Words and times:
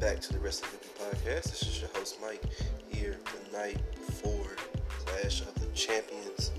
back 0.00 0.20
to 0.20 0.32
the 0.32 0.38
Wrestling 0.38 0.70
Cooking 0.72 0.90
Podcast. 0.98 1.44
This 1.44 1.62
is 1.62 1.80
your 1.80 1.88
host 1.94 2.18
Mike 2.20 2.42
here 2.92 3.16
the 3.24 3.56
night 3.56 3.78
before 3.94 4.56
Clash 4.88 5.40
of 5.40 5.54
the 5.54 5.66
Champions. 5.68 6.50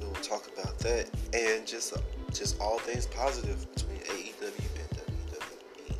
We 0.00 0.06
will 0.06 0.14
talk 0.14 0.48
about 0.58 0.76
that 0.80 1.08
and 1.32 1.64
just 1.66 1.92
uh, 1.92 2.00
just 2.32 2.60
all 2.60 2.78
things 2.80 3.06
positive 3.06 3.64
between 3.72 3.98
AEW 3.98 4.42
and 4.80 4.88
WWE. 4.98 5.98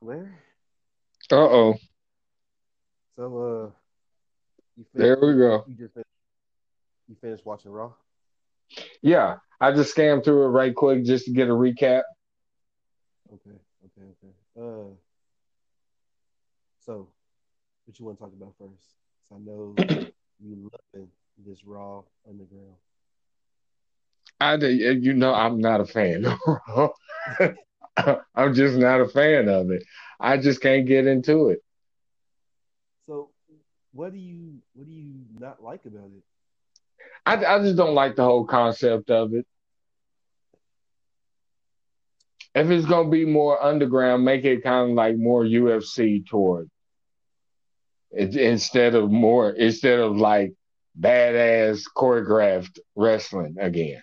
Where? 0.00 0.34
Uh 1.30 1.36
oh. 1.36 1.74
So 3.16 3.22
uh, 3.36 3.70
you 4.78 4.86
There 4.94 5.18
we 5.20 5.34
go. 5.34 5.64
You 5.68 5.74
just 5.74 5.92
finished, 5.92 6.08
you 7.06 7.16
finished 7.20 7.44
watching 7.44 7.70
Raw. 7.70 7.92
Yeah, 9.02 9.36
I 9.60 9.72
just 9.72 9.90
scanned 9.90 10.24
through 10.24 10.44
it 10.44 10.48
right 10.48 10.74
quick 10.74 11.04
just 11.04 11.26
to 11.26 11.32
get 11.32 11.48
a 11.48 11.52
recap. 11.52 12.02
Okay, 13.32 13.58
okay, 13.84 14.06
okay. 14.12 14.34
Uh, 14.58 14.94
so 16.80 17.08
what 17.84 17.98
you 17.98 18.04
want 18.06 18.18
to 18.18 18.24
talk 18.24 18.32
about 18.32 18.54
first? 18.58 18.94
I 19.32 19.38
know 19.38 19.74
you 20.40 20.70
loving 20.94 21.08
this 21.44 21.64
Raw 21.64 22.02
Underground. 22.28 22.76
I, 24.40 24.54
you 24.56 25.14
know, 25.14 25.34
I'm 25.34 25.60
not 25.60 25.80
a 25.80 25.86
fan. 25.86 26.24
I'm 28.34 28.54
just 28.54 28.76
not 28.76 29.00
a 29.00 29.08
fan 29.08 29.48
of 29.48 29.70
it. 29.70 29.82
I 30.20 30.36
just 30.38 30.60
can't 30.60 30.86
get 30.86 31.06
into 31.06 31.48
it. 31.48 31.60
So, 33.06 33.30
what 33.92 34.12
do 34.12 34.18
you 34.18 34.58
what 34.74 34.86
do 34.86 34.92
you 34.92 35.12
not 35.38 35.62
like 35.62 35.84
about 35.86 36.10
it? 36.16 36.22
I, 37.28 37.56
I 37.56 37.58
just 37.60 37.76
don't 37.76 37.94
like 37.94 38.16
the 38.16 38.24
whole 38.24 38.44
concept 38.46 39.10
of 39.10 39.34
it. 39.34 39.46
If 42.54 42.70
it's 42.70 42.86
gonna 42.86 43.10
be 43.10 43.24
more 43.24 43.62
underground, 43.62 44.24
make 44.24 44.44
it 44.44 44.62
kind 44.62 44.90
of 44.90 44.96
like 44.96 45.16
more 45.16 45.44
UFC 45.44 46.20
toward 46.20 46.68
it, 48.12 48.36
instead 48.36 48.94
of 48.94 49.10
more 49.10 49.50
instead 49.50 49.98
of 50.00 50.16
like 50.16 50.54
badass 50.98 51.82
choreographed 51.96 52.78
wrestling 52.96 53.56
again. 53.60 54.02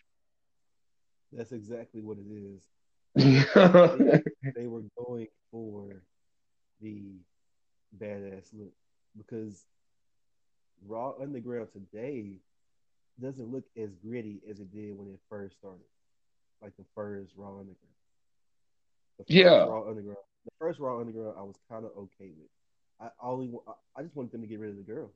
That's 1.32 1.52
exactly 1.52 2.02
what 2.02 2.18
it 2.18 2.28
is. 2.32 2.70
yeah, 3.16 3.96
They 4.56 4.68
were 4.68 4.84
going 4.98 5.28
for 5.52 6.04
the 6.82 7.20
badass 7.98 8.54
look 8.54 8.74
because 9.18 9.66
Raw 10.86 11.14
Underground 11.22 11.70
today 11.74 12.40
doesn't 13.22 13.52
look 13.52 13.64
as 13.78 13.90
gritty 13.96 14.42
as 14.50 14.60
it 14.60 14.72
did 14.74 14.98
when 14.98 15.08
it 15.14 15.20
first 15.30 15.58
started, 15.58 15.86
like 16.62 16.76
the 16.78 16.86
first 16.96 17.34
Raw 17.36 17.50
Underground. 17.50 17.78
The 19.18 19.24
first 19.24 19.32
Yeah. 19.32 19.64
Raw 19.66 19.88
Underground. 19.90 20.18
The 20.46 20.52
first 20.60 20.80
Raw 20.80 21.00
Underground, 21.00 21.36
I 21.38 21.42
was 21.44 21.56
kind 21.70 21.86
of 21.86 21.92
okay 21.98 22.32
with. 22.38 22.50
I 23.00 23.10
only, 23.22 23.52
I- 23.96 24.04
just 24.04 24.16
wanted 24.16 24.32
them 24.32 24.42
to 24.42 24.48
get 24.48 24.60
rid 24.60 24.70
of 24.72 24.78
the 24.78 24.84
girls, 24.84 25.14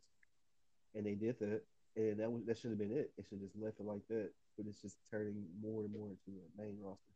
and 0.96 1.06
they 1.06 1.16
did 1.16 1.38
that, 1.40 1.62
and 1.96 2.20
that 2.20 2.32
was 2.32 2.44
that 2.46 2.58
should 2.58 2.72
have 2.72 2.80
been 2.80 2.92
it. 2.92 3.12
It 3.18 3.26
should 3.26 3.40
have 3.40 3.48
just 3.50 3.56
left 3.62 3.80
it 3.80 3.86
like 3.86 4.06
that, 4.08 4.32
but 4.58 4.66
it's 4.68 4.82
just 4.82 4.98
turning 5.12 5.46
more 5.62 5.84
and 5.84 5.92
more 5.94 6.10
into 6.10 6.40
a 6.40 6.62
main 6.62 6.78
roster. 6.82 7.14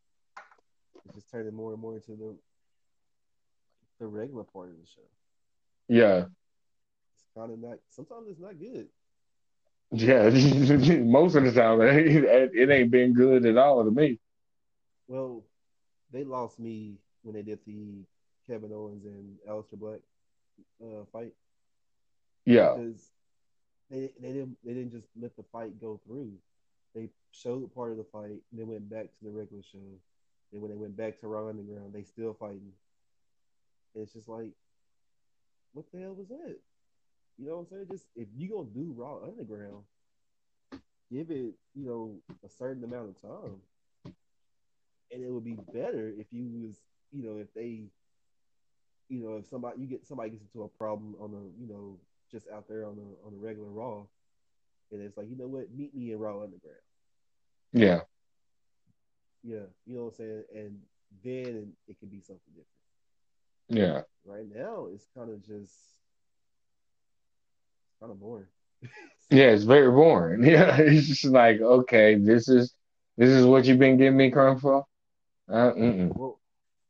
It's 1.06 1.16
just 1.16 1.30
turning 1.32 1.54
more 1.54 1.74
and 1.74 1.82
more 1.82 1.96
into 1.96 2.16
the 2.16 2.38
the 4.00 4.08
regular 4.08 4.44
part 4.44 4.70
of 4.70 4.76
the 4.80 4.86
show. 4.86 5.02
Yeah, 5.88 6.26
it's 7.16 7.26
kind 7.36 7.52
of 7.52 7.60
not. 7.60 7.80
Sometimes 7.90 8.28
it's 8.30 8.40
not 8.40 8.60
good. 8.60 8.88
Yeah. 9.94 10.30
Most 11.04 11.36
of 11.36 11.44
the 11.46 11.54
time, 11.54 11.82
it, 11.84 12.52
it 12.54 12.70
ain't 12.72 12.92
been 12.92 13.14
good 13.14 13.46
at 13.46 13.58
all 13.58 13.86
to 13.86 13.92
me. 13.92 14.20
Well, 15.08 15.46
they 16.12 16.24
lost 16.24 16.60
me 16.60 17.00
when 17.24 17.36
they 17.36 17.44
did 17.44 17.60
the 17.66 18.06
Kevin 18.48 18.74
Owens 18.74 19.06
and 19.06 19.38
Aleister 19.50 19.80
Black 19.80 20.02
uh, 20.84 21.06
fight 21.12 21.34
Yeah, 22.46 22.76
because 22.76 23.12
they 23.90 24.12
they 24.20 24.34
didn't 24.34 24.58
they 24.66 24.74
didn't 24.74 24.92
just 24.92 25.08
let 25.20 25.36
the 25.38 25.44
fight 25.52 25.80
go 25.80 26.00
through. 26.06 26.34
They 26.96 27.10
showed 27.32 27.74
part 27.74 27.92
of 27.92 27.98
the 27.98 28.04
fight, 28.06 28.42
and 28.52 28.60
then 28.60 28.68
went 28.68 28.90
back 28.90 29.06
to 29.18 29.26
the 29.26 29.32
regular 29.32 29.64
show. 29.64 30.00
And 30.52 30.62
when 30.62 30.72
they 30.72 30.78
went 30.78 30.98
back 30.98 31.20
to 31.20 31.28
Raw 31.28 31.50
Underground, 31.50 31.94
they 31.94 32.04
still 32.04 32.34
fighting. 32.34 32.74
And 33.96 34.04
it's 34.04 34.14
just 34.14 34.30
like, 34.30 34.52
what 35.74 35.92
the 35.92 36.00
hell 36.00 36.16
was 36.16 36.30
that? 36.30 36.58
You 37.38 37.48
know 37.48 37.56
what 37.58 37.62
I'm 37.62 37.68
saying? 37.68 37.88
Just 37.90 38.08
if 38.16 38.28
you 38.36 38.50
gonna 38.50 38.70
do 38.70 38.94
Raw 38.96 39.20
Underground, 39.24 39.84
give 41.12 41.32
it 41.32 41.54
you 41.74 41.86
know 41.86 42.16
a 42.46 42.50
certain 42.50 42.84
amount 42.84 43.10
of 43.10 43.22
time, 43.22 43.62
and 45.12 45.24
it 45.24 45.32
would 45.32 45.44
be 45.46 45.58
better 45.74 46.10
if 46.18 46.28
you 46.32 46.50
was 46.68 46.82
you 47.12 47.24
know 47.24 47.38
if 47.38 47.54
they, 47.54 47.90
you 49.10 49.20
know 49.20 49.38
if 49.38 49.48
somebody 49.48 49.82
you 49.82 49.88
get 49.88 50.06
somebody 50.06 50.32
gets 50.32 50.44
into 50.44 50.64
a 50.64 50.70
problem 50.70 51.16
on 51.20 51.32
a 51.34 51.62
you 51.62 51.68
know 51.68 52.00
just 52.32 52.48
out 52.50 52.68
there 52.68 52.86
on 52.86 52.98
a 52.98 53.28
on 53.28 53.34
a 53.34 53.38
regular 53.38 53.70
Raw, 53.70 54.06
and 54.92 55.02
it's 55.02 55.18
like 55.18 55.30
you 55.30 55.38
know 55.38 55.48
what, 55.48 55.74
meet 55.74 55.94
me 55.96 56.12
in 56.12 56.20
Raw 56.20 56.42
Underground. 56.44 56.78
yeah, 57.74 58.02
Yeah, 59.44 59.66
you 59.86 59.96
know 59.96 60.04
what 60.06 60.14
I'm 60.14 60.18
saying, 60.18 60.44
and 60.56 60.80
then 61.24 61.74
it 61.88 62.00
can 62.00 62.10
be 62.10 62.22
something 62.22 62.54
different. 62.54 62.68
yeah. 63.70 64.02
Right 64.26 64.48
now, 64.54 64.88
it's 64.94 65.08
kind 65.16 65.30
of 65.30 65.42
just 65.46 65.76
kind 68.04 68.12
of 68.12 68.20
boring. 68.20 68.48
Yeah, 69.30 69.52
it's 69.52 69.64
very 69.64 69.90
boring. 69.90 70.44
Yeah, 70.52 70.78
it's 70.78 71.08
just 71.08 71.26
like, 71.26 71.62
okay, 71.62 72.16
this 72.16 72.50
is 72.50 72.74
this 73.18 73.30
is 73.30 73.46
what 73.46 73.66
you've 73.66 73.80
been 73.80 73.98
giving 73.98 74.18
me 74.18 74.30
crumb 74.30 74.60
for. 74.60 74.86
Uh. 75.50 75.72
Well, 76.14 76.40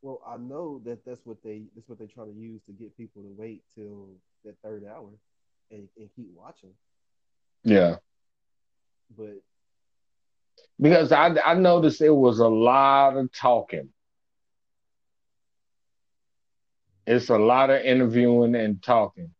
well, 0.01 0.21
I 0.27 0.37
know 0.37 0.81
that 0.85 1.05
that's 1.05 1.21
what 1.25 1.37
they 1.43 1.63
that's 1.75 1.87
what 1.87 1.99
they're 1.99 2.07
trying 2.07 2.33
to 2.33 2.39
use 2.39 2.61
to 2.65 2.71
get 2.71 2.97
people 2.97 3.21
to 3.21 3.29
wait 3.37 3.63
till 3.75 4.07
that 4.43 4.55
third 4.63 4.85
hour 4.85 5.09
and, 5.71 5.87
and 5.97 6.09
keep 6.15 6.29
watching. 6.35 6.71
Yeah, 7.63 7.97
But 9.15 9.41
because 10.81 11.11
I 11.11 11.27
I 11.45 11.53
noticed 11.53 12.01
it 12.01 12.09
was 12.09 12.39
a 12.39 12.47
lot 12.47 13.15
of 13.17 13.31
talking. 13.31 13.89
It's 17.05 17.29
a 17.29 17.37
lot 17.37 17.69
of 17.69 17.81
interviewing 17.81 18.55
and 18.55 18.81
talking. 18.81 19.33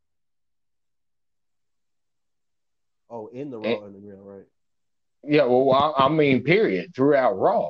Oh, 3.13 3.27
in 3.27 3.51
the. 3.51 3.59
Raw 3.59 3.85
Underground, 3.85 4.25
right? 4.27 4.45
Yeah, 5.23 5.45
well, 5.45 5.71
I, 5.71 6.05
I 6.05 6.09
mean, 6.09 6.43
period, 6.43 6.93
throughout 6.95 7.37
Raw. 7.37 7.69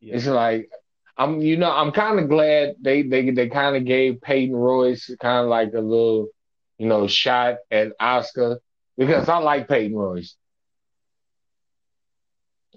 Yeah, 0.00 0.16
It's 0.16 0.26
like 0.26 0.68
I'm, 1.16 1.40
you 1.40 1.56
know, 1.56 1.70
I'm 1.70 1.92
kind 1.92 2.18
of 2.18 2.28
glad 2.28 2.74
they 2.80 3.02
they 3.02 3.30
they 3.30 3.48
kind 3.48 3.76
of 3.76 3.84
gave 3.84 4.20
Peyton 4.20 4.54
Royce 4.54 5.08
kind 5.20 5.44
of 5.44 5.48
like 5.48 5.72
a 5.72 5.80
little, 5.80 6.28
you 6.78 6.86
know, 6.88 7.06
shot 7.06 7.56
at 7.70 7.92
Asuka 8.00 8.58
because 8.96 9.28
I 9.28 9.38
like 9.38 9.68
Peyton 9.68 9.96
Royce. 9.96 10.36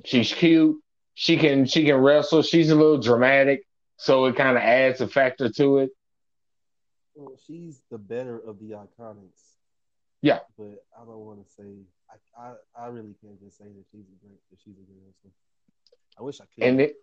She's 0.05 0.31
cute. 0.33 0.77
She 1.15 1.37
can 1.37 1.65
she 1.65 1.85
can 1.85 1.95
wrestle. 1.95 2.43
She's 2.43 2.69
a 2.69 2.75
little 2.75 2.99
dramatic, 2.99 3.63
so 3.97 4.25
it 4.25 4.35
kind 4.35 4.57
of 4.57 4.63
adds 4.63 5.01
a 5.01 5.07
factor 5.07 5.49
to 5.49 5.79
it. 5.79 5.89
well, 7.15 7.35
she's 7.47 7.81
the 7.91 7.97
better 7.97 8.37
of 8.39 8.59
the 8.59 8.71
Iconics. 8.71 9.50
Yeah. 10.21 10.39
but 10.57 10.83
I 10.99 11.05
don't 11.05 11.25
want 11.25 11.45
to 11.45 11.51
say 11.51 11.63
I, 12.09 12.41
I 12.41 12.53
I 12.83 12.87
really 12.87 13.15
can't 13.21 13.39
just 13.41 13.57
say 13.57 13.65
that 13.65 13.85
she's 13.91 14.05
a 14.05 14.25
great 14.25 14.39
that 14.49 14.59
she's 14.63 14.77
a 14.77 14.81
good 14.81 14.97
wrestler. 15.05 15.31
I 16.19 16.23
wish 16.23 16.39
I 16.39 16.45
could. 16.53 16.63
And 16.63 16.81
it, 16.81 16.95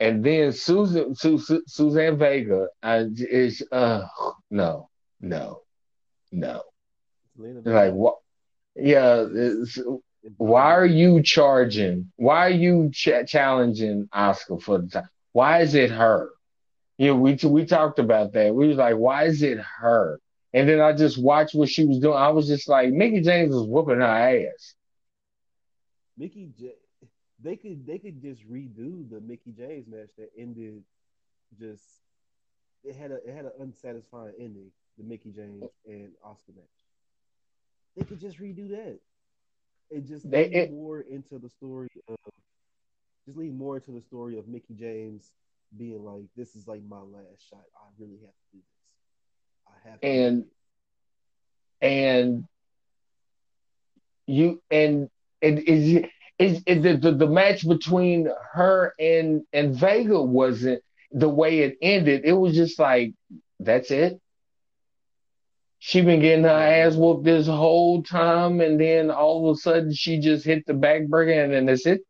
and 0.00 0.24
then 0.24 0.52
Susan 0.52 1.14
Su, 1.14 1.38
Su, 1.38 1.62
Suzanne 1.66 2.18
Vega 2.18 2.68
uh, 2.82 3.04
is 3.16 3.62
uh 3.72 4.06
no 4.50 4.88
no 5.20 5.62
no 6.32 6.62
like 7.64 7.92
what 7.92 8.16
yeah 8.76 9.26
why 10.36 10.72
are 10.72 10.86
you 10.86 11.22
charging? 11.22 12.10
Why 12.16 12.46
are 12.46 12.50
you 12.50 12.90
ch- 12.92 13.26
challenging 13.26 14.08
Asuka 14.14 14.62
for 14.62 14.78
the 14.78 14.88
time? 14.88 15.08
Why 15.32 15.60
is 15.60 15.74
it 15.74 15.90
her? 15.90 16.30
Yeah, 16.96 17.12
we 17.12 17.34
we 17.44 17.66
talked 17.66 17.98
about 17.98 18.32
that. 18.32 18.54
We 18.54 18.68
was 18.68 18.76
like, 18.76 18.96
why 18.96 19.24
is 19.24 19.42
it 19.42 19.58
her? 19.58 20.20
And 20.54 20.68
then 20.68 20.80
I 20.80 20.92
just 20.92 21.18
watched 21.20 21.54
what 21.54 21.68
she 21.68 21.84
was 21.84 21.98
doing. 21.98 22.16
I 22.16 22.28
was 22.28 22.46
just 22.46 22.68
like, 22.68 22.92
Mickie 22.92 23.20
James 23.22 23.52
was 23.54 23.66
whooping 23.66 23.96
her 23.96 24.02
ass. 24.02 24.74
Mickey 26.16 26.50
J. 26.58 26.72
They 27.42 27.56
could 27.56 27.86
they 27.86 27.98
could 27.98 28.22
just 28.22 28.48
redo 28.48 29.08
the 29.10 29.20
Mickie 29.20 29.52
James 29.52 29.86
match 29.88 30.10
that 30.16 30.30
ended 30.38 30.82
just 31.58 31.82
it 32.84 32.94
had 32.94 33.10
a 33.10 33.16
it 33.16 33.34
had 33.34 33.44
an 33.46 33.52
unsatisfying 33.60 34.32
ending. 34.38 34.70
The 34.96 35.04
Mickie 35.04 35.32
James 35.32 35.64
and 35.86 36.12
Asuka 36.24 36.54
match. 36.54 36.64
They 37.96 38.04
could 38.04 38.20
just 38.20 38.38
redo 38.38 38.70
that 38.70 39.00
and 39.90 40.06
just 40.06 40.30
They- 40.30 40.44
lead 40.44 40.54
it- 40.54 40.70
more 40.70 41.00
into 41.00 41.38
the 41.40 41.48
story 41.48 41.88
of 42.08 42.16
just 43.26 43.36
lead 43.36 43.54
more 43.54 43.76
into 43.78 43.90
the 43.90 44.02
story 44.02 44.38
of 44.38 44.46
Mickie 44.46 44.74
James 44.74 45.32
being 45.76 46.04
like, 46.04 46.26
"This 46.36 46.54
is 46.54 46.68
like 46.68 46.82
my 46.84 47.00
last 47.00 47.42
shot. 47.50 47.64
I 47.74 47.88
really 47.98 48.18
have 48.18 48.30
to 48.30 48.46
do 48.52 48.58
this. 48.58 48.86
I 49.66 49.70
have 49.72 49.73
to." 49.73 49.73
do 49.73 49.73
And- 50.02 50.44
and 51.80 52.44
you 54.26 54.62
and 54.70 55.08
and 55.42 55.58
is 55.58 56.02
it, 56.38 56.62
it, 56.66 56.82
the, 56.82 56.96
the 56.96 57.12
the 57.12 57.26
match 57.26 57.66
between 57.68 58.28
her 58.52 58.94
and 58.98 59.42
and 59.52 59.74
Vega 59.74 60.20
wasn't 60.20 60.82
the 61.12 61.28
way 61.28 61.60
it 61.60 61.76
ended. 61.82 62.22
It 62.24 62.32
was 62.32 62.54
just 62.54 62.78
like 62.78 63.12
that's 63.60 63.90
it. 63.90 64.20
She 65.78 66.00
been 66.00 66.20
getting 66.20 66.44
her 66.44 66.50
ass 66.50 66.94
whooped 66.96 67.24
this 67.24 67.46
whole 67.46 68.02
time, 68.02 68.60
and 68.62 68.80
then 68.80 69.10
all 69.10 69.50
of 69.50 69.56
a 69.56 69.60
sudden 69.60 69.92
she 69.92 70.18
just 70.18 70.44
hit 70.46 70.64
the 70.66 70.72
backbreaker, 70.72 71.44
and 71.44 71.52
then 71.52 71.66
that's 71.66 71.86
it. 71.86 72.00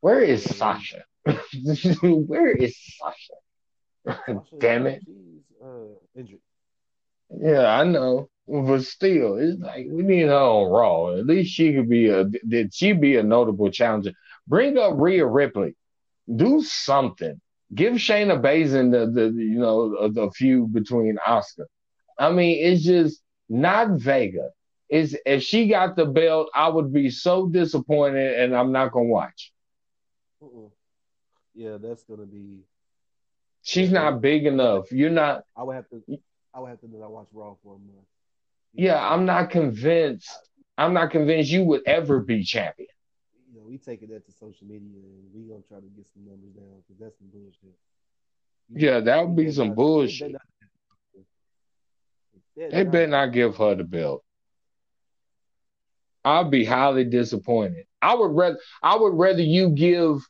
Where 0.00 0.20
is 0.20 0.44
Sasha? 0.44 1.04
Where 2.02 2.50
is 2.52 2.76
Sasha? 2.96 3.34
Damn 4.58 4.86
it. 4.86 5.02
Uh. 5.62 6.22
Yeah, 7.30 7.66
I 7.78 7.84
know. 7.84 8.28
But 8.46 8.84
still, 8.84 9.36
it's 9.36 9.60
like 9.60 9.86
we 9.90 10.02
need 10.02 10.28
her 10.28 10.34
on 10.34 10.70
Raw. 10.70 11.18
At 11.18 11.26
least 11.26 11.52
she 11.52 11.74
could 11.74 11.88
be 11.88 12.08
a 12.08 12.24
did 12.24 12.72
she 12.74 12.92
be 12.94 13.16
a 13.16 13.22
notable 13.22 13.70
challenger? 13.70 14.12
Bring 14.46 14.78
up 14.78 14.94
Rhea 14.96 15.26
Ripley. 15.26 15.76
Do 16.34 16.62
something. 16.62 17.40
Give 17.74 17.94
Shayna 17.94 18.40
Baszler 18.40 18.90
the, 18.90 19.10
the 19.10 19.26
you 19.26 19.58
know 19.58 20.08
the 20.08 20.30
feud 20.30 20.72
between 20.72 21.18
Asuka. 21.26 21.66
I 22.18 22.32
mean, 22.32 22.64
it's 22.64 22.82
just 22.82 23.22
not 23.50 24.00
Vega. 24.00 24.48
Is 24.88 25.14
if 25.26 25.42
she 25.42 25.68
got 25.68 25.96
the 25.96 26.06
belt, 26.06 26.48
I 26.54 26.68
would 26.68 26.90
be 26.90 27.10
so 27.10 27.48
disappointed, 27.48 28.40
and 28.40 28.56
I'm 28.56 28.72
not 28.72 28.92
gonna 28.92 29.04
watch. 29.04 29.52
Uh-uh. 30.42 30.70
Yeah, 31.54 31.76
that's 31.76 32.04
gonna 32.04 32.24
be. 32.24 32.60
She's 33.68 33.92
not 33.92 34.22
big 34.22 34.46
enough. 34.46 34.90
You're 34.90 35.10
not. 35.10 35.44
I 35.54 35.62
would 35.62 35.76
have 35.76 35.86
to. 35.90 36.02
I 36.54 36.60
would 36.60 36.70
have 36.70 36.80
to 36.80 36.88
not 36.88 37.10
watch 37.12 37.26
Raw 37.34 37.54
for 37.62 37.74
a 37.74 37.78
month. 37.78 38.06
Yeah, 38.72 38.98
I'm 39.06 39.26
not 39.26 39.50
convinced. 39.50 40.30
I'm 40.78 40.94
not 40.94 41.10
convinced 41.10 41.50
you 41.50 41.64
would 41.64 41.82
ever 41.86 42.20
be 42.20 42.44
champion. 42.44 42.88
You 43.52 43.60
know, 43.60 43.66
we 43.68 43.76
taking 43.76 44.08
that 44.08 44.24
to 44.24 44.32
social 44.32 44.66
media 44.66 44.88
and 45.02 45.34
we 45.34 45.42
gonna 45.42 45.60
try 45.68 45.80
to 45.80 45.86
get 45.94 46.06
some 46.14 46.24
numbers 46.24 46.48
down 46.56 46.82
because 46.86 46.98
that's 46.98 47.18
some 47.18 47.28
bullshit. 47.30 47.76
You 48.70 48.86
Yeah, 48.86 48.92
know, 48.92 49.00
that 49.02 49.26
would 49.26 49.36
be 49.36 49.50
some 49.52 49.68
not- 49.68 49.76
bullshit. 49.76 50.32
They 52.56 52.62
better 52.62 52.74
not, 52.74 52.84
They 52.84 52.84
better 52.84 53.06
not 53.06 53.32
give 53.34 53.56
her 53.56 53.74
the 53.74 53.84
belt. 53.84 54.24
I'd 56.24 56.50
be 56.50 56.64
highly 56.64 57.04
disappointed. 57.04 57.84
I 58.00 58.14
would 58.14 58.32
rather 58.32 58.58
I 58.82 58.96
would 58.96 59.12
rather 59.12 59.42
you 59.42 59.68
give 59.70 60.26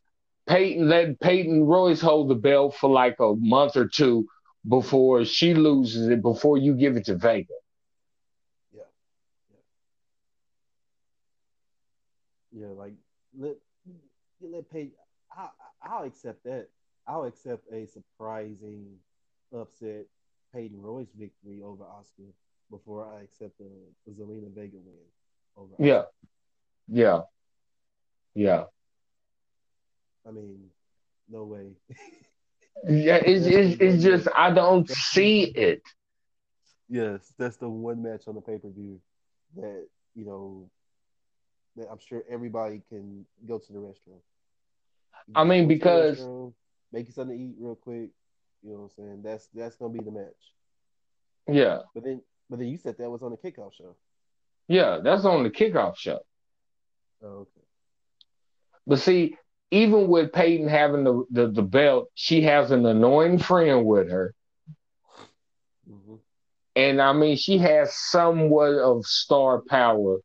Peyton 0.49 0.89
let 0.89 1.21
Peyton 1.21 1.65
Royce 1.65 2.01
hold 2.01 2.31
the 2.31 2.35
belt 2.35 2.75
for 2.75 2.91
like 2.91 3.17
a 3.21 3.35
month 3.37 3.77
or 3.77 3.87
two 3.87 4.27
before 4.67 5.25
she 5.25 5.55
loses 5.55 6.09
it 6.09 6.23
before 6.23 6.57
you 6.57 6.75
give 6.75 6.97
it 6.97 7.05
to 7.07 7.17
Vega. 7.17 7.53
Yeah. 8.75 8.83
Yeah. 12.53 12.63
Yeah, 12.63 12.73
like 12.73 12.95
let 13.39 13.57
you 14.41 14.49
let 14.53 14.71
pay. 14.71 14.91
I 15.37 15.49
I'll 15.83 16.05
accept 16.05 16.45
that. 16.45 16.69
I'll 17.07 17.25
accept 17.25 17.63
a 17.73 17.87
surprising 17.87 18.97
upset 19.55 20.07
Peyton 20.55 20.81
Royce 20.81 21.13
victory 21.19 21.63
over 21.63 21.85
Asuka 21.85 22.33
before 22.71 23.07
I 23.07 23.23
accept 23.23 23.61
a, 23.61 24.11
a 24.11 24.15
Zelina 24.15 24.55
Vega 24.55 24.77
win 24.77 24.95
over. 25.57 25.75
Yeah. 25.79 26.03
Yeah. 26.89 27.21
Yeah. 28.35 28.65
I 30.29 30.31
mean, 30.31 30.59
no 31.31 31.45
way. 31.45 31.69
Yeah, 32.87 33.17
it's, 33.25 33.47
it's, 33.47 33.81
it's 33.81 34.03
just 34.03 34.29
I 34.37 34.51
don't 34.53 34.89
see 34.91 35.45
it. 35.45 35.83
yes, 36.89 37.33
that's 37.39 37.57
the 37.57 37.69
one 37.69 38.03
match 38.03 38.29
on 38.29 38.35
the 38.35 38.41
pay 38.41 38.59
per 38.59 38.69
view 38.69 39.01
that 39.57 39.87
you 40.15 40.25
know 40.25 40.71
that 41.77 41.89
I'm 41.91 41.99
sure 41.99 42.23
everybody 42.31 42.83
can 42.89 43.25
go 43.47 43.59
to 43.59 43.73
the 43.73 43.79
restroom. 43.79 44.21
I 45.35 45.45
mean, 45.45 45.69
because- 45.69 46.21
make 46.93 47.07
you 47.07 47.13
something 47.13 47.37
to 47.37 47.43
eat 47.43 47.55
real 47.59 47.75
quick. 47.75 48.11
You 48.63 48.73
know 48.73 48.77
what 48.79 48.83
I'm 48.85 48.91
saying? 48.91 49.23
That's 49.23 49.47
that's 49.55 49.77
gonna 49.77 49.93
be 49.93 50.05
the 50.05 50.11
match. 50.11 50.53
Yeah. 51.47 51.81
But 51.95 52.05
then, 52.05 52.23
but 52.51 52.59
then 52.59 52.69
you 52.69 52.77
said 52.77 52.97
that 52.99 53.09
was 53.09 53.23
on 53.23 53.31
the 53.31 53.37
kickoff 53.37 53.73
show. 53.75 53.97
Yeah, 54.67 54.99
that's 55.03 55.25
on 55.25 55.45
the 55.45 55.51
kickoff 55.51 55.97
show. 55.97 56.21
Oh, 57.23 57.27
okay. 57.27 57.61
But 58.87 58.99
see, 58.99 59.37
even 59.71 60.09
with 60.09 60.33
Peyton 60.33 60.69
having 60.69 61.05
the, 61.05 61.25
the, 61.31 61.49
the 61.49 61.63
belt, 61.63 62.09
she 62.15 62.43
has 62.43 62.71
an 62.71 62.85
annoying 62.87 63.39
friend 63.39 63.85
with 63.87 64.11
her. 64.11 64.35
hmm 65.87 66.17
And 66.77 67.01
I 67.01 67.13
mean, 67.13 67.37
she 67.37 67.59
has 67.59 67.95
somewhat 67.95 68.75
of 68.75 69.05
star 69.07 69.61
power. 69.69 70.19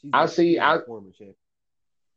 She's 0.00 0.10
I 0.12 0.26
see- 0.26 0.58
I-. 0.58 0.80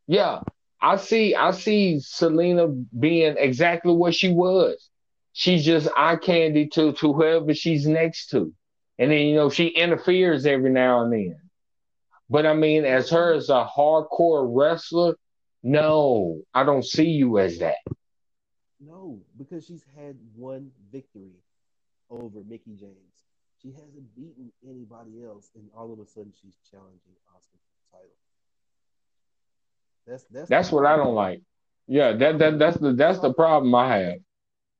Yeah, 0.07 0.41
I 0.81 0.97
see. 0.97 1.35
I 1.35 1.51
see 1.51 1.95
Zelina 2.01 2.85
being 2.99 3.35
exactly 3.38 3.93
what 3.93 4.13
she 4.15 4.31
was. 4.33 4.89
She's 5.33 5.63
just 5.65 5.88
eye 5.97 6.17
candy 6.17 6.67
to 6.69 6.93
to 6.93 7.13
whoever 7.13 7.53
she's 7.53 7.88
next 7.88 8.27
to, 8.29 8.53
and 8.97 9.11
then 9.11 9.19
you 9.27 9.35
know 9.35 9.49
she 9.49 9.67
interferes 9.67 10.45
every 10.45 10.71
now 10.71 11.03
and 11.03 11.13
then. 11.13 11.35
But 12.29 12.45
I 12.45 12.53
mean, 12.53 12.85
as 12.85 13.09
her 13.11 13.33
as 13.33 13.49
a 13.49 13.65
hardcore 13.77 14.47
wrestler, 14.49 15.15
no, 15.63 16.41
I 16.53 16.63
don't 16.63 16.85
see 16.85 17.09
you 17.09 17.39
as 17.39 17.59
that. 17.59 17.75
No, 18.79 19.19
because 19.37 19.65
she's 19.65 19.85
had 19.95 20.17
one 20.35 20.71
victory 20.91 21.35
over 22.09 22.39
Mickie 22.47 22.75
James. 22.75 22.97
She 23.61 23.71
hasn't 23.71 24.15
beaten 24.15 24.51
anybody 24.67 25.23
else, 25.23 25.51
and 25.55 25.69
all 25.77 25.93
of 25.93 25.99
a 25.99 26.05
sudden 26.05 26.33
she's 26.41 26.57
challenging 26.69 27.13
Asuka 27.35 27.61
for 27.61 27.77
the 27.77 27.97
title. 27.97 28.15
That's 30.07 30.23
that's 30.31 30.49
That's 30.49 30.71
what 30.71 30.85
I 30.87 30.97
don't 30.97 31.13
like. 31.13 31.41
Yeah, 31.87 32.13
that 32.13 32.39
that 32.39 32.57
that's 32.57 32.77
the 32.77 32.93
that's 32.93 33.19
the 33.19 33.33
problem 33.33 33.73
I 33.75 33.97
have. 33.97 34.19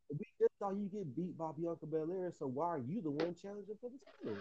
We 0.10 0.25
just 0.39 0.57
saw 0.60 0.72
you 0.72 0.89
get 0.92 1.16
beat 1.16 1.38
by 1.38 1.51
Bianca 1.57 1.86
Belair, 1.86 2.34
so 2.38 2.48
why 2.48 2.68
are 2.68 2.80
you 2.80 3.01
the 3.01 3.12
one 3.12 3.36
challenging 3.39 3.75
for 3.80 3.89
the 3.89 4.00
title? 4.25 4.38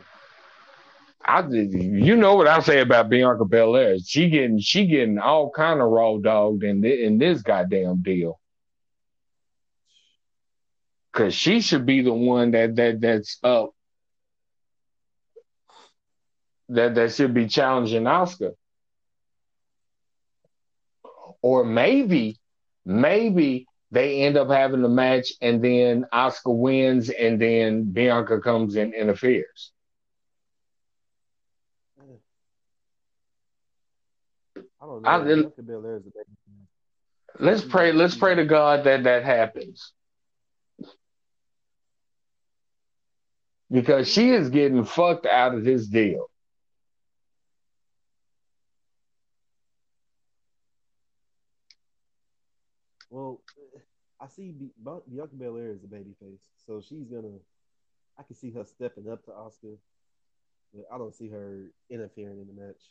I 1.25 1.47
you 1.49 2.17
know 2.17 2.35
what 2.35 2.49
I 2.49 2.61
say 2.61 2.81
about 2.81 3.11
Bianca 3.11 3.45
Belair. 3.45 3.99
She 3.99 4.31
getting 4.31 4.59
she 4.59 4.87
getting 4.87 5.19
all 5.19 5.51
kind 5.51 5.81
of 5.81 5.89
raw 5.89 6.17
dogged 6.17 6.65
in 6.65 6.85
in 6.85 7.19
this 7.19 7.43
goddamn 7.43 8.03
deal. 8.03 8.41
Cause 11.13 11.35
she 11.35 11.61
should 11.61 11.87
be 11.87 12.03
the 12.03 12.13
one 12.13 12.53
that 12.53 12.77
that 12.77 13.01
that's 13.01 13.39
up. 13.43 13.71
That 16.71 16.95
that 16.95 17.13
should 17.13 17.35
be 17.35 17.49
challenging 17.49 18.05
Asuka. 18.05 18.53
Or 21.43 21.65
maybe, 21.65 22.39
maybe 22.85 23.67
they 23.91 24.23
end 24.23 24.37
up 24.37 24.51
having 24.51 24.85
a 24.85 24.89
match 24.89 25.33
and 25.41 25.63
then 25.65 26.07
Asuka 26.13 26.57
wins 26.57 27.11
and 27.11 27.41
then 27.41 27.85
Bianca 27.85 28.41
comes 28.41 28.77
and 28.77 28.95
interferes. 28.95 29.73
I 34.81 34.87
don't 34.87 35.03
know. 35.03 35.11
I- 35.11 35.23
Bianca 35.23 35.63
Belair 35.63 35.97
is 35.97 36.05
the. 36.05 36.13
Let's 37.39 37.63
pray. 37.63 37.93
Let's 37.93 38.17
pray 38.17 38.35
to 38.35 38.45
God 38.45 38.85
that 38.85 39.05
that 39.05 39.25
happens. 39.25 39.93
Because 43.71 44.09
she 44.11 44.31
is 44.31 44.51
getting 44.51 44.85
fucked 44.85 45.27
out 45.27 45.55
of 45.55 45.65
this 45.65 45.87
deal. 45.87 46.29
Well, 53.11 53.41
I 54.21 54.29
see 54.29 54.55
Bianca 54.85 55.35
Belair 55.35 55.73
is 55.73 55.85
a 55.85 55.89
baby 55.89 56.15
face, 56.21 56.41
so 56.67 56.81
she's 56.81 57.07
gonna. 57.07 57.39
I 58.19 58.23
can 58.23 58.37
see 58.37 58.51
her 58.53 58.65
stepping 58.65 59.11
up 59.11 59.25
to 59.25 59.31
Asuka, 59.31 59.77
but 60.75 60.85
I 60.93 60.99
don't 60.99 61.15
see 61.15 61.29
her 61.29 61.71
interfering 61.89 62.41
in 62.41 62.47
the 62.47 62.61
match. 62.61 62.83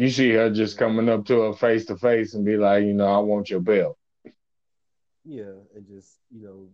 You 0.00 0.08
see 0.08 0.30
her 0.30 0.48
just 0.48 0.78
coming 0.78 1.10
up 1.10 1.26
to 1.26 1.42
her 1.42 1.52
face 1.52 1.84
to 1.86 1.96
face 1.98 2.32
and 2.32 2.42
be 2.42 2.56
like, 2.56 2.84
you 2.84 2.94
know, 2.94 3.04
I 3.04 3.18
want 3.18 3.50
your 3.50 3.60
belt. 3.60 3.98
Yeah, 5.26 5.52
and 5.74 5.86
just 5.86 6.20
you 6.30 6.42
know, 6.42 6.68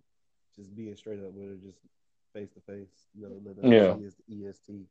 just 0.54 0.76
being 0.76 0.94
straight 0.94 1.18
up 1.18 1.32
with 1.32 1.48
her, 1.48 1.56
just 1.56 1.80
face 2.32 2.50
to 2.52 2.60
face. 2.60 3.08
You 3.18 3.22
know, 3.22 3.40
let 3.44 3.56
her 3.56 3.66
Yeah. 3.68 3.96
she 3.96 4.04
is 4.04 4.14
the 4.28 4.46
EST 4.46 4.86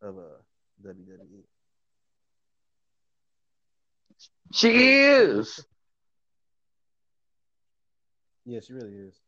of 0.00 0.16
uh 0.16 0.40
WWE. 0.82 1.44
She 4.54 4.70
is. 4.70 5.66
Yeah, 8.46 8.60
she 8.60 8.72
really 8.72 8.94
is. 8.94 9.20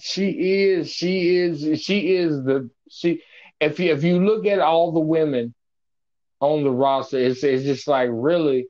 She 0.00 0.28
is. 0.30 0.90
She 0.90 1.36
is. 1.38 1.80
She 1.82 2.14
is 2.14 2.44
the 2.44 2.68
she. 2.90 3.22
If 3.60 3.80
you 3.80 3.92
if 3.94 4.04
you 4.04 4.22
look 4.22 4.44
at 4.46 4.60
all 4.60 4.92
the 4.92 5.00
women 5.00 5.54
on 6.42 6.64
the 6.64 6.70
roster, 6.70 7.18
it's 7.18 7.44
it's 7.44 7.64
just 7.64 7.88
like 7.88 8.10
really, 8.12 8.66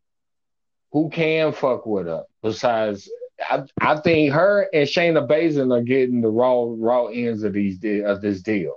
who 0.93 1.11
can 1.11 1.53
fuck 1.53 1.87
with 1.87 2.07
her 2.07 2.25
besides. 2.43 3.11
I, 3.41 3.65
I 3.81 3.97
think 4.01 4.33
her 4.35 4.69
and 4.73 4.89
Shayna 4.89 5.27
Baszler 5.27 5.77
are 5.79 5.83
getting 5.83 6.21
the 6.21 6.29
raw 6.31 6.67
raw 6.69 7.07
ends 7.07 7.43
of 7.43 7.55
these 7.55 7.79
de- 7.79 8.03
of 8.03 8.21
this 8.23 8.43
deal. 8.43 8.77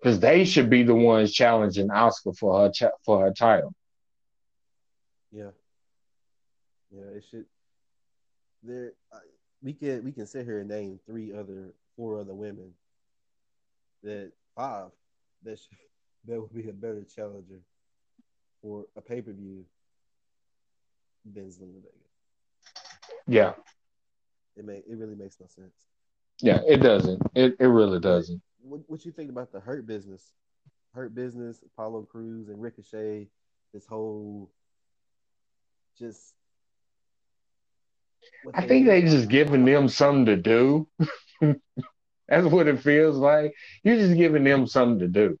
because 0.00 0.20
they 0.20 0.44
should 0.44 0.70
be 0.70 0.82
the 0.82 0.94
ones 0.94 1.32
challenging 1.32 1.88
Asuka 1.88 2.36
for 2.38 2.60
her 2.62 2.70
cha- 2.70 2.96
for 3.04 3.20
her 3.20 3.32
title. 3.32 3.74
Yeah. 5.32 5.50
Yeah, 6.90 7.04
it 7.16 7.24
should. 7.30 7.46
There, 8.62 8.92
we 9.62 9.74
can 9.74 10.04
we 10.04 10.12
can 10.12 10.26
sit 10.26 10.44
here 10.46 10.60
and 10.60 10.68
name 10.68 10.98
three 11.06 11.32
other, 11.32 11.74
four 11.96 12.18
other 12.20 12.34
women. 12.34 12.72
That 14.02 14.32
five 14.56 14.90
that 15.44 15.58
should, 15.58 15.76
that 16.26 16.40
would 16.40 16.54
be 16.54 16.68
a 16.68 16.72
better 16.72 17.04
challenger 17.04 17.60
for 18.62 18.86
a 18.96 19.00
pay 19.00 19.20
per 19.22 19.32
view 19.32 19.64
than 21.24 21.46
Zelina 21.46 21.82
Vega. 21.82 22.04
Yeah, 23.26 23.52
It 24.56 24.64
may 24.64 24.78
it 24.78 24.96
really 24.98 25.16
makes 25.16 25.40
no 25.40 25.46
sense. 25.46 25.86
yeah, 26.42 26.60
it 26.66 26.78
doesn't. 26.78 27.22
It 27.34 27.56
it 27.60 27.66
really 27.66 28.00
doesn't. 28.00 28.42
What 28.62 28.82
what 28.88 29.04
you 29.04 29.12
think 29.12 29.30
about 29.30 29.52
the 29.52 29.60
Hurt 29.60 29.86
business? 29.86 30.32
Hurt 30.94 31.14
business, 31.14 31.62
Apollo 31.64 32.02
Crews 32.10 32.48
and 32.48 32.60
Ricochet. 32.60 33.28
This 33.72 33.86
whole 33.86 34.50
just. 35.98 36.34
I 38.54 38.66
think 38.66 38.86
do. 38.86 38.90
they 38.90 39.02
just 39.02 39.28
giving 39.28 39.64
them 39.64 39.88
something 39.88 40.26
to 40.26 40.36
do. 40.36 40.88
That's 42.28 42.46
what 42.46 42.68
it 42.68 42.80
feels 42.80 43.16
like. 43.16 43.54
You're 43.82 43.96
just 43.96 44.16
giving 44.16 44.44
them 44.44 44.66
something 44.66 45.00
to 45.00 45.08
do. 45.08 45.38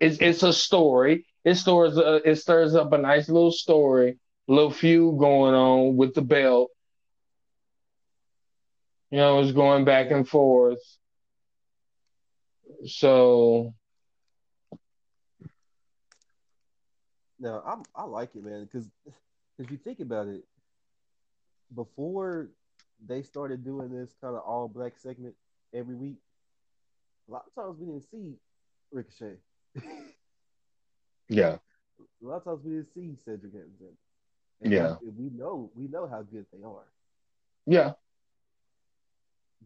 It's 0.00 0.18
it's 0.20 0.42
a 0.42 0.52
story. 0.52 1.26
It 1.44 1.54
stores 1.54 1.96
it 1.98 2.36
stirs 2.36 2.74
up 2.74 2.92
a 2.92 2.98
nice 2.98 3.28
little 3.28 3.52
story, 3.52 4.18
little 4.48 4.70
feud 4.70 5.18
going 5.18 5.54
on 5.54 5.96
with 5.96 6.14
the 6.14 6.22
belt. 6.22 6.70
You 9.10 9.18
know, 9.18 9.40
it's 9.40 9.52
going 9.52 9.84
back 9.84 10.10
and 10.10 10.28
forth. 10.28 10.80
So 12.86 13.74
No, 17.38 17.62
I'm 17.66 17.82
I 17.94 18.04
like 18.04 18.34
it, 18.34 18.44
man, 18.44 18.64
because 18.64 18.88
if 19.58 19.70
you 19.70 19.76
think 19.76 20.00
about 20.00 20.26
it, 20.28 20.44
before 21.74 22.48
they 23.04 23.22
started 23.22 23.64
doing 23.64 23.90
this 23.90 24.14
kind 24.20 24.34
of 24.36 24.42
all 24.42 24.68
black 24.68 24.96
segment 24.96 25.34
every 25.74 25.94
week, 25.94 26.16
a 27.28 27.32
lot 27.32 27.44
of 27.46 27.54
times 27.54 27.78
we 27.78 27.86
didn't 27.86 28.10
see 28.10 28.34
Ricochet. 28.90 29.36
Yeah, 31.28 31.58
a 32.22 32.26
lot 32.26 32.36
of 32.36 32.44
times 32.44 32.60
we 32.64 32.72
didn't 32.72 32.92
see 32.94 33.16
Cedric 33.24 33.54
Anderson. 33.54 33.96
And 34.62 34.72
Yeah. 34.72 34.96
we, 35.00 35.08
we 35.10 35.30
know 35.30 35.70
we 35.74 35.88
know 35.88 36.06
how 36.06 36.22
good 36.22 36.46
they 36.52 36.62
are, 36.62 36.86
yeah, 37.66 37.94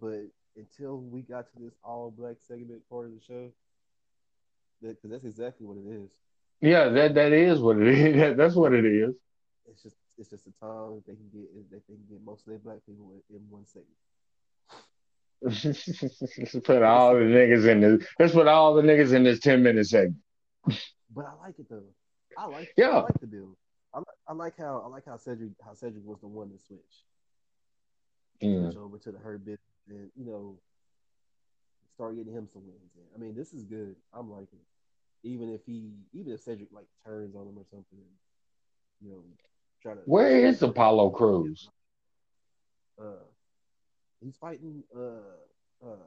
but 0.01 0.23
until 0.57 0.99
we 0.99 1.23
got 1.23 1.51
to 1.53 1.59
this 1.59 1.75
all 1.83 2.11
black 2.11 2.37
segment 2.41 2.89
part 2.89 3.07
of 3.07 3.13
the 3.15 3.21
show, 3.21 3.51
that 4.83 4.97
because 4.97 5.11
that's 5.11 5.25
exactly 5.25 5.67
what 5.67 5.77
it 5.79 5.87
is. 5.89 6.11
yeah. 6.61 6.89
That 6.89 7.15
that 7.15 7.33
is 7.33 7.61
what 7.61 7.79
it 7.79 7.89
is. 7.89 8.17
That, 8.21 8.37
that's 8.37 8.55
what 8.57 8.73
it 8.75 8.85
is. 8.85 9.15
It's 9.67 9.83
just 9.83 9.97
it's 10.19 10.31
just 10.31 10.47
a 10.47 10.53
time 10.53 10.97
that 10.97 11.07
they 11.07 11.15
can 11.15 11.29
get 11.31 11.71
they 11.71 11.81
can 11.81 11.99
get 12.09 12.23
most 12.25 12.43
of 12.43 12.47
their 12.51 12.59
black 12.59 12.85
people 12.87 13.13
in, 13.13 13.37
in 13.37 13.43
one 13.51 13.67
segment. 13.67 13.97
Let's 15.43 16.57
put 16.65 16.83
all 16.83 17.15
the 17.15 17.21
niggas 17.21 17.67
in 17.67 17.81
this. 17.81 18.07
Let's 18.19 18.35
put 18.35 18.47
all 18.47 18.75
the 18.75 18.83
niggas 18.83 19.13
in 19.15 19.25
this 19.25 19.41
ten 19.41 19.63
minute 19.63 19.87
segment. 19.87 20.17
But 21.15 21.25
I 21.27 21.33
like 21.47 21.59
it 21.59 21.69
though. 21.69 21.83
I 22.37 22.47
like 22.47 22.73
Yeah. 22.77 22.91
I 22.91 23.01
like 23.01 23.21
the 23.21 23.27
build. 23.27 23.57
I 23.95 23.99
like 23.99 24.07
I 24.29 24.33
like 24.35 24.57
how 24.59 24.83
I 24.85 24.89
like 24.89 25.07
how 25.07 25.17
Cedric 25.17 25.51
how 25.65 25.75
Cedric 25.75 26.05
was 26.05 26.21
the 26.21 26.29
one 26.29 26.51
to 26.51 26.59
switch 26.59 26.81
Mm. 28.43 28.71
switch 28.71 28.77
over 28.77 28.99
to 28.99 29.13
the 29.13 29.19
hurt 29.19 29.45
bit 29.45 29.61
and 29.89 30.11
you 30.17 30.25
know 30.25 30.59
start 31.95 32.17
getting 32.17 32.33
him 32.33 32.49
some 32.51 32.63
wins. 32.63 32.95
In. 32.97 33.03
I 33.15 33.19
mean, 33.19 33.35
this 33.35 33.53
is 33.53 33.65
good. 33.65 33.97
I'm 34.15 34.31
liking 34.31 34.59
it. 34.59 35.29
Even 35.29 35.53
if 35.53 35.61
he 35.67 35.91
even 36.13 36.33
if 36.33 36.41
Cedric 36.41 36.69
like 36.73 36.87
turns 37.05 37.35
on 37.35 37.47
him 37.47 37.59
or 37.59 37.65
something, 37.71 37.99
and, 37.99 38.05
you 39.03 39.11
know, 39.11 39.23
try 39.83 39.95
to 39.95 40.01
Where 40.05 40.47
is 40.47 40.63
Apollo 40.63 41.11
Crews? 41.11 41.69
Uh, 42.99 43.25
he's 44.23 44.37
fighting. 44.37 44.83
Uh, 44.97 45.37
uh, 45.85 46.07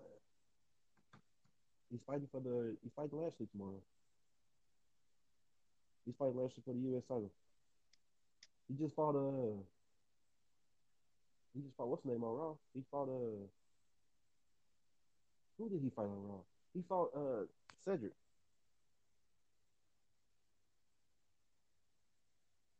he's 1.92 2.02
fighting 2.06 2.28
for 2.32 2.42
the. 2.42 2.76
He's 2.84 2.94
fighting 2.96 3.20
Lashley 3.20 3.48
tomorrow. 3.52 3.82
He's 6.06 6.16
fighting 6.16 6.38
Lashley 6.38 6.64
for 6.66 6.74
the 6.74 6.80
U.S. 6.92 7.04
title. 7.08 7.32
He 8.68 8.76
just 8.76 8.96
fought. 8.96 9.16
Uh, 9.16 9.62
he 11.54 11.62
just 11.62 11.76
fought. 11.76 11.88
What's 11.90 12.04
the 12.04 12.10
name 12.12 12.24
on 12.24 12.36
Raw? 12.38 12.54
He 12.74 12.84
fought. 12.92 13.10
Uh, 13.10 13.48
who 15.58 15.70
did 15.70 15.82
he 15.82 15.90
fight 15.90 16.04
on 16.06 16.28
Raw? 16.28 16.42
He 16.74 16.82
fought. 16.88 17.12
Uh, 17.16 17.46
Cedric. 17.86 18.14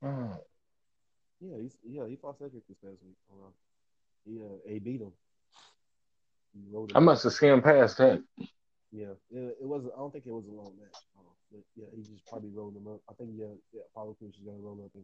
Oh, 0.04 0.44
Yeah, 1.42 1.58
he's 1.62 1.78
yeah. 1.86 2.08
He 2.08 2.16
fought 2.16 2.38
Cedric 2.38 2.68
this 2.68 2.78
past 2.78 3.04
week 3.06 3.18
on 3.32 3.40
Raw. 3.40 3.52
He 4.26 4.40
uh, 4.42 4.58
he 4.74 4.80
beat 4.80 5.02
him. 5.02 5.14
He 6.54 6.62
rolled 6.72 6.92
him 6.92 6.98
I 6.98 7.00
must 7.00 7.24
have 7.24 7.34
skimmed 7.34 7.64
past 7.64 7.98
that. 7.98 8.24
Yeah, 8.92 9.14
it, 9.32 9.58
it 9.62 9.68
wasn't. 9.68 9.94
I 9.96 10.00
don't 10.00 10.12
think 10.12 10.26
it 10.28 10.32
was 10.32 10.46
a 10.46 10.52
long 10.52 10.74
match. 10.80 10.96
Uh, 11.18 11.24
but 11.52 11.62
yeah, 11.76 11.86
he 11.96 12.02
just 12.04 12.26
probably 12.28 12.52
rolled 12.54 12.76
him 12.76 12.88
up. 12.88 13.02
I 13.10 13.14
think 13.14 13.32
yeah, 13.36 13.46
yeah 13.72 13.82
Apollo 13.92 14.18
Crews 14.20 14.36
is 14.36 14.42
gonna 14.46 14.60
roll 14.60 14.84
up 14.86 14.92
and 14.94 15.04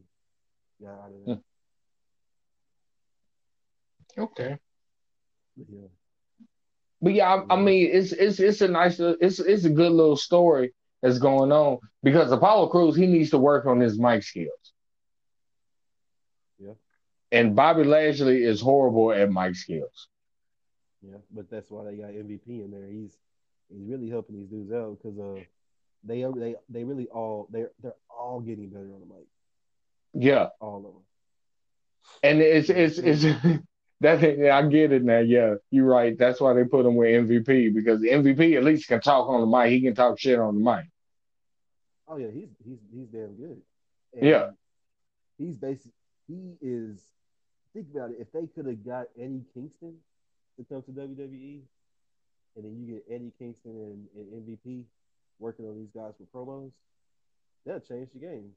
got 0.81 1.03
out 1.03 1.11
of 1.11 1.25
there. 1.25 1.39
Okay. 4.23 4.57
But 5.57 5.67
yeah, 5.69 5.87
But 7.01 7.13
yeah, 7.13 7.33
I, 7.33 7.55
I 7.55 7.61
mean, 7.61 7.89
it's 7.91 8.11
it's 8.11 8.39
it's 8.39 8.61
a 8.61 8.67
nice, 8.67 8.99
it's 8.99 9.39
it's 9.39 9.65
a 9.65 9.69
good 9.69 9.91
little 9.91 10.17
story 10.17 10.73
that's 11.01 11.19
going 11.19 11.51
on 11.51 11.79
because 12.03 12.31
Apollo 12.31 12.67
Crews 12.67 12.95
he 12.95 13.07
needs 13.07 13.31
to 13.31 13.37
work 13.37 13.65
on 13.65 13.79
his 13.79 13.97
mic 13.97 14.23
skills. 14.23 14.73
Yeah. 16.59 16.73
And 17.31 17.55
Bobby 17.55 17.83
Lashley 17.85 18.43
is 18.43 18.61
horrible 18.61 19.11
at 19.11 19.31
mic 19.31 19.55
skills. 19.55 20.07
Yeah. 21.01 21.17
But 21.31 21.49
that's 21.49 21.69
why 21.71 21.85
they 21.85 21.95
got 21.95 22.09
MVP 22.09 22.47
in 22.47 22.71
there. 22.71 22.87
He's 22.87 23.17
he's 23.69 23.87
really 23.87 24.09
helping 24.09 24.35
these 24.37 24.47
dudes 24.49 24.71
out 24.71 24.97
because 25.01 25.17
uh 25.19 25.41
they 26.03 26.23
are 26.23 26.31
they 26.31 26.55
they 26.69 26.83
really 26.83 27.07
all 27.07 27.47
they're 27.51 27.71
they're 27.81 27.93
all 28.09 28.39
getting 28.41 28.69
better 28.69 28.91
on 28.93 28.99
the 29.01 29.05
mic, 29.13 29.27
Yeah, 30.13 30.47
all 30.59 30.77
of 30.77 30.83
them. 30.83 31.03
and 32.23 32.41
it's 32.41 32.69
it's 32.69 32.97
it's 32.97 33.21
that 34.01 34.23
I 34.23 34.61
get 34.67 34.91
it 34.93 35.03
now. 35.03 35.19
Yeah, 35.19 35.55
you're 35.71 35.85
right. 35.85 36.17
That's 36.17 36.39
why 36.41 36.53
they 36.53 36.63
put 36.63 36.85
him 36.85 36.95
with 36.95 37.07
MVP 37.27 37.73
because 37.73 38.01
the 38.01 38.09
MVP 38.09 38.55
at 38.57 38.63
least 38.63 38.87
can 38.87 39.01
talk 39.01 39.27
on 39.29 39.41
the 39.41 39.47
mic. 39.57 39.71
He 39.71 39.81
can 39.81 39.93
talk 39.95 40.17
shit 40.19 40.39
on 40.39 40.55
the 40.55 40.61
mic. 40.61 40.85
Oh 42.07 42.17
yeah, 42.17 42.31
he's 42.33 42.49
he's 42.65 42.79
he's 42.93 43.07
damn 43.07 43.35
good. 43.35 43.61
Yeah. 44.19 44.49
he's 45.37 45.57
basically 45.57 45.91
He 46.27 46.55
is. 46.61 46.99
Think 47.73 47.87
about 47.93 48.09
it. 48.11 48.17
If 48.19 48.31
they 48.31 48.47
could 48.47 48.65
have 48.65 48.83
got 48.83 49.07
Eddie 49.17 49.43
Kingston 49.53 49.95
to 50.59 50.65
come 50.65 50.83
to 50.83 50.91
WWE, 50.91 51.61
and 52.55 52.65
then 52.65 52.75
you 52.77 52.93
get 52.93 53.05
Eddie 53.09 53.33
Kingston 53.39 53.71
and, 53.71 54.07
and 54.15 54.45
MVP 54.45 54.83
working 55.39 55.65
on 55.65 55.77
these 55.77 55.89
guys 55.95 56.13
for 56.17 56.37
promos, 56.37 56.71
that'll 57.65 57.79
change 57.79 58.09
the 58.13 58.19
game. 58.19 58.51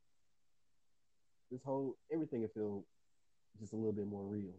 This 1.51 1.61
whole 1.65 1.97
everything 2.13 2.41
will 2.41 2.49
feel 2.49 2.85
just 3.61 3.73
a 3.73 3.77
little 3.77 3.93
bit 3.93 4.07
more 4.07 4.25
real. 4.25 4.55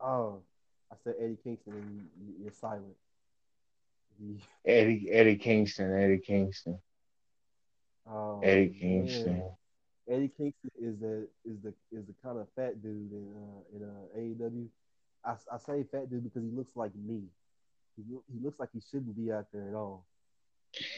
Oh, 0.00 0.40
I 0.90 0.96
said 1.02 1.14
Eddie 1.20 1.38
Kingston, 1.42 1.74
and 1.74 2.08
you, 2.20 2.34
you're 2.42 2.52
silent. 2.52 2.96
Eddie 4.66 5.08
Eddie 5.10 5.36
Kingston, 5.36 5.96
Eddie 5.96 6.18
Kingston, 6.18 6.78
Oh, 8.08 8.40
Eddie 8.42 8.76
man. 9.26 9.56
Eddie 10.08 10.30
Kingston 10.36 10.70
is 10.80 10.98
the 10.98 11.28
is 11.44 11.60
the 11.62 11.72
is 11.96 12.06
the 12.06 12.14
kind 12.22 12.38
of 12.38 12.48
fat 12.56 12.82
dude 12.82 13.12
in 13.12 13.32
uh, 13.36 13.76
in 13.76 13.82
uh, 13.82 14.48
AEW. 14.48 14.66
I, 15.24 15.34
I 15.54 15.58
say 15.58 15.84
fat 15.90 16.10
dude 16.10 16.24
because 16.24 16.42
he 16.42 16.50
looks 16.50 16.72
like 16.74 16.90
me. 16.96 17.22
He, 17.96 18.02
he 18.32 18.40
looks 18.42 18.58
like 18.58 18.70
he 18.72 18.80
shouldn't 18.90 19.16
be 19.16 19.30
out 19.32 19.46
there 19.52 19.68
at 19.68 19.74
all. 19.74 20.04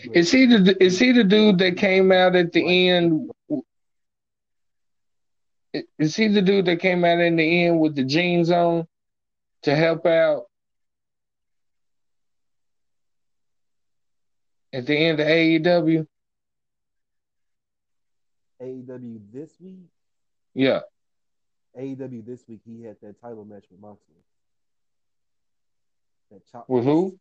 But- 0.07 0.17
Is 0.17 0.31
he 0.33 0.47
the 0.47 0.77
is 0.83 0.99
he 0.99 1.13
the 1.13 1.25
dude 1.25 1.59
that 1.59 1.77
came 1.77 2.13
out 2.13 2.35
at 2.35 2.53
the 2.53 2.89
end? 2.89 3.31
Is 5.99 6.15
he 6.17 6.29
the 6.29 6.41
dude 6.41 6.67
that 6.67 6.79
came 6.81 7.05
out 7.05 7.19
in 7.19 7.37
the 7.37 7.65
end 7.65 7.81
with 7.81 7.97
the 7.97 8.05
jeans 8.05 8.51
on 8.51 8.87
to 9.65 9.75
help 9.75 10.07
out 10.07 10.45
at 14.73 14.87
the 14.87 14.97
end 14.97 15.21
of 15.21 15.27
AEW? 15.27 16.07
AEW 18.63 19.21
this 19.33 19.51
week? 19.61 19.87
Yeah. 20.55 20.81
AEW 21.79 22.25
this 22.25 22.45
week 22.49 22.61
he 22.65 22.83
had 22.83 22.97
that 23.03 23.21
title 23.21 23.45
match 23.45 23.65
with 23.71 23.81
Moxley. 23.81 24.15
That 26.31 26.47
chop. 26.51 26.69
With 26.69 26.85
who? 26.85 27.19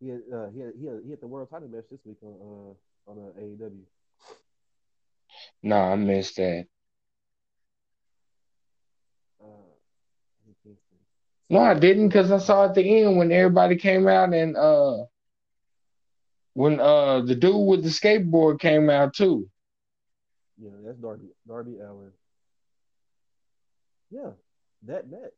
He 0.00 0.08
had, 0.08 0.20
uh, 0.32 0.46
he 0.48 0.60
had 0.60 0.72
he 0.78 0.86
had 0.86 1.00
he 1.04 1.10
had 1.10 1.20
the 1.20 1.26
world 1.26 1.48
title 1.50 1.68
match 1.68 1.84
this 1.90 2.00
week 2.04 2.18
on 2.22 2.34
uh 3.06 3.10
on 3.10 3.18
uh, 3.18 3.40
AEW. 3.40 3.80
No, 5.62 5.76
I 5.76 5.96
missed 5.96 6.36
that. 6.36 6.66
Uh, 9.42 9.46
No, 11.50 11.60
I 11.60 11.74
didn't 11.74 12.08
because 12.08 12.30
I 12.30 12.38
saw 12.38 12.64
at 12.64 12.74
the 12.74 12.82
end 12.82 13.16
when 13.16 13.30
everybody 13.32 13.76
came 13.76 14.08
out 14.08 14.32
and 14.34 14.56
uh 14.56 15.04
when 16.54 16.80
uh 16.80 17.20
the 17.20 17.34
dude 17.34 17.66
with 17.66 17.82
the 17.82 17.90
skateboard 17.90 18.60
came 18.60 18.88
out 18.90 19.14
too. 19.14 19.48
Yeah, 20.60 20.70
that's 20.84 20.98
Darby 20.98 21.28
Darby 21.46 21.78
Allin. 21.78 22.12
Yeah, 24.10 24.30
that 24.82 25.10
match. 25.10 25.32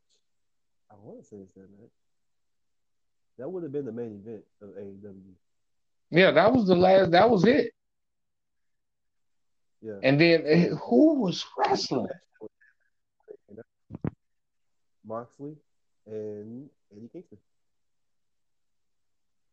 I 0.91 0.95
want 1.01 1.21
to 1.21 1.25
say 1.25 1.37
it's 1.37 1.53
that 1.55 1.69
match. 1.79 1.89
That 3.37 3.49
would 3.49 3.63
have 3.63 3.71
been 3.71 3.85
the 3.85 3.91
main 3.91 4.21
event 4.23 4.43
of 4.61 4.69
AEW. 4.69 5.33
Yeah, 6.09 6.31
that 6.31 6.53
was 6.53 6.67
the 6.67 6.75
last. 6.75 7.11
That 7.11 7.29
was 7.29 7.45
it. 7.45 7.71
Yeah. 9.81 9.99
And 10.03 10.19
then 10.19 10.43
eh, 10.45 10.69
who 10.69 11.15
was 11.21 11.45
wrestling? 11.57 12.07
Moxley 15.05 15.55
and 16.05 16.69
Eddie 16.91 17.09
Kingston. 17.11 17.37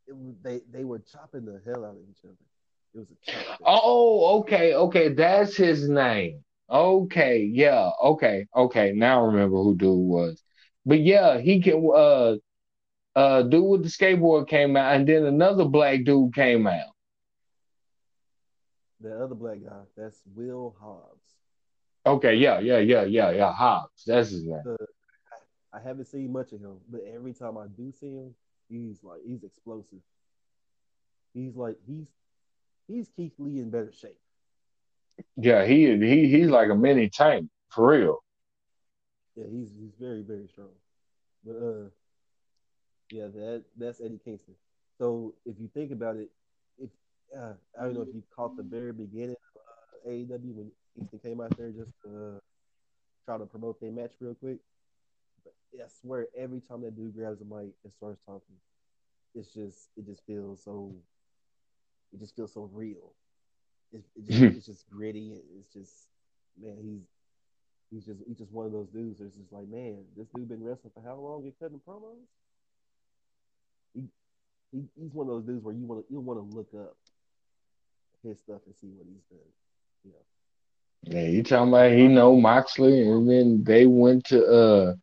It 0.06 0.16
was, 0.16 0.34
they 0.42 0.60
they 0.70 0.84
were 0.84 0.98
chopping 0.98 1.44
the 1.44 1.60
hell 1.64 1.84
out 1.84 1.96
of 1.96 2.02
each 2.10 2.24
other. 2.24 2.34
It 2.94 2.98
was 2.98 3.08
a 3.10 3.30
chop. 3.30 3.58
Oh, 3.64 4.38
okay, 4.40 4.74
okay, 4.74 5.08
that's 5.08 5.56
his 5.56 5.88
name. 5.88 6.44
Okay, 6.70 7.42
yeah, 7.42 7.90
okay, 8.02 8.46
okay. 8.54 8.92
Now 8.92 9.22
I 9.22 9.26
remember 9.26 9.56
who 9.56 9.74
dude 9.74 9.98
was. 9.98 10.42
But 10.86 11.00
yeah, 11.00 11.38
he 11.38 11.60
can. 11.60 11.90
Uh, 11.94 12.36
uh, 13.16 13.42
dude 13.42 13.64
with 13.64 13.82
the 13.82 13.88
skateboard 13.88 14.48
came 14.48 14.76
out, 14.76 14.94
and 14.94 15.08
then 15.08 15.24
another 15.24 15.64
black 15.64 16.04
dude 16.04 16.34
came 16.34 16.66
out. 16.66 16.94
The 19.00 19.22
other 19.22 19.34
black 19.34 19.58
guy, 19.62 19.82
that's 19.96 20.20
Will 20.34 20.74
Hobbs. 20.80 21.20
Okay, 22.06 22.34
yeah, 22.34 22.58
yeah, 22.60 22.78
yeah, 22.78 23.04
yeah, 23.04 23.30
yeah. 23.30 23.52
Hobbs, 23.52 24.04
that's 24.06 24.30
his 24.30 24.44
name. 24.44 24.62
The, 24.64 24.76
I 25.72 25.80
haven't 25.80 26.06
seen 26.06 26.32
much 26.32 26.52
of 26.52 26.60
him, 26.60 26.76
but 26.88 27.02
every 27.12 27.32
time 27.32 27.58
I 27.58 27.66
do 27.66 27.92
see 27.92 28.14
him, 28.14 28.34
he's 28.68 29.02
like 29.02 29.20
he's 29.26 29.42
explosive. 29.42 30.00
He's 31.32 31.56
like 31.56 31.76
he's 31.86 32.06
he's 32.86 33.08
Keith 33.08 33.34
Lee 33.38 33.58
in 33.60 33.70
better 33.70 33.92
shape. 33.92 34.18
Yeah, 35.36 35.64
he 35.64 35.96
he 35.98 36.28
he's 36.28 36.48
like 36.48 36.70
a 36.70 36.74
mini 36.74 37.08
tank 37.08 37.48
for 37.70 37.88
real. 37.90 38.22
Yeah, 39.36 39.44
he's 39.50 39.70
he's 39.78 39.94
very 39.98 40.22
very 40.22 40.48
strong. 40.48 40.70
But 41.44 41.56
uh, 41.56 41.88
yeah, 43.10 43.26
that 43.26 43.64
that's 43.76 44.00
Eddie 44.00 44.20
Kingston. 44.24 44.54
So 44.98 45.34
if 45.44 45.56
you 45.60 45.68
think 45.72 45.92
about 45.92 46.16
it, 46.16 46.30
if 46.78 46.90
uh, 47.36 47.54
I 47.78 47.84
don't 47.84 47.94
know 47.94 48.02
if 48.02 48.14
you 48.14 48.22
caught 48.34 48.56
the 48.56 48.62
very 48.62 48.92
beginning 48.92 49.36
of 49.54 49.60
uh, 49.62 50.10
AEW 50.10 50.54
when 50.54 50.70
Kingston 50.96 51.18
came 51.20 51.40
out 51.40 51.56
there 51.56 51.70
just 51.70 51.90
to 52.04 52.36
uh, 52.36 52.38
try 53.24 53.38
to 53.38 53.46
promote 53.46 53.80
their 53.80 53.92
match 53.92 54.12
real 54.20 54.34
quick. 54.34 54.58
But 55.44 55.54
I 55.82 55.88
swear, 55.88 56.26
every 56.36 56.60
time 56.60 56.82
that 56.82 56.96
dude 56.96 57.14
grabs 57.14 57.40
a 57.40 57.44
mic 57.44 57.70
and 57.84 57.92
starts 57.92 58.20
talking, 58.26 58.56
it's 59.34 59.52
just 59.52 59.88
it 59.96 60.06
just 60.06 60.24
feels 60.26 60.62
so 60.64 60.92
it 62.14 62.20
just 62.20 62.36
feels 62.36 62.54
so 62.54 62.70
real. 62.72 63.14
It, 63.92 64.04
it 64.16 64.26
just, 64.26 64.46
it's 64.54 64.66
just 64.66 64.88
gritty. 64.90 65.42
It's 65.58 65.72
just 65.72 66.08
man, 66.60 66.76
he's 66.82 67.02
he's 67.90 68.06
just 68.06 68.20
he's 68.26 68.38
just 68.38 68.52
one 68.52 68.66
of 68.66 68.72
those 68.72 68.88
dudes. 68.88 69.20
That's 69.20 69.36
just 69.36 69.52
like 69.52 69.68
man, 69.68 70.04
this 70.16 70.28
dude 70.28 70.48
been 70.48 70.64
wrestling 70.64 70.92
for 70.94 71.02
how 71.02 71.16
long? 71.16 71.44
Get 71.44 71.58
cutting 71.60 71.80
promos. 71.86 72.26
He, 73.94 74.04
he 74.72 74.84
he's 74.96 75.14
one 75.14 75.28
of 75.28 75.34
those 75.34 75.44
dudes 75.44 75.64
where 75.64 75.74
you 75.74 75.86
want 75.86 76.06
to 76.06 76.12
you 76.12 76.20
want 76.20 76.38
to 76.40 76.56
look 76.56 76.74
up 76.74 76.96
his 78.22 78.38
stuff 78.38 78.62
and 78.66 78.74
see 78.76 78.88
what 78.88 79.06
he's 79.06 79.24
done. 79.30 79.52
You 80.04 80.12
know. 80.12 80.24
Yeah, 81.02 81.26
you 81.26 81.42
talking 81.42 81.68
about 81.68 81.92
he 81.92 82.08
know 82.08 82.36
Moxley, 82.36 83.00
and 83.08 83.28
then 83.30 83.64
they 83.64 83.86
went 83.86 84.24
to 84.26 84.44
uh 84.44 84.94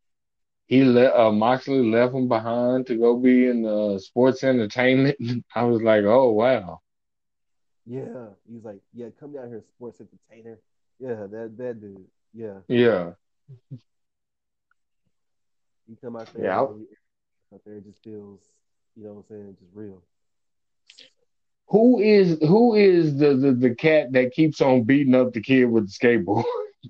he 0.67 0.83
let 0.83 1.15
uh 1.15 1.31
Moxley 1.31 1.83
left 1.89 2.13
him 2.13 2.27
behind 2.27 2.87
to 2.87 2.95
go 2.97 3.17
be 3.17 3.47
in 3.47 3.65
uh 3.65 3.99
sports 3.99 4.43
entertainment. 4.43 5.17
I 5.55 5.63
was 5.63 5.81
like, 5.81 6.03
oh 6.05 6.31
wow. 6.31 6.79
Yeah, 7.85 8.27
he's 8.49 8.63
like, 8.63 8.79
yeah, 8.93 9.07
come 9.19 9.33
down 9.33 9.49
here, 9.49 9.61
sports 9.75 9.99
entertainer. 10.01 10.59
Yeah, 10.99 11.27
that 11.31 11.55
that 11.57 11.81
dude. 11.81 12.05
Yeah. 12.33 12.59
Yeah. 12.67 13.11
You 15.87 15.97
come 16.01 16.15
out 16.15 16.31
there, 16.33 16.45
Yeah. 16.45 16.59
out 16.61 17.63
there, 17.65 17.75
it 17.77 17.85
just 17.85 18.03
feels, 18.03 18.39
you 18.95 19.03
know 19.03 19.13
what 19.13 19.25
I'm 19.29 19.35
saying, 19.35 19.57
just 19.59 19.71
real. 19.73 20.01
Who 21.67 21.99
is 21.99 22.37
who 22.41 22.75
is 22.75 23.17
the, 23.17 23.35
the 23.35 23.53
the 23.53 23.75
cat 23.75 24.11
that 24.11 24.31
keeps 24.31 24.61
on 24.61 24.83
beating 24.83 25.15
up 25.15 25.33
the 25.33 25.41
kid 25.41 25.65
with 25.65 25.85
the 25.87 25.91
skateboard? 25.91 26.43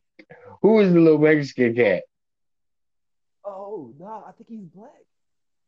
who 0.61 0.79
is 0.79 0.91
the 0.93 0.99
little 0.99 1.19
Mexican 1.19 1.75
cat? 1.75 2.03
Oh 3.45 3.93
no, 3.99 4.23
I 4.27 4.31
think 4.31 4.49
he's 4.49 4.65
black. 4.65 5.05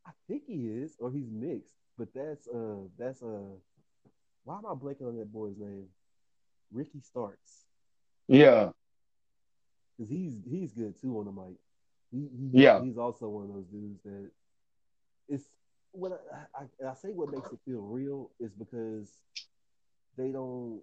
I 0.05 0.11
think 0.27 0.43
he 0.47 0.67
is, 0.67 0.95
or 0.99 1.11
he's 1.11 1.29
mixed. 1.31 1.75
But 1.97 2.13
that's 2.13 2.47
uh, 2.47 2.87
that's 2.97 3.21
uh, 3.21 3.55
why 4.43 4.57
am 4.57 4.65
I 4.65 4.73
blanking 4.73 5.07
on 5.07 5.17
that 5.17 5.31
boy's 5.31 5.57
name? 5.57 5.87
Ricky 6.71 6.99
Starks, 7.01 7.65
Yeah. 8.27 8.71
because 9.97 10.09
he's 10.09 10.39
he's 10.49 10.71
good 10.73 10.99
too 10.99 11.17
on 11.19 11.25
the 11.25 11.31
mic. 11.31 11.57
He, 12.11 12.27
he 12.37 12.51
Yeah. 12.51 12.79
he's 12.79 12.97
also 12.97 13.27
one 13.29 13.43
of 13.45 13.53
those 13.53 13.65
dudes 13.67 14.01
that 14.03 14.31
it's 15.29 15.45
what 15.91 16.11
I, 16.33 16.63
I, 16.63 16.89
I 16.91 16.93
say 16.93 17.09
what 17.09 17.31
makes 17.31 17.51
it 17.51 17.59
feel 17.65 17.81
real 17.81 18.31
is 18.39 18.53
because 18.53 19.19
they 20.17 20.31
don't 20.31 20.81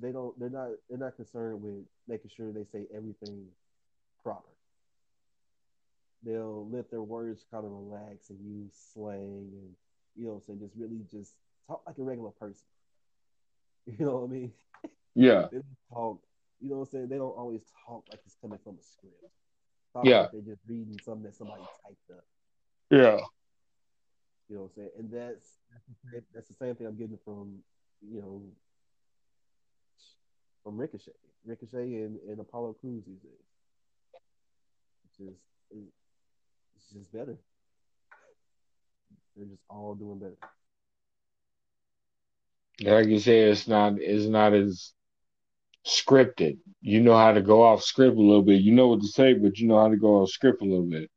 they 0.00 0.12
don't 0.12 0.38
they're 0.38 0.50
not 0.50 0.68
they're 0.88 0.98
not 0.98 1.16
concerned 1.16 1.62
with 1.62 1.84
making 2.08 2.30
sure 2.34 2.52
they 2.52 2.64
say 2.64 2.86
everything 2.94 3.46
proper. 4.22 4.48
They'll 6.22 6.68
let 6.70 6.90
their 6.90 7.02
words 7.02 7.44
kind 7.50 7.64
of 7.64 7.72
relax 7.72 8.30
and 8.30 8.38
use 8.40 8.72
slang 8.92 9.50
and 9.52 9.70
you 10.16 10.24
know 10.24 10.30
what 10.32 10.36
I'm 10.36 10.42
saying 10.42 10.60
just 10.60 10.76
really 10.76 11.00
just 11.10 11.34
talk 11.66 11.82
like 11.86 11.98
a 11.98 12.02
regular 12.02 12.30
person. 12.30 12.64
You 13.86 14.06
know 14.06 14.18
what 14.18 14.30
I 14.30 14.32
mean? 14.32 14.52
Yeah. 15.16 15.48
They 15.50 15.58
don't 15.58 15.76
talk, 15.92 16.20
you 16.60 16.70
know 16.70 16.76
what 16.76 16.82
I'm 16.82 16.90
saying? 16.92 17.08
They 17.08 17.16
don't 17.16 17.36
always 17.36 17.62
talk 17.84 18.04
like 18.10 18.20
it's 18.24 18.36
coming 18.40 18.60
from 18.62 18.76
a 18.78 18.82
script. 18.82 19.16
Talk 19.92 20.04
Yeah. 20.04 20.20
like 20.20 20.30
they're 20.32 20.54
just 20.54 20.62
reading 20.68 21.00
something 21.04 21.24
that 21.24 21.34
somebody 21.34 21.62
typed 21.84 22.10
up. 22.18 22.24
Yeah. 22.92 23.18
You 24.48 24.54
know 24.56 24.62
what 24.62 24.70
I'm 24.70 24.70
saying? 24.76 24.90
And 24.98 25.10
that's 25.10 25.58
that's 25.72 25.86
the 25.88 26.10
same, 26.12 26.22
that's 26.32 26.48
the 26.48 26.54
same 26.54 26.74
thing 26.76 26.86
I'm 26.86 26.96
getting 26.96 27.18
from 27.24 27.58
you 28.08 28.20
know 28.20 28.42
from 30.62 30.76
Ricochet, 30.76 31.10
Ricochet 31.44 32.02
and, 32.04 32.20
and 32.28 32.38
Apollo 32.38 32.74
Crews 32.80 33.02
these 33.04 33.18
days. 33.18 33.46
It's 35.06 35.16
just 35.18 35.42
it's 35.70 36.92
just 36.92 37.12
better. 37.12 37.36
They're 39.36 39.46
just 39.46 39.62
all 39.68 39.94
doing 39.94 40.18
better. 40.20 40.36
Like 42.80 43.06
you 43.08 43.18
say, 43.20 43.40
it's 43.42 43.68
not 43.68 43.94
it's 43.98 44.26
not 44.26 44.54
as 44.54 44.92
scripted. 45.86 46.58
You 46.80 47.00
know 47.00 47.16
how 47.16 47.32
to 47.32 47.42
go 47.42 47.62
off 47.62 47.82
script 47.82 48.16
a 48.16 48.20
little 48.20 48.42
bit. 48.42 48.62
You 48.62 48.72
know 48.72 48.88
what 48.88 49.00
to 49.00 49.08
say, 49.08 49.34
but 49.34 49.58
you 49.58 49.68
know 49.68 49.78
how 49.80 49.88
to 49.88 49.96
go 49.96 50.22
off 50.22 50.30
script 50.30 50.62
a 50.62 50.64
little 50.64 50.86
bit. 50.88 51.10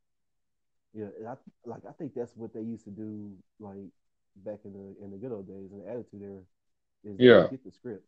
Yeah, 0.94 1.06
I 1.28 1.34
like 1.66 1.82
I 1.88 1.92
think 1.92 2.14
that's 2.14 2.36
what 2.36 2.54
they 2.54 2.60
used 2.62 2.84
to 2.84 2.90
do 2.90 3.32
like 3.60 3.76
back 4.44 4.60
in 4.64 4.72
the 4.72 5.04
in 5.04 5.10
the 5.10 5.18
good 5.18 5.32
old 5.32 5.46
days 5.46 5.70
in 5.72 5.80
the 5.80 5.88
attitude 5.88 6.22
era 6.22 6.40
is 7.04 7.18
Yeah. 7.18 7.46
get 7.50 7.64
the 7.64 7.70
script. 7.70 8.04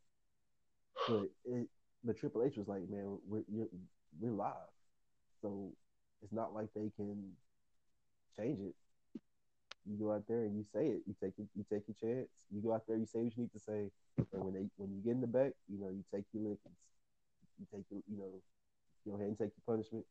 But 1.08 1.28
it 1.44 1.68
but 2.04 2.16
Triple 2.16 2.44
H 2.44 2.56
was 2.56 2.68
like, 2.68 2.88
man, 2.88 3.18
we're 3.28 3.44
you're, 3.52 3.68
we're 4.20 4.32
live, 4.32 4.52
so 5.42 5.72
it's 6.22 6.32
not 6.32 6.54
like 6.54 6.68
they 6.74 6.90
can 6.96 7.32
change 8.37 8.61
it. 8.61 8.74
You 9.88 9.96
go 9.96 10.12
out 10.12 10.24
there 10.29 10.42
and 10.44 10.55
you 10.57 10.64
say 10.72 10.87
it. 10.87 11.01
You 11.07 11.14
take. 11.22 11.33
You 11.38 11.64
take 11.70 11.85
your 11.88 11.96
chance. 11.98 12.29
You 12.55 12.61
go 12.61 12.74
out 12.74 12.83
there. 12.87 12.96
You 12.96 13.07
say 13.07 13.20
what 13.20 13.37
you 13.37 13.44
need 13.44 13.53
to 13.53 13.61
say. 13.61 13.90
And 14.33 14.44
when 14.44 14.55
they 14.55 14.66
when 14.77 14.90
you 14.92 15.01
get 15.03 15.12
in 15.12 15.20
the 15.22 15.27
back, 15.27 15.53
you 15.68 15.81
know 15.81 15.88
you 15.88 16.05
take 16.14 16.24
your 16.33 16.42
lickings. 16.42 16.77
You 17.59 17.66
take 17.72 17.85
your 17.90 18.01
you 18.11 18.18
know 18.18 18.31
go 19.09 19.16
ahead 19.16 19.29
and 19.29 19.38
take 19.38 19.53
your 19.57 19.74
punishment 19.74 20.05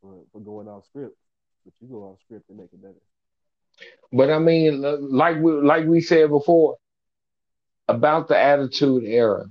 for, 0.00 0.14
for 0.32 0.40
going 0.40 0.68
off 0.68 0.84
script. 0.86 1.16
But 1.64 1.74
you 1.80 1.88
go 1.88 2.02
off 2.04 2.20
script 2.20 2.48
and 2.50 2.58
make 2.58 2.68
it 2.72 2.82
better. 2.82 3.00
But 4.12 4.30
I 4.30 4.38
mean, 4.38 4.82
like 5.10 5.38
we 5.40 5.52
like 5.52 5.86
we 5.86 6.00
said 6.00 6.28
before 6.28 6.76
about 7.88 8.28
the 8.28 8.38
Attitude 8.38 9.04
Era, 9.04 9.46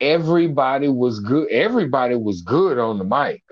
everybody 0.00 0.88
was 0.88 1.20
good. 1.20 1.50
Everybody 1.50 2.16
was 2.16 2.42
good 2.42 2.78
on 2.78 2.98
the 2.98 3.04
mic. 3.04 3.42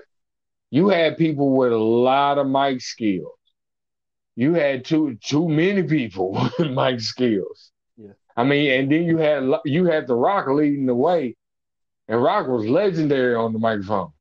You 0.71 0.89
had 0.89 1.17
people 1.17 1.55
with 1.55 1.71
a 1.71 1.77
lot 1.77 2.37
of 2.37 2.47
mic 2.47 2.81
skills. 2.81 3.33
You 4.41 4.55
had 4.55 4.85
too 4.85 5.19
too 5.23 5.47
many 5.47 5.83
people 5.83 6.31
with 6.57 6.71
mic 6.71 6.99
skills. 6.99 7.71
Yeah. 7.95 8.13
I 8.35 8.43
mean, 8.43 8.71
and 8.71 8.91
then 8.91 9.03
you 9.03 9.17
had 9.17 9.47
you 9.65 9.85
had 9.85 10.07
the 10.07 10.15
Rock 10.15 10.47
leading 10.47 10.87
the 10.87 10.95
way, 10.95 11.35
and 12.07 12.23
Rock 12.23 12.47
was 12.47 12.65
legendary 12.65 13.35
on 13.35 13.53
the 13.53 13.59
microphone. 13.59 14.13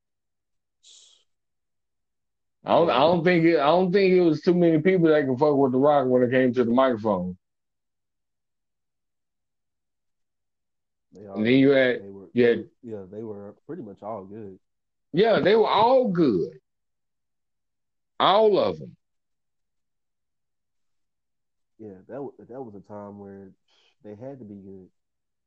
I 2.66 2.72
don't, 2.72 2.90
I 2.90 2.98
don't 2.98 3.24
think 3.24 3.46
it, 3.46 3.58
I 3.58 3.68
don't 3.68 3.90
think 3.92 4.12
it 4.12 4.20
was 4.20 4.42
too 4.42 4.52
many 4.52 4.78
people 4.82 5.08
that 5.08 5.26
could 5.26 5.38
fuck 5.38 5.56
with 5.56 5.72
the 5.72 5.78
Rock 5.78 6.06
when 6.06 6.22
it 6.22 6.30
came 6.30 6.52
to 6.52 6.64
the 6.64 6.70
microphone. 6.70 7.38
And 11.14 11.46
then 11.46 11.54
you 11.54 11.70
had 11.70 12.02
they 12.02 12.10
were 12.10 12.28
you 12.34 12.44
had- 12.44 12.68
yeah 12.82 13.04
they 13.10 13.22
were 13.22 13.54
pretty 13.66 13.80
much 13.80 14.02
all 14.02 14.24
good. 14.24 14.58
yeah, 15.14 15.40
they 15.40 15.56
were 15.56 15.66
all 15.66 16.08
good. 16.08 16.58
All 18.18 18.58
of 18.58 18.78
them. 18.78 18.98
Yeah, 21.80 21.96
that 22.08 22.30
that 22.50 22.62
was 22.62 22.74
a 22.74 22.92
time 22.92 23.18
where 23.18 23.50
they 24.04 24.10
had 24.10 24.38
to 24.38 24.44
be 24.44 24.56
good. 24.56 24.88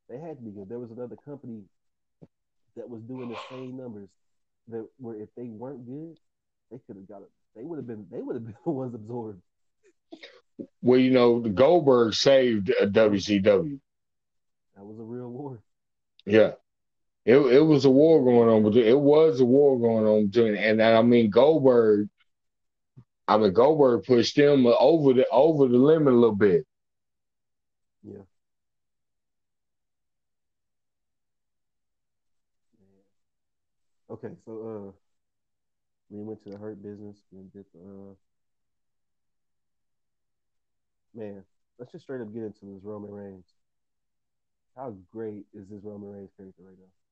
They 0.09 0.17
had 0.17 0.37
to 0.37 0.43
be 0.43 0.49
good. 0.49 0.67
There 0.67 0.79
was 0.79 0.89
another 0.89 1.15
company 1.23 1.61
that 2.75 2.89
was 2.89 3.01
doing 3.03 3.29
the 3.29 3.37
same 3.51 3.77
numbers 3.77 4.09
that 4.69 4.87
where 4.97 5.15
if 5.15 5.29
they 5.37 5.43
weren't 5.43 5.85
good, 5.85 6.17
they 6.71 6.79
could 6.87 6.95
have 6.95 7.07
got 7.07 7.21
it. 7.21 7.29
They 7.55 7.63
would 7.63 7.77
have 7.77 7.85
been. 7.85 8.07
They 8.11 8.21
would 8.21 8.35
have 8.35 8.45
been 8.45 8.55
the 8.65 8.71
ones 8.71 8.95
absorbed. 8.95 9.41
Well, 10.81 10.99
you 10.99 11.11
know, 11.11 11.39
the 11.41 11.49
Goldberg 11.49 12.15
saved 12.15 12.71
uh, 12.71 12.85
WCW. 12.85 13.79
That 14.75 14.85
was 14.85 14.99
a 14.99 15.03
real 15.03 15.29
war. 15.29 15.59
Yeah. 16.25 16.53
It 17.25 17.37
it 17.37 17.61
was 17.61 17.85
a 17.85 17.89
war 17.89 18.23
going 18.23 18.49
on, 18.49 18.77
it 18.77 18.99
was 18.99 19.39
a 19.39 19.45
war 19.45 19.79
going 19.79 20.05
on 20.05 20.27
between, 20.27 20.55
and 20.55 20.81
I 20.81 21.01
mean 21.03 21.29
Goldberg. 21.29 22.09
I 23.27 23.37
mean 23.37 23.53
Goldberg 23.53 24.03
pushed 24.03 24.37
him 24.37 24.65
over 24.67 25.13
the 25.13 25.25
over 25.31 25.67
the 25.67 25.77
limit 25.77 26.13
a 26.13 26.17
little 26.17 26.35
bit. 26.35 26.65
Yeah. 28.03 28.23
Okay, 34.09 34.35
so 34.45 34.51
uh, 34.51 34.91
we 36.09 36.21
went 36.21 36.43
to 36.43 36.51
the 36.51 36.57
hurt 36.57 36.83
business. 36.83 37.17
We 37.31 37.43
did 37.53 37.65
the 37.73 37.79
uh, 37.79 38.13
man. 41.15 41.43
Let's 41.79 41.91
just 41.91 42.03
straight 42.03 42.21
up 42.21 42.31
get 42.33 42.43
into 42.43 42.65
this 42.65 42.83
Roman 42.83 43.11
Reigns. 43.11 43.45
How 44.75 44.95
great 45.11 45.45
is 45.53 45.67
this 45.69 45.83
Roman 45.83 46.11
Reigns 46.11 46.31
character 46.37 46.63
right 46.63 46.77
now? 46.77 47.02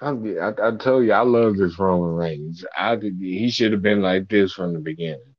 I, 0.00 0.10
I, 0.10 0.68
I 0.68 0.76
tell 0.76 1.02
you, 1.02 1.12
I 1.12 1.20
love 1.20 1.56
this 1.56 1.78
Roman 1.78 2.14
Reigns. 2.14 2.64
I 2.76 2.96
he 2.96 3.50
should 3.50 3.72
have 3.72 3.82
been 3.82 4.02
like 4.02 4.28
this 4.28 4.52
from 4.52 4.72
the 4.72 4.80
beginning. 4.80 5.34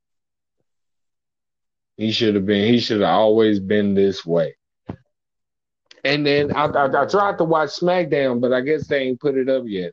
He 1.96 2.12
should 2.12 2.34
have 2.34 2.46
been. 2.46 2.72
He 2.72 2.80
should 2.80 3.00
have 3.00 3.10
always 3.10 3.60
been 3.60 3.94
this 3.94 4.24
way. 4.24 4.56
And 6.04 6.26
then 6.26 6.54
I, 6.54 6.66
I, 6.66 7.02
I 7.02 7.06
tried 7.06 7.38
to 7.38 7.44
watch 7.44 7.70
SmackDown, 7.70 8.40
but 8.40 8.52
I 8.52 8.60
guess 8.60 8.86
they 8.86 9.00
ain't 9.00 9.20
put 9.20 9.36
it 9.36 9.48
up 9.48 9.64
yet. 9.66 9.92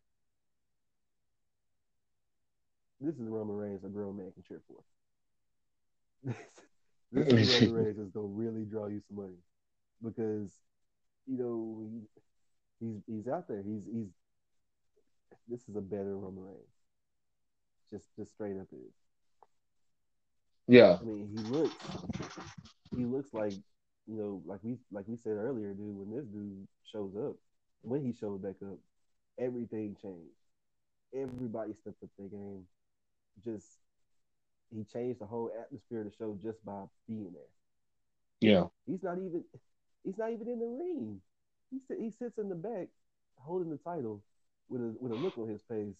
This 2.99 3.15
is 3.15 3.27
Roman 3.27 3.55
Reigns 3.55 3.83
a 3.83 3.87
grown 3.87 4.17
man 4.17 4.31
can 4.33 4.43
cheer 4.47 4.61
for. 4.67 6.33
this 7.11 7.27
is 7.27 7.61
Roman 7.61 7.73
Reigns 7.85 7.97
is 7.97 8.09
gonna 8.11 8.27
really 8.27 8.65
draw 8.65 8.87
you 8.87 9.01
some 9.07 9.17
money 9.17 9.37
because 10.03 10.51
you 11.25 11.37
know 11.37 11.81
he, 12.79 12.85
he's 12.85 13.01
he's 13.07 13.27
out 13.27 13.47
there. 13.47 13.63
He's 13.63 13.85
he's 13.85 14.09
this 15.51 15.67
is 15.67 15.75
a 15.75 15.81
better 15.81 16.17
Roman 16.17 16.45
Reigns. 16.45 16.75
Just 17.91 18.15
just 18.17 18.31
straight 18.31 18.57
up 18.57 18.67
is. 18.71 18.93
Yeah. 20.67 20.97
I 21.01 21.03
mean, 21.03 21.29
he 21.35 21.43
looks 21.43 21.75
he 22.95 23.03
looks 23.03 23.33
like 23.33 23.53
you 24.07 24.15
know, 24.15 24.41
like 24.45 24.59
we 24.63 24.77
like 24.91 25.05
we 25.07 25.17
said 25.17 25.33
earlier, 25.33 25.73
dude. 25.73 25.95
When 25.95 26.15
this 26.15 26.25
dude 26.25 26.67
shows 26.89 27.11
up, 27.17 27.35
when 27.81 28.03
he 28.03 28.13
shows 28.13 28.39
back 28.39 28.55
up, 28.63 28.77
everything 29.37 29.97
changed. 30.01 30.31
Everybody 31.13 31.73
stepped 31.73 32.01
up 32.01 32.09
their 32.17 32.29
game. 32.29 32.63
Just 33.43 33.65
he 34.73 34.85
changed 34.85 35.19
the 35.19 35.25
whole 35.25 35.51
atmosphere 35.59 35.99
of 35.99 36.05
the 36.05 36.15
show 36.17 36.37
just 36.41 36.63
by 36.63 36.83
being 37.07 37.33
there. 37.33 37.41
Yeah. 38.39 38.65
He's 38.87 39.03
not 39.03 39.17
even 39.17 39.43
he's 40.05 40.17
not 40.17 40.31
even 40.31 40.47
in 40.47 40.59
the 40.59 40.65
ring. 40.65 41.21
He 41.69 41.79
he 42.01 42.11
sits 42.11 42.37
in 42.37 42.47
the 42.47 42.55
back 42.55 42.87
holding 43.35 43.69
the 43.69 43.77
title 43.77 44.21
with 44.71 44.81
a 44.81 44.95
with 44.99 45.11
a 45.11 45.15
look 45.15 45.37
on 45.37 45.49
his 45.49 45.61
face 45.67 45.99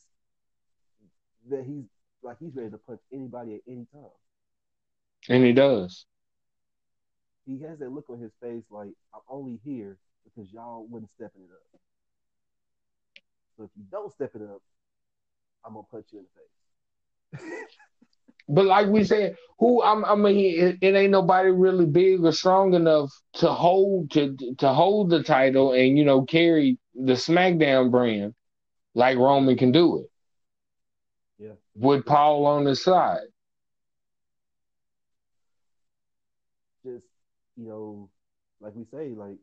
that 1.50 1.66
he's 1.66 1.84
like 2.24 2.38
he's 2.40 2.56
ready 2.56 2.70
to 2.70 2.78
punch 2.78 3.02
anybody 3.14 3.56
at 3.56 3.62
any 3.68 3.86
time. 3.92 4.18
And 5.30 5.44
he 5.44 5.52
does. 5.52 6.06
He 7.46 7.60
has 7.62 7.80
that 7.80 7.92
look 7.92 8.10
on 8.10 8.20
his 8.20 8.32
face 8.42 8.64
like 8.72 8.92
I'm 9.14 9.22
only 9.30 9.60
here 9.66 9.98
because 10.24 10.52
y'all 10.54 10.88
wasn't 10.90 11.12
stepping 11.16 11.42
it 11.42 11.50
up. 11.52 11.80
So 13.58 13.64
if 13.66 13.70
you 13.76 13.84
don't 13.92 14.12
step 14.14 14.32
it 14.36 14.42
up, 14.42 14.62
I'm 15.66 15.74
gonna 15.74 15.86
punch 15.92 16.06
you 16.12 16.20
in 16.20 16.26
the 17.34 17.40
face. 17.40 17.68
But 18.48 18.66
like 18.66 18.88
we 18.88 19.04
said, 19.04 19.36
who 19.60 19.82
I'm, 19.82 20.04
I 20.04 20.16
mean, 20.16 20.60
it, 20.60 20.78
it, 20.82 20.96
ain't 20.96 21.12
nobody 21.12 21.50
really 21.50 21.86
big 21.86 22.26
or 22.26 22.34
strong 22.34 22.74
enough 22.74 23.10
to 23.36 23.48
hold 23.48 24.12
to 24.12 24.36
to 24.58 24.74
hold 24.74 25.10
the 25.10 25.24
title 25.24 25.72
and 25.74 25.98
you 25.98 26.04
know 26.04 26.24
carry 26.24 26.78
the 26.94 27.14
SmackDown 27.14 27.92
brand 27.92 28.34
like 28.94 29.18
Roman 29.18 29.58
can 29.58 29.72
do 29.72 30.00
it. 30.00 30.12
Yeah, 31.38 31.54
with 31.76 32.06
Paul 32.06 32.46
on 32.46 32.64
the 32.66 32.76
side. 32.76 33.20
Just 36.86 37.06
you 37.56 37.68
know, 37.68 38.10
like 38.60 38.74
we 38.76 38.86
say, 38.86 39.10
like 39.16 39.38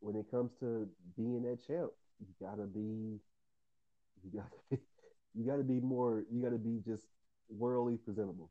when 0.00 0.16
it 0.16 0.30
comes 0.30 0.50
to 0.60 0.88
being 1.16 1.42
that 1.42 1.66
champ, 1.66 1.90
you 2.20 2.46
gotta 2.46 2.66
be, 2.66 3.20
you 4.22 4.30
gotta 4.34 4.56
be, 4.70 4.78
you 5.34 5.46
gotta 5.46 5.62
be 5.62 5.80
more, 5.80 6.22
you 6.30 6.42
gotta 6.42 6.58
be 6.58 6.80
just 6.86 7.04
worldly 7.48 7.96
presentable. 7.96 8.50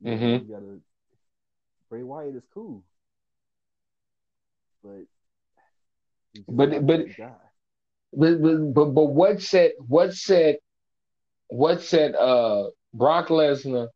You, 0.00 0.12
mm-hmm. 0.12 0.24
you 0.24 0.54
gotta 0.54 0.80
Bray 1.90 2.04
Wyatt 2.04 2.36
is 2.36 2.44
cool, 2.54 2.84
but 4.82 5.02
but 6.48 6.86
but, 6.86 7.06
but 8.12 8.40
but 8.40 8.84
but 8.86 9.06
what 9.06 9.40
set 9.42 9.72
what 9.78 10.14
set 10.14 10.56
what 11.48 11.82
set 11.82 12.14
uh 12.14 12.64
Brock 12.92 13.28
Lesnar 13.28 13.88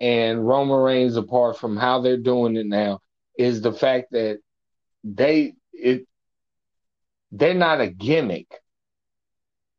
and 0.00 0.46
Roman 0.46 0.78
Reigns 0.78 1.16
apart 1.16 1.58
from 1.58 1.76
how 1.76 2.00
they're 2.00 2.16
doing 2.18 2.56
it 2.56 2.66
now 2.66 3.00
is 3.38 3.60
the 3.60 3.72
fact 3.72 4.12
that 4.12 4.38
they 5.04 5.54
it 5.72 6.06
they're 7.32 7.54
not 7.54 7.80
a 7.80 7.88
gimmick. 7.88 8.46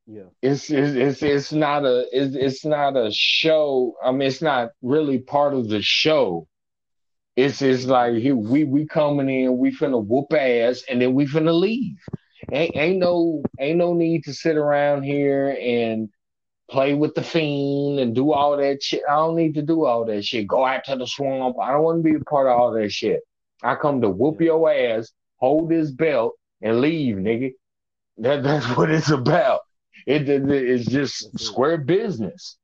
Yeah. 0.06 0.30
It's 0.42 0.70
it's 0.70 0.96
it's, 0.96 1.24
it's 1.24 1.52
not 1.52 1.86
a 1.86 2.06
it's, 2.12 2.36
it's 2.36 2.66
not 2.66 2.96
a 2.96 3.12
show. 3.12 3.96
I 4.04 4.12
mean, 4.12 4.28
it's 4.28 4.42
not 4.42 4.70
really 4.82 5.20
part 5.20 5.54
of 5.54 5.70
the 5.70 5.82
show. 5.82 6.48
It's 7.36 7.62
it's 7.62 7.86
like 7.86 8.16
here 8.16 8.36
we 8.36 8.64
we 8.64 8.88
coming 8.88 9.30
in, 9.30 9.58
we 9.58 9.72
finna 9.72 10.04
whoop 10.04 10.34
ass, 10.34 10.84
and 10.90 11.02
then 11.02 11.14
we 11.14 11.26
finna 11.28 11.58
leave. 11.58 11.98
Ain't 12.52 12.76
ain't 12.76 13.00
no 13.00 13.44
ain't 13.60 13.78
no 13.78 13.94
need 13.94 14.24
to 14.26 14.34
sit 14.34 14.56
around 14.56 15.04
here 15.04 15.58
and 15.60 16.10
play 16.70 16.94
with 16.94 17.16
the 17.16 17.24
fiend 17.24 18.00
and 18.00 18.16
do 18.16 18.34
all 18.34 18.58
that 18.58 18.82
shit. 18.84 19.02
I 19.10 19.16
don't 19.16 19.36
need 19.36 19.56
to 19.56 19.62
do 19.62 19.86
all 19.86 20.06
that 20.06 20.26
shit. 20.26 20.48
Go 20.48 20.66
out 20.66 20.84
to 20.86 20.96
the 20.96 21.08
swamp. 21.08 21.58
I 21.62 21.72
don't 21.72 21.84
want 21.84 22.04
to 22.04 22.10
be 22.10 22.16
a 22.16 22.20
part 22.22 22.48
of 22.48 22.58
all 22.58 22.72
that 22.74 22.92
shit. 22.92 23.22
I 23.64 23.76
come 23.76 24.02
to 24.02 24.10
whoop 24.10 24.42
your 24.42 24.72
ass, 24.72 25.12
hold 25.38 25.70
this 25.70 25.92
belt, 25.92 26.36
and 26.62 26.82
leave, 26.82 27.16
nigga. 27.16 27.54
That 28.18 28.44
that's 28.44 28.66
what 28.78 28.90
it's 28.90 29.10
about. 29.10 29.62
It, 30.06 30.30
it 30.30 30.50
it's 30.50 30.86
just 30.86 31.38
square 31.40 31.78
business, 31.78 32.58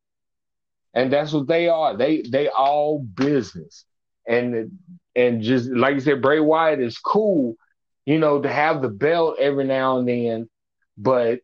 and 0.93 1.11
that's 1.11 1.33
what 1.33 1.47
they 1.47 1.67
are. 1.67 1.97
They 1.97 2.21
they 2.21 2.47
all 2.47 2.99
business, 2.99 3.85
and 4.27 4.71
and 5.15 5.41
just 5.41 5.69
like 5.69 5.95
you 5.95 5.99
said, 5.99 6.21
Bray 6.21 6.39
Wyatt 6.39 6.79
is 6.79 6.97
cool, 6.99 7.57
you 8.05 8.19
know, 8.19 8.41
to 8.41 8.49
have 8.51 8.81
the 8.81 8.89
belt 8.89 9.37
every 9.39 9.65
now 9.65 9.97
and 9.97 10.07
then, 10.07 10.49
but 10.97 11.39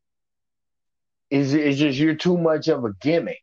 is 1.30 1.54
it's 1.54 1.78
just 1.78 2.00
you're 2.00 2.15
too 2.15 2.38
much 2.38 2.67
of 2.67 2.84
a 2.86 2.93
gimmick. 3.02 3.41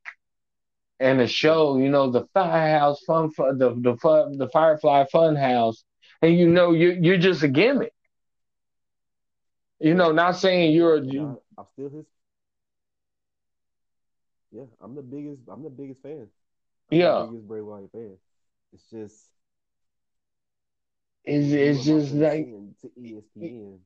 And 0.98 1.20
the 1.20 1.26
show, 1.26 1.76
you 1.76 1.90
know, 1.90 2.10
the 2.10 2.26
Firehouse 2.32 3.00
Fun, 3.06 3.30
the 3.36 3.74
the 3.78 3.96
fun, 4.00 4.38
the 4.38 4.48
Firefly 4.48 5.04
Funhouse, 5.12 5.84
and 6.22 6.36
you 6.36 6.48
know 6.48 6.72
you 6.72 6.98
you're 7.00 7.18
just 7.18 7.42
a 7.42 7.48
gimmick. 7.48 7.92
You 9.78 9.94
know, 9.94 10.12
not 10.12 10.36
saying 10.36 10.72
you're. 10.72 11.02
You, 11.04 11.40
I'm 11.58 11.66
still 11.74 11.90
his 11.90 12.06
yeah, 14.50 14.64
I'm 14.80 14.94
the 14.94 15.02
biggest. 15.02 15.42
I'm 15.48 15.62
the 15.62 15.70
biggest 15.70 16.02
fan. 16.02 16.28
I'm 16.90 16.98
yeah, 16.98 17.20
the 17.20 17.26
biggest 17.26 17.48
Bray 17.48 17.60
Wyatt 17.60 17.92
fan. 17.92 18.16
It's 18.72 18.84
just. 18.90 19.16
It's 21.24 21.52
it's 21.52 21.84
just 21.84 22.14
like 22.14 22.48
to 22.94 23.00
ESPN. 23.00 23.78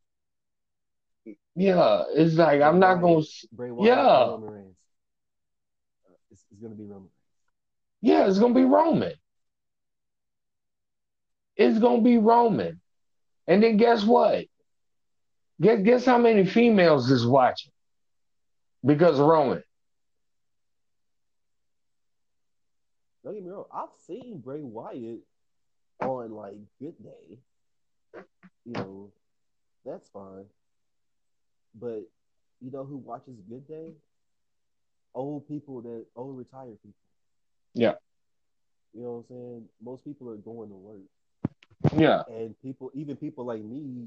Yeah, 1.55 2.05
it's 2.15 2.35
like 2.35 2.63
I'm 2.63 2.79
not 2.79 2.97
gonna. 2.97 3.23
Bray 3.53 3.71
Wyatt, 3.71 3.89
yeah, 3.89 4.27
Roman. 4.27 4.75
Uh, 6.07 6.15
it's, 6.31 6.45
it's 6.51 6.61
gonna 6.61 6.75
be 6.75 6.85
Roman. 6.85 7.09
Yeah, 8.01 8.27
it's 8.27 8.39
gonna 8.39 8.55
be 8.55 8.65
Roman. 8.65 9.13
It's 11.57 11.79
gonna 11.79 12.03
be 12.03 12.19
Roman, 12.19 12.81
and 13.47 13.63
then 13.63 13.77
guess 13.77 14.05
what? 14.05 14.45
Guess 15.61 15.83
guess 15.83 16.05
how 16.07 16.19
many 16.19 16.47
females 16.47 17.11
is 17.11 17.27
watching 17.27 17.73
because 18.85 19.19
of 19.19 19.27
Roman. 19.27 19.63
Don't 23.23 23.35
get 23.35 23.45
me 23.45 23.51
wrong. 23.51 23.67
I've 23.73 23.89
seen 24.07 24.39
Bray 24.39 24.63
Wyatt 24.63 25.21
on 26.01 26.33
like 26.33 26.57
Good 26.81 26.95
Day. 27.03 27.39
You 28.71 28.77
know, 28.77 29.11
that's 29.85 30.09
fine. 30.11 30.45
But 31.75 32.03
you 32.61 32.71
know 32.71 32.85
who 32.85 32.99
watches 32.99 33.35
Good 33.49 33.67
Day? 33.67 33.95
Old 35.13 35.49
people 35.49 35.81
that 35.83 36.07
old 36.15 36.39
retired 36.39 36.79
people. 36.81 36.95
Yeah. 37.75 37.95
You 38.95 39.03
know 39.03 39.11
what 39.11 39.19
I'm 39.19 39.25
saying? 39.29 39.65
Most 39.83 40.05
people 40.05 40.31
are 40.31 40.37
going 40.37 40.69
to 40.69 40.77
work. 40.77 41.01
Yeah. 41.97 42.23
And 42.29 42.55
people, 42.63 42.93
even 42.95 43.17
people 43.17 43.45
like 43.45 43.63
me, 43.63 44.07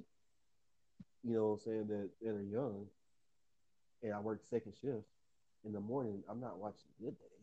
you 1.25 1.33
know 1.33 1.47
what 1.47 1.53
I'm 1.53 1.59
saying, 1.59 1.87
that, 1.87 2.09
that 2.21 2.31
are 2.31 2.41
young, 2.41 2.85
and 4.01 4.13
I 4.13 4.19
work 4.19 4.41
second 4.49 4.73
shift 4.81 5.03
in 5.65 5.73
the 5.73 5.81
morning, 5.81 6.23
I'm 6.29 6.39
not 6.39 6.57
watching 6.57 6.87
Good 7.01 7.17
Day. 7.19 7.35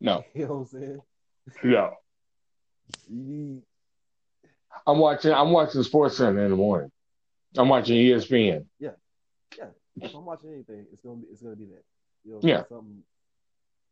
No. 0.00 0.24
You 0.34 0.46
know 0.46 0.54
what 0.54 0.60
I'm 0.60 0.66
saying? 0.66 1.02
Yeah. 1.64 1.90
You 3.08 3.22
need, 3.22 3.62
I'm 4.86 4.98
watching. 4.98 5.32
I'm 5.32 5.50
watching 5.50 5.82
Sports 5.82 6.16
Center 6.16 6.44
in 6.44 6.50
the 6.50 6.56
morning. 6.56 6.90
I'm 7.56 7.68
watching 7.68 7.96
ESPN. 7.96 8.66
yeah. 8.78 8.90
Yeah. 9.56 9.66
If 10.00 10.14
I'm 10.14 10.24
watching 10.24 10.52
anything, 10.52 10.86
it's 10.92 11.02
gonna 11.02 11.16
be 11.16 11.26
it's 11.30 11.40
gonna 11.40 11.56
be 11.56 11.66
that. 11.66 11.84
You 12.24 12.32
know, 12.32 12.40
Yeah. 12.42 12.64
something. 12.68 13.02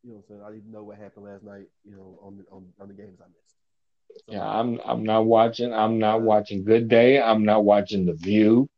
You 0.03 0.11
know, 0.11 0.16
what 0.16 0.25
I'm 0.25 0.29
saying 0.29 0.42
I 0.45 0.51
didn't 0.51 0.73
know 0.73 0.83
what 0.83 0.99
happened 0.99 1.27
last 1.27 1.45
night. 1.45 1.66
You 1.85 1.92
know, 1.92 2.18
on 2.23 2.38
the 2.38 2.45
on, 2.51 2.66
on 2.81 2.88
the 2.88 2.95
games 2.95 3.21
I 3.21 3.29
missed. 3.29 4.27
So, 4.27 4.33
Yeah, 4.33 4.45
I'm. 4.45 4.81
I'm 4.85 5.05
not 5.05 5.27
watching. 5.27 5.73
I'm 5.73 5.99
not 5.99 6.23
watching 6.23 6.64
Good 6.64 6.88
Day. 6.88 7.21
I'm 7.23 7.45
not 7.45 7.64
watching 7.64 8.05
The 8.05 8.14
View. 8.14 8.68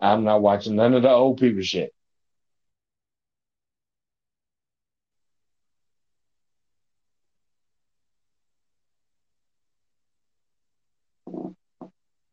I'm 0.00 0.24
not 0.24 0.40
watching 0.40 0.76
none 0.76 0.94
of 0.94 1.02
the 1.02 1.10
old 1.10 1.38
people 1.38 1.62
shit. 1.62 1.92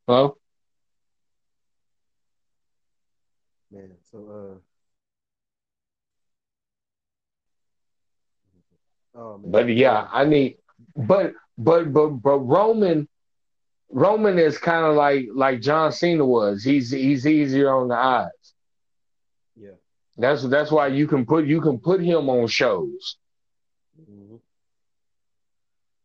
Hello. 0.07 0.37
man. 3.71 3.91
So 4.11 4.59
uh. 9.15 9.19
Oh 9.19 9.37
man. 9.37 9.42
But 9.53 9.69
yeah, 9.69 10.07
I 10.11 10.25
need. 10.25 10.57
But 10.95 11.33
but 11.59 11.93
but 11.93 12.09
but 12.25 12.39
Roman. 12.39 13.07
Roman 13.95 14.39
is 14.39 14.57
kind 14.57 14.85
of 14.87 14.95
like 14.95 15.27
like 15.35 15.61
John 15.61 15.91
Cena 15.91 16.25
was. 16.25 16.63
He's 16.63 16.89
he's 16.89 17.27
easier 17.27 17.71
on 17.71 17.89
the 17.89 17.95
eyes. 17.95 18.45
Yeah. 19.55 19.77
That's 20.17 20.41
that's 20.49 20.71
why 20.71 20.87
you 20.87 21.07
can 21.07 21.25
put 21.27 21.45
you 21.45 21.61
can 21.61 21.77
put 21.79 22.01
him 22.01 22.27
on 22.29 22.47
shows. 22.47 23.17
hmm 23.95 24.37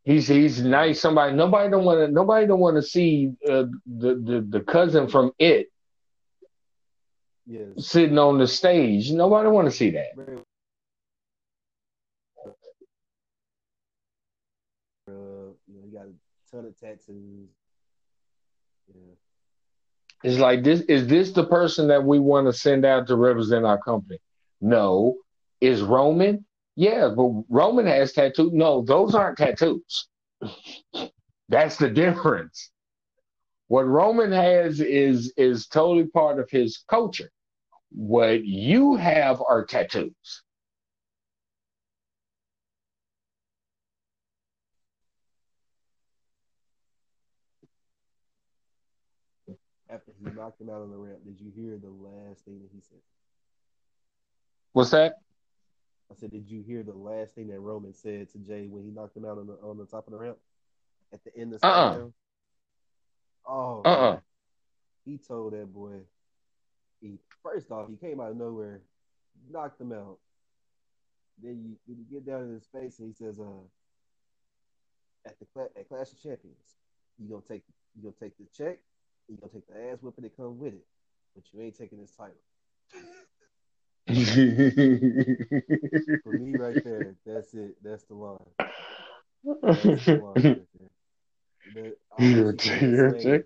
He's 0.04 0.28
he's 0.28 0.62
nice. 0.62 1.00
Somebody 1.00 1.34
nobody 1.34 1.70
don't 1.70 1.84
want 1.86 2.00
to 2.06 2.12
nobody 2.12 2.46
don't 2.46 2.60
want 2.60 2.76
to 2.76 2.82
see 2.82 3.32
uh, 3.48 3.64
the, 3.86 4.10
the 4.28 4.46
the 4.50 4.60
cousin 4.60 5.08
from 5.08 5.32
it 5.38 5.68
Yes. 7.46 7.68
sitting 7.78 8.18
on 8.18 8.36
the 8.38 8.46
stage. 8.46 9.10
Nobody 9.12 9.48
want 9.48 9.66
to 9.70 9.72
see 9.72 9.90
that. 9.92 10.08
Very- 10.14 10.42
Uh, 15.08 15.56
you 15.66 15.74
know, 15.74 15.82
he 15.86 15.90
got 15.90 16.04
a 16.04 16.12
ton 16.50 16.66
of 16.66 16.78
tattoos. 16.78 17.48
Yeah. 18.88 19.14
It's 20.24 20.38
like 20.38 20.64
this 20.64 20.80
is 20.82 21.06
this 21.06 21.32
the 21.32 21.46
person 21.46 21.88
that 21.88 22.02
we 22.04 22.18
want 22.18 22.46
to 22.46 22.52
send 22.52 22.84
out 22.84 23.06
to 23.08 23.16
represent 23.16 23.64
our 23.64 23.78
company? 23.78 24.18
No. 24.60 25.16
Is 25.60 25.82
Roman? 25.82 26.44
Yeah, 26.76 27.08
but 27.14 27.44
Roman 27.48 27.86
has 27.86 28.12
tattoos. 28.12 28.52
No, 28.52 28.82
those 28.82 29.14
aren't 29.14 29.38
tattoos. 29.38 30.08
That's 31.48 31.76
the 31.76 31.90
difference. 31.90 32.70
What 33.68 33.86
Roman 33.86 34.32
has 34.32 34.80
is 34.80 35.32
is 35.36 35.66
totally 35.66 36.06
part 36.06 36.38
of 36.38 36.50
his 36.50 36.84
culture. 36.88 37.30
What 37.90 38.44
you 38.44 38.96
have 38.96 39.42
are 39.46 39.64
tattoos. 39.64 40.42
After 49.90 50.12
he 50.22 50.30
knocked 50.30 50.60
him 50.60 50.68
out 50.68 50.82
on 50.82 50.90
the 50.90 50.96
ramp, 50.96 51.20
did 51.24 51.40
you 51.40 51.50
hear 51.56 51.78
the 51.78 51.88
last 51.88 52.44
thing 52.44 52.58
that 52.60 52.68
he 52.74 52.80
said? 52.80 52.98
What's 54.72 54.90
that? 54.90 55.14
I 56.10 56.14
said, 56.14 56.30
did 56.30 56.50
you 56.50 56.62
hear 56.62 56.82
the 56.82 56.92
last 56.92 57.34
thing 57.34 57.48
that 57.48 57.60
Roman 57.60 57.94
said 57.94 58.30
to 58.32 58.38
Jay 58.38 58.66
when 58.66 58.84
he 58.84 58.90
knocked 58.90 59.16
him 59.16 59.24
out 59.24 59.38
on 59.38 59.46
the 59.46 59.54
on 59.62 59.76
the 59.78 59.86
top 59.86 60.06
of 60.06 60.12
the 60.12 60.18
ramp 60.18 60.38
at 61.12 61.22
the 61.24 61.34
end 61.36 61.54
of 61.54 61.60
Uh-uh. 61.62 61.94
SmackDown? 61.94 62.12
Oh, 63.46 63.82
Uh-uh. 63.84 64.10
man. 64.12 64.20
he 65.04 65.18
told 65.18 65.52
that 65.54 65.72
boy. 65.72 66.00
He 67.00 67.18
first 67.42 67.70
off, 67.70 67.88
he 67.88 67.96
came 67.96 68.20
out 68.20 68.30
of 68.30 68.36
nowhere, 68.36 68.80
knocked 69.50 69.80
him 69.80 69.92
out. 69.92 70.18
Then 71.42 71.76
you, 71.86 71.94
you 71.96 72.04
get 72.10 72.26
down 72.26 72.42
in 72.44 72.52
his 72.54 72.66
face 72.66 72.98
and 72.98 73.08
he 73.08 73.14
says, 73.14 73.38
"Uh, 73.38 73.44
at 75.24 75.36
the 75.38 75.46
at 75.78 75.88
Clash 75.88 76.12
of 76.12 76.20
Champions, 76.22 76.76
you 77.18 77.28
gonna 77.28 77.42
take 77.48 77.62
you 77.96 78.02
gonna 78.02 78.14
take 78.20 78.36
the 78.38 78.44
check, 78.56 78.78
you 79.28 79.36
gonna 79.36 79.52
take 79.52 79.66
the 79.68 79.90
ass 79.90 80.02
whipping 80.02 80.24
that 80.24 80.36
comes 80.36 80.58
with 80.58 80.74
it, 80.74 80.84
but 81.34 81.44
you 81.52 81.60
ain't 81.62 81.76
taking 81.76 82.00
this 82.00 82.12
title." 82.12 82.34
For 86.22 86.32
me, 86.32 86.54
right 86.54 86.82
there, 86.84 87.16
that's 87.26 87.54
it. 87.54 87.76
That's 87.82 88.04
the 88.04 88.14
line. 88.14 88.38
That's 89.84 90.06
the 90.06 90.14
line 90.18 90.46
right 90.48 90.66
there. 90.78 90.88
I 92.12 92.22
wish 92.22 92.38
you 92.38 92.38
get 92.38 92.46
a 92.46 92.52
you're 92.52 92.52
Slammy- 92.52 93.44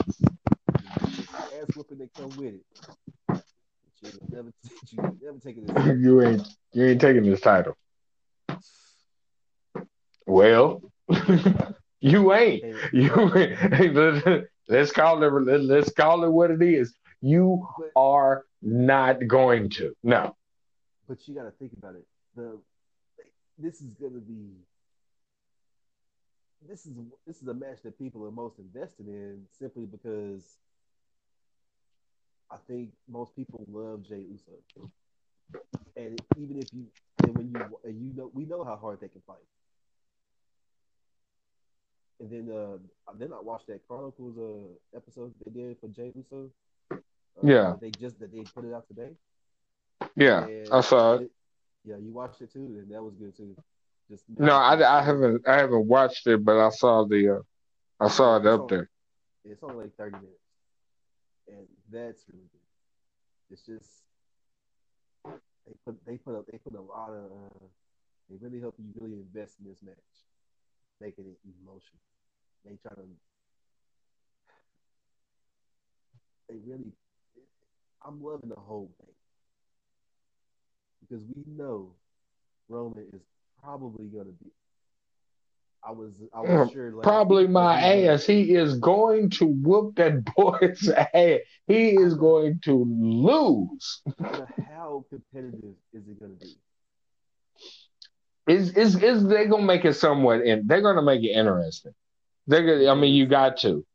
the 1.38 1.62
ass 1.62 1.76
whooping 1.76 2.00
that 2.00 2.14
come 2.16 2.36
with 2.38 2.56
it. 2.56 2.66
You 4.02 4.10
ain't 4.10 4.32
never, 4.34 4.54
you 4.92 5.04
ain't 5.04 5.22
never 5.22 5.40
taking 5.40 5.66
this. 5.66 5.86
you 6.00 6.22
ain't 6.22 6.48
you 6.74 6.86
ain't 6.86 7.02
taking 7.02 7.24
this 7.24 7.42
title. 7.42 7.76
Well, 10.26 10.82
you 12.00 12.34
ain't. 12.34 12.64
You 12.94 13.36
ain't. 13.36 14.48
let's 14.68 14.92
call 14.92 15.24
it 15.24 15.62
let's 15.62 15.92
call 15.92 16.24
it 16.24 16.30
what 16.30 16.52
it 16.52 16.62
is. 16.62 16.94
You 17.22 17.68
are 17.96 18.46
not 18.62 19.28
going 19.28 19.70
to. 19.72 19.94
No. 20.04 20.36
but 21.08 21.28
you 21.28 21.36
got 21.36 21.44
to 21.44 21.52
think 21.52 21.74
about 21.74 21.96
it. 21.96 22.06
The 22.36 22.60
this 23.58 23.82
is 23.82 23.94
gonna 23.94 24.20
be 24.20 24.54
this 26.68 26.86
is 26.86 26.94
this 27.28 27.42
is 27.42 27.48
a 27.48 27.54
match 27.54 27.80
that 27.84 27.98
people 28.00 28.26
are 28.26 28.32
most 28.32 28.60
invested 28.60 29.08
in 29.08 29.44
simply 29.60 29.86
because 29.86 30.58
I 32.52 32.58
think 32.68 32.92
most 33.08 33.36
people 33.36 33.66
love 33.70 34.04
Jay 34.04 34.24
Uso, 34.30 34.52
and 35.96 36.20
even 36.38 36.60
if 36.60 36.68
you 36.74 36.86
and 37.24 37.36
when 37.38 37.50
you 37.52 37.80
and 37.84 38.02
you 38.02 38.14
know 38.16 38.32
we 38.34 38.46
know 38.46 38.64
how 38.64 38.76
hard 38.76 39.00
they 39.02 39.08
can 39.10 39.22
fight. 39.22 39.46
And 42.20 42.30
then 42.30 42.52
uh 42.56 42.78
then 43.18 43.34
I 43.34 43.42
watched 43.42 43.68
that 43.68 43.86
Chronicles 43.88 44.38
uh 44.38 44.98
episode 44.98 45.34
they 45.44 45.52
did 45.52 45.78
for 45.80 45.88
Jay 45.90 46.12
Uso. 46.16 46.50
Uh, 46.92 46.96
Yeah. 47.44 47.76
They 47.80 47.92
just 47.92 48.20
that 48.20 48.32
they 48.32 48.44
put 48.44 48.66
it 48.66 48.74
out 48.74 48.88
today. 48.88 49.12
Yeah, 50.16 50.48
And 50.48 50.68
I 50.72 50.82
saw 50.82 51.16
it. 51.16 51.32
Yeah, 51.84 51.98
you 51.98 52.12
watched 52.12 52.42
it 52.42 52.52
too, 52.52 52.60
and 52.80 52.92
that 52.92 53.02
was 53.04 53.16
good 53.16 53.36
too. 53.36 53.56
Just 54.10 54.26
No, 54.38 54.54
I, 54.54 55.00
I 55.00 55.02
haven't 55.04 55.48
I 55.48 55.56
haven't 55.58 55.88
watched 55.88 56.28
it, 56.28 56.44
but 56.44 56.58
I 56.60 56.70
saw 56.70 57.06
the 57.06 57.38
uh, 57.38 57.42
I 58.04 58.08
saw 58.10 58.38
it 58.38 58.46
up 58.46 58.68
there. 58.68 58.90
It's 59.46 59.64
only 59.64 59.86
like 59.86 59.96
thirty 59.96 60.16
minutes, 60.18 60.41
and 61.48 61.68
that's 61.92 62.26
really 62.30 62.48
good. 62.52 62.68
It's 63.52 63.64
just 63.66 64.04
they 65.66 65.74
put 65.86 66.06
they 66.06 66.18
put 66.18 66.36
a, 66.36 66.44
they 66.52 66.58
put 66.58 66.76
a 66.76 66.82
lot 66.82 67.10
of 67.10 67.26
uh, 67.26 67.66
they 68.30 68.38
really 68.42 68.60
help 68.60 68.76
you 68.80 68.86
really 69.00 69.20
invest 69.22 69.56
in 69.60 69.70
this 69.70 69.82
match, 69.84 69.98
making 71.00 71.26
it 71.26 71.38
emotional. 71.46 72.02
They 72.66 72.78
try 72.82 72.94
to 72.96 73.08
they 76.50 76.56
really 76.66 76.92
I'm 78.06 78.22
loving 78.24 78.50
the 78.50 78.60
whole 78.60 78.92
thing 79.00 79.14
because 81.02 81.24
we 81.26 81.44
know 81.48 81.96
Roman 82.70 83.06
is 83.14 83.22
probably 83.62 84.08
gonna 84.08 84.32
be. 84.32 84.52
I 85.84 85.92
was 85.92 86.14
I 86.34 86.42
was 86.42 86.50
Mm, 86.70 86.74
sure 86.74 86.92
last 86.96 87.04
Probably 87.04 87.48
my 87.48 87.80
that 87.82 87.96
he 87.98 88.08
was- 88.08 88.22
ass. 88.22 88.26
He 88.28 88.56
is 88.56 88.78
going 88.80 89.30
to 89.32 89.46
whoop 89.48 89.96
that 89.96 90.24
boy's 90.36 90.90
ass. 90.90 91.40
He 91.68 91.90
is 91.98 92.14
going 92.16 92.60
to 92.66 92.74
lose. 92.74 94.02
How 94.70 95.06
competitive 95.10 95.76
is 95.94 96.08
it 96.08 96.20
going 96.20 96.38
to 96.38 96.46
be? 96.46 96.56
Is 98.48 98.76
is 98.76 99.02
is 99.02 99.26
they 99.28 99.46
gonna 99.46 99.64
make 99.64 99.86
it 99.86 99.94
somewhat 99.94 100.42
and 100.42 100.68
they're 100.68 100.82
gonna 100.82 101.02
make 101.04 101.24
it 101.24 101.30
interesting. 101.30 101.94
They're 102.48 102.66
gonna 102.66 102.92
I 102.92 102.96
mean 102.96 103.14
you 103.14 103.28
got 103.28 103.58
to. 103.58 103.86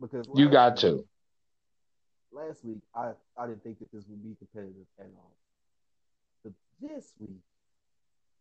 Because 0.00 0.26
You 0.34 0.48
got 0.48 0.72
week- 0.74 0.80
to. 0.80 1.06
Last 2.32 2.64
week, 2.64 2.78
I 2.94 3.12
I 3.36 3.46
didn't 3.46 3.62
think 3.62 3.78
that 3.80 3.92
this 3.92 4.04
would 4.08 4.22
be 4.22 4.34
competitive 4.38 4.86
at 4.98 5.06
all. 5.16 5.36
But 6.44 6.52
this 6.80 7.12
week, 7.20 7.40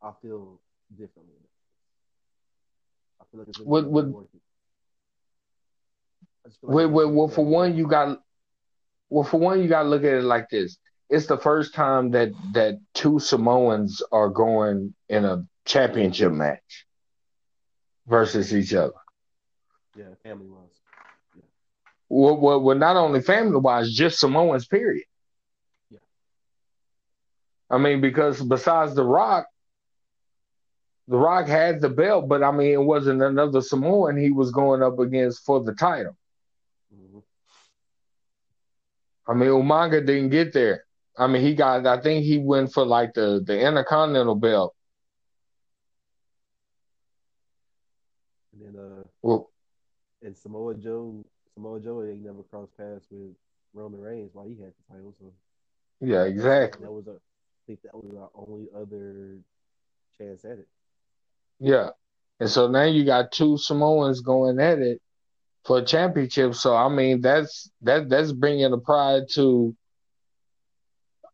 I 0.01 0.11
feel 0.21 0.59
differently. 0.97 1.35
I 3.19 3.23
feel 3.31 3.39
like 3.39 3.49
it's 3.49 3.57
be 3.57 3.63
would- 3.65 3.87
like 3.87 4.25
well, 6.61 6.89
well, 6.89 7.11
well, 7.11 7.27
for 7.27 7.45
one, 7.45 7.75
you 7.77 7.87
got 7.87 8.19
well, 9.09 9.23
for 9.23 9.39
one, 9.39 9.61
you 9.61 9.67
got 9.67 9.83
to 9.83 9.89
look 9.89 10.03
at 10.03 10.13
it 10.13 10.23
like 10.23 10.49
this. 10.49 10.77
It's 11.09 11.27
the 11.27 11.37
first 11.37 11.73
time 11.73 12.11
that 12.11 12.31
that 12.53 12.79
two 12.93 13.19
Samoans 13.19 14.01
are 14.11 14.29
going 14.29 14.93
in 15.09 15.25
a 15.25 15.45
championship 15.65 16.31
match 16.31 16.85
versus 18.07 18.55
each 18.55 18.73
other. 18.73 18.93
Yeah, 19.95 20.05
family 20.23 20.47
wise. 20.47 20.69
Yeah. 21.35 21.43
Well, 22.09 22.37
well, 22.37 22.61
well, 22.61 22.77
not 22.77 22.95
only 22.95 23.21
family 23.21 23.57
wise, 23.57 23.93
just 23.93 24.19
Samoans. 24.19 24.65
Period. 24.67 25.05
Yeah. 25.89 25.99
I 27.69 27.77
mean, 27.77 28.01
because 28.01 28.41
besides 28.41 28.95
The 28.95 29.03
Rock, 29.03 29.47
The 31.07 31.17
Rock 31.17 31.47
had 31.47 31.81
the 31.81 31.89
belt, 31.89 32.27
but 32.27 32.43
I 32.43 32.51
mean, 32.51 32.71
it 32.71 32.81
wasn't 32.81 33.21
another 33.21 33.61
Samoan 33.61 34.17
he 34.17 34.31
was 34.31 34.51
going 34.51 34.81
up 34.81 34.99
against 34.99 35.43
for 35.45 35.61
the 35.63 35.73
title. 35.73 36.15
Mm-hmm. 36.95 37.19
I 39.27 39.33
mean, 39.33 39.49
Umaga 39.49 40.05
didn't 40.05 40.29
get 40.29 40.53
there. 40.53 40.85
I 41.17 41.27
mean, 41.27 41.41
he 41.41 41.55
got. 41.55 41.85
I 41.85 41.99
think 41.99 42.23
he 42.23 42.37
went 42.37 42.71
for 42.73 42.85
like 42.85 43.13
the 43.13 43.43
the 43.45 43.59
Intercontinental 43.59 44.35
belt. 44.35 44.75
And 48.53 48.75
then, 48.75 48.81
uh, 48.81 49.03
Well, 49.21 49.51
and 50.21 50.37
Samoa 50.37 50.75
Joe, 50.75 51.25
Samoa 51.53 51.79
Joe 51.79 52.03
ain't 52.03 52.23
never 52.23 52.43
crossed 52.43 52.77
paths 52.77 53.07
with 53.09 53.35
Roman 53.73 53.99
Reigns 53.99 54.31
while 54.33 54.47
he 54.47 54.55
had 54.55 54.71
the 54.71 54.93
title. 54.95 55.13
So 55.19 55.33
yeah, 55.99 56.23
exactly. 56.23 56.85
that 56.85 56.91
was 56.91 57.07
a, 57.07 57.11
I 57.11 57.61
think 57.67 57.81
that 57.83 57.95
was 57.95 58.15
our 58.15 58.29
only 58.35 58.67
other 58.75 59.39
chance 60.17 60.45
at 60.45 60.59
it. 60.59 60.67
Yeah, 61.61 61.91
and 62.41 62.49
so 62.49 62.67
now 62.69 62.83
you 62.85 63.05
got 63.05 63.31
two 63.31 63.57
Samoans 63.57 64.21
going 64.21 64.59
at 64.59 64.79
it 64.79 65.01
for 65.65 65.79
a 65.79 65.85
championship. 65.85 66.55
So 66.55 66.75
I 66.75 66.89
mean, 66.89 67.21
that's 67.21 67.71
that 67.83 68.09
that's 68.09 68.33
bringing 68.33 68.73
a 68.73 68.79
pride 68.79 69.23
to 69.35 69.75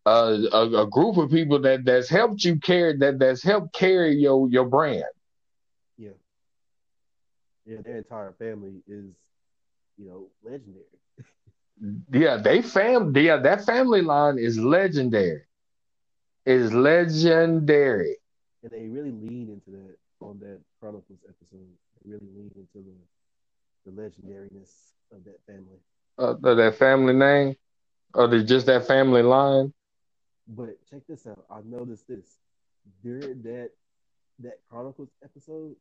uh, 0.05 0.37
a, 0.53 0.83
a 0.83 0.87
group 0.87 1.17
of 1.17 1.31
people 1.31 1.59
that 1.61 1.85
that's 1.85 2.09
helped 2.09 2.43
you 2.43 2.59
carry 2.59 2.97
that 2.97 3.19
that's 3.19 3.43
helped 3.43 3.73
carry 3.73 4.15
your 4.17 4.49
your 4.49 4.65
brand. 4.65 5.03
Yeah. 5.97 6.11
Yeah, 7.65 7.81
their 7.83 7.97
entire 7.97 8.33
family 8.33 8.81
is, 8.87 9.13
you 9.97 10.07
know, 10.07 10.29
legendary. 10.43 10.85
Yeah, 12.11 12.37
they 12.37 12.61
fam 12.61 13.15
yeah, 13.15 13.37
that 13.37 13.65
family 13.65 14.01
line 14.01 14.39
is 14.39 14.59
legendary. 14.59 15.43
Is 16.45 16.73
legendary. 16.73 18.17
And 18.63 18.71
they 18.71 18.87
really 18.87 19.11
lean 19.11 19.49
into 19.49 19.71
that 19.71 19.96
on 20.21 20.39
that 20.39 20.59
Chronicles 20.79 21.19
episode. 21.27 21.67
Really 22.05 22.27
lean 22.35 22.51
into 22.55 22.85
the 22.87 22.95
the 23.85 23.91
legendariness 24.01 24.91
of 25.11 25.23
that 25.25 25.39
family. 25.45 25.79
Uh, 26.17 26.33
that 26.55 26.75
family 26.75 27.13
name, 27.13 27.55
or 28.13 28.27
the, 28.27 28.43
just 28.43 28.65
that 28.65 28.87
family 28.87 29.21
line. 29.21 29.73
But 30.47 30.77
check 30.89 31.01
this 31.07 31.27
out. 31.27 31.45
I 31.49 31.59
noticed 31.65 32.07
this 32.07 32.37
during 33.03 33.41
that 33.43 33.71
that 34.39 34.59
Chronicles 34.69 35.09
episode. 35.23 35.75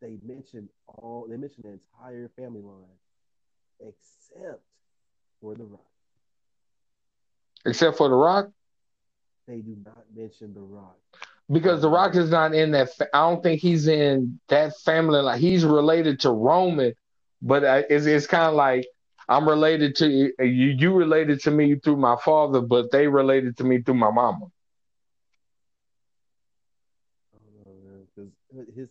They 0.00 0.16
mentioned 0.24 0.68
all. 0.86 1.26
They 1.28 1.36
mentioned 1.36 1.64
the 1.64 1.70
entire 1.70 2.30
family 2.36 2.62
line, 2.62 2.98
except 3.80 4.62
for 5.40 5.54
the 5.54 5.64
Rock. 5.64 5.80
Except 7.66 7.96
for 7.96 8.08
the 8.08 8.14
Rock, 8.14 8.50
They 9.46 9.58
do 9.58 9.76
not 9.84 10.04
mention 10.14 10.54
the 10.54 10.60
Rock. 10.60 10.98
Because 11.50 11.82
the 11.82 11.88
Rock 11.88 12.14
is 12.16 12.30
not 12.30 12.54
in 12.54 12.72
that. 12.72 12.94
Fa- 12.94 13.14
I 13.14 13.20
don't 13.28 13.42
think 13.42 13.60
he's 13.60 13.88
in 13.88 14.40
that 14.48 14.76
family. 14.78 15.20
Like 15.20 15.40
he's 15.40 15.64
related 15.64 16.20
to 16.20 16.30
Roman, 16.30 16.94
but 17.42 17.64
uh, 17.64 17.82
it's 17.88 18.06
it's 18.06 18.26
kind 18.26 18.44
of 18.44 18.54
like 18.54 18.86
I'm 19.28 19.48
related 19.48 19.96
to 19.96 20.08
you. 20.08 20.32
You 20.40 20.94
related 20.94 21.40
to 21.42 21.50
me 21.50 21.76
through 21.76 21.96
my 21.96 22.16
father, 22.24 22.60
but 22.60 22.90
they 22.90 23.06
related 23.08 23.56
to 23.58 23.64
me 23.64 23.82
through 23.82 23.94
my 23.94 24.10
mama. 24.10 24.46
Man, 27.56 28.06
because 28.14 28.30
his 28.74 28.88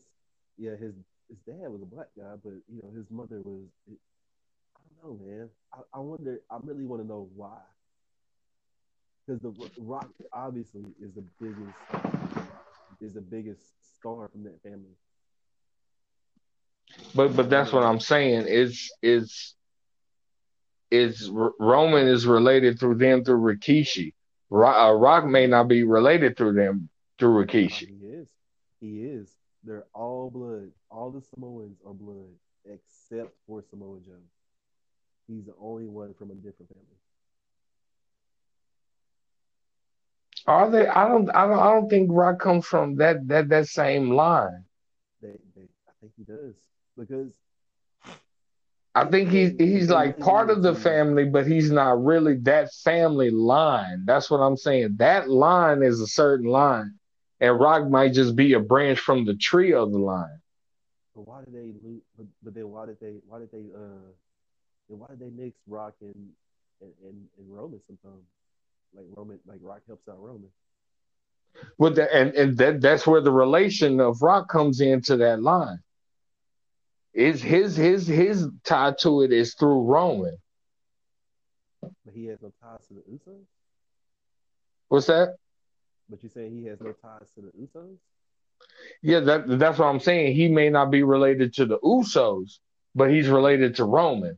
yeah 0.57 0.71
his 0.71 0.93
his 1.29 1.37
dad 1.45 1.69
was 1.69 1.81
a 1.81 1.85
black 1.85 2.07
guy, 2.17 2.35
but 2.43 2.53
you 2.67 2.81
know 2.81 2.91
his 2.95 3.05
mother 3.09 3.41
was. 3.41 3.67
I 3.89 4.81
don't 5.03 5.19
know, 5.19 5.25
man. 5.25 5.49
I, 5.73 5.79
I 5.93 5.99
wonder. 5.99 6.39
I 6.49 6.57
really 6.63 6.85
want 6.85 7.01
to 7.01 7.07
know 7.07 7.29
why. 7.35 7.59
Because 9.27 9.41
the 9.41 9.53
Rock 9.79 10.09
obviously 10.31 10.85
is 11.01 11.13
the 11.13 11.23
biggest 11.41 11.75
is 13.01 13.13
the 13.13 13.21
biggest 13.21 13.61
star 13.99 14.29
from 14.29 14.43
that 14.43 14.61
family. 14.63 14.95
But 17.13 17.35
but 17.35 17.49
that's 17.49 17.73
what 17.73 17.83
I'm 17.83 17.99
saying. 17.99 18.45
Is 18.47 18.91
is 19.01 19.53
is 20.91 21.29
Roman 21.59 22.07
is 22.07 22.25
related 22.25 22.79
through 22.79 22.95
them 22.95 23.23
through 23.23 23.41
Rikishi. 23.41 24.13
Ro- 24.49 24.89
uh, 24.89 24.93
Rock 24.93 25.25
may 25.25 25.45
not 25.45 25.67
be 25.67 25.83
related 25.83 26.37
through 26.37 26.53
them 26.53 26.89
through 27.19 27.45
Rikishi. 27.45 27.87
He 27.99 28.07
is. 28.07 28.29
He 28.79 29.01
is. 29.03 29.29
They're 29.63 29.85
all 29.93 30.29
blood. 30.29 30.71
All 30.89 31.11
the 31.11 31.21
Samoans 31.21 31.79
are 31.85 31.93
blood, 31.93 32.31
except 32.65 33.33
for 33.45 33.61
Samoa 33.69 33.99
Joe. 34.05 34.13
He's 35.27 35.45
the 35.45 35.53
only 35.59 35.87
one 35.87 36.13
from 36.13 36.31
a 36.31 36.35
different 36.35 36.71
family. 36.71 36.97
Are 40.47 40.69
they? 40.71 40.87
I 40.87 41.07
don't. 41.07 41.29
I 41.31 41.45
don't. 41.45 41.59
I 41.59 41.73
don't 41.73 41.89
think 41.89 42.09
Rock 42.11 42.39
comes 42.39 42.65
from 42.65 42.95
that 42.97 43.27
that 43.27 43.49
that 43.49 43.67
same 43.67 44.11
line. 44.11 44.63
They, 45.21 45.37
they, 45.55 45.67
I 45.87 45.91
think 45.99 46.13
he 46.15 46.23
does 46.23 46.55
because 46.97 47.33
I 48.95 49.05
think 49.05 49.29
he's 49.29 49.51
he's 49.59 49.89
like 49.89 50.19
part 50.19 50.49
of 50.49 50.63
the 50.63 50.73
family, 50.73 51.25
but 51.25 51.45
he's 51.45 51.69
not 51.69 52.03
really 52.03 52.37
that 52.43 52.73
family 52.83 53.29
line. 53.29 54.03
That's 54.05 54.31
what 54.31 54.37
I'm 54.37 54.57
saying. 54.57 54.95
That 54.97 55.29
line 55.29 55.83
is 55.83 55.99
a 55.99 56.07
certain 56.07 56.47
line, 56.47 56.93
and 57.39 57.59
Rock 57.59 57.89
might 57.89 58.13
just 58.13 58.35
be 58.35 58.53
a 58.53 58.59
branch 58.59 58.99
from 58.99 59.25
the 59.25 59.35
tree 59.35 59.73
of 59.73 59.91
the 59.91 59.99
line. 59.99 60.39
But 61.13 61.27
why 61.27 61.43
did 61.43 61.53
they? 61.53 61.73
But, 62.17 62.25
but 62.41 62.53
then 62.55 62.69
why 62.69 62.85
did 62.85 62.99
they? 62.99 63.17
Why 63.27 63.39
did 63.39 63.51
they? 63.51 63.65
Uh, 63.75 64.09
then 64.87 64.97
why 64.97 65.07
did 65.09 65.19
they 65.19 65.29
mix 65.29 65.59
Rock 65.67 65.95
and 65.99 66.29
and 66.79 66.93
and, 67.03 67.25
and 67.37 67.53
Roman 67.53 67.81
sometimes? 67.85 68.23
Like 68.93 69.05
Roman, 69.15 69.39
like 69.45 69.59
Rock 69.61 69.81
helps 69.87 70.07
out 70.07 70.19
Roman. 70.19 70.49
Well, 71.77 71.93
the, 71.93 72.13
and 72.13 72.33
and 72.33 72.57
that 72.57 72.81
that's 72.81 73.05
where 73.05 73.21
the 73.21 73.31
relation 73.31 73.99
of 73.99 74.21
Rock 74.21 74.49
comes 74.49 74.81
into 74.81 75.17
that 75.17 75.41
line. 75.41 75.79
Is 77.13 77.41
his 77.41 77.75
his 77.75 78.05
his 78.07 78.47
tie 78.63 78.93
to 78.99 79.23
it 79.23 79.31
is 79.31 79.55
through 79.55 79.83
Roman. 79.83 80.37
But 81.81 82.13
he 82.13 82.25
has 82.25 82.41
no 82.41 82.51
ties 82.61 82.85
to 82.87 82.93
the 82.93 83.01
Usos. 83.01 83.45
What's 84.89 85.07
that? 85.07 85.35
But 86.09 86.23
you 86.23 86.29
saying 86.29 86.57
he 86.57 86.65
has 86.65 86.79
no 86.79 86.93
ties 86.93 87.29
to 87.35 87.41
the 87.41 87.51
Usos? 87.59 87.97
Yeah, 89.01 89.19
that 89.21 89.59
that's 89.59 89.79
what 89.79 89.87
I'm 89.87 89.99
saying. 89.99 90.35
He 90.35 90.47
may 90.47 90.69
not 90.69 90.91
be 90.91 91.03
related 91.03 91.53
to 91.55 91.65
the 91.65 91.79
Usos, 91.79 92.59
but 92.95 93.09
he's 93.09 93.27
related 93.27 93.75
to 93.75 93.85
Roman. 93.85 94.37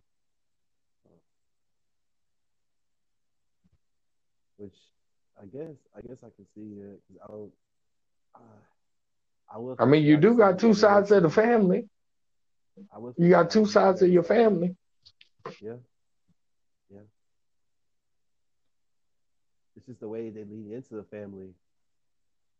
Which 4.57 4.75
I 5.41 5.45
guess 5.45 5.75
I 5.95 6.01
guess 6.01 6.17
I 6.23 6.29
can 6.35 6.45
see 6.53 6.79
it 6.81 6.99
because 7.07 7.21
I 7.23 7.27
don't. 7.31 7.51
Uh, 8.35 8.39
I 9.53 9.57
will. 9.57 9.75
I 9.79 9.85
mean, 9.85 10.03
you 10.03 10.17
do 10.17 10.35
got 10.37 10.59
two 10.59 10.73
sides 10.73 11.11
of 11.11 11.23
the 11.23 11.29
family. 11.29 11.87
I 12.93 12.97
will 12.97 13.13
You 13.17 13.29
got 13.29 13.49
two 13.49 13.65
sides 13.65 14.01
of 14.01 14.09
your 14.09 14.23
family. 14.23 14.75
Yeah, 15.61 15.77
yeah. 16.89 17.01
It's 19.75 19.85
just 19.85 19.99
the 20.01 20.07
way 20.07 20.29
they 20.29 20.43
lead 20.43 20.71
into 20.71 20.95
the 20.95 21.03
family. 21.03 21.53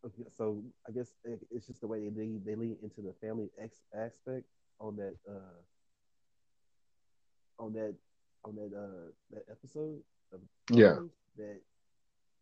Okay, 0.04 0.24
so 0.30 0.62
I 0.88 0.92
guess 0.92 1.12
it's 1.50 1.66
just 1.66 1.80
the 1.80 1.86
way 1.86 2.00
they 2.08 2.10
lead, 2.10 2.44
they 2.44 2.54
lead 2.54 2.76
into 2.82 3.02
the 3.02 3.12
family 3.20 3.50
ex- 3.58 3.82
aspect 3.94 4.46
on 4.80 4.96
that 4.96 5.14
uh 5.28 5.60
on 7.58 7.72
that 7.74 7.94
on 8.44 8.54
that 8.56 8.72
uh 8.76 9.10
that 9.30 9.44
episode 9.50 10.00
of 10.32 10.40
Yeah. 10.70 10.96
That 11.36 11.60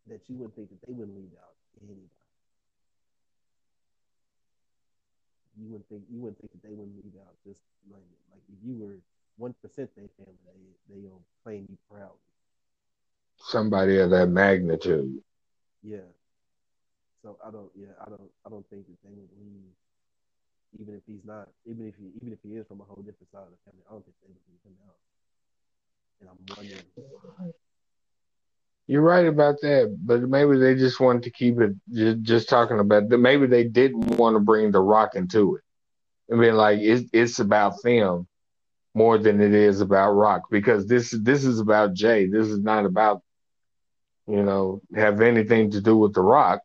that 0.07 0.21
you 0.27 0.35
wouldn't 0.37 0.55
think 0.55 0.69
that 0.69 0.81
they 0.87 0.93
wouldn't 0.93 1.17
leave 1.17 1.33
out 1.37 1.55
anybody. 1.81 2.07
You 5.59 5.67
wouldn't 5.67 5.89
think 5.89 6.03
you 6.09 6.19
wouldn't 6.19 6.39
think 6.39 6.51
that 6.53 6.63
they 6.63 6.73
wouldn't 6.73 6.95
leave 7.03 7.19
out 7.19 7.35
just 7.43 7.59
like 7.91 8.05
like 8.31 8.41
if 8.47 8.59
you 8.63 8.79
were 8.79 8.95
one 9.37 9.53
percent 9.61 9.89
their 9.95 10.07
family, 10.17 10.39
they 10.47 10.95
they 10.95 10.99
will 11.01 11.21
claim 11.43 11.67
you 11.69 11.77
proudly. 11.91 12.31
Somebody 13.37 13.99
of 13.99 14.09
that 14.11 14.27
magnitude. 14.27 15.21
Yeah. 15.83 16.07
So 17.23 17.37
I 17.45 17.51
don't 17.51 17.71
yeah, 17.75 17.95
I 17.99 18.09
don't 18.09 18.31
I 18.45 18.49
don't 18.49 18.67
think 18.69 18.87
that 18.87 18.99
they 19.03 19.11
would 19.11 19.31
leave 19.39 19.75
even 20.79 20.95
if 20.95 21.03
he's 21.07 21.25
not 21.25 21.49
even 21.65 21.87
if 21.87 21.95
he 21.95 22.11
even 22.21 22.33
if 22.33 22.39
he 22.43 22.55
is 22.55 22.67
from 22.67 22.81
a 22.81 22.83
whole 22.83 23.03
different 23.03 23.31
side 23.31 23.47
of 23.47 23.51
the 23.51 23.61
family, 23.67 23.83
I 23.89 23.91
don't 23.91 24.05
think 24.05 24.15
they 24.21 24.31
would 24.31 24.47
leave 24.47 24.63
him 24.63 24.77
out. 24.87 24.99
And 26.21 26.29
I'm 26.29 26.39
wondering 26.55 26.83
You're 28.89 29.03
right 29.03 29.27
about 29.27 29.61
that, 29.61 29.95
but 30.03 30.21
maybe 30.21 30.57
they 30.57 30.73
just 30.73 30.99
wanted 30.99 31.21
to 31.23 31.29
keep 31.29 31.59
it 31.61 31.73
just, 31.93 32.21
just 32.23 32.49
talking 32.49 32.79
about. 32.79 33.07
Maybe 33.07 33.45
they 33.45 33.63
didn't 33.63 34.17
want 34.17 34.35
to 34.35 34.39
bring 34.39 34.71
the 34.71 34.81
rock 34.81 35.13
into 35.13 35.57
it. 35.57 35.61
I 36.33 36.35
mean, 36.37 36.55
like 36.55 36.79
it's 36.79 37.07
it's 37.13 37.37
about 37.37 37.75
them, 37.83 38.27
more 38.95 39.19
than 39.19 39.41
it 39.41 39.53
is 39.53 39.81
about 39.81 40.13
Rock 40.13 40.43
because 40.49 40.87
this 40.87 41.11
this 41.21 41.45
is 41.45 41.59
about 41.59 41.93
Jey. 41.93 42.25
This 42.25 42.47
is 42.47 42.57
not 42.57 42.85
about 42.85 43.21
you 44.27 44.41
know 44.41 44.81
have 44.95 45.21
anything 45.21 45.69
to 45.71 45.81
do 45.81 45.95
with 45.95 46.15
the 46.15 46.21
Rock 46.21 46.61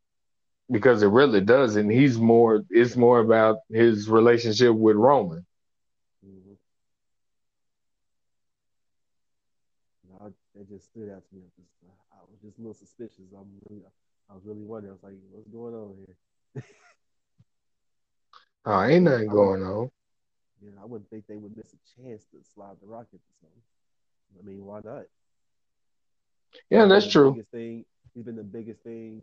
because 0.71 1.03
it 1.03 1.09
really 1.09 1.43
doesn't. 1.43 1.91
He's 1.91 2.19
more 2.19 2.63
it's 2.71 2.97
more 2.97 3.21
about 3.21 3.59
his 3.71 4.09
relationship 4.09 4.75
with 4.75 4.97
Roman. 4.97 5.45
Mm-hmm. 6.27 6.55
No, 10.11 10.33
it 10.59 10.69
just 10.71 10.87
stood 10.87 11.11
out 11.11 11.23
to 11.29 11.37
me. 11.37 11.43
I 12.25 12.33
was 12.33 12.41
just 12.43 12.59
a 12.59 12.61
little 12.61 12.75
suspicious. 12.75 13.33
I'm 13.37 13.47
really, 13.69 13.83
I 14.31 14.35
was 14.35 14.45
really 14.45 14.65
wondering. 14.65 14.93
I 14.93 14.95
was 14.95 15.03
like, 15.03 15.15
what's 15.31 15.49
going 15.49 15.75
on 15.75 15.95
here? 16.07 16.63
oh, 18.65 18.83
ain't 18.83 19.05
nothing 19.05 19.29
going 19.29 19.63
on. 19.63 19.91
Yeah, 20.63 20.71
I 20.81 20.87
wouldn't 20.87 21.11
think 21.11 21.27
they 21.27 21.37
would 21.37 21.57
miss 21.57 21.75
a 21.75 22.01
chance 22.01 22.25
to 22.33 22.39
slide 22.55 22.77
the 22.81 22.87
rocket 22.87 23.21
to 23.21 23.33
something. 23.41 23.63
I 24.39 24.43
mean, 24.47 24.65
why 24.65 24.81
not? 24.85 25.05
Yeah, 26.71 26.87
that's 26.87 27.09
true. 27.09 27.33
Biggest 27.33 27.51
thing, 27.51 27.85
he's 28.15 28.25
been 28.25 28.37
the 28.37 28.43
biggest 28.43 28.81
thing. 28.81 29.23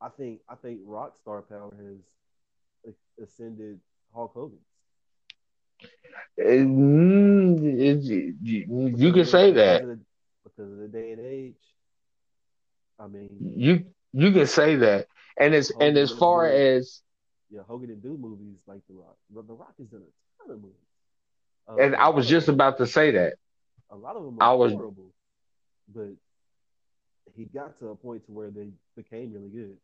I 0.00 0.08
think 0.08 0.40
I 0.48 0.56
think 0.56 0.80
rock 0.84 1.16
star 1.16 1.42
power 1.42 1.72
has 2.84 2.94
ascended 3.22 3.78
Hulk 4.12 4.32
Hogan. 4.34 4.58
Mm, 6.38 7.78
it, 7.78 8.02
you, 8.42 8.92
you 8.96 9.12
can 9.12 9.24
say 9.24 9.52
that 9.52 9.80
because 9.80 9.92
of, 9.92 9.98
the, 9.98 10.04
because 10.44 10.72
of 10.72 10.78
the 10.78 10.88
day 10.88 11.12
and 11.12 11.20
age. 11.20 11.71
I 13.02 13.08
mean, 13.08 13.54
you 13.56 13.84
you 14.12 14.30
can 14.32 14.46
say 14.46 14.76
that, 14.76 15.08
and 15.38 15.54
as 15.54 15.72
and 15.80 15.96
as 15.96 16.12
far 16.12 16.46
as 16.46 17.00
yeah, 17.50 17.62
Hogan 17.66 17.88
didn't 17.88 18.02
do 18.02 18.16
movies 18.16 18.58
like 18.66 18.80
The 18.88 18.94
Rock. 18.94 19.16
The, 19.34 19.42
the 19.42 19.54
Rock 19.54 19.74
has 19.78 19.88
done 19.88 20.02
a 20.02 20.42
ton 20.42 20.56
of 20.56 20.62
movies. 20.62 20.76
Uh, 21.68 21.76
and 21.76 21.96
I 21.96 22.08
was 22.10 22.28
just 22.28 22.48
about 22.48 22.78
to 22.78 22.86
say 22.86 23.10
that. 23.12 23.34
A 23.90 23.96
lot 23.96 24.16
of 24.16 24.24
them 24.24 24.38
are 24.40 24.50
I 24.50 24.52
was, 24.54 24.72
horrible, 24.72 25.12
but 25.94 26.10
he 27.36 27.44
got 27.44 27.78
to 27.80 27.88
a 27.88 27.96
point 27.96 28.24
to 28.26 28.32
where 28.32 28.50
they 28.50 28.68
became 28.96 29.32
really 29.32 29.48
good. 29.48 29.76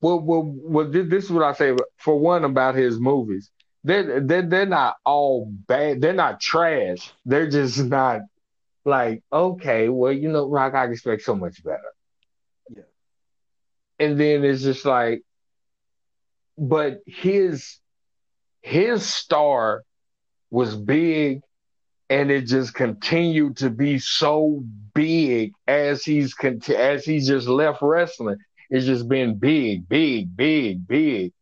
well, 0.00 0.20
well, 0.20 0.42
well, 0.44 0.90
this 0.90 1.24
is 1.24 1.30
what 1.30 1.44
I 1.44 1.52
say. 1.52 1.74
For 1.96 2.18
one, 2.18 2.44
about 2.44 2.74
his 2.74 2.98
movies, 2.98 3.50
they're 3.84 4.20
they're, 4.20 4.42
they're 4.42 4.66
not 4.66 4.96
all 5.04 5.46
bad. 5.46 6.00
They're 6.00 6.12
not 6.12 6.40
trash. 6.40 7.12
They're 7.24 7.48
just 7.48 7.78
not 7.84 8.22
like 8.88 9.22
okay. 9.32 9.88
Well, 9.88 10.12
you 10.12 10.30
know, 10.30 10.48
Rock, 10.48 10.74
I 10.74 10.86
expect 10.86 11.22
so 11.22 11.36
much 11.36 11.62
better. 11.62 11.92
Yeah. 12.74 12.82
And 13.98 14.18
then 14.18 14.44
it's 14.44 14.62
just 14.62 14.84
like, 14.84 15.22
but 16.56 17.00
his 17.06 17.78
his 18.62 19.06
star 19.06 19.82
was 20.50 20.74
big 20.74 21.40
and 22.10 22.30
it 22.30 22.46
just 22.46 22.74
continued 22.74 23.58
to 23.58 23.70
be 23.70 23.98
so 23.98 24.64
big 24.94 25.52
as 25.66 26.02
he's 26.04 26.34
as 26.74 27.04
he's 27.04 27.28
just 27.28 27.48
left 27.48 27.82
wrestling. 27.82 28.38
It's 28.70 28.86
just 28.86 29.08
been 29.08 29.38
big, 29.38 29.88
big, 29.88 30.36
big, 30.36 30.86
big. 30.86 31.32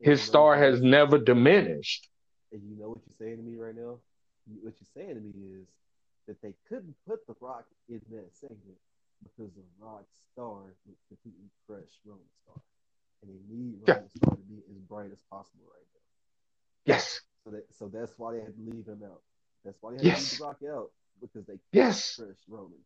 His 0.00 0.22
star 0.22 0.56
has 0.56 0.82
never 0.82 1.18
diminished. 1.18 2.08
And 2.52 2.62
you 2.68 2.76
know 2.78 2.90
what 2.90 2.98
you're 3.06 3.16
saying 3.18 3.38
to 3.38 3.42
me 3.42 3.56
right 3.56 3.74
now? 3.74 3.98
What 4.62 4.74
you're 4.78 5.04
saying 5.04 5.14
to 5.14 5.20
me 5.20 5.60
is 5.62 5.68
that 6.26 6.40
they 6.42 6.54
couldn't 6.68 6.94
put 7.06 7.26
The 7.26 7.34
Rock 7.40 7.66
in 7.88 8.00
that 8.10 8.34
segment 8.34 8.78
because 9.22 9.52
The 9.54 9.62
Rock's 9.78 10.16
star 10.32 10.74
would 10.86 10.96
completely 11.08 11.48
crush 11.66 11.90
Roman 12.04 12.22
Star. 12.42 12.60
And 13.22 13.30
they 13.30 13.40
need 13.48 13.74
Roman 13.86 14.04
yeah. 14.04 14.16
Star 14.16 14.36
to 14.36 14.42
be 14.42 14.58
as 14.70 14.78
bright 14.88 15.10
as 15.12 15.22
possible 15.30 15.64
right 15.72 15.86
now. 15.94 16.94
Yes. 16.94 17.20
So 17.44 17.50
that 17.50 17.66
so 17.78 17.88
that's 17.88 18.12
why 18.16 18.34
they 18.34 18.40
had 18.40 18.54
to 18.56 18.74
leave 18.74 18.86
him 18.86 19.02
out. 19.04 19.22
That's 19.64 19.78
why 19.80 19.92
they 19.92 19.96
had 19.98 20.04
yes. 20.04 20.36
to 20.36 20.44
leave 20.44 20.58
The 20.60 20.66
Rock 20.68 20.76
out 20.76 20.90
because 21.20 21.46
they 21.46 21.58
yes. 21.72 22.16
crush 22.16 22.36
Roman. 22.48 22.78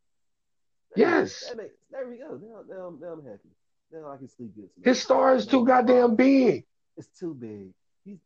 That 0.95 1.01
yes. 1.01 1.45
That 1.49 1.57
makes, 1.57 1.74
there 1.91 2.09
we 2.09 2.16
go. 2.16 2.38
Now, 2.43 2.62
now, 2.68 2.95
now 3.01 3.12
I'm 3.14 3.24
happy. 3.24 3.49
Now 3.93 4.12
I 4.12 4.16
can 4.16 4.28
sleep 4.28 4.55
good. 4.55 4.72
Tonight. 4.74 4.88
His 4.88 5.03
star 5.03 5.34
is 5.34 5.47
too 5.47 5.66
goddamn 5.66 6.14
big. 6.14 6.64
It's 6.97 7.09
too 7.18 7.34
big. 7.34 7.72
He's. 8.05 8.18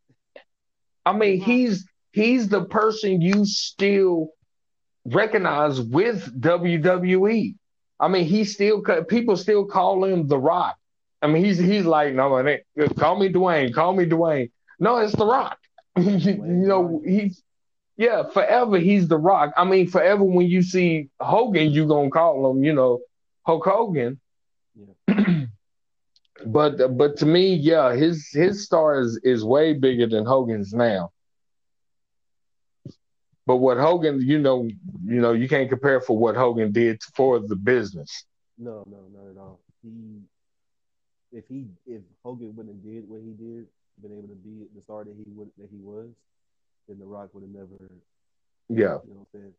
I 1.06 1.12
mean, 1.12 1.40
he's 1.40 1.86
he's 2.12 2.48
the 2.48 2.64
person 2.64 3.20
you 3.20 3.44
still 3.44 4.34
recognize 5.05 5.80
with 5.80 6.40
WWE. 6.40 7.55
I 8.00 8.09
mean, 8.09 8.24
he 8.24 8.44
still 8.44 8.82
people 9.09 9.36
still 9.36 9.64
call 9.66 10.05
him 10.05 10.26
The 10.26 10.38
Rock. 10.38 10.76
I 11.22 11.26
mean, 11.26 11.44
he's 11.44 11.59
he's 11.59 11.86
like, 11.86 12.14
no, 12.14 12.36
it 12.36 12.64
ain't. 12.76 12.90
Uh, 12.90 12.92
call 12.94 13.18
me 13.18 13.32
Dwayne, 13.32 13.72
call 13.72 13.94
me 13.94 14.05
Dwayne. 14.05 14.50
No, 14.78 14.98
it's 14.98 15.14
The 15.14 15.26
Rock. 15.26 15.59
you 15.96 16.36
know, 16.42 17.02
he's 17.07 17.42
yeah, 17.96 18.24
forever 18.28 18.78
he's 18.78 19.09
The 19.09 19.16
Rock. 19.16 19.52
I 19.57 19.64
mean, 19.64 19.88
forever 19.88 20.24
when 20.24 20.46
you 20.46 20.62
see 20.62 21.09
Hogan, 21.20 21.70
you 21.70 21.86
gonna 21.86 22.11
call 22.11 22.50
him, 22.50 22.64
you 22.64 22.72
know, 22.72 23.00
Hulk 23.46 23.64
Hogan. 23.64 24.20
Yeah. 24.74 25.44
but 26.46 26.96
but 26.98 27.16
to 27.18 27.26
me, 27.26 27.55
yeah, 27.55 27.94
his 27.94 28.28
his 28.32 28.64
star 28.64 28.98
is 29.00 29.18
is 29.22 29.44
way 29.44 29.72
bigger 29.72 30.07
than 30.07 30.26
Hogan's 30.26 30.74
now. 30.74 31.12
But 33.47 33.57
what 33.57 33.76
Hogan, 33.76 34.20
you 34.20 34.38
know, 34.38 34.64
you 35.05 35.20
know, 35.20 35.32
you 35.32 35.49
can't 35.49 35.68
compare 35.68 36.01
for 36.01 36.16
what 36.16 36.34
Hogan 36.34 36.72
did 36.72 37.03
for 37.14 37.40
the 37.40 37.57
business. 37.57 38.24
No, 38.57 38.84
no, 38.90 38.99
not 39.12 39.30
at 39.30 39.36
all. 39.36 39.61
He, 39.82 40.20
if 41.32 41.45
he, 41.49 41.66
if 41.86 42.01
Hogan 42.24 42.55
wouldn't 42.57 42.76
have 42.76 42.84
did 42.84 43.09
what 43.09 43.20
he 43.20 43.32
did, 43.32 43.66
been 44.01 44.12
able 44.12 44.28
to 44.28 44.34
be 44.34 44.66
the 44.74 44.82
star 44.82 45.05
that 45.05 45.14
he 45.14 45.24
would 45.28 45.51
that 45.59 45.68
he 45.70 45.78
was, 45.78 46.09
then 46.88 46.99
The 46.99 47.05
Rock 47.05 47.30
would 47.32 47.42
have 47.42 47.51
never. 47.51 47.90
Yeah. 48.68 48.76
You 48.76 49.14
know 49.14 49.26
what 49.26 49.28
I'm 49.34 49.40
saying? 49.40 49.53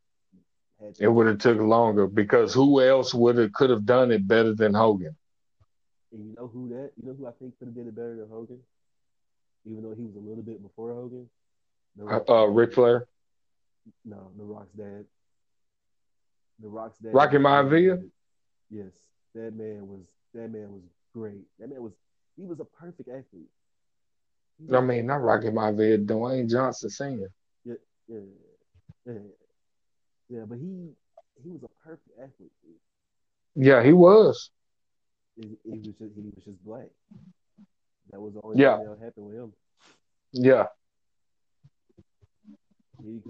It 1.00 1.08
would 1.08 1.28
have 1.28 1.38
took 1.38 1.58
longer 1.60 2.06
because 2.06 2.54
who 2.54 2.82
else 2.82 3.14
would 3.14 3.38
have 3.38 3.54
could 3.54 3.70
have 3.70 3.86
done 3.86 4.12
it 4.12 4.28
better 4.28 4.54
than 4.54 4.74
Hogan? 4.74 5.16
And 6.12 6.26
you 6.26 6.36
know 6.36 6.48
who 6.48 6.70
that? 6.70 6.92
You 6.98 7.08
know 7.08 7.16
who 7.18 7.28
I 7.28 7.32
think 7.40 7.58
could 7.60 7.68
have 7.68 7.76
did 7.76 7.88
it 7.88 7.96
better 7.96 8.16
than 8.16 8.28
Hogan, 8.30 8.60
even 9.66 9.84
though 9.84 9.96
he 9.96 10.04
was 10.04 10.16
a 10.16 10.20
little 10.20 10.44
bit 10.44 10.62
before 10.62 10.94
Hogan. 10.94 11.30
Uh, 12.02 12.20
uh, 12.28 12.46
Ric 12.46 12.74
Flair. 12.74 13.08
No, 14.04 14.32
The 14.38 14.44
Rock's 14.44 14.74
dad. 14.74 15.06
The 16.60 16.68
Rock's 16.68 16.98
dad. 17.00 17.14
Rocky 17.14 17.38
Maivia. 17.38 18.04
Yes, 18.70 18.94
that 19.34 19.56
man 19.56 19.88
was. 19.88 20.02
That 20.34 20.52
man 20.52 20.72
was 20.72 20.82
great. 21.14 21.44
That 21.60 21.70
man 21.70 21.82
was. 21.82 21.94
He 22.38 22.46
was 22.46 22.60
a 22.60 22.66
perfect 22.66 23.10
athlete. 23.10 23.50
I 24.74 24.82
mean, 24.82 25.06
not 25.06 25.22
Rocky 25.22 25.48
Maivia, 25.48 26.06
Dwayne 26.06 26.50
Johnson 26.50 26.90
Senior. 26.90 27.32
Yeah, 27.66 27.76
yeah, 28.08 28.20
yeah, 29.06 29.14
yeah. 30.30 30.42
But 30.48 30.58
he 30.58 30.90
he 31.44 31.50
was 31.50 31.64
a 31.64 31.68
perfect 31.84 32.12
athlete. 32.18 32.52
Yeah, 33.56 33.84
he 33.84 33.94
was. 33.94 34.50
He, 35.36 35.58
he 35.64 35.72
was 35.72 35.82
just 35.82 36.00
he 36.00 36.22
was 36.22 36.44
just 36.44 36.64
black. 36.66 36.88
That 38.12 38.22
was 38.22 38.34
the 38.34 38.42
only 38.44 38.62
yeah. 38.62 38.78
thing 38.78 38.90
that 38.90 39.04
happened 39.04 39.26
with 39.26 39.36
him. 39.36 39.54
Yeah. 40.32 40.66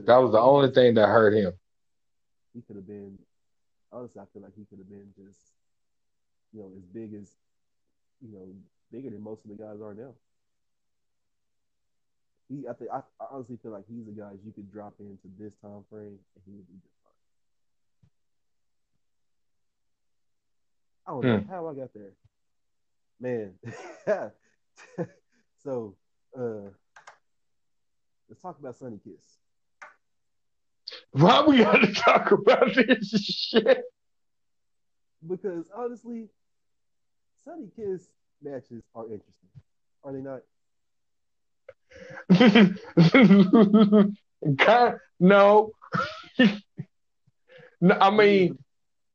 That 0.05 0.17
was 0.17 0.31
the 0.31 0.39
only 0.39 0.71
thing 0.71 0.93
that 0.95 1.07
hurt 1.07 1.33
him. 1.33 1.53
He 2.53 2.61
could 2.61 2.75
have 2.75 2.87
been, 2.87 3.17
honestly, 3.91 4.21
I 4.21 4.25
feel 4.31 4.43
like 4.43 4.55
he 4.55 4.65
could 4.65 4.79
have 4.79 4.89
been 4.89 5.11
just, 5.17 5.39
you 6.53 6.61
know, 6.61 6.71
as 6.77 6.83
big 6.85 7.13
as, 7.13 7.31
you 8.21 8.31
know, 8.33 8.47
bigger 8.91 9.09
than 9.09 9.21
most 9.21 9.43
of 9.43 9.49
the 9.49 9.61
guys 9.61 9.81
are 9.81 9.93
now. 9.93 10.13
He, 12.49 12.67
I 12.67 12.73
think, 12.73 12.91
I, 12.91 12.97
I 13.19 13.25
honestly 13.31 13.57
feel 13.61 13.71
like 13.71 13.85
he's 13.89 14.05
the 14.05 14.11
guy 14.11 14.31
you 14.45 14.51
could 14.51 14.71
drop 14.71 14.93
into 14.99 15.27
this 15.39 15.53
time 15.61 15.83
frame 15.89 16.19
and 16.35 16.43
he 16.45 16.53
would 16.53 16.67
be 16.67 16.75
just 16.81 16.95
fine. 17.03 17.11
I 21.07 21.11
don't 21.11 21.23
know 21.25 21.37
hmm. 21.39 21.51
how 21.51 21.67
I 21.67 21.73
got 21.73 21.93
there, 21.93 22.13
man. 23.19 23.53
so, 25.63 25.95
uh, 26.37 26.69
let's 28.29 28.41
talk 28.41 28.59
about 28.59 28.75
Sonny 28.75 28.99
Kiss. 29.03 29.37
Why 31.15 31.43
we 31.47 31.59
got 31.59 31.77
to 31.77 31.93
talk 31.93 32.31
about 32.31 32.75
this 32.75 33.07
shit? 33.09 33.83
Because 35.25 35.71
honestly, 35.73 36.27
Sonny 37.43 37.69
Kiss 37.73 38.09
matches 38.43 38.83
are 38.93 39.05
interesting, 39.05 39.49
are 40.03 40.11
they 40.11 40.19
not? 40.19 40.41
God, 44.57 44.97
no. 45.17 45.71
no. 47.79 47.97
I 48.01 48.11
mean, 48.11 48.57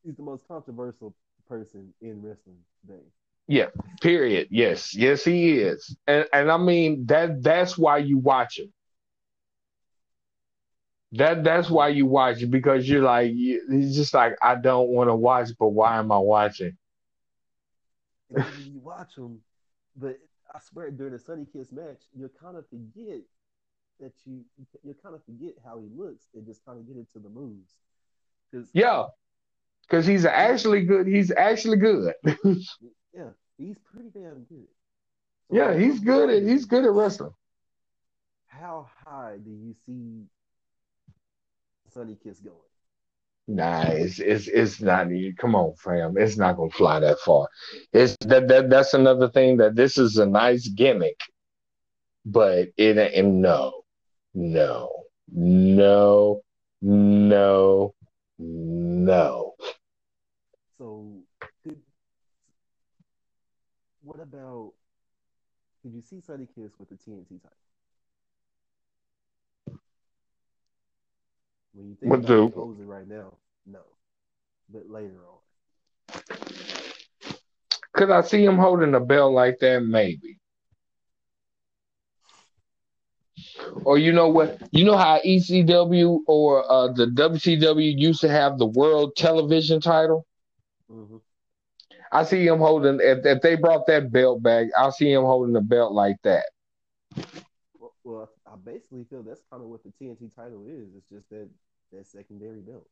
he's 0.02 0.16
the 0.16 0.22
most 0.22 0.48
controversial 0.48 1.14
person 1.46 1.92
in 2.00 2.22
wrestling 2.22 2.56
today. 2.80 3.02
Yeah, 3.46 3.66
period. 4.00 4.48
Yes, 4.50 4.94
yes, 4.94 5.22
he 5.22 5.58
is, 5.58 5.94
and 6.06 6.24
and 6.32 6.50
I 6.50 6.56
mean 6.56 7.04
that 7.06 7.42
that's 7.42 7.76
why 7.76 7.98
you 7.98 8.16
watch 8.16 8.58
him. 8.58 8.72
That 11.12 11.42
that's 11.42 11.68
why 11.68 11.88
you 11.88 12.06
watch 12.06 12.40
it 12.40 12.50
because 12.50 12.88
you're 12.88 13.02
like 13.02 13.32
you, 13.34 13.62
it's 13.68 13.96
just 13.96 14.14
like 14.14 14.36
I 14.42 14.54
don't 14.54 14.88
want 14.88 15.10
to 15.10 15.14
watch, 15.14 15.50
but 15.58 15.68
why 15.68 15.98
am 15.98 16.12
I 16.12 16.18
watching? 16.18 16.76
you 18.30 18.78
watch 18.80 19.16
them, 19.16 19.40
but 19.96 20.18
I 20.54 20.60
swear 20.60 20.90
during 20.92 21.12
the 21.12 21.18
Sonny 21.18 21.46
Kiss 21.52 21.72
match, 21.72 22.02
you 22.16 22.30
kind 22.40 22.56
of 22.56 22.64
forget 22.68 23.22
that 24.00 24.12
you 24.24 24.44
you 24.84 24.94
kind 25.02 25.14
of 25.14 25.24
forget 25.24 25.54
how 25.64 25.80
he 25.80 25.88
looks 25.96 26.28
and 26.34 26.46
just 26.46 26.64
kind 26.64 26.78
of 26.78 26.86
get 26.86 26.96
into 26.96 27.18
the 27.18 27.28
moves. 27.28 27.72
Cause 28.52 28.68
yeah, 28.72 29.06
because 29.82 30.06
he's 30.06 30.24
actually 30.24 30.84
good. 30.84 31.06
He's 31.06 31.32
actually 31.32 31.76
good. 31.76 32.14
yeah, 32.24 33.30
he's 33.58 33.78
pretty 33.78 34.10
damn 34.12 34.44
good. 34.44 34.66
So 35.50 35.56
yeah, 35.56 35.76
he's 35.76 36.00
good 36.00 36.30
at 36.30 36.42
he's 36.42 36.64
good 36.64 36.84
at 36.84 36.92
wrestling. 36.92 37.34
How 38.46 38.88
high 39.04 39.36
do 39.42 39.50
you 39.50 39.74
see 39.86 40.24
Sonny 41.90 42.16
Kiss 42.22 42.40
going? 42.40 42.56
Nah, 43.48 43.82
it's 43.88 44.20
it's 44.20 44.46
it's 44.46 44.80
not. 44.80 45.08
Come 45.38 45.56
on, 45.56 45.74
fam. 45.74 46.16
It's 46.16 46.36
not 46.36 46.56
gonna 46.56 46.70
fly 46.70 47.00
that 47.00 47.18
far. 47.18 47.48
It's 47.92 48.16
that 48.20 48.46
that 48.48 48.70
that's 48.70 48.94
another 48.94 49.28
thing 49.28 49.56
that 49.56 49.74
this 49.74 49.98
is 49.98 50.18
a 50.18 50.26
nice 50.26 50.68
gimmick, 50.68 51.18
but 52.24 52.68
it 52.76 52.96
and 52.96 53.42
no, 53.42 53.82
no, 54.34 54.88
no, 55.32 56.42
no, 56.80 57.94
no. 58.38 59.54
So, 60.78 61.22
did, 61.64 61.76
what 64.02 64.20
about? 64.20 64.74
Did 65.82 65.94
you 65.94 66.02
see 66.02 66.20
Sonny 66.20 66.46
Kiss 66.54 66.72
with 66.78 66.88
the 66.90 66.94
TNT 66.94 67.42
title? 67.42 67.69
When 71.80 71.88
you 71.88 71.96
think 71.96 72.12
about 72.12 72.76
right 72.86 73.08
now, 73.08 73.32
no. 73.64 73.80
But 74.70 74.90
later 74.90 75.20
on. 75.26 76.20
Could 77.94 78.10
I 78.10 78.20
see 78.20 78.44
him 78.44 78.58
holding 78.58 78.94
a 78.94 79.00
belt 79.00 79.32
like 79.32 79.58
that? 79.60 79.82
Maybe. 79.82 80.38
Or 83.84 83.96
you 83.96 84.12
know 84.12 84.28
what? 84.28 84.60
You 84.72 84.84
know 84.84 84.98
how 84.98 85.20
ECW 85.24 86.18
or 86.26 86.70
uh, 86.70 86.92
the 86.92 87.06
WCW 87.06 87.98
used 87.98 88.20
to 88.20 88.28
have 88.28 88.58
the 88.58 88.66
world 88.66 89.16
television 89.16 89.80
title? 89.80 90.26
Mm-hmm. 90.90 91.16
I 92.12 92.24
see 92.24 92.46
him 92.46 92.58
holding, 92.58 92.98
if, 93.00 93.24
if 93.24 93.40
they 93.40 93.54
brought 93.54 93.86
that 93.86 94.12
belt 94.12 94.42
back, 94.42 94.66
I 94.76 94.90
see 94.90 95.10
him 95.10 95.22
holding 95.22 95.56
a 95.56 95.62
belt 95.62 95.92
like 95.92 96.16
that. 96.24 96.44
Well, 97.78 97.94
well, 98.04 98.30
I 98.46 98.56
basically 98.56 99.04
feel 99.08 99.22
that's 99.22 99.42
kind 99.50 99.62
of 99.62 99.68
what 99.68 99.82
the 99.84 99.90
TNT 99.90 100.34
title 100.34 100.66
is. 100.66 100.88
It's 100.96 101.08
just 101.08 101.30
that 101.30 101.48
that 101.92 102.06
secondary 102.06 102.60
belt. 102.60 102.88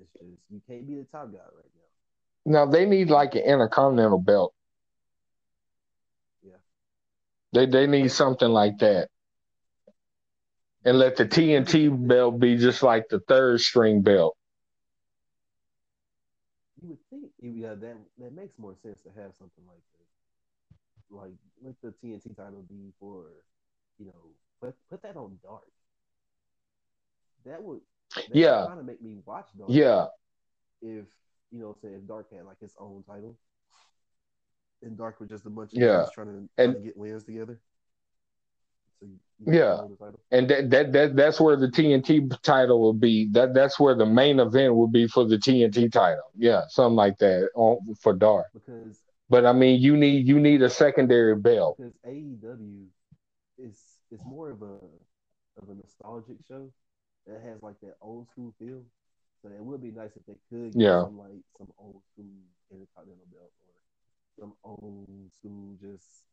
It's 0.00 0.12
just 0.12 0.24
you 0.50 0.60
can't 0.68 0.86
be 0.86 0.96
the 0.96 1.04
top 1.04 1.32
guy 1.32 1.38
right 1.38 1.72
now. 1.74 1.88
No, 2.44 2.70
they 2.70 2.86
need 2.86 3.10
like 3.10 3.34
an 3.34 3.42
intercontinental 3.42 4.18
belt. 4.18 4.54
Yeah. 6.42 6.56
They 7.52 7.66
they 7.66 7.86
need 7.86 8.10
something 8.10 8.48
like 8.48 8.78
that. 8.78 9.08
And 10.84 10.98
let 10.98 11.16
the 11.16 11.26
TNT 11.26 11.88
belt 11.88 12.38
be 12.38 12.56
just 12.56 12.82
like 12.82 13.08
the 13.08 13.20
third 13.20 13.60
string 13.60 14.02
belt. 14.02 14.36
You 16.80 16.90
would 16.90 16.98
think, 17.10 17.32
yeah, 17.42 17.74
that 17.74 17.96
that 18.18 18.32
makes 18.32 18.58
more 18.58 18.74
sense 18.82 19.02
to 19.02 19.10
have 19.20 19.34
something 19.34 19.64
like 19.66 19.82
this. 19.98 20.08
Like 21.10 21.32
let 21.62 21.74
the 21.82 21.92
TNT 22.02 22.36
title 22.36 22.64
be 22.68 22.92
for, 23.00 23.26
you 23.98 24.06
know, 24.06 24.30
put 24.60 24.76
put 24.88 25.02
that 25.02 25.16
on 25.16 25.38
dark 25.42 25.66
that 27.44 27.62
would 27.62 27.80
that 28.14 28.34
yeah 28.34 28.64
kind 28.66 28.80
of 28.80 28.86
make 28.86 29.02
me 29.02 29.18
watch 29.24 29.46
Dark. 29.56 29.70
Yeah. 29.70 30.06
If 30.80 31.06
you 31.50 31.60
know, 31.60 31.74
say 31.80 31.88
if 31.88 32.06
Dark 32.06 32.32
had 32.32 32.44
like 32.44 32.60
his 32.60 32.74
own 32.78 33.02
title, 33.06 33.36
and 34.82 34.96
Dark 34.96 35.20
was 35.20 35.28
just 35.28 35.46
a 35.46 35.50
bunch 35.50 35.72
of 35.72 35.78
yeah. 35.78 35.98
guys 35.98 36.10
trying 36.14 36.26
to, 36.26 36.48
trying 36.56 36.74
to 36.74 36.80
get 36.80 36.96
wins 36.96 37.24
together. 37.24 37.60
So 39.00 39.06
you, 39.06 39.18
you 39.46 39.60
yeah, 39.60 39.80
and 40.32 40.48
that, 40.48 40.70
that 40.70 40.92
that 40.92 41.16
that's 41.16 41.40
where 41.40 41.56
the 41.56 41.68
TNT 41.68 42.40
title 42.42 42.80
will 42.80 42.92
be. 42.92 43.28
That 43.30 43.54
that's 43.54 43.78
where 43.78 43.94
the 43.94 44.06
main 44.06 44.40
event 44.40 44.74
will 44.74 44.88
be 44.88 45.06
for 45.06 45.24
the 45.24 45.36
TNT 45.36 45.90
title. 45.92 46.30
Yeah, 46.36 46.62
something 46.68 46.96
like 46.96 47.18
that 47.18 47.48
on 47.54 47.78
for 48.00 48.12
Dark. 48.12 48.46
Because, 48.52 49.00
but 49.30 49.46
I 49.46 49.52
mean, 49.52 49.80
you 49.80 49.96
need 49.96 50.26
you 50.26 50.40
need 50.40 50.62
a 50.62 50.70
secondary 50.70 51.36
belt. 51.36 51.76
Because 51.78 51.94
AEW 52.06 52.86
is 53.58 53.80
is 54.10 54.20
more 54.24 54.50
of 54.50 54.62
a 54.62 54.78
of 55.62 55.68
a 55.68 55.74
nostalgic 55.74 56.36
show 56.46 56.70
that 57.28 57.42
has 57.44 57.62
like 57.62 57.78
that 57.80 57.96
old 58.00 58.28
school 58.30 58.54
feel. 58.58 58.82
So 59.42 59.48
it 59.48 59.62
would 59.62 59.82
be 59.82 59.92
nice 59.92 60.10
if 60.16 60.26
they 60.26 60.34
could 60.50 60.76
get 60.76 60.80
yeah. 60.80 60.98
some 60.98 61.18
like 61.18 61.44
some 61.56 61.68
old 61.78 62.02
school 62.12 62.26
intercontinental 62.70 63.26
belt 63.30 63.52
or 63.68 63.74
some 64.40 64.52
old 64.64 65.30
school 65.38 65.76
just 65.80 66.24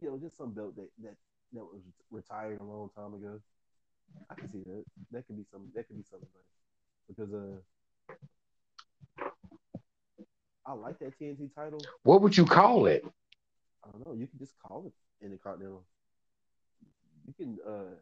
you 0.00 0.10
know, 0.10 0.18
just 0.18 0.36
some 0.36 0.52
belt 0.52 0.76
that 0.76 0.88
that, 1.02 1.16
that 1.52 1.64
was 1.64 1.82
retired 2.10 2.60
a 2.60 2.64
long 2.64 2.90
time 2.96 3.14
ago. 3.14 3.40
I 4.30 4.34
can 4.34 4.50
see 4.50 4.62
that. 4.66 4.84
That 5.12 5.26
could 5.26 5.36
be 5.36 5.44
some 5.50 5.68
that 5.74 5.86
could 5.86 5.96
be 5.96 6.04
something 6.04 6.28
nice. 6.34 6.52
Because 7.08 7.32
uh 7.32 7.60
I 10.66 10.74
like 10.74 10.98
that 11.00 11.18
TNT 11.18 11.54
title. 11.54 11.80
What 12.04 12.22
would 12.22 12.36
you 12.36 12.46
call 12.46 12.86
it? 12.86 13.04
I 13.84 13.90
don't 13.90 14.06
know. 14.06 14.14
You 14.14 14.26
can 14.26 14.38
just 14.38 14.54
call 14.62 14.84
it 14.86 15.24
Intercontinental. 15.24 15.84
You 17.26 17.34
can 17.34 17.58
uh 17.66 17.94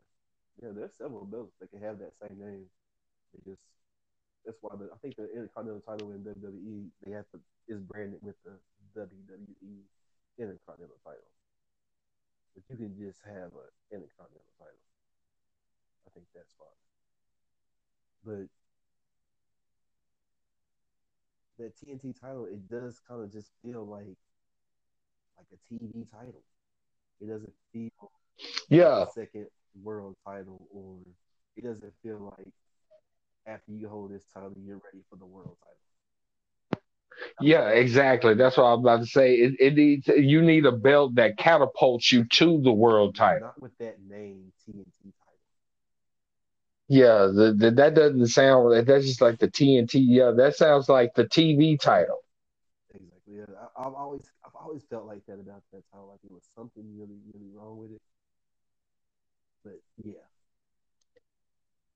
yeah, 0.63 0.71
there's 0.75 0.95
several 0.97 1.25
belts 1.25 1.55
that 1.61 1.71
can 1.71 1.81
have 1.83 1.99
that 1.99 2.13
same 2.21 2.39
name. 2.39 2.67
They 3.35 3.51
just 3.51 3.63
that's 4.45 4.59
why 4.63 4.77
the, 4.77 4.91
I 4.93 4.99
think 5.03 5.17
the 5.17 5.31
Intercontinental 5.33 5.83
title 5.83 6.13
in 6.13 6.25
WWE 6.25 6.91
they 7.05 7.13
have 7.13 7.29
to 7.33 7.41
is 7.69 7.81
branded 7.81 8.21
with 8.23 8.37
the 8.45 8.59
WWE 8.95 9.85
Intercontinental 10.39 10.99
title. 11.05 11.31
But 12.55 12.65
you 12.71 12.77
can 12.77 12.97
just 12.97 13.23
have 13.25 13.53
an 13.55 13.71
Intercontinental 13.91 14.55
title. 14.59 14.85
I 16.07 16.11
think 16.11 16.27
that's 16.35 16.53
fine. 16.59 16.69
But 18.25 18.49
that 21.59 21.77
TNT 21.77 22.13
title, 22.13 22.47
it 22.47 22.69
does 22.69 23.01
kind 23.07 23.23
of 23.23 23.33
just 23.33 23.53
feel 23.63 23.87
like 23.87 24.17
like 25.37 25.47
a 25.53 25.59
TV 25.75 26.07
title. 26.11 26.43
It 27.21 27.29
doesn't 27.29 27.55
feel 27.73 28.13
yeah 28.69 29.05
like 29.05 29.09
second 29.09 29.47
world 29.83 30.17
title, 30.27 30.67
or 30.71 30.99
it 31.57 31.65
doesn't 31.65 31.93
feel 32.03 32.33
like 32.37 32.53
after 33.47 33.73
you 33.73 33.89
hold 33.89 34.13
this 34.13 34.25
title, 34.33 34.53
you're 34.57 34.81
ready 34.93 35.05
for 35.09 35.17
the 35.17 35.27
world 35.27 35.57
title. 35.61 35.77
Yeah, 37.41 37.69
exactly. 37.69 38.35
That's 38.35 38.57
what 38.57 38.65
I 38.65 38.75
was 38.75 38.81
about 38.81 39.01
to 39.01 39.07
say. 39.07 39.35
It, 39.35 39.55
it 39.59 39.75
needs 39.75 40.09
you 40.09 40.43
need 40.43 40.67
a 40.67 40.73
belt 40.73 41.15
that 41.17 41.37
catapults 41.37 42.13
you 42.13 42.25
to 42.25 42.61
the 42.63 42.73
world 42.73 43.15
title. 43.15 43.49
Not 43.49 43.61
with 43.61 43.77
that 43.79 43.97
name 44.09 44.53
TNT 44.67 44.85
title. 45.03 45.15
Yeah, 46.89 47.31
the, 47.33 47.55
the, 47.57 47.71
that 47.73 47.95
doesn't 47.95 48.27
sound. 48.27 48.87
That's 48.87 49.07
just 49.07 49.21
like 49.21 49.39
the 49.39 49.49
TNT. 49.49 50.03
Yeah, 50.07 50.33
that 50.37 50.57
sounds 50.57 50.89
like 50.89 51.15
the 51.15 51.25
TV 51.25 51.79
title. 51.79 52.19
Exactly. 52.93 53.37
Yeah, 53.37 53.45
I, 53.77 53.85
have 53.85 53.95
always 53.95 54.31
I've 54.45 54.55
always 54.55 54.83
felt 54.91 55.07
like 55.07 55.25
that 55.27 55.35
about 55.35 55.63
that 55.73 55.83
title. 55.93 56.09
Like 56.09 56.21
it 56.25 56.33
was 56.33 56.43
something 56.55 56.85
really 56.99 57.21
really 57.33 57.51
wrong 57.55 57.79
with 57.79 57.93
it. 57.93 58.03
But 59.65 59.81
yeah. 60.03 60.15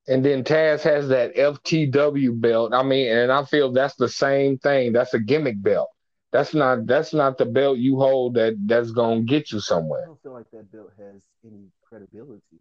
And 0.06 0.24
then 0.24 0.44
Taz 0.44 0.82
has 0.82 1.08
that 1.08 1.34
FTW 1.34 2.38
belt. 2.38 2.74
I 2.74 2.82
mean, 2.82 3.10
and 3.10 3.32
I 3.32 3.44
feel 3.44 3.72
that's 3.72 3.94
the 3.96 4.08
same 4.08 4.58
thing. 4.58 4.92
That's 4.92 5.14
a 5.14 5.18
gimmick 5.18 5.62
belt. 5.62 5.88
That's 6.30 6.52
not 6.52 6.86
that's 6.86 7.14
not 7.14 7.38
the 7.38 7.46
belt 7.46 7.78
you 7.78 7.96
hold 7.96 8.34
that 8.34 8.56
that's 8.66 8.90
gonna 8.90 9.22
get 9.22 9.52
you 9.52 9.60
somewhere. 9.60 10.02
I 10.02 10.06
don't 10.06 10.22
feel 10.22 10.32
like 10.32 10.50
that 10.50 10.70
belt 10.72 10.90
has 10.98 11.22
any 11.44 11.68
credibility. 11.82 12.60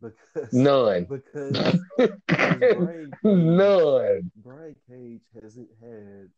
Because 0.00 0.52
none. 0.52 1.06
Because, 1.10 1.78
because 1.98 2.74
Brian 2.76 3.10
Cage, 3.10 3.32
none. 3.32 4.30
Brian 4.42 4.76
Cage 4.88 5.22
hasn't 5.40 5.68
had 5.80 6.28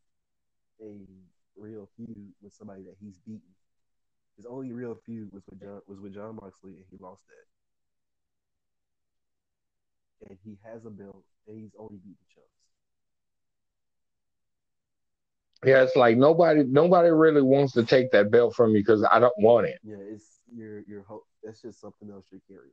a 0.82 1.06
real 1.56 1.88
feud 1.96 2.32
with 2.42 2.52
somebody 2.52 2.82
that 2.82 2.96
he's 3.00 3.18
beaten. 3.18 3.42
His 4.38 4.46
only 4.46 4.72
real 4.72 4.94
feud 5.04 5.30
was 5.32 5.42
with 5.50 5.60
John 5.60 5.80
was 5.88 5.98
with 5.98 6.14
Jon 6.14 6.36
Moxley, 6.40 6.74
and 6.76 6.84
he 6.92 6.96
lost 7.00 7.24
that. 10.20 10.30
And 10.30 10.38
he 10.44 10.56
has 10.64 10.84
a 10.84 10.90
belt, 10.90 11.24
and 11.48 11.58
he's 11.58 11.72
only 11.76 11.96
beaten 11.96 12.16
chumps. 12.32 12.48
Yeah, 15.66 15.82
it's 15.82 15.96
like 15.96 16.16
nobody 16.16 16.62
nobody 16.62 17.10
really 17.10 17.42
wants 17.42 17.72
to 17.72 17.84
take 17.84 18.12
that 18.12 18.30
belt 18.30 18.54
from 18.54 18.72
me 18.72 18.78
because 18.78 19.04
I 19.10 19.18
don't 19.18 19.34
want 19.38 19.66
it. 19.66 19.80
Yeah, 19.82 19.96
it's 19.98 20.38
your 20.54 20.82
your 20.82 21.02
hope. 21.02 21.26
That's 21.42 21.60
just 21.60 21.80
something 21.80 22.08
else 22.08 22.26
you're 22.30 22.40
carrying. 22.46 22.70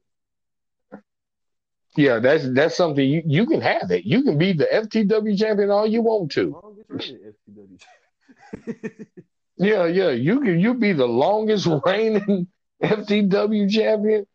Yeah, 1.97 2.19
that's 2.19 2.47
that's 2.53 2.77
something 2.77 3.03
you, 3.07 3.23
you 3.25 3.47
can 3.47 3.61
have 3.61 3.89
it. 3.89 4.05
You 4.05 4.21
can 4.21 4.37
be 4.37 4.53
the 4.53 4.65
FTW 4.65 5.35
champion 5.35 5.71
all 5.71 5.87
you 5.87 6.03
want 6.03 6.31
to. 6.33 6.55
Yeah, 9.57 9.85
yeah. 9.85 10.09
You 10.09 10.41
can 10.41 10.59
you 10.59 10.73
be 10.73 10.93
the 10.93 11.07
longest 11.07 11.67
reigning 11.85 12.47
FTW 12.81 13.71
champion. 13.71 14.25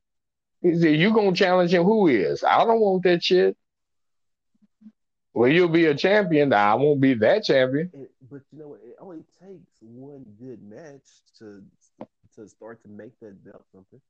You 0.63 1.15
gonna 1.15 1.35
challenge 1.35 1.73
him? 1.73 1.85
Who 1.85 2.09
is? 2.09 2.45
I 2.45 2.65
don't 2.65 2.81
want 2.81 3.03
that 3.05 3.23
shit. 3.23 3.57
Well, 5.33 5.51
you'll 5.51 5.69
be 5.69 5.87
a 5.87 5.95
champion. 5.95 6.53
I 6.53 6.75
won't 6.75 7.01
be 7.01 7.15
that 7.15 7.45
champion. 7.45 7.91
It, 7.95 8.11
but 8.31 8.41
you 8.53 8.59
know 8.59 8.69
what? 8.69 8.81
It 8.85 8.97
only 9.01 9.23
takes 9.41 9.79
one 9.81 10.25
good 10.39 10.63
match 10.63 11.07
to 11.39 11.63
to 12.37 12.49
start 12.49 12.83
to 12.83 12.89
make 12.89 13.19
that 13.21 13.45
belt 13.45 13.65
something. 13.73 14.01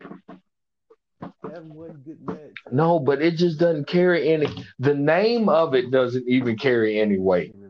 have 1.21 1.65
one 1.65 2.03
good 2.05 2.21
match. 2.27 2.55
No, 2.71 2.99
but 2.99 3.23
it 3.23 3.37
just 3.37 3.59
doesn't 3.59 3.87
carry 3.87 4.33
any. 4.33 4.47
The 4.79 4.95
name 4.95 5.49
of 5.49 5.75
it 5.75 5.91
doesn't 5.91 6.27
even 6.29 6.57
carry 6.57 7.01
any 7.01 7.19
weight. 7.19 7.51
It 7.51 7.57
really 7.57 7.70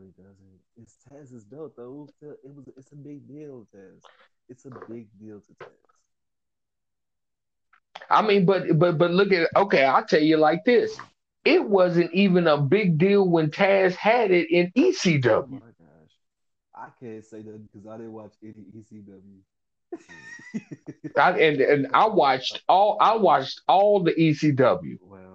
Taz's 1.21 1.43
belt 1.43 1.73
though. 1.75 2.07
It 2.21 2.37
was. 2.43 2.65
It's 2.77 2.91
a 2.91 2.95
big 2.95 3.27
deal, 3.27 3.67
Taz. 3.75 4.01
It's 4.49 4.65
a 4.65 4.71
big 4.89 5.07
deal 5.19 5.39
to 5.39 5.53
Taz. 5.53 5.69
I 8.09 8.21
mean, 8.21 8.45
but 8.45 8.77
but 8.77 8.97
but 8.97 9.11
look 9.11 9.31
at 9.31 9.49
okay. 9.55 9.85
I'll 9.85 10.05
tell 10.05 10.21
you 10.21 10.37
like 10.37 10.65
this. 10.65 10.97
It 11.43 11.67
wasn't 11.67 12.13
even 12.13 12.47
a 12.47 12.57
big 12.57 12.97
deal 12.97 13.27
when 13.27 13.49
Taz 13.49 13.95
had 13.95 14.31
it 14.31 14.49
in 14.51 14.71
ECW. 14.77 15.25
Oh 15.25 15.47
my 15.49 15.59
gosh, 15.59 16.15
I 16.75 16.87
can't 16.99 17.25
say 17.25 17.41
that 17.41 17.71
because 17.71 17.87
I 17.87 17.97
didn't 17.97 18.13
watch 18.13 18.33
any 18.43 18.65
ECW. 18.75 19.39
I, 21.17 21.31
and 21.39 21.61
and 21.61 21.87
I 21.93 22.07
watched 22.07 22.61
all 22.67 22.97
I 23.01 23.15
watched 23.15 23.61
all 23.67 24.03
the 24.03 24.13
ECW. 24.13 24.97
Wow. 25.01 25.30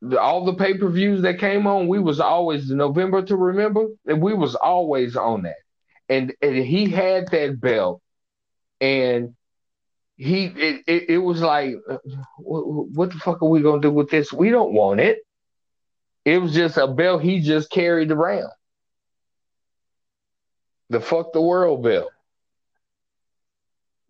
The- 0.00 0.20
all 0.20 0.44
the 0.44 0.54
pay 0.54 0.76
per 0.76 0.88
views 0.88 1.22
that 1.22 1.38
came 1.38 1.66
on, 1.66 1.88
we 1.88 1.98
was 1.98 2.20
always 2.20 2.70
November 2.70 3.22
to 3.22 3.36
remember, 3.36 3.86
and 4.06 4.22
we 4.22 4.34
was 4.34 4.54
always 4.54 5.16
on 5.16 5.42
that. 5.42 5.56
And 6.08 6.34
and 6.42 6.56
he 6.56 6.88
had 6.90 7.28
that 7.30 7.60
belt, 7.60 8.00
and 8.80 9.34
he 10.16 10.46
it 10.46 10.82
it, 10.86 11.10
it 11.10 11.18
was 11.18 11.40
like, 11.42 11.74
uh, 11.88 11.98
what, 12.38 12.88
what 12.90 13.10
the 13.12 13.18
fuck 13.18 13.42
are 13.42 13.48
we 13.48 13.62
gonna 13.62 13.80
do 13.80 13.90
with 13.90 14.10
this? 14.10 14.32
We 14.32 14.50
don't 14.50 14.72
want 14.74 15.00
it. 15.00 15.18
It 16.24 16.38
was 16.42 16.54
just 16.54 16.76
a 16.76 16.86
belt 16.86 17.22
he 17.22 17.40
just 17.40 17.70
carried 17.70 18.10
around. 18.10 18.50
The 20.90 21.00
fuck 21.00 21.32
the 21.32 21.40
world 21.42 21.82
belt. 21.82 22.12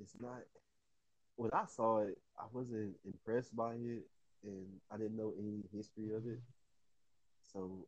it's 0.00 0.16
not. 0.20 0.42
When 1.36 1.50
I 1.52 1.64
saw 1.66 2.00
it, 2.00 2.18
I 2.38 2.44
wasn't 2.52 2.96
impressed 3.04 3.54
by 3.56 3.74
it, 3.74 4.04
and 4.44 4.66
I 4.92 4.96
didn't 4.98 5.16
know 5.16 5.32
any 5.38 5.62
history 5.74 6.14
of 6.14 6.26
it, 6.26 6.40
so 7.52 7.86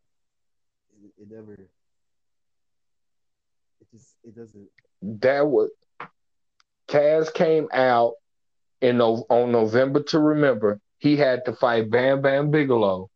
it, 1.04 1.22
it 1.22 1.30
never. 1.30 1.54
It 1.54 1.68
just 3.90 4.16
it 4.24 4.34
doesn't. 4.36 4.68
that 5.02 5.46
was 5.46 5.70
Taz 6.88 7.32
came 7.32 7.68
out 7.72 8.14
in 8.80 9.00
on 9.00 9.52
November 9.52 10.02
to 10.04 10.18
remember. 10.18 10.80
He 10.98 11.16
had 11.16 11.44
to 11.46 11.52
fight 11.52 11.90
Bam 11.90 12.22
Bam 12.22 12.50
Bigelow, 12.50 13.10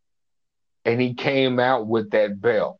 and 0.84 1.00
he 1.00 1.14
came 1.14 1.58
out 1.58 1.86
with 1.86 2.10
that 2.10 2.40
belt. 2.40 2.78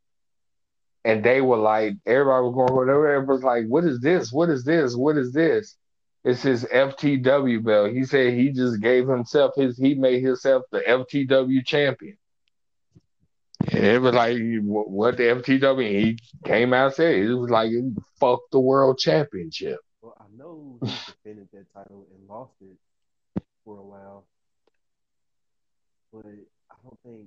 And 1.05 1.25
they 1.25 1.41
were 1.41 1.57
like, 1.57 1.95
everybody 2.05 2.45
was 2.45 2.55
going, 2.55 2.91
everybody 2.91 3.27
was 3.27 3.43
like, 3.43 3.65
what 3.67 3.85
is 3.85 4.01
this? 4.01 4.31
What 4.31 4.51
is 4.51 4.65
this? 4.65 4.95
What 4.95 5.17
is 5.17 5.33
this? 5.33 5.77
It's 6.23 6.43
his 6.43 6.65
FTW 6.65 7.65
belt. 7.65 7.93
He 7.93 8.05
said 8.05 8.35
he 8.35 8.51
just 8.53 8.81
gave 8.81 9.09
himself 9.09 9.55
his, 9.57 9.79
he 9.79 9.95
made 9.95 10.23
himself 10.23 10.65
the 10.71 10.81
FTW 10.81 11.65
champion. 11.65 12.19
And 13.73 13.85
it 13.85 14.01
was 14.01 14.15
like, 14.15 14.39
what 14.63 15.17
the 15.17 15.25
FTW? 15.25 15.89
He 15.89 16.19
came 16.45 16.73
out 16.75 16.87
and 16.87 16.95
said 16.95 17.15
it 17.15 17.35
was 17.35 17.51
like, 17.51 17.71
fuck 18.19 18.41
the 18.53 18.61
world 18.61 18.99
championship. 18.99 19.79
Well, 20.03 20.17
I 20.19 20.25
know 20.37 20.79
he 20.83 20.87
defended 20.89 21.49
that 21.53 21.73
title 21.75 22.07
and 22.15 22.29
lost 22.29 22.53
it 22.61 22.77
for 23.65 23.79
a 23.79 23.83
while, 23.83 24.25
but 26.13 26.25
I 26.27 26.75
don't 26.83 26.99
think 27.05 27.27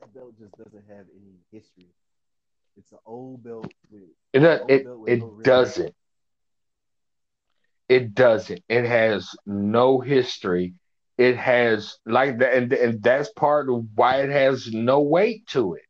that 0.00 0.14
belt 0.14 0.32
just 0.38 0.56
doesn't 0.56 0.84
have 0.88 1.06
any 1.14 1.36
history. 1.52 1.88
It's 2.78 2.92
an 2.92 2.98
old 3.06 3.42
belt 3.42 3.72
with 3.90 4.02
It 4.34 4.40
does- 4.40 4.60
it 4.68 4.74
it 4.74 4.84
no 4.84 4.94
ribbon. 4.96 5.42
doesn't. 5.42 5.94
It 7.88 8.14
doesn't. 8.14 8.62
It 8.68 8.84
has 8.84 9.30
no 9.46 10.00
history. 10.00 10.74
It 11.18 11.36
has 11.36 11.96
like 12.04 12.38
that, 12.38 12.54
and, 12.54 12.72
and 12.72 13.02
that's 13.02 13.30
part 13.30 13.70
of 13.70 13.86
why 13.94 14.22
it 14.22 14.30
has 14.30 14.70
no 14.72 15.00
weight 15.00 15.46
to 15.48 15.74
it. 15.74 15.82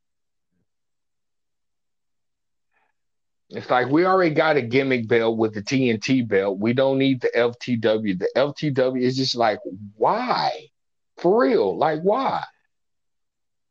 It's 3.49 3.71
like 3.71 3.89
we 3.89 4.05
already 4.05 4.35
got 4.35 4.57
a 4.57 4.63
gimmick 4.63 5.09
belt 5.09 5.39
with 5.39 5.55
the 5.55 5.63
TNT 5.63 6.27
belt. 6.27 6.59
We 6.59 6.73
don't 6.73 6.99
need 6.99 7.21
the 7.21 7.31
FTW. 7.35 8.19
The 8.19 8.29
FTW 8.37 9.01
is 9.01 9.17
just 9.17 9.37
like, 9.37 9.61
why? 9.97 10.69
For 11.17 11.43
real. 11.43 11.77
Like, 11.77 12.01
why? 12.03 12.43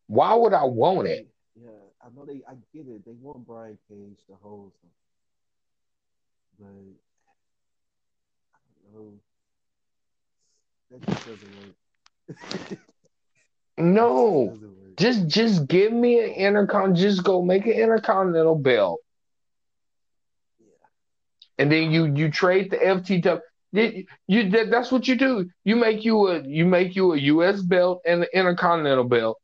Why 0.07 0.33
would 0.33 0.53
I 0.53 0.63
want 0.63 1.07
it? 1.07 1.27
Yeah, 1.61 1.69
I 2.01 2.07
know 2.15 2.25
they. 2.25 2.41
I 2.47 2.53
get 2.73 2.87
it. 2.87 3.05
They 3.05 3.15
want 3.19 3.45
Brian 3.45 3.77
Cage 3.89 4.17
to 4.27 4.35
hold 4.41 4.71
something, 4.73 4.89
but 6.59 7.04
That 10.89 11.01
just 11.05 11.25
doesn't 11.25 11.55
work. 11.57 11.75
No. 13.77 14.51
Doesn't 14.53 14.69
work. 14.69 14.97
Just 14.97 15.27
just 15.27 15.67
give 15.67 15.91
me 15.91 16.19
an 16.19 16.53
intercon. 16.53 16.95
Just 16.95 17.23
go 17.23 17.41
make 17.41 17.65
an 17.65 17.73
intercontinental 17.73 18.55
belt, 18.55 19.01
Yeah. 20.59 20.67
and 21.57 21.71
then 21.71 21.91
you 21.91 22.05
you 22.15 22.31
trade 22.31 22.71
the 22.71 22.77
FTW. 22.77 23.41
You, 23.73 24.05
you 24.27 24.49
that, 24.51 24.71
that's 24.71 24.91
what 24.91 25.07
you 25.07 25.15
do. 25.17 25.49
You 25.65 25.75
make 25.75 26.05
you 26.05 26.27
a 26.29 26.41
you 26.47 26.65
make 26.65 26.95
you 26.95 27.13
a 27.13 27.17
U.S. 27.17 27.61
belt 27.61 28.01
and 28.05 28.23
an 28.23 28.29
intercontinental 28.33 29.03
belt. 29.03 29.37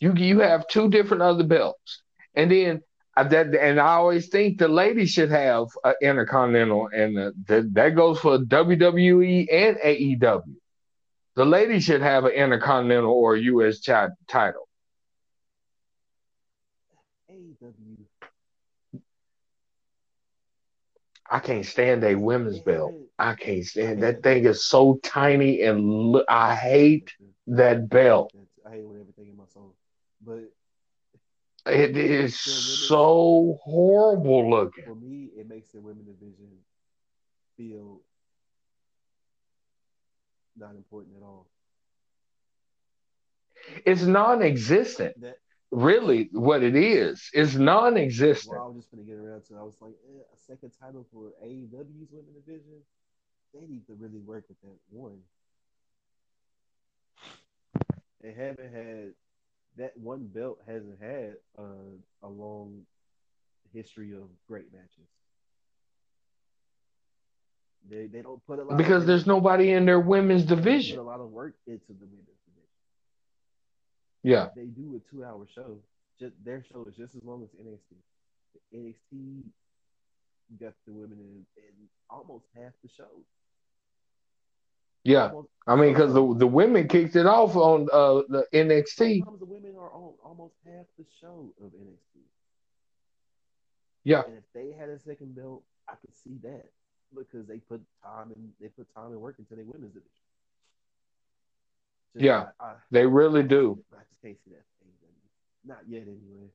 You 0.00 0.12
you 0.14 0.40
have 0.40 0.66
two 0.66 0.88
different 0.90 1.22
other 1.22 1.44
belts, 1.44 2.02
and 2.34 2.50
then 2.50 2.82
that 3.24 3.54
and 3.54 3.80
I 3.80 3.94
always 3.94 4.28
think 4.28 4.58
the 4.58 4.68
ladies 4.68 5.10
should 5.10 5.30
have 5.30 5.66
an 5.84 5.94
intercontinental, 6.02 6.88
and 6.92 7.18
uh, 7.18 7.30
that 7.46 7.74
that 7.74 7.90
goes 7.96 8.20
for 8.20 8.38
WWE 8.38 9.46
and 9.52 9.76
AEW. 9.78 10.54
The 11.36 11.44
ladies 11.44 11.84
should 11.84 12.02
have 12.02 12.24
an 12.24 12.32
intercontinental 12.32 13.12
or 13.12 13.36
U.S. 13.36 13.80
chi- 13.80 14.08
title. 14.26 14.68
AEW. 17.30 18.04
I 21.30 21.38
can't 21.40 21.66
stand 21.66 22.04
a 22.04 22.14
women's 22.14 22.58
belt. 22.60 22.94
I 23.18 23.34
can't 23.34 23.64
stand 23.64 24.02
that 24.02 24.22
thing 24.22 24.44
is 24.46 24.64
so 24.64 24.98
tiny 25.02 25.62
and 25.62 25.84
look, 25.84 26.24
I 26.28 26.54
hate 26.54 27.12
that 27.48 27.88
belt. 27.88 28.32
I 28.66 28.70
hate 28.76 28.86
with 28.86 29.00
everything 29.00 29.28
in 29.28 29.36
my 29.36 29.44
soul. 29.46 29.74
But 30.24 30.50
It 31.68 31.96
is 31.96 32.38
so 32.38 33.58
horrible 33.62 34.50
looking. 34.50 34.84
for 34.84 34.94
me, 34.94 35.30
it 35.36 35.48
makes 35.48 35.70
the 35.70 35.80
women 35.80 36.04
division 36.04 36.48
feel 37.56 38.00
not 40.56 40.74
important 40.74 41.16
at 41.16 41.22
all. 41.22 41.46
It's 43.84 44.02
non-existent. 44.02 45.20
That 45.20 45.38
Really, 45.70 46.30
what 46.32 46.62
it 46.62 46.74
is 46.74 47.28
is 47.34 47.54
well, 47.54 47.64
non-existent. 47.64 48.56
I 48.58 48.64
was 48.66 48.76
just 48.76 48.90
gonna 48.90 49.02
get 49.02 49.18
around 49.18 49.44
to. 49.48 49.56
I 49.56 49.62
was 49.62 49.76
like, 49.82 49.92
eh, 50.08 50.22
a 50.32 50.36
second 50.38 50.72
title 50.80 51.06
for 51.12 51.32
AEW's 51.44 52.10
women 52.10 52.32
division. 52.34 52.80
They 53.52 53.66
need 53.66 53.86
to 53.86 53.94
really 53.94 54.20
work 54.20 54.44
with 54.48 54.58
that 54.62 54.78
one. 54.88 55.18
They 58.22 58.32
haven't 58.32 58.72
had 58.72 59.12
that 59.78 59.96
one 59.96 60.26
belt 60.26 60.58
hasn't 60.66 61.00
had 61.00 61.34
uh, 61.58 61.62
a 62.22 62.28
long 62.28 62.82
history 63.72 64.12
of 64.12 64.28
great 64.46 64.72
matches. 64.72 65.08
They 67.88 68.06
they 68.06 68.22
don't 68.22 68.44
put 68.46 68.58
a 68.58 68.64
lot 68.64 68.76
Because 68.76 69.02
of, 69.02 69.06
there's 69.06 69.26
nobody 69.26 69.72
in 69.72 69.86
their 69.86 70.00
women's 70.00 70.44
they 70.44 70.54
put 70.54 70.64
division. 70.64 70.98
a 70.98 71.02
lot 71.02 71.20
of 71.20 71.30
work 71.30 71.54
into 71.66 71.86
the 71.88 71.94
women's 72.06 72.26
division. 72.46 72.68
Yeah. 74.22 74.48
They 74.54 74.66
do 74.66 74.96
a 75.00 75.10
two 75.10 75.24
hour 75.24 75.46
show. 75.54 75.78
Just 76.20 76.34
their 76.44 76.64
show 76.70 76.84
is 76.88 76.96
just 76.96 77.14
as 77.14 77.22
long 77.22 77.42
as 77.44 77.48
NXT. 77.58 77.96
The 78.72 78.78
NXT 78.78 79.42
got 80.60 80.72
the 80.86 80.92
women 80.92 81.18
in, 81.20 81.46
in 81.56 81.72
almost 82.10 82.44
half 82.56 82.72
the 82.82 82.88
show. 82.94 83.22
Yeah. 85.04 85.30
I 85.66 85.76
mean, 85.76 85.92
because 85.92 86.14
the, 86.14 86.34
the 86.34 86.46
women 86.46 86.88
kicked 86.88 87.14
it 87.16 87.26
off 87.26 87.54
on 87.56 87.88
uh, 87.92 88.22
the 88.28 88.46
NXT. 88.54 89.18
sometimes 89.20 89.38
the 89.40 89.44
women 89.46 89.74
are 89.78 89.92
on 89.92 90.14
almost 90.24 90.54
half 90.64 90.86
the 90.98 91.04
show 91.20 91.52
of 91.62 91.72
NXT. 91.72 92.22
Yeah. 94.04 94.22
And 94.26 94.38
if 94.38 94.44
they 94.54 94.72
had 94.78 94.88
a 94.88 94.98
second 94.98 95.34
belt, 95.36 95.62
I 95.88 95.94
could 96.00 96.14
see 96.14 96.38
that 96.42 96.64
because 97.14 97.46
they 97.46 97.58
put 97.58 97.80
time 98.02 98.32
and 98.34 98.50
they 98.60 98.68
put 98.68 98.92
time 98.94 99.12
and 99.12 99.20
work 99.20 99.36
into 99.38 99.54
their 99.54 99.64
women's 99.64 99.92
division. 99.92 100.10
Just- 102.14 102.24
Yeah. 102.24 102.46
I, 102.58 102.64
I, 102.64 102.74
They 102.90 103.06
really 103.06 103.42
do. 103.42 103.82
I 103.92 104.02
just 104.08 104.22
can't 104.22 104.36
see 104.44 104.50
that. 104.52 104.64
AEW. 104.84 105.68
Not 105.68 105.78
yet, 105.88 106.02
anyway. 106.02 106.48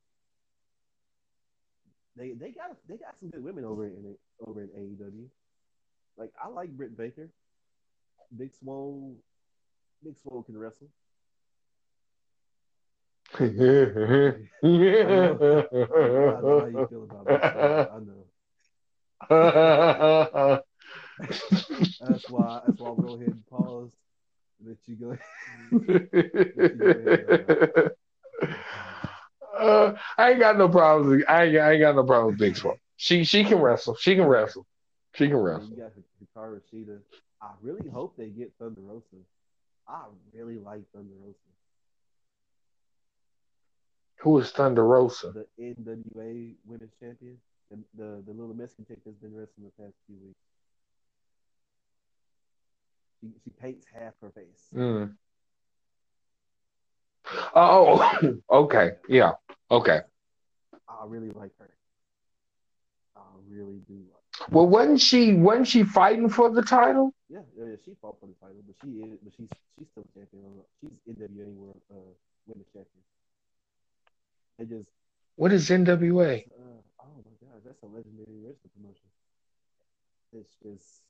They 2.15 2.31
they 2.31 2.51
got 2.51 2.75
they 2.87 2.97
got 2.97 3.15
some 3.19 3.29
good 3.29 3.43
women 3.43 3.65
over 3.65 3.87
in 3.87 4.15
over 4.45 4.61
in 4.61 4.69
AEW. 4.69 5.25
Like 6.15 6.31
I 6.43 6.47
like 6.47 6.69
Britt 6.69 6.95
Baker. 6.95 7.29
Big 8.37 8.53
Swole, 8.53 9.15
Big 10.03 10.17
Swole 10.19 10.43
can 10.43 10.57
wrestle. 10.57 10.87
I 13.39 13.47
know, 13.47 13.87
I 14.61 16.41
know 16.41 16.59
how 16.59 16.65
you 16.67 16.87
feel 16.87 17.03
about 17.03 17.25
Big 17.27 17.41
I 17.41 17.99
know. 17.99 18.25
That's 22.01 22.29
why. 22.29 22.61
That's 22.65 22.79
why 22.79 22.89
we'll 22.89 22.95
go 22.95 23.15
ahead 23.15 23.29
and 23.29 23.45
pause. 23.47 23.91
Let 24.65 24.77
you 24.85 24.95
go. 24.95 25.17
uh, 29.57 29.93
I 30.17 30.31
ain't 30.31 30.39
got 30.39 30.57
no 30.57 30.69
problems. 30.69 31.23
I 31.27 31.45
ain't, 31.45 31.57
I 31.57 31.71
ain't 31.73 31.81
got 31.81 31.95
no 31.95 32.03
problems 32.03 32.33
with 32.33 32.39
Big 32.39 32.55
Swole. 32.55 32.77
She 32.97 33.23
she 33.23 33.43
can 33.43 33.59
wrestle. 33.59 33.95
She 33.95 34.15
can 34.15 34.25
wrestle. 34.25 34.65
She 35.15 35.27
can 35.27 35.37
wrestle. 35.37 35.69
You 35.69 35.77
got 35.77 35.91
Hikaru 36.37 36.61
Shida. 36.71 36.99
I 37.43 37.51
really 37.61 37.89
hope 37.89 38.15
they 38.15 38.27
get 38.27 38.53
Thunder 38.57 38.79
Rosa. 38.79 39.17
I 39.87 40.03
really 40.33 40.57
like 40.57 40.83
Thunder 40.93 41.13
Rosa. 41.21 41.37
Who 44.19 44.39
is 44.39 44.51
Thunder 44.51 44.85
Rosa? 44.85 45.33
The 45.33 45.45
NWA 45.59 46.53
Women's 46.65 46.93
Champion. 47.01 47.37
The, 47.69 47.77
the, 47.97 48.23
the 48.25 48.31
little 48.31 48.55
Mexican 48.55 48.85
chick 48.85 48.99
that's 49.05 49.17
been 49.17 49.35
wrestling 49.35 49.65
the 49.77 49.83
past 49.83 49.95
few 50.07 50.15
weeks. 50.23 50.39
She, 53.19 53.27
she 53.43 53.49
paints 53.61 53.85
half 53.93 54.13
her 54.21 54.29
face. 54.29 54.69
Mm. 54.73 55.15
Oh, 57.55 58.37
okay. 58.49 58.91
Yeah. 59.09 59.33
Okay. 59.69 59.99
I 60.87 61.05
really 61.05 61.31
like 61.31 61.51
her. 61.59 61.69
I 63.17 63.21
really 63.49 63.81
do 63.87 63.95
like. 64.13 64.22
Well, 64.49 64.67
wasn't 64.67 64.99
she 64.99 65.33
wasn't 65.33 65.67
she 65.67 65.83
fighting 65.83 66.29
for 66.29 66.49
the 66.49 66.61
title? 66.61 67.13
Yeah, 67.29 67.39
yeah, 67.57 67.65
yeah, 67.69 67.75
she 67.85 67.91
fought 68.01 68.19
for 68.19 68.27
the 68.27 68.33
title, 68.41 68.63
but 68.65 68.75
she 68.83 68.89
is, 68.99 69.19
but 69.23 69.33
she's 69.37 69.49
she's 69.77 69.87
still 69.91 70.05
champion. 70.13 70.43
She's 70.81 71.15
NWA 71.15 71.53
World 71.53 71.81
uh, 71.91 72.13
Women's 72.47 72.67
Champion. 72.73 73.03
Just. 74.69 74.89
What 75.35 75.51
is 75.51 75.69
NWA? 75.69 76.45
Uh, 76.45 76.81
oh 77.01 77.17
my 77.25 77.33
god, 77.41 77.61
that's 77.65 77.81
a 77.83 77.85
legendary 77.85 78.37
wrestling 78.41 78.71
promotion. 78.77 79.09
It's 80.33 80.55
just 80.61 81.01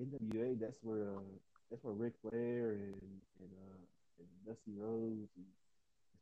NWA. 0.00 0.58
That's 0.60 0.78
where 0.82 1.14
uh, 1.14 1.22
that's 1.70 1.82
where 1.84 1.94
Ric 1.94 2.14
Flair 2.22 2.72
and 2.72 2.94
and, 3.40 3.50
uh, 3.54 3.78
and 4.18 4.28
Dusty 4.46 4.72
Rhodes 4.76 5.30
and, 5.36 5.46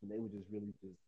and 0.03 0.11
they 0.11 0.19
were 0.19 0.29
just 0.29 0.49
really 0.51 0.73
just 0.81 1.01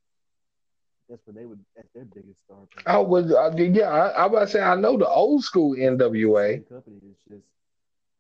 that's 1.09 1.26
when 1.26 1.36
they 1.36 1.46
would 1.46 1.61
at 1.78 1.86
their 1.94 2.04
biggest 2.04 2.40
star. 2.44 2.59
Oh, 2.86 3.02
was 3.02 3.32
uh, 3.32 3.52
yeah. 3.57 3.88
I, 3.88 4.09
I 4.09 4.26
about 4.26 4.40
to 4.40 4.48
say 4.48 4.61
I 4.61 4.74
know 4.74 4.96
the 4.96 5.09
old 5.09 5.44
school 5.44 5.76
NWA 5.76 6.68
company. 6.68 6.96
It's 7.11 7.22
just 7.28 7.44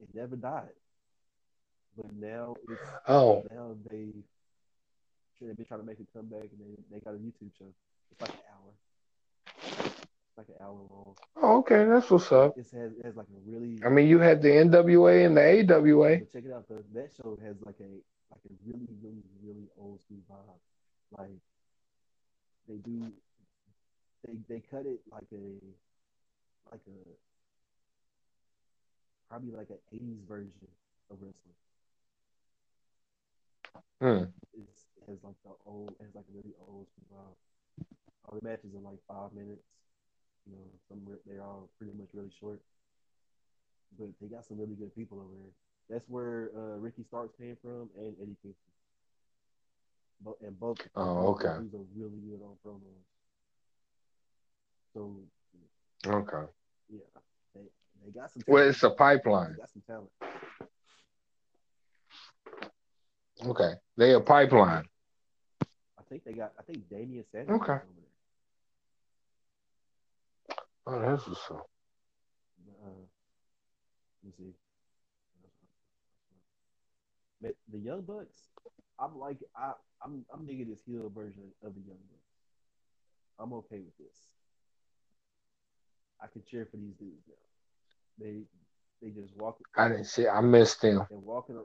it 0.00 0.08
never 0.14 0.36
died, 0.36 0.76
but 1.96 2.14
now 2.14 2.54
it's 2.68 2.80
oh 3.08 3.44
now 3.50 3.74
they 3.90 4.08
they've 5.40 5.56
been 5.56 5.66
trying 5.66 5.80
to 5.80 5.86
make 5.86 5.98
a 6.00 6.16
comeback 6.16 6.48
and 6.50 6.60
they 6.60 6.94
they 6.94 7.00
got 7.00 7.14
a 7.14 7.18
YouTube 7.18 7.50
show. 7.58 7.72
It's 8.12 8.20
like 8.20 8.30
an 8.30 8.36
hour. 8.52 8.72
It's 9.64 10.38
like 10.38 10.48
an 10.48 10.54
hour 10.60 10.80
long. 10.90 11.14
Oh, 11.36 11.58
okay, 11.58 11.84
that's 11.84 12.10
what's 12.10 12.30
up. 12.32 12.56
It 12.56 12.66
has, 12.72 12.92
it 12.92 13.04
has 13.04 13.16
like 13.16 13.26
a 13.26 13.50
really. 13.50 13.78
I 13.84 13.88
mean, 13.88 14.06
you 14.06 14.18
had 14.18 14.42
the 14.42 14.48
NWA 14.48 15.26
and 15.26 15.36
the 15.36 15.74
AWA. 15.74 16.18
But 16.18 16.32
check 16.32 16.44
it 16.44 16.52
out. 16.52 16.68
The, 16.68 16.82
that 16.94 17.10
show 17.16 17.38
has 17.42 17.56
like 17.64 17.76
a 17.80 17.90
like 18.30 18.44
a 18.44 18.54
really 18.64 18.88
really 19.02 19.22
really 19.42 19.68
old 19.78 20.00
school 20.02 20.18
vibe. 20.30 21.18
Like 21.18 21.40
they 22.68 22.76
do 22.76 23.12
they 24.26 24.34
they 24.48 24.62
cut 24.70 24.86
it 24.86 25.00
like 25.10 25.28
a 25.32 25.46
like 26.70 26.80
a 26.88 26.98
probably 29.28 29.52
like 29.52 29.70
an 29.70 29.82
80s 29.92 30.22
version 30.28 30.70
of 31.10 31.18
wrestling. 31.20 31.58
Hmm. 34.00 34.30
It's, 34.54 34.86
it 35.02 35.10
has 35.10 35.18
like 35.24 35.34
the 35.44 35.52
old, 35.66 35.90
it 36.00 36.04
has 36.04 36.14
like 36.14 36.24
a 36.30 36.36
really 36.36 36.54
old 36.60 36.86
vibe. 37.12 37.36
All 38.24 38.38
the 38.38 38.46
matches 38.46 38.74
are 38.74 38.84
like 38.84 38.98
five 39.08 39.32
minutes. 39.32 39.64
You 40.46 40.54
know, 40.54 40.66
some 40.88 41.00
they're 41.26 41.42
all 41.42 41.68
pretty 41.78 41.92
much 41.98 42.08
really 42.14 42.30
short. 42.38 42.60
But 43.98 44.08
they 44.20 44.28
got 44.28 44.44
some 44.46 44.58
really 44.58 44.74
good 44.74 44.94
people 44.94 45.18
over 45.18 45.34
there. 45.34 45.54
That's 45.90 46.08
where 46.08 46.50
uh, 46.56 46.78
Ricky 46.78 47.04
Starks 47.06 47.34
came 47.38 47.56
from 47.62 47.90
and 47.98 48.14
Eddie 48.20 48.36
Kingston. 48.42 48.75
But 50.24 50.34
and 50.40 50.58
both 50.58 50.78
Oh, 50.94 51.28
okay. 51.28 51.56
These 51.60 51.74
are 51.74 51.84
really 51.94 52.18
good 52.18 52.40
on 52.42 52.56
promos. 52.64 53.04
So 54.94 55.16
Okay. 56.06 56.50
yeah, 56.88 57.00
they 57.54 57.60
they 58.04 58.10
got 58.12 58.30
some. 58.32 58.42
Well, 58.46 58.68
it's 58.68 58.82
a 58.82 58.90
pipeline. 58.90 59.52
They 59.52 59.58
got 59.58 59.70
some 59.70 59.82
talent. 59.86 60.10
Okay. 63.46 63.72
They 63.96 64.14
a 64.14 64.20
pipeline. 64.20 64.84
I 65.98 66.02
think 66.08 66.24
they 66.24 66.32
got. 66.32 66.52
I 66.58 66.62
think 66.62 66.88
Damian 66.88 67.24
Sanders 67.30 67.56
Okay. 67.60 67.72
over 67.72 67.82
there. 67.96 68.06
Oh, 70.86 71.00
that's 71.00 71.26
what's 71.26 71.50
up. 71.50 71.68
Uh, 72.84 72.88
let 74.22 74.24
me 74.24 74.32
see. 74.38 74.54
The 77.70 77.78
Young 77.78 78.02
Bucks, 78.02 78.36
I'm 78.98 79.18
like 79.18 79.38
I 79.56 79.72
I'm 80.02 80.24
I'm 80.32 80.46
digging 80.46 80.70
this 80.70 80.80
heel 80.86 81.10
version 81.14 81.42
of 81.64 81.74
the 81.74 81.80
Young 81.80 81.98
Bucks. 82.08 82.22
I'm 83.38 83.52
okay 83.52 83.80
with 83.80 83.96
this. 83.98 84.16
I 86.22 86.26
can 86.28 86.42
cheer 86.50 86.66
for 86.70 86.76
these 86.78 86.94
dudes 86.94 87.22
now. 87.28 88.24
They 88.24 88.42
they 89.02 89.10
just 89.10 89.36
walk 89.36 89.58
I 89.76 89.88
didn't 89.88 90.04
see. 90.04 90.26
I 90.26 90.40
missed 90.40 90.80
them. 90.80 91.06
and 91.10 91.22
walking 91.22 91.58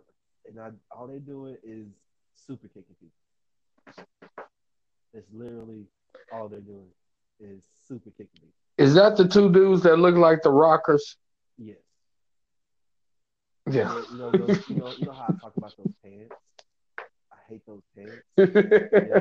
and 0.47 0.59
I 0.59 0.69
all 0.95 1.07
they 1.07 1.19
doing 1.19 1.57
is 1.63 1.87
super 2.35 2.67
kicking 2.67 2.95
people. 2.99 4.05
That's 5.13 5.27
literally 5.33 5.85
all 6.31 6.47
they're 6.47 6.59
doing 6.59 6.87
is 7.39 7.61
super 7.87 8.09
kicking 8.11 8.27
people. 8.35 8.49
Is 8.77 8.93
that 8.95 9.17
the 9.17 9.27
two 9.27 9.51
dudes 9.51 9.83
that 9.83 9.97
look 9.97 10.15
like 10.15 10.41
the 10.41 10.51
Rockers? 10.51 11.17
Yes. 11.57 11.77
Yeah. 13.69 14.01
You 14.11 14.17
know, 14.17 14.31
those, 14.31 14.69
you 14.69 14.75
know, 14.77 14.93
you 14.97 15.05
know 15.05 15.11
how 15.11 15.25
I 15.29 15.39
talk 15.39 15.53
about 15.57 15.73
those 15.77 15.93
pants. 16.03 16.35
Hate 17.51 17.65
those 17.67 17.83
pants. 17.95 18.25
that 18.37 19.13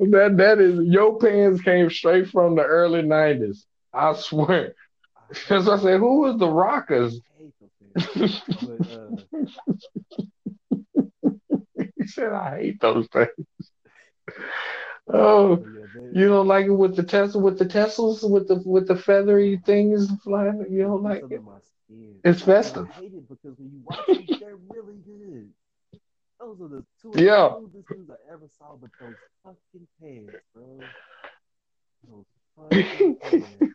that 0.00 0.56
is 0.60 0.80
your 0.86 1.18
pants 1.18 1.62
came 1.62 1.90
straight 1.90 2.28
from 2.28 2.56
the 2.56 2.62
early 2.62 3.02
nineties. 3.02 3.66
I 3.92 4.14
swear. 4.14 4.74
Because 5.28 5.68
I 5.68 5.78
said, 5.78 5.98
who 6.00 6.20
was 6.20 6.38
the 6.38 6.48
Rockers? 6.48 7.20
I 7.30 7.42
hate 7.42 7.54
those 7.60 7.70
pants. 7.80 8.04
But 8.60 8.88
uh, 8.88 9.10
he 11.96 12.06
said, 12.06 12.32
I 12.32 12.58
hate 12.58 12.80
those 12.80 13.06
things. 13.08 13.28
Oh, 15.12 15.62
you 16.12 16.28
don't 16.28 16.48
like 16.48 16.66
it 16.66 16.72
with 16.72 16.96
the 16.96 17.02
Tesla 17.02 17.40
with 17.40 17.58
the 17.58 17.66
Teslas 17.66 18.28
with 18.28 18.48
the 18.48 18.56
with 18.64 18.88
the 18.88 18.96
feathery 18.96 19.60
things 19.64 20.10
flying. 20.22 20.64
You 20.70 20.82
don't 20.82 21.02
like 21.02 21.24
it's 21.30 21.30
it. 21.30 21.40
my 21.40 21.58
skin. 21.60 22.16
It's 22.24 22.42
And 22.60 22.74
I 22.74 22.82
festive. 22.82 22.88
hate 22.94 23.14
it 23.14 23.28
because 23.28 23.58
when 23.58 23.70
you 23.70 23.80
watch 23.84 24.10
them, 24.10 24.26
they're 24.38 24.56
really 24.56 24.96
good. 25.04 25.50
Those 26.44 26.60
are 26.60 26.68
the 26.68 26.84
two 27.00 27.12
Yeah. 27.16 27.48
coolest 27.56 27.88
things 27.88 28.10
I 28.10 28.32
ever 28.32 28.48
saw. 28.58 28.76
But 28.76 28.90
those 29.00 29.14
fucking 29.42 29.86
pants, 29.98 30.34
bro. 30.54 30.80
Those 32.06 32.26
oh, 32.58 32.68
fucking 32.68 33.16
pants. 33.16 33.74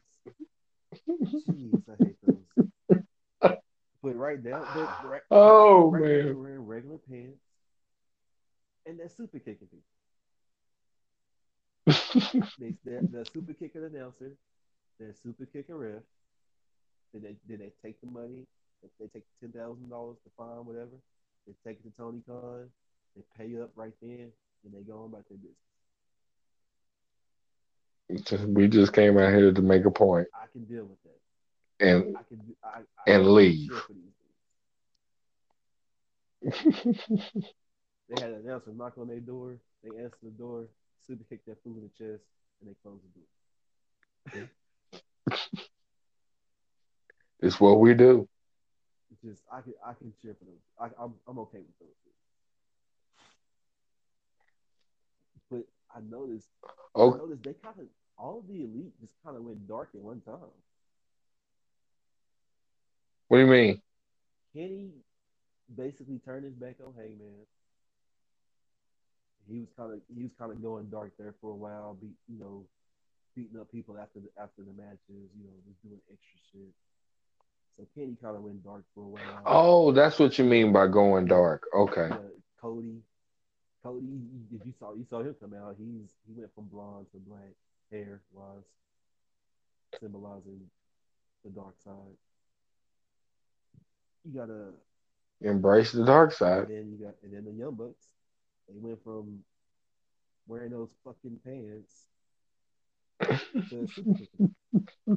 Jeez, 1.50 1.90
I 1.90 1.96
hate 2.04 2.18
those. 2.22 2.46
But 4.02 4.16
right 4.16 4.42
now, 4.44 4.64
they're, 4.76 5.10
right, 5.10 5.22
Oh, 5.32 5.90
right 5.92 6.02
man. 6.02 6.26
they're 6.26 6.38
wearing 6.38 6.66
regular 6.66 7.00
pants, 7.10 7.42
and 8.86 8.98
they're 9.00 9.10
super 9.10 9.40
kicking 9.40 9.68
people. 9.68 9.84
They, 12.60 12.76
they're, 12.86 13.02
they're 13.02 13.26
super 13.26 13.54
kicking 13.54 13.84
announcer, 13.84 14.32
they're 15.00 15.14
super 15.22 15.46
kicking 15.46 15.76
ref. 15.76 16.02
Then 17.14 17.24
they 17.24 17.36
then 17.48 17.60
they 17.60 17.74
take 17.84 18.00
the 18.00 18.08
money, 18.08 18.46
they, 18.82 18.90
they 19.00 19.08
take 19.08 19.26
ten 19.40 19.52
thousand 19.52 19.90
dollars 19.90 20.18
to 20.24 20.30
fine 20.38 20.66
whatever. 20.66 20.96
They 21.50 21.56
take 21.72 21.80
it 21.80 21.84
to 21.90 21.94
Tony 21.98 22.22
Khan, 22.28 22.70
they 23.16 23.24
pay 23.36 23.60
up 23.60 23.72
right 23.76 23.94
then, 24.04 24.32
and 24.64 24.72
they 24.72 24.82
go 24.82 25.00
on 25.00 25.06
about 25.08 25.26
their 25.30 25.40
business. 28.08 28.42
we 28.48 28.68
just 28.68 28.94
came 28.94 29.18
out 29.18 29.34
here 29.34 29.52
to 29.52 29.62
make 29.62 29.86
a 29.86 29.92
point 29.92 30.28
I 30.36 30.46
can 30.52 30.66
deal 30.66 30.86
with 30.86 31.02
that. 31.04 31.20
and 31.88 32.16
I 32.16 32.22
can 32.24 32.40
I, 32.64 32.82
I 33.12 33.16
And 33.16 33.34
leave. 33.34 33.68
cheer 33.68 33.82
for 33.88 33.94
these 33.94 34.14
dudes. 37.12 37.44
They 38.10 38.20
had 38.20 38.32
an 38.32 38.42
announcer 38.46 38.72
knock 38.72 38.98
on 38.98 39.08
their 39.08 39.20
door. 39.20 39.58
They 39.84 39.90
answer 40.02 40.18
the 40.24 40.32
door, 40.32 40.66
super 41.06 41.24
kick 41.30 41.46
that 41.46 41.62
fool 41.64 41.76
in 41.78 41.84
the 41.84 41.90
chest, 41.90 42.24
and 42.60 42.68
they 42.70 42.74
close 42.84 43.00
the 44.34 44.40
door. 44.40 44.50
it's 47.42 47.60
what 47.60 47.80
we 47.80 47.94
do. 47.94 48.28
Just 49.24 49.44
I 49.52 49.62
can 49.62 49.74
I 49.86 49.94
can 49.94 50.14
cheer 50.22 50.36
for 50.38 50.46
them. 50.46 50.56
I, 50.80 50.86
I'm 51.04 51.14
I'm 51.28 51.40
okay 51.40 51.60
with 51.60 51.80
those. 51.80 51.90
But 55.50 55.66
I 55.96 56.02
noticed 56.02 56.48
I 56.64 56.74
Oh, 56.96 57.12
noticed 57.18 57.44
they 57.44 57.54
kind 57.54 57.80
of 57.80 57.86
all 58.18 58.44
the 58.48 58.64
elite 58.64 58.94
just 59.02 59.14
kind 59.24 59.36
of 59.36 59.44
went 59.44 59.68
dark 59.68 59.90
at 59.96 60.02
one 60.02 60.22
time. 60.22 60.54
what 63.28 63.38
do 63.38 63.44
you 63.44 63.48
mean? 63.50 63.82
Kenny 64.54 64.92
basically 65.76 66.20
turned 66.20 66.46
his 66.46 66.54
back 66.54 66.76
on 66.86 66.94
Hangman. 66.96 67.46
He 69.50 69.60
was 69.60 69.70
kind 69.76 69.94
of 69.94 70.00
he 70.16 70.24
was 70.24 70.32
kind 70.38 70.52
of 70.52 70.62
going 70.62 70.90
dark 70.90 71.14
there 71.18 71.34
for 71.42 71.52
a 71.52 71.56
while, 71.56 71.96
be 72.00 72.10
you 72.28 72.40
know, 72.40 72.66
beating 73.36 73.60
up 73.60 73.72
people 73.72 73.98
after 73.98 74.20
the 74.20 74.30
after 74.42 74.62
the 74.64 74.74
matches, 74.74 75.00
you 75.36 75.44
know, 75.46 75.56
just 75.68 75.82
doing 75.82 76.00
extra 76.12 76.40
shit. 76.52 76.74
So 77.80 77.88
Kenny 77.96 78.18
kind 78.22 78.36
of 78.36 78.44
went 78.44 78.62
dark 78.62 78.84
for 78.94 79.06
a 79.06 79.08
while. 79.08 79.42
Oh, 79.46 79.92
that's 79.94 80.20
what 80.20 80.38
you 80.38 80.44
mean 80.44 80.74
by 80.74 80.88
going 80.88 81.28
dark. 81.28 81.64
Okay. 81.74 82.10
Uh, 82.12 82.18
Cody, 82.62 82.98
Cody, 83.82 84.06
if 84.54 84.66
you 84.66 84.74
saw 84.78 84.94
you 84.94 85.06
saw 85.10 85.22
him 85.22 85.34
come 85.40 85.54
out, 85.54 85.78
he's 85.78 86.10
he 86.28 86.34
went 86.36 86.54
from 86.54 86.66
blonde 86.66 87.06
to 87.14 87.18
black 87.20 87.54
hair 87.90 88.20
was 88.34 88.66
symbolizing 90.02 90.60
the 91.46 91.52
dark 91.52 91.76
side. 91.82 91.94
You 94.26 94.38
gotta 94.38 94.74
Embrace 95.40 95.94
the 95.94 96.04
dark 96.06 96.32
and 96.32 96.38
side. 96.38 96.68
then 96.68 96.92
you 96.92 97.06
got 97.06 97.16
and 97.24 97.34
then 97.34 97.46
the 97.46 97.54
Young 97.54 97.76
Bucks, 97.76 98.08
they 98.68 98.76
went 98.78 99.02
from 99.06 99.40
wearing 100.48 100.72
those 100.72 100.92
fucking 101.06 101.40
pants 101.46 101.94
to 103.70 103.88
super. 103.88 104.50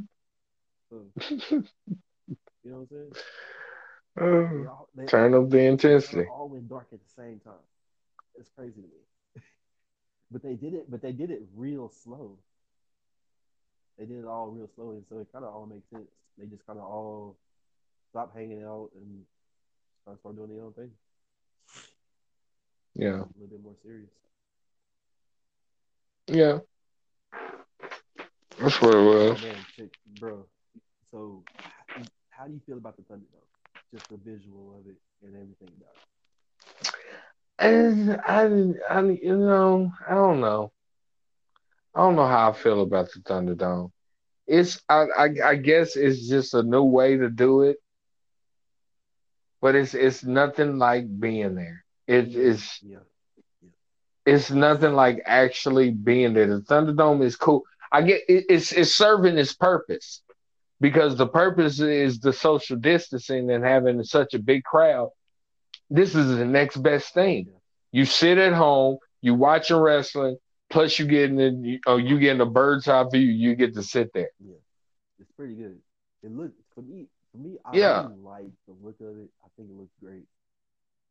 So, 0.91 1.07
you 2.65 2.71
know 2.71 2.79
what 2.79 2.89
I'm 2.91 3.13
saying? 3.13 3.13
Oh, 4.21 4.69
all, 4.69 4.89
they, 4.95 5.07
Turn 5.07 5.35
up 5.35 5.49
the 5.49 5.59
intensity. 5.61 6.27
all 6.31 6.49
went 6.49 6.69
dark 6.69 6.87
at 6.93 6.99
the 7.01 7.23
same 7.23 7.41
time. 7.41 7.55
It's 8.39 8.51
crazy 8.57 8.83
to 8.83 8.89
me. 8.89 9.43
but 10.31 10.43
they 10.43 10.55
did 10.55 10.75
it. 10.75 10.91
But 10.91 11.01
they 11.03 11.13
did 11.13 11.31
it 11.31 11.43
real 11.57 11.91
slow. 12.05 12.39
They 13.99 14.05
did 14.05 14.19
it 14.19 14.27
all 14.27 14.49
real 14.49 14.69
slow, 14.75 14.91
and 14.91 15.05
so 15.09 15.19
it 15.19 15.29
kind 15.33 15.45
of 15.45 15.55
all 15.55 15.67
makes 15.67 15.89
sense. 15.91 16.09
They 16.39 16.47
just 16.47 16.67
kind 16.67 16.79
of 16.79 16.85
all 16.85 17.37
stopped 18.11 18.37
hanging 18.37 18.63
out 18.63 18.91
and 18.95 19.25
started 20.03 20.21
start 20.21 20.37
doing 20.37 20.55
their 20.55 20.65
own 20.65 20.73
thing. 20.73 20.91
Yeah. 22.95 23.09
A 23.23 23.29
little 23.39 23.49
bit 23.51 23.63
more 23.63 23.75
serious. 23.83 24.11
Yeah. 26.27 26.59
That's 28.59 28.81
what 28.81 28.95
it 28.95 28.99
Oh 28.99 29.31
was. 29.31 29.43
man, 29.43 29.57
chick, 29.75 29.95
bro. 30.19 30.47
So, 31.11 31.43
how 32.33 32.49
do 32.49 32.55
you 32.55 32.63
feel 32.67 32.79
about 32.79 32.99
the 32.99 33.05
Thunderdome? 33.05 33.51
Just 33.95 34.11
the 34.11 34.19
visual 34.19 34.77
of 34.81 34.89
it 34.89 35.01
and 35.25 35.37
everything 35.37 35.73
about 35.81 35.97
it. 35.97 36.09
And 37.59 38.21
I, 38.27 38.45
I, 38.91 39.01
you 39.03 39.37
know, 39.37 39.93
I 40.09 40.15
don't 40.15 40.41
know. 40.41 40.73
I 41.95 42.01
don't 42.01 42.17
know 42.17 42.27
how 42.27 42.51
I 42.51 42.53
feel 42.55 42.83
about 42.83 43.11
the 43.13 43.21
Thunderdome. 43.21 43.91
It's, 44.47 44.81
I, 44.89 45.07
I, 45.17 45.29
I 45.45 45.55
guess 45.57 45.97
it's 45.97 46.29
just 46.29 46.55
a 46.55 46.63
new 46.63 46.83
way 46.85 47.17
to 47.17 47.29
do 47.31 47.63
it, 47.63 47.79
but 49.61 49.75
it's, 49.77 49.95
it's 49.95 50.25
nothing 50.25 50.79
like 50.79 51.07
being 51.21 51.55
there. 51.55 51.85
It 52.07 52.35
is, 52.35 52.81
Yeah, 52.83 53.01
it's 54.27 54.51
nothing 54.51 54.95
like 54.95 55.23
actually 55.27 55.91
being 55.91 56.35
there. 56.35 56.47
The 56.47 56.61
Thunderdome 56.63 57.23
is 57.25 57.37
cool. 57.37 57.63
I 57.93 58.03
get 58.03 58.23
it, 58.29 58.47
it's, 58.49 58.73
it's 58.73 58.95
serving 58.95 59.39
its 59.39 59.55
purpose 59.55 60.22
because 60.83 61.17
the 61.17 61.29
purpose 61.29 61.81
is 61.81 62.21
the 62.21 62.35
social 62.35 62.77
distancing 62.79 63.51
and 63.51 63.65
having 63.65 64.05
such 64.05 64.35
a 64.35 64.41
big 64.41 64.65
crowd. 64.65 65.11
This 65.91 66.15
is 66.17 66.37
the 66.39 66.47
next 66.47 66.79
best 66.79 67.15
thing. 67.15 67.49
You 67.93 68.05
sit 68.07 68.39
at 68.39 68.53
home, 68.55 68.99
you 69.23 69.35
watching 69.35 69.79
wrestling, 69.79 70.39
plus 70.71 70.99
you 70.99 71.07
getting 71.07 71.41
in, 71.41 71.65
you, 71.65 71.81
oh, 71.87 71.99
you 71.99 72.19
getting 72.19 72.43
a 72.43 72.47
bird's 72.47 72.89
eye 72.89 73.05
view. 73.11 73.21
You 73.21 73.57
get 73.57 73.75
to 73.77 73.83
sit 73.83 74.13
there. 74.15 74.31
yeah. 74.41 74.57
It's 75.21 75.31
pretty 75.33 75.55
good. 75.55 75.79
It 76.23 76.33
looks 76.33 76.55
for 76.75 76.83
me. 76.83 77.09
For 77.33 77.39
me, 77.39 77.59
I 77.65 77.77
Yeah. 77.77 78.03
really 78.03 78.21
like 78.21 78.51
the 78.67 78.75
look 78.83 79.01
of 79.01 79.19
it. 79.19 79.31
I 79.45 79.49
think 79.57 79.71
it 79.71 79.77
looks 79.77 79.95
great. 80.03 80.27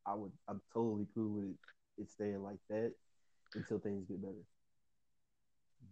I 0.06 0.16
would. 0.16 0.32
I'm 0.48 0.62
totally 0.74 1.08
cool 1.16 1.30
with 1.36 1.46
it. 1.46 1.56
It 2.02 2.10
staying 2.10 2.44
like 2.44 2.60
that 2.70 2.94
until 3.56 3.80
things 3.80 4.06
get 4.08 4.22
better. 4.22 4.46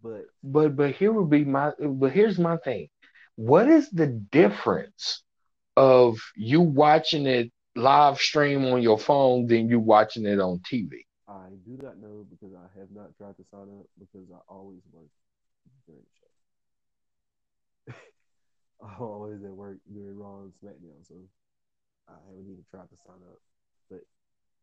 But 0.04 0.26
But 0.44 0.76
but 0.76 0.92
here 0.92 1.12
would 1.12 1.30
be 1.30 1.46
my 1.46 1.72
but 1.80 2.12
here's 2.12 2.40
my 2.40 2.58
thing. 2.58 2.90
What 3.40 3.70
is 3.70 3.90
the 3.90 4.08
difference 4.08 5.24
of 5.78 6.20
you 6.36 6.60
watching 6.60 7.26
it 7.26 7.52
live 7.74 8.18
stream 8.20 8.66
on 8.66 8.82
your 8.82 9.00
phone 9.00 9.48
than 9.48 9.70
you 9.70 9.80
watching 9.80 10.26
it 10.26 10.42
on 10.42 10.60
TV? 10.60 11.06
I 11.28 11.48
do 11.66 11.78
not 11.82 11.98
know 12.00 12.26
because 12.30 12.54
I 12.54 12.68
have 12.80 12.92
not 12.92 13.16
tried 13.18 13.38
to 13.38 13.46
sign 13.46 13.70
up 13.80 13.88
because 13.98 14.28
I 14.34 14.40
always 14.50 14.82
work 14.92 15.08
during 15.88 16.02
the 17.88 17.94
show. 17.94 17.96
I'm 18.84 19.02
always 19.02 19.44
at 19.44 19.56
work 19.56 19.78
during 19.92 20.18
Raw 20.20 20.42
and 20.42 20.54
SmackDown, 20.62 21.08
so 21.08 21.16
I 22.10 22.14
haven't 22.28 22.52
even 22.52 22.66
tried 22.70 22.90
to 22.90 22.98
sign 23.08 23.24
up. 23.32 23.40
But 23.90 24.02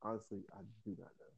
honestly, 0.03 0.45
I 0.53 0.61
do 0.85 0.91
not 0.99 1.13
know. 1.19 1.33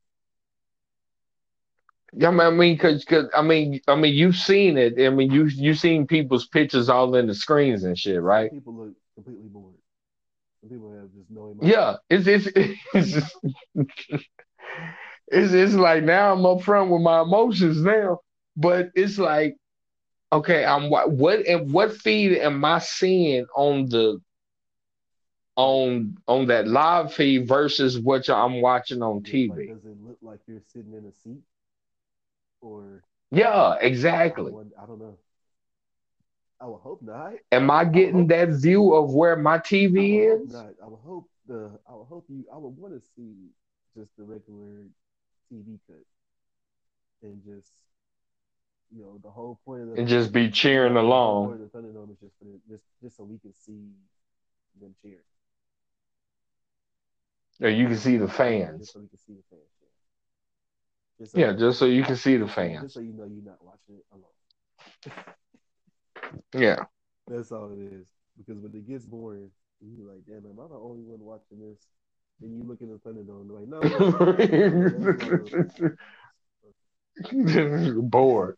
Yeah, 2.14 2.30
I 2.30 2.50
mean, 2.50 2.78
cause, 2.78 3.04
cause, 3.04 3.26
I 3.36 3.42
mean, 3.42 3.80
I 3.86 3.94
mean, 3.94 4.14
you've 4.14 4.36
seen 4.36 4.78
it. 4.78 4.98
I 4.98 5.10
mean, 5.10 5.30
you 5.30 5.44
you 5.44 5.74
seen 5.74 6.06
people's 6.06 6.46
pictures 6.46 6.88
all 6.88 7.14
in 7.14 7.26
the 7.26 7.34
screens 7.34 7.84
and 7.84 7.98
shit, 7.98 8.20
right? 8.20 8.50
People 8.50 8.74
look 8.74 8.94
completely 9.14 9.48
bored. 9.48 9.74
Some 10.60 10.70
people 10.70 10.92
have 10.92 11.12
just 11.12 11.30
no 11.30 11.50
emotion. 11.50 11.70
Yeah, 11.70 11.96
it's 12.08 12.26
it's 12.26 12.46
it's 12.94 13.12
just, 13.12 13.36
it's 15.28 15.52
it's 15.52 15.74
like 15.74 16.02
now 16.04 16.32
I'm 16.32 16.46
up 16.46 16.62
front 16.62 16.90
with 16.90 17.02
my 17.02 17.20
emotions 17.20 17.82
now, 17.82 18.20
but 18.56 18.88
it's 18.94 19.18
like, 19.18 19.56
okay, 20.32 20.64
I'm 20.64 20.90
what 20.90 21.46
and 21.46 21.70
what 21.70 21.94
feed 21.96 22.38
am 22.38 22.64
I 22.64 22.78
seeing 22.78 23.46
on 23.54 23.88
the 23.90 24.20
on 25.56 26.16
on 26.26 26.46
that 26.46 26.68
live 26.68 27.12
feed 27.12 27.46
versus 27.48 27.98
what 27.98 28.30
I'm 28.30 28.62
watching 28.62 29.02
on 29.02 29.16
Like, 29.16 29.24
TV? 29.24 29.66
does 29.68 29.84
it 29.84 30.02
look 30.02 30.18
like 30.22 30.40
you're 30.46 30.62
sitting 30.72 30.94
in 30.94 31.04
a 31.04 31.12
seat? 31.12 31.42
Or 32.60 33.02
Yeah, 33.30 33.50
I, 33.50 33.78
exactly. 33.80 34.52
wouldn't- 34.52 34.74
I 34.78 34.86
don't 34.86 34.98
know. 34.98 35.18
I 36.60 36.66
would 36.66 36.80
hope 36.80 37.02
not. 37.02 37.34
Am 37.52 37.70
I 37.70 37.84
getting 37.84 38.26
that 38.28 38.48
view 38.48 38.94
of 38.94 39.14
where 39.14 39.36
my 39.36 39.58
TV 39.58 40.18
hope 40.28 40.46
is? 40.46 40.52
not. 40.52 40.74
I 40.82 40.88
would 40.88 41.00
hope 41.00 41.30
the. 41.46 41.78
I 41.88 41.94
would 41.94 42.06
hope 42.06 42.26
you. 42.28 42.44
I 42.52 42.56
would 42.56 42.76
want 42.76 42.94
to 42.94 43.08
see 43.14 43.32
just 43.96 44.10
the 44.16 44.24
regular 44.24 44.86
TV 45.50 45.78
cut, 45.86 46.04
and 47.22 47.44
just 47.44 47.70
you 48.90 49.02
know 49.02 49.18
the 49.22 49.30
whole 49.30 49.60
point 49.64 49.82
of 49.82 49.88
the 49.90 49.94
And 50.00 50.08
just 50.08 50.32
be 50.32 50.50
cheering 50.50 50.94
the 50.94 51.00
along. 51.00 51.58
the 51.58 51.66
Thunderdome 51.66 52.10
is 52.10 52.18
just 52.18 52.36
for 52.38 52.44
the, 52.44 52.60
just 52.68 52.84
just 53.02 53.16
so 53.16 53.24
we 53.24 53.38
can 53.38 53.54
see 53.54 53.92
them 54.80 54.94
cheering. 55.00 55.18
Or 57.60 57.68
you 57.68 57.86
can 57.86 57.96
see 57.96 58.16
the 58.16 58.26
Just 58.26 58.92
so 58.92 59.00
we 59.00 59.08
can 59.08 59.18
see 59.18 59.34
the 59.34 59.42
fans. 59.50 59.77
Yeah. 61.18 61.24
Just 61.24 61.32
so, 61.32 61.38
Yeah, 61.38 61.52
just 61.52 61.78
so 61.78 61.84
you 61.86 62.02
can 62.02 62.16
see 62.16 62.36
the 62.36 62.48
so- 62.48 62.82
Just 62.82 62.94
so 62.94 63.00
you 63.00 63.12
know 63.12 63.24
you're 63.24 63.44
not 63.44 63.64
watching 63.64 63.96
it 63.96 64.06
alone. 64.12 65.24
Yeah. 66.54 66.84
That's 67.26 67.52
all 67.52 67.70
it 67.72 67.78
is. 67.92 68.08
Because 68.36 68.60
when 68.60 68.72
it 68.74 68.88
gets 68.88 69.04
boring, 69.04 69.50
you're 69.80 70.08
like, 70.08 70.24
damn, 70.26 70.38
am 70.38 70.58
I 70.60 70.68
the 70.68 70.74
only 70.74 71.02
one 71.02 71.20
watching 71.20 71.60
this? 71.60 71.78
Then 72.40 72.56
you 72.56 72.62
look 72.62 72.80
in 72.80 72.88
the 72.88 72.98
Thunderdome, 72.98 73.40
and 73.42 73.50
like, 73.50 73.68
no. 77.92 78.00
Bored. 78.02 78.56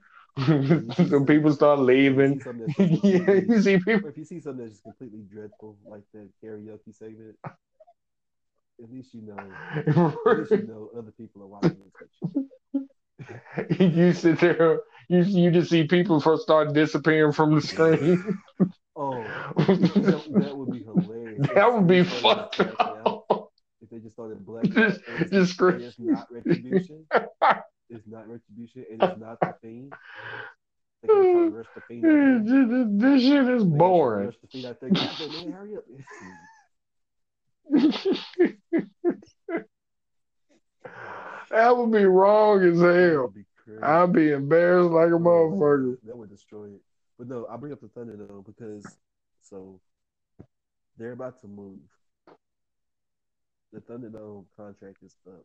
so 1.09 1.25
people 1.25 1.53
start 1.53 1.79
you 1.79 1.85
leaving. 1.85 2.39
see 2.39 2.45
something 2.45 2.67
that's 2.67 2.91
just 2.91 3.05
yeah, 3.05 3.33
you 3.49 3.63
see 3.63 3.79
people. 3.79 4.09
if 4.11 4.17
you 4.19 4.25
see 4.25 4.41
something 4.41 4.65
that's 4.65 4.73
just 4.75 4.83
completely 4.85 5.21
dreadful, 5.33 5.77
like 5.87 6.03
the 6.13 6.29
karaoke 6.45 6.95
segment, 6.95 7.37
at 8.83 8.91
least 8.91 9.15
you 9.15 9.23
know, 9.23 9.37
at 9.77 9.87
least 10.39 10.51
you 10.51 10.67
know 10.67 10.91
other 10.97 11.13
people 11.13 11.43
are 11.43 11.47
watching 11.47 11.77
this. 11.79 12.87
shit. 13.79 13.81
you 13.95 14.13
sit 14.13 14.41
there. 14.41 14.81
You 15.09 15.23
you 15.23 15.51
just 15.51 15.71
see 15.71 15.85
people 15.85 16.21
first 16.21 16.43
start 16.43 16.73
disappearing 16.73 17.33
from 17.33 17.55
the 17.55 17.61
screen. 17.61 18.39
Oh, 18.97 19.23
that, 19.57 20.29
that 20.35 20.57
would 20.57 20.71
be 20.73 20.83
hilarious. 20.85 21.47
that 21.55 21.73
would 21.73 21.87
be 21.87 21.99
If 21.99 22.11
they 22.13 22.21
fucked 22.21 22.61
up. 22.61 23.51
If 23.83 23.91
they 23.91 23.99
just 23.99 24.15
started 24.15 24.39
out, 24.49 24.65
Just- 24.65 25.01
it's, 25.19 25.31
just 25.31 25.61
it's 25.61 25.99
not 25.99 26.27
retribution. 26.31 27.07
It's 27.93 28.07
not 28.07 28.29
retribution, 28.29 28.85
and 28.93 29.03
it's 29.03 29.19
not 29.21 29.41
the 29.41 29.55
fiend. 29.61 29.93
They 31.03 31.09
gonna 31.09 31.23
try 31.23 31.33
to 31.33 31.51
rush 31.51 31.67
the 31.75 31.81
fiend. 31.89 32.05
out 32.05 32.11
there. 32.47 33.11
this 33.11 33.23
shit 33.23 33.49
is 33.49 33.49
They 33.49 33.49
gonna 33.49 33.49
try 33.49 33.59
to 33.59 33.65
boring. 33.65 34.33
that 41.51 41.77
would 41.77 41.93
be 41.93 42.05
wrong 42.05 42.63
as 42.63 42.81
hell. 42.81 43.29
be. 43.29 43.45
I'd 43.83 44.13
be 44.13 44.31
embarrassed 44.33 44.91
like 44.91 45.09
a 45.09 45.13
motherfucker. 45.13 45.97
That 46.05 46.17
would 46.17 46.31
destroy 46.31 46.67
it. 46.67 46.81
But 47.19 47.29
no, 47.29 47.47
I 47.51 47.57
bring 47.57 47.73
up 47.73 47.81
the 47.81 47.89
Thunder 47.89 48.15
Thunderdome 48.15 48.47
because 48.47 48.99
so 49.43 49.81
they're 50.97 51.13
about 51.13 51.41
to 51.43 51.49
move. 51.49 51.79
The 53.73 53.81
Thunderdome 53.81 54.45
contract 54.57 54.99
is 55.05 55.17
up. 55.27 55.45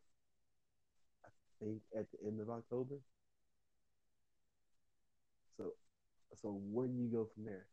I 1.24 1.28
think 1.64 1.80
at 1.96 2.06
the 2.12 2.26
end 2.26 2.40
of 2.40 2.50
October. 2.50 2.96
So, 5.56 5.72
so 6.42 6.60
where 6.70 6.86
do 6.86 6.94
you 6.94 7.08
go 7.08 7.28
from 7.34 7.44
there? 7.44 7.66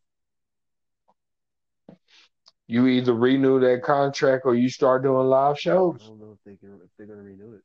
You 2.68 2.88
either 2.88 3.14
renew 3.14 3.60
that 3.60 3.84
contract 3.84 4.46
or 4.46 4.56
you 4.56 4.70
start 4.70 5.04
doing 5.04 5.28
live 5.28 5.60
shows. 5.60 6.00
I 6.00 6.06
don't 6.12 6.20
know 6.20 6.32
if 6.32 6.44
they 6.46 6.56
can 6.56 6.80
if 6.84 6.90
they're 6.98 7.08
gonna 7.08 7.22
renew 7.24 7.54
it 7.54 7.64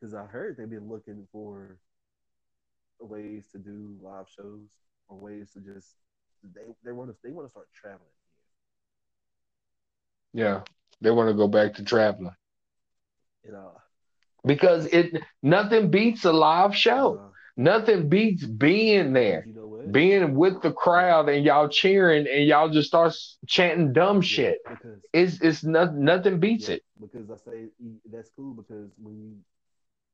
because 0.00 0.14
I 0.14 0.24
heard 0.24 0.56
they've 0.56 0.68
been 0.70 0.88
looking 0.88 1.26
for 1.32 1.78
ways 3.00 3.48
to 3.52 3.58
do 3.58 3.96
live 4.02 4.28
shows 4.28 4.70
or 5.08 5.18
ways 5.18 5.52
to 5.52 5.60
just 5.60 5.96
they 6.42 6.62
they 6.84 6.92
want 6.92 7.10
to 7.10 7.16
they 7.22 7.30
want 7.32 7.46
to 7.46 7.50
start 7.50 7.68
traveling 7.74 8.14
Yeah, 10.32 10.62
they 11.00 11.10
want 11.10 11.28
to 11.28 11.34
go 11.34 11.48
back 11.48 11.74
to 11.74 11.84
traveling 11.84 12.34
And 13.44 13.54
uh, 13.56 13.78
because 14.44 14.86
it 14.86 15.22
nothing 15.42 15.90
beats 15.90 16.24
a 16.24 16.32
live 16.32 16.74
show. 16.76 17.22
uh, 17.22 17.33
Nothing 17.56 18.08
beats 18.08 18.44
being 18.46 19.12
there, 19.12 19.48
you 19.48 19.52
know 19.54 19.66
what? 19.68 19.90
being 19.90 20.34
with 20.34 20.62
the 20.62 20.72
crowd, 20.72 21.28
and 21.28 21.44
y'all 21.44 21.68
cheering, 21.68 22.26
and 22.32 22.46
y'all 22.46 22.68
just 22.70 22.88
start 22.88 23.14
chanting 23.46 23.92
dumb 23.92 24.20
Yeah, 24.28 24.50
shit. 24.50 24.58
because 24.68 25.00
It's 25.12 25.40
it's 25.42 25.64
not, 25.64 25.94
nothing 25.94 26.40
beats 26.40 26.68
yeah, 26.68 26.70
it. 26.70 26.82
because 27.00 27.30
I 27.30 27.36
say 27.36 27.66
that's 28.10 28.30
cool 28.36 28.54
because 28.54 28.90
when 28.98 29.16
you 29.18 29.36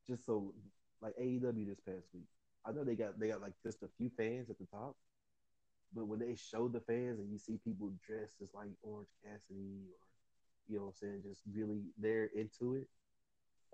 just 0.09 0.27
so 0.27 0.55
like 1.03 1.15
AEW 1.19 1.65
this 1.67 1.81
past 1.81 2.07
week, 2.15 2.27
I 2.67 2.73
know 2.73 2.85
they 2.85 2.97
got 2.97 3.19
they 3.21 3.29
got 3.29 3.43
like 3.43 3.55
just 3.65 3.83
a 3.83 3.89
few 3.99 4.11
fans 4.17 4.51
at 4.51 4.59
the 4.59 4.67
top, 4.67 4.97
but 5.95 6.07
when 6.07 6.19
they 6.21 6.35
show 6.37 6.69
the 6.69 6.81
fans 6.81 7.19
and 7.21 7.31
you 7.33 7.39
see 7.39 7.59
people 7.65 7.93
dressed 8.07 8.37
as 8.43 8.49
like 8.55 8.71
Orange 8.83 9.09
Cassidy 9.25 9.87
or 9.91 10.01
you 10.69 10.77
know 10.79 10.87
what 10.87 10.89
I'm 10.91 10.95
saying, 11.09 11.23
just 11.29 11.43
really 11.53 11.83
they're 11.99 12.27
into 12.37 12.75
it, 12.77 12.89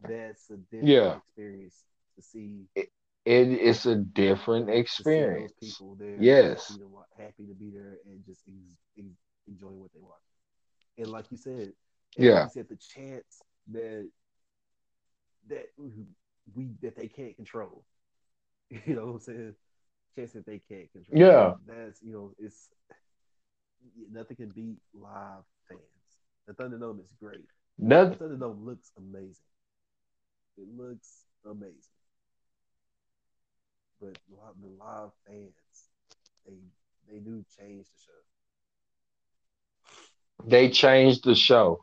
that's 0.06 0.50
a 0.50 0.56
different 0.56 1.06
Yeah, 1.06 1.16
experience 1.16 1.84
to 2.16 2.22
see 2.22 2.64
it, 2.74 2.90
it 3.26 3.48
it's 3.48 3.86
a 3.86 3.96
different 3.96 4.70
experience. 4.70 5.52
people 5.60 5.96
there 5.96 6.16
Yes. 6.22 6.68
happy 6.68 6.80
to 6.80 6.88
happy 7.18 7.46
to 7.46 7.54
be 7.54 7.70
there 7.70 7.98
and 8.06 8.24
just 8.24 8.42
ex- 8.48 8.56
ex- 8.98 9.06
enjoying 9.48 9.80
what 9.80 9.92
they 9.92 10.00
watch. 10.00 10.20
And 10.98 11.08
like 11.08 11.30
you 11.30 11.36
said, 11.36 11.72
like 12.16 12.26
Yeah. 12.26 12.44
you 12.44 12.50
said, 12.50 12.68
the 12.68 12.76
chance 12.76 13.42
that 13.72 14.08
that 15.48 15.66
we 16.54 16.68
that 16.82 16.96
they 16.96 17.08
can't 17.08 17.36
control. 17.36 17.84
You 18.86 18.96
know 18.96 19.06
what 19.06 19.12
I'm 19.14 19.20
saying? 19.20 19.54
Chance 20.16 20.32
that 20.32 20.46
they 20.46 20.58
can't 20.68 20.90
control. 20.92 21.20
Yeah. 21.20 21.54
That's 21.66 22.02
you 22.02 22.12
know, 22.12 22.32
it's 22.38 22.70
nothing 24.10 24.36
can 24.36 24.48
beat 24.50 24.78
live 24.94 25.44
fans. 25.68 25.80
The 26.46 26.54
Thunderdome 26.54 27.00
is 27.00 27.12
great. 27.20 27.44
The 27.78 27.84
Nothing. 27.86 28.18
Thunderdome 28.18 28.64
looks 28.64 28.90
amazing. 28.96 29.44
It 30.58 30.66
looks 30.76 31.26
amazing. 31.44 31.95
But 34.00 34.18
the 34.60 34.68
live 34.78 35.10
fans, 35.26 35.52
they 36.46 36.54
they 37.10 37.18
do 37.18 37.44
change 37.58 37.86
the 37.86 37.98
show. 38.06 38.20
They 40.48 40.70
changed 40.70 41.24
the 41.24 41.34
show. 41.34 41.80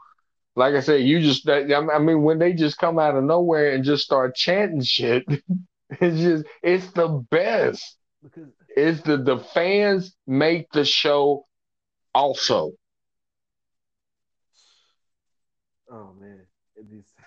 Like 0.56 0.76
I 0.76 0.82
said, 0.82 1.02
you 1.02 1.20
just 1.22 1.48
I 1.50 2.00
mean 2.00 2.24
when 2.24 2.40
they 2.40 2.54
just 2.54 2.78
come 2.78 3.00
out 3.00 3.16
of 3.16 3.24
nowhere 3.24 3.74
and 3.74 3.84
just 3.84 4.04
start 4.04 4.36
chanting 4.36 4.84
shit, 4.84 5.24
it's 5.90 6.18
just 6.18 6.46
it's 6.62 6.92
the 6.92 7.08
best. 7.32 7.98
Because 8.22 8.50
It's 8.76 9.02
the 9.02 9.18
the 9.18 9.40
fans 9.40 10.16
make 10.28 10.70
the 10.72 10.86
show 10.86 11.46
also. 12.14 12.74
oh 15.92 16.14
man, 16.20 16.42
it 16.76 16.86
is. 16.92 17.06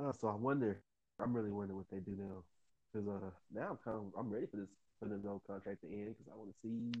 Uh, 0.00 0.12
so 0.12 0.28
I 0.28 0.34
wonder. 0.34 0.80
I'm 1.18 1.34
really 1.34 1.50
wondering 1.50 1.76
what 1.76 1.90
they 1.90 1.98
do 1.98 2.16
now. 2.16 2.44
Because 2.92 3.08
uh, 3.08 3.30
now 3.54 3.68
I'm 3.70 3.78
kind 3.84 3.96
of 3.96 4.18
I'm 4.18 4.30
ready 4.30 4.46
for 4.46 4.56
this 4.56 4.68
for 4.98 5.06
the 5.06 5.18
no 5.22 5.40
contract 5.46 5.82
to 5.82 5.88
end 5.88 6.14
because 6.18 6.32
I 6.32 6.36
want 6.36 6.50
to 6.50 6.56
see 6.62 6.92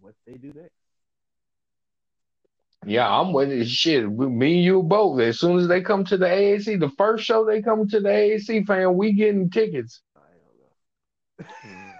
what 0.00 0.14
they 0.26 0.34
do 0.34 0.48
next. 0.48 0.72
Yeah, 2.86 3.08
I'm 3.08 3.32
with 3.32 3.50
it. 3.50 3.66
Shit, 3.68 4.10
we- 4.10 4.28
me 4.28 4.54
and 4.56 4.64
you 4.64 4.82
both. 4.82 5.20
As 5.20 5.38
soon 5.38 5.58
as 5.58 5.68
they 5.68 5.82
come 5.82 6.04
to 6.04 6.16
the 6.16 6.26
AAC, 6.26 6.78
the 6.78 6.90
first 6.90 7.24
show 7.24 7.44
they 7.44 7.60
come 7.60 7.88
to 7.88 8.00
the 8.00 8.08
AAC, 8.08 8.66
fan, 8.66 8.96
we 8.96 9.12
getting 9.12 9.50
tickets. 9.50 10.00
I 10.16 10.20
don't 11.40 11.74
know. 11.74 11.84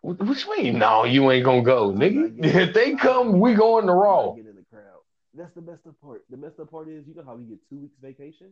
What, 0.00 0.20
what 0.20 0.44
you 0.44 0.56
mean? 0.56 0.78
No, 0.80 1.04
you 1.04 1.30
ain't 1.30 1.44
gonna 1.44 1.62
go, 1.62 1.92
nigga. 1.92 2.34
If 2.44 2.74
they 2.74 2.96
come, 2.96 3.38
we 3.38 3.54
going 3.54 3.86
to 3.86 3.92
Raw. 3.92 4.32
getting 4.32 4.50
in 4.50 4.56
the 4.56 4.64
crowd. 4.68 4.98
That's 5.32 5.54
the 5.54 5.60
messed 5.60 5.86
up 5.86 5.94
part. 6.02 6.24
The 6.28 6.36
messed 6.36 6.58
up 6.58 6.72
part 6.72 6.88
is, 6.88 7.06
you 7.06 7.14
know 7.14 7.22
how 7.24 7.36
we 7.36 7.44
get 7.44 7.58
two 7.70 7.76
weeks 7.76 7.94
vacation. 8.02 8.48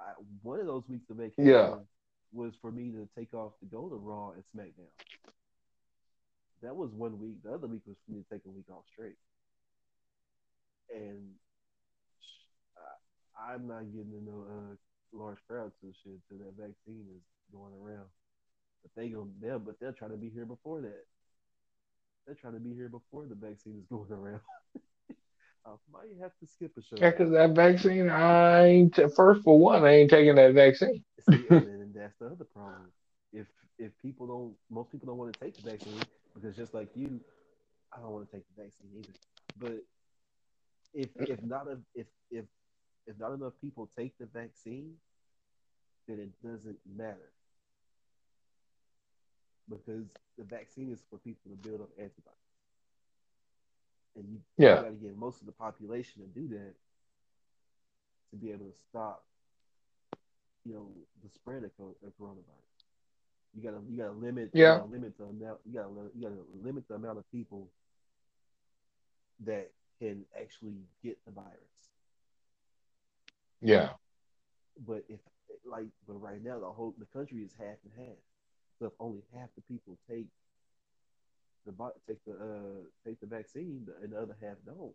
I, 0.00 0.12
one 0.42 0.60
of 0.60 0.66
those 0.66 0.82
weeks 0.88 1.04
of 1.10 1.16
vacation 1.16 1.52
Yeah. 1.52 1.74
Was 2.34 2.52
for 2.60 2.72
me 2.72 2.90
to 2.90 3.08
take 3.16 3.32
off 3.32 3.52
to 3.60 3.66
go 3.66 3.88
to 3.88 3.94
Raw 3.94 4.32
and 4.32 4.42
SmackDown. 4.54 4.90
That 6.62 6.74
was 6.74 6.90
one 6.92 7.20
week. 7.20 7.42
The 7.44 7.52
other 7.52 7.66
week 7.66 7.82
was 7.86 7.96
for 8.04 8.12
me 8.12 8.22
to 8.22 8.34
take 8.34 8.44
a 8.46 8.50
week 8.50 8.66
off 8.70 8.84
straight. 8.92 9.16
And 10.94 11.30
I, 13.38 13.54
I'm 13.54 13.66
not 13.66 13.84
getting 13.92 14.12
in 14.12 14.26
no 14.26 14.44
uh, 14.48 14.74
large 15.12 15.38
crowd 15.48 15.72
to 15.80 15.92
shit 16.02 16.18
till 16.28 16.38
that 16.38 16.56
vaccine 16.56 17.04
is 17.14 17.22
going 17.52 17.72
around. 17.80 18.08
But 18.82 18.90
they 18.96 19.08
gonna 19.08 19.30
they'll 19.40 19.58
but 19.58 19.76
they're 19.80 19.92
trying 19.92 20.10
to 20.10 20.16
be 20.16 20.30
here 20.30 20.44
before 20.44 20.80
that. 20.82 21.04
They're 22.26 22.36
trying 22.36 22.54
to 22.54 22.60
be 22.60 22.74
here 22.74 22.88
before 22.88 23.26
the 23.26 23.34
vaccine 23.34 23.78
is 23.78 23.86
going 23.90 24.12
around. 24.12 24.40
I 25.66 25.70
might 25.90 26.20
have 26.20 26.32
to 26.40 26.46
skip 26.46 26.72
a 26.76 26.82
show. 26.82 26.96
Yeah, 26.98 27.12
cause 27.12 27.30
that 27.30 27.52
vaccine, 27.52 28.10
I 28.10 28.66
ain't 28.66 29.00
first 29.16 29.42
for 29.42 29.58
one, 29.58 29.84
I 29.84 29.94
ain't 29.96 30.10
taking 30.10 30.34
that 30.34 30.52
vaccine. 30.52 31.02
See, 31.20 31.46
and 31.48 31.83
that's 31.94 32.16
the 32.18 32.26
other 32.26 32.44
problem. 32.44 32.92
If 33.32 33.46
if 33.78 33.92
people 34.02 34.26
don't, 34.26 34.54
most 34.70 34.92
people 34.92 35.08
don't 35.08 35.18
want 35.18 35.36
to 35.38 35.44
take 35.44 35.56
the 35.56 35.70
vaccine 35.70 36.06
because 36.34 36.56
just 36.56 36.74
like 36.74 36.90
you, 36.94 37.20
I 37.96 38.00
don't 38.00 38.12
want 38.12 38.30
to 38.30 38.36
take 38.36 38.44
the 38.56 38.62
vaccine 38.64 38.88
either. 38.98 39.14
But 39.56 39.84
if 40.94 41.10
if 41.26 41.42
not 41.42 41.68
a, 41.68 41.78
if 41.94 42.06
if 42.30 42.46
if 43.06 43.18
not 43.18 43.34
enough 43.34 43.54
people 43.60 43.90
take 43.96 44.18
the 44.18 44.26
vaccine, 44.26 44.94
then 46.08 46.20
it 46.20 46.32
doesn't 46.46 46.78
matter 46.96 47.32
because 49.68 50.06
the 50.38 50.44
vaccine 50.44 50.92
is 50.92 51.04
for 51.10 51.18
people 51.18 51.50
to 51.52 51.56
build 51.56 51.82
up 51.82 51.90
antibodies, 51.98 52.38
and 54.16 54.26
you, 54.30 54.40
Yeah. 54.58 54.80
you 54.80 54.84
got 54.84 54.90
to 54.90 54.96
get 54.96 55.16
most 55.18 55.40
of 55.40 55.46
the 55.46 55.52
population 55.52 56.22
to 56.22 56.28
do 56.40 56.48
that 56.48 56.74
to 58.30 58.36
be 58.36 58.52
able 58.52 58.66
to 58.66 58.74
stop 58.90 59.24
you 60.64 60.74
know 60.74 60.88
the 61.22 61.30
spread 61.30 61.64
of, 61.64 61.70
of 61.78 62.12
coronavirus. 62.20 62.84
You 63.54 63.62
gotta 63.62 63.80
you 63.88 63.98
gotta 63.98 64.12
limit 64.12 64.52
you 64.58 64.64
Yeah. 64.64 64.70
gotta 64.70 64.84
limit 64.84 65.16
the 65.18 65.24
amount 65.24 65.60
you 65.64 65.74
gotta 65.74 65.90
you 66.14 66.22
gotta 66.22 66.42
limit 66.62 66.88
the 66.88 66.94
amount 66.94 67.18
of 67.18 67.30
people 67.30 67.68
that 69.40 69.70
can 70.00 70.24
actually 70.40 70.76
get 71.02 71.18
the 71.24 71.32
virus. 71.32 71.90
Yeah, 73.60 73.90
But 74.86 75.04
if 75.08 75.20
like 75.64 75.88
but 76.06 76.14
right 76.14 76.42
now 76.42 76.60
the 76.60 76.66
whole 76.70 76.94
the 76.98 77.06
country 77.06 77.38
is 77.42 77.52
half 77.58 77.76
and 77.84 77.92
half. 78.06 78.16
So 78.78 78.86
if 78.86 78.92
only 79.00 79.22
half 79.34 79.48
the 79.54 79.62
people 79.62 79.96
take 80.08 80.26
the 81.66 81.72
take 82.06 82.24
the 82.24 82.32
uh 82.32 82.82
take 83.06 83.20
the 83.20 83.26
vaccine 83.26 83.88
and 84.02 84.12
the 84.12 84.20
other 84.20 84.36
half 84.40 84.56
don't, 84.66 84.94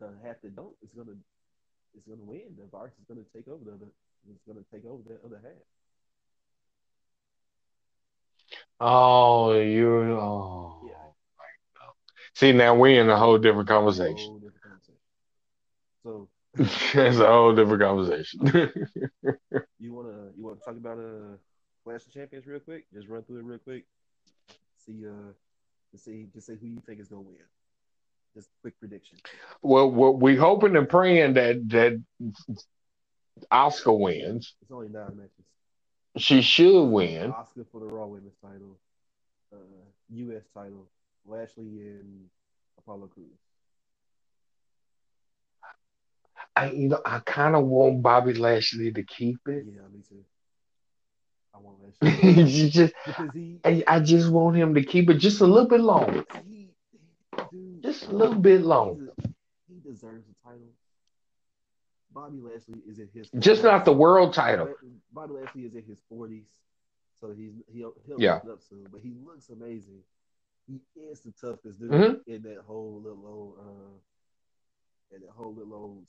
the 0.00 0.10
half 0.24 0.40
that 0.42 0.54
don't 0.56 0.74
is 0.82 0.90
gonna 0.92 1.16
is 1.98 2.04
gonna 2.08 2.22
win. 2.22 2.56
The 2.56 2.66
virus 2.70 2.94
is 2.94 3.04
gonna 3.08 3.26
take 3.34 3.48
over 3.48 3.64
the 3.64 3.72
other. 3.72 3.90
It's 4.30 4.44
gonna 4.46 4.64
take 4.72 4.84
over 4.86 5.02
the 5.02 5.18
other 5.24 5.40
half. 5.42 5.62
Oh, 8.80 9.58
you. 9.58 10.12
Oh. 10.12 10.80
Yeah. 10.86 10.92
See, 12.34 12.52
now 12.52 12.74
we're 12.76 13.00
in 13.00 13.10
a 13.10 13.16
whole 13.16 13.38
different 13.38 13.68
conversation. 13.68 14.14
Whole 14.14 14.38
different 14.38 14.62
conversation. 14.62 15.00
So 16.04 16.28
it's 17.00 17.18
a 17.18 17.26
whole 17.26 17.54
different 17.54 17.82
conversation. 17.82 18.40
you 19.80 19.92
wanna 19.92 20.30
you 20.36 20.44
wanna 20.44 20.60
talk 20.64 20.76
about 20.76 20.98
uh 20.98 21.36
Clash 21.84 22.06
of 22.06 22.12
Champions 22.12 22.46
real 22.46 22.60
quick? 22.60 22.86
Just 22.92 23.08
run 23.08 23.22
through 23.24 23.38
it 23.38 23.44
real 23.44 23.58
quick. 23.58 23.84
See 24.76 25.04
uh 25.04 25.32
to 25.90 25.98
see 25.98 26.28
just 26.32 26.46
say 26.46 26.56
who 26.60 26.66
you 26.68 26.80
think 26.86 27.00
is 27.00 27.08
gonna 27.08 27.22
win. 27.22 27.36
Just 28.38 28.50
quick 28.62 28.78
prediction. 28.78 29.18
well, 29.62 29.90
we're 29.90 30.38
hoping 30.38 30.76
and 30.76 30.88
praying 30.88 31.34
that 31.34 31.68
that 31.70 32.00
Asuka 33.50 33.98
wins. 33.98 34.54
It's 34.62 34.70
only 34.70 34.88
nine 34.88 35.16
matches. 35.16 35.44
She 36.18 36.42
should 36.42 36.84
win. 36.84 37.32
Asuka 37.32 37.66
for 37.72 37.80
the 37.80 37.86
Raw 37.86 38.06
Women's 38.06 38.36
title, 38.40 38.78
uh, 39.52 39.56
U.S. 40.10 40.44
title, 40.54 40.86
Lashley 41.26 41.80
and 41.80 42.26
Apollo 42.78 43.08
Crews. 43.08 43.26
I, 46.54 46.70
you 46.70 46.90
know, 46.90 47.00
I 47.04 47.18
kind 47.26 47.56
of 47.56 47.64
want 47.64 48.02
Bobby 48.02 48.34
Lashley 48.34 48.92
to 48.92 49.02
keep 49.02 49.40
it. 49.46 49.64
Yeah, 49.66 49.82
me 49.92 50.02
too. 50.08 50.24
I 51.52 51.58
want 51.58 51.78
Lashley 52.22 52.70
just, 52.70 52.94
he, 53.34 53.58
I, 53.64 53.82
I 53.88 53.98
just 53.98 54.30
want 54.30 54.56
him 54.56 54.74
to 54.74 54.82
keep 54.84 55.10
it 55.10 55.14
just 55.14 55.40
a 55.40 55.46
little 55.46 55.68
bit 55.68 55.80
longer. 55.80 56.24
he, 56.48 56.57
Just 57.98 58.10
a 58.12 58.16
little 58.16 58.34
bit 58.36 58.62
longer. 58.62 59.12
he 59.68 59.80
deserves 59.80 60.24
the 60.26 60.34
title. 60.44 60.72
Bobby 62.12 62.38
Lashley 62.38 62.80
is 62.86 62.98
in 63.00 63.08
his 63.12 63.28
Just 63.38 63.62
not 63.64 63.84
the 63.84 63.92
world 63.92 64.32
title. 64.32 64.68
Bobby 65.12 65.34
Lashley 65.34 65.62
is 65.64 65.74
in 65.74 65.82
his 65.82 66.00
forties, 66.08 66.46
so 67.20 67.32
he's 67.32 67.54
he'll 67.72 67.94
he'll 68.06 68.20
Yeah. 68.20 68.36
up 68.50 68.62
soon. 68.62 68.86
But 68.90 69.00
he 69.02 69.14
looks 69.24 69.48
amazing. 69.50 70.02
He 70.66 70.80
is 70.96 71.20
the 71.20 71.32
toughest 71.32 71.80
dude 71.80 71.90
Mhm. 71.90 72.26
in 72.26 72.42
that 72.42 72.58
whole 72.66 73.00
little 73.02 73.26
old 73.26 73.58
uh, 73.58 75.14
in 75.16 75.20
that 75.22 75.30
whole 75.30 75.54
little 75.54 75.74
old 75.74 76.08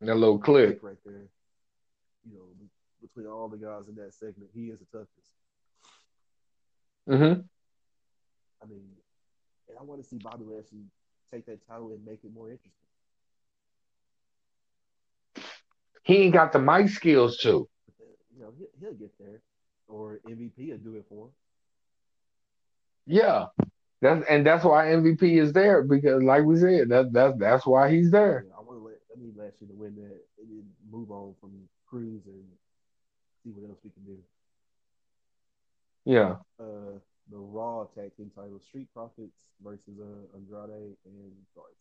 That 0.00 0.16
little 0.16 0.38
clip. 0.38 0.82
right 0.82 1.02
there. 1.04 1.28
You 2.24 2.34
know, 2.34 2.48
between 3.00 3.26
all 3.26 3.48
the 3.48 3.56
guys 3.58 3.88
in 3.88 3.94
that 3.94 4.12
segment, 4.12 4.50
he 4.52 4.70
is 4.70 4.80
the 4.80 4.86
toughest. 4.86 5.34
hmm 7.06 7.40
I 8.60 8.66
mean, 8.66 8.96
and 9.68 9.78
I 9.78 9.82
want 9.82 10.02
to 10.02 10.08
see 10.08 10.18
Bobby 10.18 10.44
Lashley 10.44 10.84
take 11.32 11.46
that 11.46 11.66
title 11.68 11.92
and 11.92 12.04
make 12.04 12.20
it 12.24 12.32
more 12.32 12.50
interesting. 12.50 12.72
He 16.02 16.16
ain't 16.16 16.34
got 16.34 16.52
the 16.52 16.58
mic 16.58 16.88
skills 16.88 17.36
too. 17.38 17.68
But 17.98 18.08
you 18.34 18.42
know, 18.42 18.52
he'll, 18.58 18.68
he'll 18.80 18.98
get 18.98 19.12
there, 19.18 19.40
or 19.88 20.20
MVP 20.26 20.70
will 20.70 20.78
do 20.78 20.96
it 20.96 21.04
for 21.08 21.26
him. 21.26 21.30
Yeah. 23.06 23.46
That's 24.00 24.24
and 24.28 24.46
that's 24.46 24.64
why 24.64 24.86
MVP 24.86 25.42
is 25.42 25.52
there 25.52 25.82
because, 25.82 26.22
like 26.22 26.44
we 26.44 26.56
said, 26.56 26.88
that 26.90 27.12
that's 27.12 27.36
that's 27.38 27.66
why 27.66 27.90
he's 27.90 28.12
there. 28.12 28.44
Yeah, 28.46 28.54
I 28.56 28.62
want 28.62 28.78
to 28.78 28.84
let 28.84 28.94
I 29.14 29.20
need 29.20 29.36
Lashley 29.36 29.66
to 29.66 29.74
win 29.74 29.96
that 29.96 30.20
and 30.38 30.48
then 30.48 30.64
move 30.88 31.10
on 31.10 31.34
from 31.40 31.50
Crews 31.88 32.22
and 32.26 32.44
see 33.42 33.50
what 33.50 33.68
else 33.68 33.78
we 33.82 33.90
can 33.90 34.04
do. 34.04 34.18
Yeah. 36.04 36.36
Uh, 36.60 37.00
the 37.30 37.38
Raw 37.38 37.84
tag 37.84 38.16
team 38.16 38.30
title: 38.34 38.60
Street 38.60 38.88
Profits 38.92 39.44
versus 39.62 39.98
uh, 40.00 40.36
Andrade 40.36 40.96
and 41.04 41.46
Garza. 41.54 41.74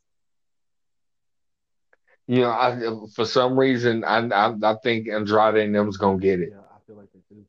You 2.28 2.41
know, 2.41 2.50
I 2.52 2.80
for 3.16 3.26
some 3.26 3.58
reason 3.58 4.04
I 4.04 4.20
I, 4.28 4.54
I 4.64 4.76
think 4.84 5.08
Andrade 5.08 5.56
and 5.58 5.76
them's 5.76 5.98
gonna 5.98 6.20
get 6.20 6.39
it. 6.39 6.54
Yeah, 6.54 6.62
I 6.74 6.80
feel 6.86 6.95
like 6.95 7.12
they 7.14 7.22
do. 7.30 7.45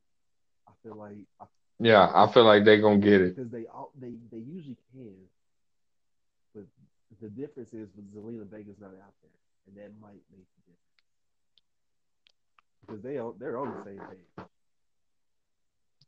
I 0.68 0.72
feel 0.82 0.96
like 0.96 1.26
I 1.40 1.46
Yeah, 1.80 2.10
I 2.14 2.26
feel 2.32 2.44
like 2.44 2.64
they're 2.64 2.80
gonna 2.80 2.98
get 2.98 3.20
it. 3.20 3.36
because 3.36 3.50
they 3.50 3.66
all 3.66 3.92
they 3.98 4.14
they 4.30 4.38
usually 4.38 4.76
can, 4.92 5.14
but 6.54 6.64
the 7.20 7.28
difference 7.28 7.72
is 7.72 7.88
with 7.94 8.12
Zelina 8.12 8.46
Vega's 8.46 8.78
not 8.80 8.92
out 9.02 9.14
there, 9.22 9.38
and 9.66 9.76
that 9.76 9.92
might 10.00 10.22
make 10.30 10.46
the 10.56 10.62
difference 10.72 10.96
because 12.80 13.02
they 13.02 13.18
they're 13.38 13.58
on 13.58 13.70
the 13.70 13.82
same 13.84 13.98
page. 14.08 14.46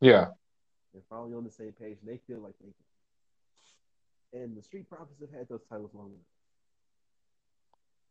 Yeah. 0.01 0.31
They're 0.93 1.03
finally 1.09 1.35
on 1.35 1.45
the 1.45 1.51
same 1.51 1.73
page, 1.73 1.99
and 2.01 2.11
they 2.11 2.19
feel 2.27 2.41
like 2.41 2.55
they 2.61 2.73
can. 4.33 4.43
And 4.43 4.57
the 4.57 4.63
Street 4.63 4.89
Profits 4.89 5.21
have 5.21 5.31
had 5.33 5.49
those 5.49 5.63
titles 5.69 5.91
long 5.95 6.09
enough. 6.11 6.31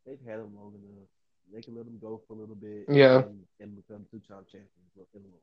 They've 0.05 0.19
had 0.27 0.39
them 0.39 0.55
long 0.55 0.73
enough. 0.75 1.07
They 1.53 1.61
can 1.61 1.75
let 1.75 1.85
them 1.85 1.97
go 2.01 2.21
for 2.27 2.33
a 2.33 2.37
little 2.37 2.55
bit, 2.55 2.85
Yeah. 2.89 3.19
and, 3.19 3.41
and 3.59 3.75
become 3.75 4.05
two 4.11 4.19
time 4.19 4.45
champions 4.51 4.91
in 4.95 5.01
a 5.01 5.05
little 5.17 5.29
while. 5.29 5.41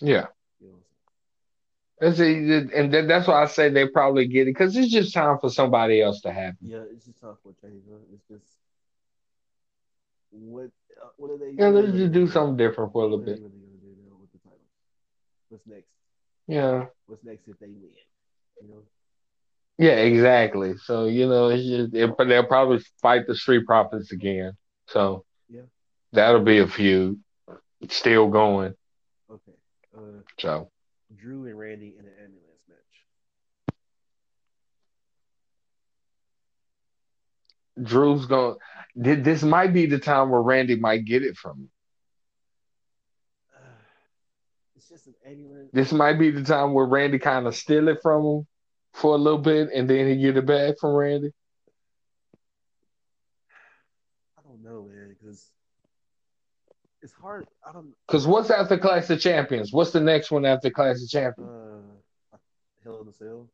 Yeah. 0.00 0.26
You 0.60 0.68
know 0.68 0.72
what 0.74 0.82
I'm? 0.82 0.84
That's 2.00 2.20
it, 2.20 2.72
and 2.74 3.10
that's 3.10 3.26
why 3.26 3.42
I 3.42 3.46
say 3.46 3.70
they 3.70 3.88
probably 3.88 4.28
get 4.28 4.42
it 4.42 4.54
because 4.54 4.76
it's 4.76 4.92
just 4.92 5.12
time 5.12 5.38
for 5.40 5.50
somebody 5.50 6.00
else 6.00 6.20
to 6.20 6.32
happen. 6.32 6.58
Yeah, 6.62 6.84
it's 6.92 7.06
just 7.06 7.20
time 7.20 7.34
for 7.42 7.50
a 7.50 7.54
change. 7.66 7.82
Huh? 7.90 7.98
It's 8.14 8.22
just 8.30 8.58
what 10.30 10.70
uh, 11.02 11.08
what 11.16 11.30
are 11.32 11.38
they? 11.38 11.50
Yeah, 11.58 11.68
let's 11.68 11.90
just 11.92 12.12
do 12.12 12.28
something 12.28 12.56
different 12.56 12.92
for 12.92 13.02
a 13.02 13.06
little 13.06 13.18
What 13.18 13.28
are 13.28 13.32
they 13.34 13.40
bit. 13.40 13.42
gonna 13.42 13.54
do 13.82 13.96
now 14.06 14.14
with 14.20 14.30
the 14.30 14.38
title? 14.38 14.58
What's 15.48 15.66
next? 15.66 15.90
Yeah. 16.48 16.86
What's 17.06 17.22
next 17.24 17.46
if 17.48 17.58
they 17.60 17.66
win? 17.66 17.90
You 18.62 18.68
know? 18.68 18.82
Yeah, 19.78 19.96
exactly. 19.96 20.76
So, 20.78 21.04
you 21.06 21.28
know, 21.28 21.48
it's 21.48 21.62
just 21.64 21.94
it, 21.94 22.16
they'll 22.18 22.44
probably 22.46 22.80
fight 23.00 23.26
the 23.28 23.36
Street 23.36 23.66
Profits 23.66 24.10
again. 24.12 24.56
So 24.88 25.24
Yeah. 25.48 25.62
that'll 26.12 26.42
be 26.42 26.58
a 26.58 26.66
feud. 26.66 27.20
Still 27.88 28.28
going. 28.28 28.74
Okay. 29.30 29.52
Uh, 29.96 30.22
So 30.40 30.70
Drew 31.16 31.46
and 31.46 31.58
Randy 31.58 31.94
in 31.98 32.04
an 32.06 32.12
ambulance 32.24 32.62
match. 32.68 33.04
Drew's 37.86 38.26
going 38.26 38.56
th- 39.02 39.22
this 39.24 39.42
might 39.42 39.72
be 39.72 39.86
the 39.86 39.98
time 39.98 40.30
where 40.30 40.42
Randy 40.42 40.76
might 40.76 41.04
get 41.04 41.22
it 41.22 41.36
from 41.36 41.58
him. 41.58 41.70
Uh, 43.54 43.60
it's 44.76 44.88
just 44.88 45.06
an 45.06 45.14
ambulance. 45.17 45.17
This 45.72 45.92
might 45.92 46.18
be 46.18 46.30
the 46.30 46.42
time 46.42 46.72
where 46.72 46.86
Randy 46.86 47.18
kind 47.18 47.46
of 47.46 47.54
steal 47.54 47.88
it 47.88 47.98
from 48.02 48.24
him 48.24 48.46
for 48.94 49.14
a 49.14 49.18
little 49.18 49.38
bit 49.38 49.68
and 49.74 49.88
then 49.88 50.08
he 50.08 50.16
get 50.16 50.36
it 50.36 50.46
back 50.46 50.76
from 50.80 50.94
Randy. 50.94 51.30
I 54.38 54.42
don't 54.48 54.62
know, 54.62 54.88
man, 54.90 55.14
because 55.18 55.50
it's 57.02 57.12
hard. 57.12 57.46
I 57.66 57.72
don't. 57.72 57.92
Because 58.06 58.26
what's 58.26 58.50
after 58.50 58.78
Clash 58.78 59.10
of 59.10 59.20
Champions? 59.20 59.72
What's 59.72 59.92
the 59.92 60.00
next 60.00 60.30
one 60.30 60.44
after 60.44 60.70
Clash 60.70 61.02
of 61.02 61.08
Champions? 61.08 61.50
Uh, 61.50 62.36
Hell 62.82 63.02
in 63.02 63.08
a 63.08 63.12
Cell. 63.12 63.48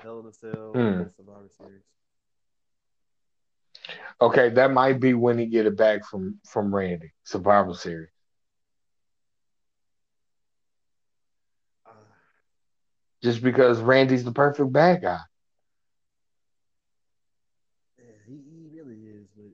Hell 0.00 0.20
in 0.20 0.26
a 0.26 0.32
Cell. 0.32 0.72
And 0.74 1.10
Survivor 1.16 1.48
Series. 1.56 1.82
Okay, 4.20 4.50
that 4.50 4.70
might 4.72 5.00
be 5.00 5.14
when 5.14 5.38
he 5.38 5.46
get 5.46 5.66
it 5.66 5.76
back 5.76 6.04
from 6.04 6.38
from 6.46 6.74
Randy. 6.74 7.12
Survivor 7.24 7.74
Series. 7.74 8.08
Just 13.22 13.42
because 13.42 13.80
Randy's 13.80 14.24
the 14.24 14.32
perfect 14.32 14.72
bad 14.72 15.02
guy. 15.02 15.20
yeah, 17.98 18.12
he, 18.26 18.32
he 18.50 18.68
really 18.72 18.96
is, 19.06 19.26
but 19.36 19.52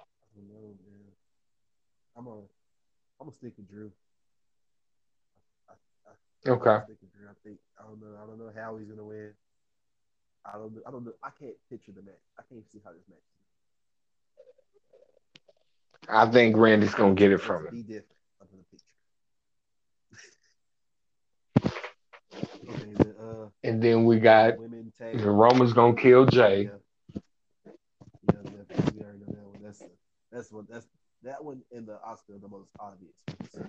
I 0.00 0.04
don't 0.34 0.48
know, 0.48 0.76
man. 0.86 1.12
I'm 2.16 2.26
a, 2.26 2.38
I'm 3.20 3.26
gonna 3.26 3.32
stick 3.32 3.52
with 3.56 3.68
Drew. 3.68 3.92
I, 5.68 5.72
I, 6.06 6.12
I, 6.50 6.52
Okay. 6.52 6.78
I'm 6.78 6.86
with 6.88 7.12
Drew. 7.12 7.28
I 7.28 7.34
think 7.44 7.58
I 7.78 7.82
don't 7.82 8.00
know. 8.00 8.16
I 8.22 8.26
don't 8.26 8.38
know 8.38 8.52
how 8.54 8.76
he's 8.76 8.88
gonna 8.88 9.04
win. 9.04 9.32
I 10.44 10.52
don't. 10.52 10.72
I 10.86 10.90
don't 10.90 11.04
know. 11.04 11.14
I 11.22 11.30
can't 11.38 11.56
picture 11.68 11.92
the 11.92 12.02
match. 12.02 12.22
I 12.38 12.42
can't 12.48 12.64
see 12.70 12.80
how 12.84 12.92
this 12.92 13.08
match. 13.08 13.18
I 16.08 16.26
think 16.26 16.56
Randy's 16.56 16.94
gonna 16.94 17.14
get 17.14 17.32
it 17.32 17.38
from 17.38 17.66
him. 17.66 17.72
Be 17.72 17.82
different. 17.82 18.16
I'm 18.40 18.48
gonna 18.50 18.62
picture. 18.70 18.84
Okay. 22.70 22.92
The, 22.94 23.10
uh, 23.18 23.48
And 23.64 23.82
then 23.82 24.04
we 24.04 24.18
got. 24.20 24.54
Roman's 25.14 25.72
gonna 25.72 25.94
kill 25.96 26.26
Jey. 26.26 26.64
Yeah. 26.64 26.70
Yeah. 28.32 28.40
We 28.94 29.02
already 29.02 29.18
know 29.18 29.26
that 29.26 29.46
one. 29.46 29.62
That's 29.62 29.82
that's 30.30 30.52
what 30.52 30.68
that's 30.68 30.86
that 31.22 31.44
one 31.44 31.62
in 31.70 31.86
the 31.86 31.98
Asuka 32.06 32.40
the 32.40 32.48
most 32.48 32.70
obvious. 32.78 33.14
ones. 33.28 33.68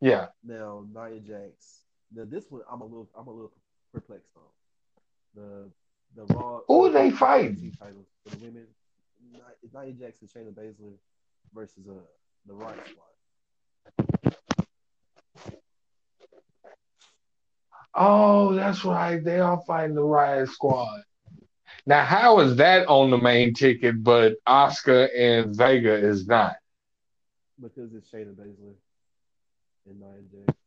Yeah. 0.00 0.26
Now 0.44 0.84
Nia 0.92 1.20
Jax. 1.20 1.84
Now 2.14 2.24
this 2.26 2.44
one 2.50 2.62
I'm 2.70 2.80
a 2.80 2.84
little 2.84 3.08
I'm 3.16 3.26
a 3.26 3.30
little 3.30 3.52
perplexed 3.92 4.30
on. 4.36 4.42
The 5.34 5.70
the 6.16 6.34
Raw. 6.34 6.60
Who 6.66 6.90
they 6.90 7.10
the 7.10 7.16
fighting? 7.16 7.76
Titles 7.78 8.06
for 8.24 8.36
the 8.36 8.44
women. 8.44 8.66
Nia- 9.32 9.82
Nia 9.84 9.92
Jax 9.92 10.20
and 10.20 10.30
Shayna 10.30 10.52
Baszler 10.52 10.94
versus 11.54 11.86
uh 11.88 11.92
the 12.46 12.54
Riot 12.54 12.78
Squad. 12.88 13.06
Oh, 17.94 18.54
that's 18.54 18.84
right. 18.84 19.22
They 19.22 19.40
are 19.40 19.60
fighting 19.66 19.94
the 19.94 20.04
Riot 20.04 20.48
Squad. 20.50 21.02
Now, 21.86 22.04
how 22.04 22.40
is 22.40 22.56
that 22.56 22.86
on 22.88 23.10
the 23.10 23.18
main 23.18 23.54
ticket, 23.54 24.02
but 24.02 24.36
Asuka 24.46 25.08
and 25.16 25.56
Vega 25.56 25.94
is 25.94 26.26
not? 26.26 26.56
because 27.60 27.92
it's 27.94 28.08
Shayna 28.10 28.34
Baszler 28.34 28.74
and 29.86 30.00
Nia 30.00 30.22
Jax. 30.32 30.58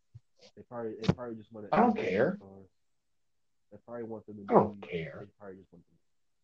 They 0.56 0.62
probably 0.64 0.94
they 1.02 1.14
probably 1.14 1.36
just 1.36 1.52
want 1.52 1.70
to. 1.70 1.76
I 1.76 1.80
don't 1.80 1.98
care. 1.98 2.38
They 3.72 3.78
probably 3.86 4.04
want 4.04 4.26
them 4.28 4.36
to. 4.38 4.54
I 4.54 4.54
don't 4.54 4.82
be- 4.82 4.88
care. 4.88 5.18
They 5.22 5.28
probably 5.40 5.58
just 5.58 5.74
want 5.74 5.84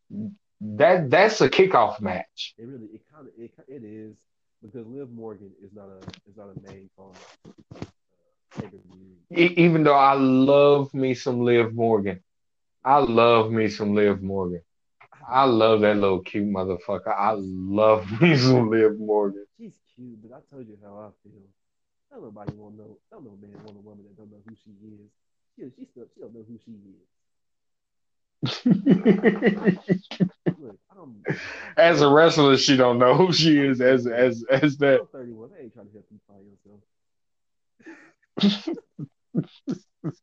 them. 0.10 0.38
That 0.77 1.10
that's 1.10 1.41
a 1.41 1.49
kickoff 1.49 2.01
match. 2.01 2.56
It 2.57 2.65
really 2.68 2.88
it 2.88 3.01
kind 3.14 3.27
of 3.27 3.34
it, 3.38 3.51
it 3.68 3.84
is 3.84 4.15
because 4.61 4.88
Liv 4.88 5.11
Morgan 5.11 5.51
is 5.64 5.72
not 5.73 5.89
a 5.89 5.99
is 6.30 6.35
not 6.35 6.47
a 6.56 6.72
main 6.72 6.89
card. 6.97 7.15
Even 9.32 9.84
though 9.84 9.94
I 9.96 10.14
love 10.14 10.94
me 10.94 11.14
some 11.14 11.42
Liv 11.42 11.74
Morgan. 11.74 12.22
I 12.84 12.98
love 13.00 13.52
me 13.52 13.68
some 13.70 13.94
Liv 13.94 14.22
Morgan. 14.22 14.62
I 15.28 15.46
love 15.46 15.82
that 15.82 15.98
little 15.98 16.22
cute 16.22 16.48
motherfucker. 16.48 17.14
I 17.16 17.36
love 17.38 18.10
me 18.22 18.36
some 18.38 18.70
Liv 18.70 18.98
Morgan. 18.98 19.46
She's 19.58 19.78
cute, 19.96 20.18
but 20.24 20.36
I 20.36 20.40
told 20.54 20.68
you 20.68 20.78
how 20.84 20.98
I 20.98 21.10
feel. 21.24 21.42
Don't 22.12 22.24
nobody 22.24 22.54
want 22.54 22.78
to 22.78 22.82
know. 22.82 22.98
Don't 23.12 23.24
no 23.26 23.38
man 23.40 23.64
want 23.64 23.78
a 23.78 23.82
woman 23.82 24.06
that 24.06 24.18
don't 24.18 24.32
know 24.32 24.42
who 24.48 24.56
she 24.64 24.72
is. 24.88 25.12
She 25.56 25.64
she 25.78 25.86
still 25.92 26.06
she 26.14 26.22
don't 26.22 26.34
know 26.34 26.46
who 26.48 26.58
she 26.66 26.72
is. 26.72 27.06
Look, 30.60 30.78
I'm 30.98 31.24
as 31.78 32.02
a 32.02 32.10
wrestler, 32.10 32.58
she 32.58 32.78
don't 32.78 32.98
know 32.98 33.14
who 33.16 33.34
she 33.34 33.60
is 33.60 33.82
as 33.82 34.08
as 34.08 34.44
as 34.50 34.78
that. 34.78 35.02
I'm 35.02 35.08
31. 35.08 35.50
I 35.58 35.64
ain't 35.64 35.74
trying 35.74 35.88
to 35.88 35.92
help 35.94 36.06
you 36.10 36.20
find 36.28 36.46
yourself. 36.46 36.59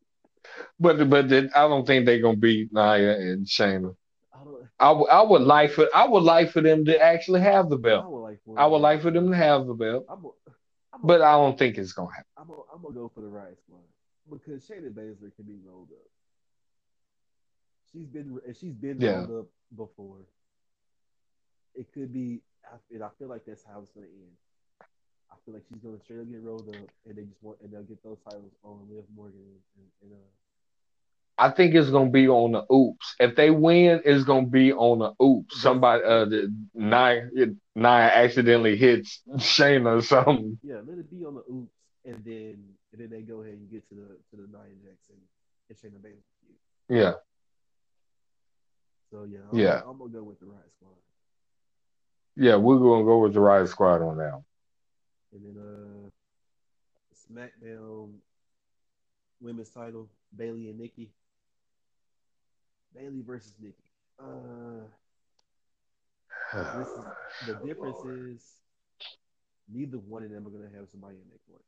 But 0.78 1.08
but 1.10 1.28
then 1.28 1.50
I 1.54 1.68
don't 1.68 1.86
think 1.86 2.06
they're 2.06 2.20
gonna 2.20 2.36
beat 2.36 2.72
Nia 2.72 3.16
and 3.18 3.46
Shayna. 3.46 3.94
I. 4.32 4.38
I, 4.78 4.88
w- 4.88 5.06
I 5.08 5.22
would 5.22 5.42
like 5.42 5.70
for 5.70 5.86
I 5.94 6.06
would 6.06 6.22
like 6.22 6.50
for 6.50 6.60
them 6.60 6.84
to 6.84 7.00
actually 7.02 7.40
have 7.40 7.70
the 7.70 7.76
I 7.76 7.80
belt. 7.80 8.10
would 8.10 8.20
like 8.20 8.38
for. 8.44 8.58
I 8.60 8.66
would 8.66 8.78
like 8.82 9.00
for 9.02 9.10
them 9.10 9.30
to 9.30 9.36
have 9.36 9.66
the 9.66 9.74
belt, 9.74 10.04
I'm 10.08 10.24
a, 10.24 10.28
I'm 10.92 11.02
a, 11.02 11.06
but 11.06 11.22
I 11.22 11.32
don't 11.32 11.58
think 11.58 11.78
it's 11.78 11.92
gonna 11.92 12.10
happen. 12.12 12.26
I'm 12.36 12.46
gonna 12.48 12.60
I'm 12.74 12.82
gonna 12.82 12.94
go 12.94 13.10
for 13.14 13.22
the 13.22 13.28
Riot 13.28 13.58
Squad 13.58 13.80
because 14.30 14.66
Shayna 14.68 14.90
Baszler 14.92 15.34
can 15.34 15.44
be 15.46 15.56
rolled 15.64 15.88
up. 15.92 16.06
She's 17.92 18.06
been 18.08 18.38
she's 18.58 18.74
been 18.74 19.00
Yeah. 19.00 19.24
rolled 19.26 19.30
up 19.40 19.46
before. 19.74 20.18
It 21.74 21.92
could 21.92 22.12
be, 22.12 22.42
I- 22.64 22.94
and 22.94 23.02
I 23.02 23.08
feel 23.18 23.28
like 23.28 23.44
that's 23.46 23.64
how 23.64 23.80
it's 23.80 23.90
gonna 23.90 24.06
end. 24.06 24.36
I 25.30 25.36
feel 25.44 25.54
like 25.54 25.64
she's 25.68 25.82
gonna 25.82 26.00
straight 26.04 26.20
up 26.20 26.30
get 26.30 26.42
rolled 26.42 26.68
up, 26.68 26.88
and 27.06 27.16
they 27.16 27.22
just 27.22 27.42
want 27.42 27.58
and 27.62 27.72
they'll 27.72 27.82
get 27.82 28.02
those 28.02 28.18
titles 28.24 28.52
on 28.62 28.86
Liv 28.90 29.04
Morgan 29.14 29.40
and, 29.76 29.86
and 30.02 30.12
uh 30.12 30.30
I 31.38 31.50
think 31.50 31.74
it's 31.74 31.90
gonna 31.90 32.10
be 32.10 32.28
on 32.28 32.52
the 32.52 32.64
oops. 32.72 33.14
If 33.20 33.36
they 33.36 33.50
win, 33.50 34.00
it's 34.04 34.24
gonna 34.24 34.46
be 34.46 34.72
on 34.72 35.00
the 35.00 35.12
oops. 35.22 35.60
Somebody, 35.60 36.02
uh, 36.02 36.24
the 36.24 36.54
nine, 36.74 37.58
nine 37.74 38.10
accidentally 38.10 38.76
hits 38.76 39.20
Shayna 39.36 39.98
or 39.98 40.02
something. 40.02 40.58
Yeah, 40.62 40.76
let 40.86 40.98
it 40.98 41.10
be 41.10 41.24
on 41.26 41.34
the 41.34 41.44
oops, 41.52 41.74
and 42.06 42.24
then 42.24 42.56
and 42.92 43.00
then 43.00 43.10
they 43.10 43.20
go 43.20 43.42
ahead 43.42 43.54
and 43.54 43.70
get 43.70 43.86
to 43.90 43.94
the 43.94 44.06
to 44.30 44.42
the 44.42 44.48
Nia 44.48 44.76
Jackson 44.82 45.16
and 45.68 45.76
Shayna 45.76 46.00
Baszler. 46.00 46.22
Yeah. 46.88 47.12
So 49.10 49.24
yeah, 49.24 49.40
I'm, 49.52 49.58
Yeah. 49.58 49.82
I'm 49.86 49.98
gonna 49.98 50.10
go 50.10 50.22
with 50.22 50.40
the 50.40 50.46
Riot 50.46 50.72
Squad, 50.76 50.96
Yeah, 52.36 52.56
we're 52.56 52.78
gonna 52.78 53.04
go 53.04 53.18
with 53.18 53.34
the 53.34 53.40
Riot 53.40 53.68
Squad 53.68 54.00
on 54.02 54.16
that. 54.18 54.42
And 55.36 55.56
then 55.56 55.62
uh, 55.62 56.08
SmackDown 57.30 58.12
Women's 59.40 59.68
Title 59.68 60.08
Bayley 60.34 60.70
and 60.70 60.78
Nikki. 60.78 61.10
Bayley 62.94 63.22
versus 63.26 63.52
Nikki. 63.60 63.74
Uh, 64.18 64.86
this 66.78 66.88
is, 66.88 67.04
the 67.46 67.54
difference 67.66 67.98
is 68.06 68.42
neither 69.72 69.98
one 69.98 70.22
of 70.22 70.30
them 70.30 70.46
are 70.46 70.50
gonna 70.50 70.74
have 70.74 70.88
somebody 70.90 71.16
in 71.16 71.28
their 71.28 71.38
corner. 71.46 71.62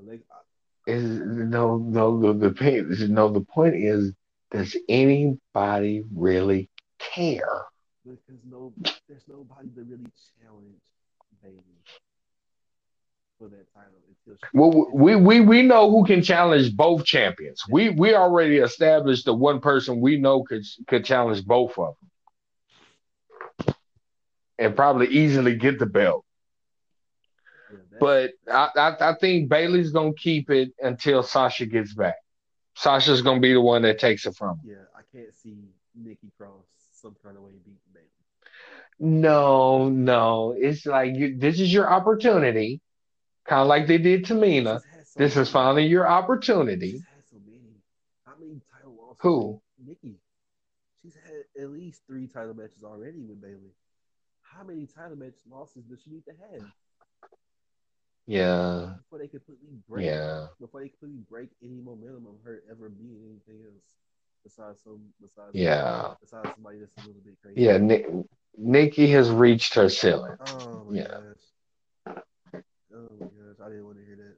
Alex, 0.00 0.24
Is 0.86 1.20
no, 1.20 1.76
no. 1.78 2.20
The, 2.20 2.48
the 2.48 2.54
point, 2.54 3.10
no. 3.10 3.28
The 3.28 3.40
point 3.40 3.76
is, 3.76 4.12
does 4.50 4.76
anybody 4.88 6.04
really 6.12 6.70
care? 6.98 7.67
Because 8.08 8.40
no, 8.48 8.72
there's 9.08 9.24
nobody 9.28 9.68
to 9.74 9.82
really 9.82 10.10
challenge 10.42 10.80
Bayley 11.42 11.62
for 13.38 13.48
that 13.48 13.72
title 13.74 14.00
until 14.08 14.38
she. 14.38 14.58
Well, 14.58 14.90
we 14.92 15.16
we 15.16 15.40
we 15.40 15.62
know 15.62 15.90
who 15.90 16.04
can 16.04 16.22
challenge 16.22 16.74
both 16.74 17.04
champions. 17.04 17.62
We 17.70 17.90
we 17.90 18.14
already 18.14 18.58
established 18.58 19.24
the 19.26 19.34
one 19.34 19.60
person 19.60 20.00
we 20.00 20.18
know 20.18 20.42
could 20.42 20.64
could 20.86 21.04
challenge 21.04 21.44
both 21.44 21.78
of 21.78 21.94
them, 23.66 23.74
and 24.58 24.76
probably 24.76 25.08
easily 25.08 25.56
get 25.56 25.78
the 25.78 25.86
belt. 25.86 26.24
Yeah, 27.70 27.78
But 28.00 28.32
I 28.50 28.70
I, 28.76 29.10
I 29.10 29.14
think 29.20 29.48
Bayley's 29.48 29.90
gonna 29.90 30.14
keep 30.14 30.50
it 30.50 30.72
until 30.80 31.22
Sasha 31.22 31.66
gets 31.66 31.94
back. 31.94 32.16
Sasha's 32.74 33.22
gonna 33.22 33.40
be 33.40 33.52
the 33.52 33.60
one 33.60 33.82
that 33.82 33.98
takes 33.98 34.26
it 34.26 34.34
from 34.36 34.58
her. 34.58 34.70
yeah, 34.70 34.84
I 34.96 35.02
can't 35.16 35.34
see 35.34 35.56
Nikki 35.94 36.30
Cross 36.36 36.66
some 36.92 37.14
kind 37.22 37.36
of 37.36 37.42
way 37.42 37.52
beating. 37.64 37.78
No, 39.00 39.88
no, 39.88 40.54
it's 40.58 40.84
like 40.84 41.14
you, 41.14 41.38
this 41.38 41.60
is 41.60 41.72
your 41.72 41.88
opportunity, 41.88 42.80
kind 43.46 43.62
of 43.62 43.68
like 43.68 43.86
they 43.86 43.98
did 43.98 44.24
to 44.26 44.34
Mina. 44.34 44.80
So 45.04 45.20
This 45.20 45.36
is 45.36 45.50
finally 45.50 45.86
your 45.86 46.08
opportunity. 46.08 46.90
She's 46.92 47.04
had 47.14 47.24
so 47.30 47.36
many. 47.46 47.76
How 48.26 48.32
many 48.40 48.60
title 48.72 48.96
losses? 48.98 49.18
Who? 49.20 49.62
Nikki. 49.86 50.16
She's 51.02 51.14
had 51.14 51.62
at 51.62 51.70
least 51.70 52.02
three 52.06 52.26
title 52.26 52.54
matches 52.54 52.82
already 52.82 53.20
with 53.22 53.40
Bayley. 53.40 53.72
How 54.42 54.64
many 54.64 54.86
title 54.86 55.16
match 55.16 55.34
losses 55.48 55.84
does 55.84 56.00
she 56.02 56.10
need 56.10 56.24
to 56.24 56.32
have 56.32 56.62
Yeah, 58.26 58.94
before 58.98 59.18
they 59.20 59.28
completely 59.28 59.78
break? 59.88 60.06
yeah. 60.06 60.46
Before 60.60 60.80
they 60.80 60.88
completely 60.88 61.22
break 61.30 61.50
any 61.62 61.80
momentum 61.80 62.26
of 62.26 62.42
her 62.44 62.62
ever 62.70 62.88
being 62.88 63.16
anything 63.24 63.64
else 63.64 63.94
besides 64.44 64.82
some 64.82 65.00
besides 65.20 65.50
Yeah. 65.54 66.14
besides 66.20 66.50
somebody 66.54 66.78
that's 66.80 66.96
a 66.96 67.06
little 67.06 67.22
bit 67.24 67.34
crazy. 67.40 67.62
Yeah, 67.62 67.78
Nick, 67.78 68.06
Nikki 68.56 69.08
has 69.10 69.30
reached 69.30 69.74
her 69.74 69.88
ceiling. 69.88 70.36
Oh 70.40 70.84
my 70.84 70.96
Yeah. 70.96 71.18
gosh. 71.18 71.44
Oh 72.92 73.08
my 73.20 73.28
gosh, 73.28 73.60
I 73.64 73.68
didn't 73.68 73.84
want 73.86 73.98
to 73.98 74.04
hear 74.04 74.16
that. 74.16 74.36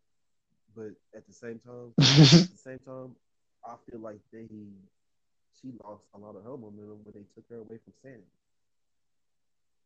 But 0.75 0.95
at 1.17 1.27
the 1.27 1.33
same 1.33 1.59
time, 1.61 1.95
at 2.41 2.51
the 2.51 2.57
same 2.57 2.79
time, 2.79 3.17
I 3.65 3.77
feel 3.89 4.01
like 4.01 4.21
they 4.33 4.47
she 5.61 5.73
lost 5.85 6.05
a 6.15 6.19
lot 6.19 6.37
of 6.37 6.45
her 6.45 6.57
momentum 6.57 7.03
when 7.05 7.15
they 7.15 7.25
took 7.35 7.49
her 7.51 7.57
away 7.59 7.79
from 7.85 7.93
Sanity. 8.03 8.25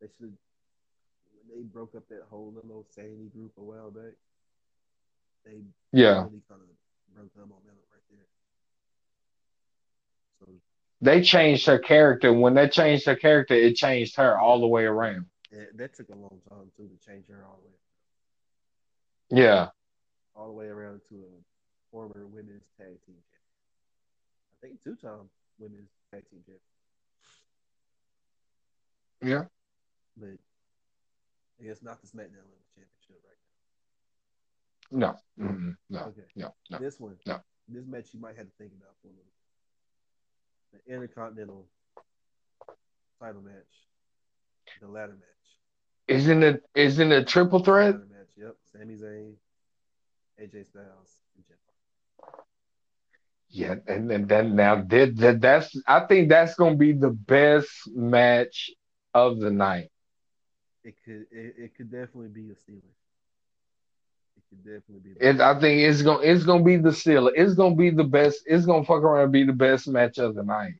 They 0.01 0.07
should 0.07 0.37
when 1.33 1.47
they 1.57 1.63
broke 1.63 1.95
up 1.95 2.07
that 2.09 2.23
whole 2.29 2.51
little 2.53 2.85
Sanity 2.89 3.29
group 3.29 3.53
a 3.57 3.63
while 3.63 3.91
back. 3.91 4.13
They 5.45 5.61
yeah, 5.91 6.27
really 6.27 6.41
kind 6.49 6.61
of 6.61 6.69
broke 7.13 7.33
her 7.35 7.45
momentum 7.45 7.85
right 7.91 8.03
there. 8.09 8.27
So 10.39 10.45
they 11.01 11.21
changed 11.21 11.65
her 11.67 11.79
character. 11.79 12.31
When 12.33 12.53
they 12.55 12.67
changed 12.69 13.05
her 13.05 13.15
character, 13.15 13.53
it 13.53 13.75
changed 13.75 14.15
her 14.17 14.37
all 14.37 14.59
the 14.59 14.67
way 14.67 14.85
around. 14.85 15.25
yeah, 15.51 15.65
that 15.75 15.93
took 15.95 16.09
a 16.09 16.15
long 16.15 16.39
time 16.49 16.71
too 16.77 16.87
to 16.87 16.97
change 17.05 17.27
her 17.27 17.43
all 17.45 17.59
the 17.61 17.67
way 19.37 19.43
Yeah, 19.43 19.69
all 20.35 20.47
the 20.47 20.53
way 20.53 20.67
around 20.67 21.01
to 21.09 21.15
a 21.15 21.41
former 21.91 22.25
women's 22.27 22.63
tag 22.77 22.97
team. 23.05 23.15
I 24.53 24.67
think 24.67 24.83
two 24.83 24.95
time 24.95 25.29
women's 25.59 25.89
tag 26.11 26.23
team 26.29 26.39
champion. 26.45 26.59
yeah. 29.21 29.43
But 30.17 30.37
I 31.59 31.63
guess 31.67 31.81
not 31.81 32.01
the 32.01 32.07
SmackDown 32.07 32.43
Women's 32.47 32.71
Championship 32.75 33.21
right 33.23 33.37
No, 34.91 35.15
Mm-mm. 35.39 35.75
now. 35.89 35.99
no, 35.99 36.05
Okay. 36.07 36.27
no, 36.35 36.53
no. 36.69 36.77
This 36.79 36.99
one. 36.99 37.15
No. 37.25 37.39
This 37.67 37.85
match 37.87 38.13
you 38.13 38.19
might 38.19 38.35
have 38.37 38.45
to 38.47 38.51
think 38.57 38.71
about 38.73 38.95
for 39.01 39.07
a 39.07 39.11
little. 39.11 39.31
The 40.75 40.93
Intercontinental 40.93 41.67
title 43.19 43.41
match. 43.41 43.53
The 44.81 44.87
ladder 44.87 45.13
match. 45.13 45.45
Isn't 46.07 46.43
it? 46.43 46.63
Isn't 46.75 47.11
it 47.11 47.21
a 47.21 47.25
triple 47.25 47.59
threat? 47.59 47.95
Ladder 47.95 48.07
match. 48.11 48.27
Yep. 48.37 48.55
Sami 48.71 48.95
Zayn, 48.95 49.33
AJ 50.41 50.67
Styles, 50.67 51.21
and 51.35 51.45
Jeff 51.47 51.57
Yeah, 53.49 53.75
and, 53.87 54.11
and 54.11 54.27
then 54.27 54.55
now 54.55 54.75
did 54.75 55.17
that, 55.19 55.41
that's 55.41 55.75
I 55.87 56.01
think 56.01 56.29
that's 56.29 56.55
gonna 56.55 56.75
be 56.75 56.93
the 56.93 57.11
best 57.11 57.69
match 57.93 58.71
of 59.13 59.39
the 59.39 59.51
night. 59.51 59.89
It 60.83 60.95
could 61.03 61.25
it, 61.31 61.55
it 61.57 61.75
could 61.75 61.91
definitely 61.91 62.29
be 62.29 62.51
a 62.51 62.55
stealer. 62.55 62.93
Could 64.49 64.63
definitely 64.63 65.13
be 65.13 65.15
It, 65.19 65.39
I 65.39 65.59
think 65.59 65.81
it's 65.81 66.01
gonna 66.01 66.21
it's 66.21 66.43
gonna 66.43 66.63
be 66.63 66.77
the 66.77 66.91
steal. 66.93 67.27
It's 67.33 67.53
gonna 67.55 67.75
be 67.75 67.89
the 67.89 68.03
best. 68.03 68.43
It's 68.45 68.65
gonna 68.65 68.83
fuck 68.85 69.03
around 69.03 69.23
and 69.23 69.31
be 69.33 69.43
the 69.45 69.53
best 69.53 69.87
match 69.87 70.17
of 70.17 70.35
the 70.35 70.43
night. 70.43 70.73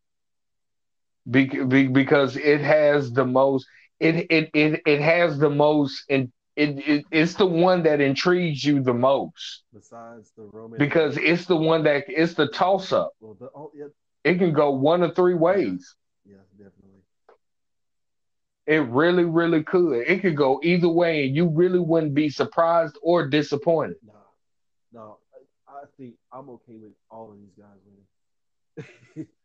Be, 1.29 1.45
be, 1.45 1.87
because 1.87 2.35
it 2.37 2.61
has 2.61 3.11
the 3.11 3.25
most. 3.25 3.67
It 3.99 4.27
it 4.29 4.49
it, 4.53 4.81
it 4.85 5.01
has 5.01 5.37
the 5.39 5.49
most. 5.49 6.03
And 6.09 6.31
it, 6.55 6.77
it 6.87 7.05
it's 7.11 7.35
the 7.35 7.45
one 7.45 7.83
that 7.83 8.01
intrigues 8.01 8.63
you 8.63 8.81
the 8.81 8.93
most 8.93 9.63
besides 9.73 10.31
the 10.35 10.43
Roman 10.43 10.77
because 10.77 11.17
it's 11.17 11.45
the 11.45 11.55
one 11.55 11.83
that 11.83 12.05
it's 12.07 12.33
the 12.33 12.47
toss 12.47 12.91
up. 12.91 13.13
well 13.19 13.35
the 13.39 13.49
oh 13.55 13.71
yeah 13.73 13.87
It 14.23 14.37
can 14.39 14.53
go 14.53 14.71
one 14.71 15.03
of 15.03 15.15
three 15.15 15.33
ways. 15.35 15.95
Yeah 18.67 18.75
It 18.75 18.79
really, 18.89 19.23
really 19.23 19.63
could. 19.63 20.03
It 20.07 20.21
could 20.21 20.35
go 20.35 20.59
either 20.63 20.89
way, 20.89 21.25
and 21.27 21.35
you 21.35 21.47
really 21.47 21.79
wouldn't 21.79 22.13
be 22.13 22.29
surprised 22.29 22.97
or 23.01 23.27
disappointed. 23.27 23.97
Nah, 24.05 24.13
no, 24.91 25.17
I, 25.67 25.71
I 25.71 25.83
think 25.97 26.15
I'm 26.31 26.49
okay 26.49 26.75
with 26.77 26.91
all 27.09 27.31
of 27.31 27.37
these 27.37 27.53
guys 27.57 27.77
winning. 27.85 29.27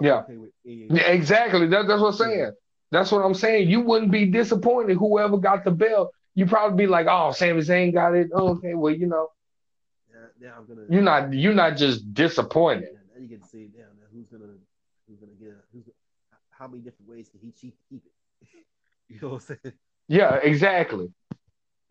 Yeah. 0.00 0.22
okay. 0.22 0.36
Yeah, 0.64 1.08
exactly. 1.08 1.66
That, 1.66 1.86
that's 1.86 2.00
what 2.00 2.08
I'm 2.08 2.14
saying. 2.14 2.52
That's 2.90 3.12
what 3.12 3.24
I'm 3.24 3.34
saying. 3.34 3.68
You 3.68 3.80
wouldn't 3.80 4.10
be 4.10 4.26
disappointed 4.26 4.96
whoever 4.96 5.36
got 5.36 5.64
the 5.64 5.70
belt. 5.70 6.12
You 6.34 6.46
probably 6.46 6.84
be 6.84 6.90
like, 6.90 7.06
"Oh, 7.08 7.32
Sami 7.32 7.60
Zayn 7.60 7.92
got 7.92 8.14
it. 8.14 8.28
Oh, 8.32 8.50
okay, 8.50 8.74
well, 8.74 8.94
you 8.94 9.06
know, 9.06 9.28
Now, 10.12 10.26
now 10.40 10.54
I'm 10.58 10.66
gonna. 10.66 10.86
you're 10.88 11.02
not 11.02 11.32
you're 11.32 11.54
not 11.54 11.76
just 11.76 12.14
disappointed." 12.14 12.84
Yeah, 12.92 12.98
now 13.14 13.20
you 13.20 13.28
get 13.28 13.42
to 13.42 13.48
see 13.48 13.68
now, 13.76 13.84
now 13.98 14.06
who's 14.12 14.26
gonna 14.28 14.52
who's 15.08 15.18
gonna 15.18 15.32
get 15.40 15.54
who's 15.72 15.84
how 16.50 16.68
many 16.68 16.82
different 16.82 17.08
ways 17.08 17.28
can 17.28 17.40
he 17.40 17.50
cheat 17.52 17.76
to 17.76 17.84
keep 17.88 18.04
it? 18.04 18.09
you 19.14 19.18
know 19.20 19.28
what 19.34 19.42
I'm 19.50 19.58
saying? 19.62 19.74
Yeah, 20.08 20.36
exactly. 20.36 21.12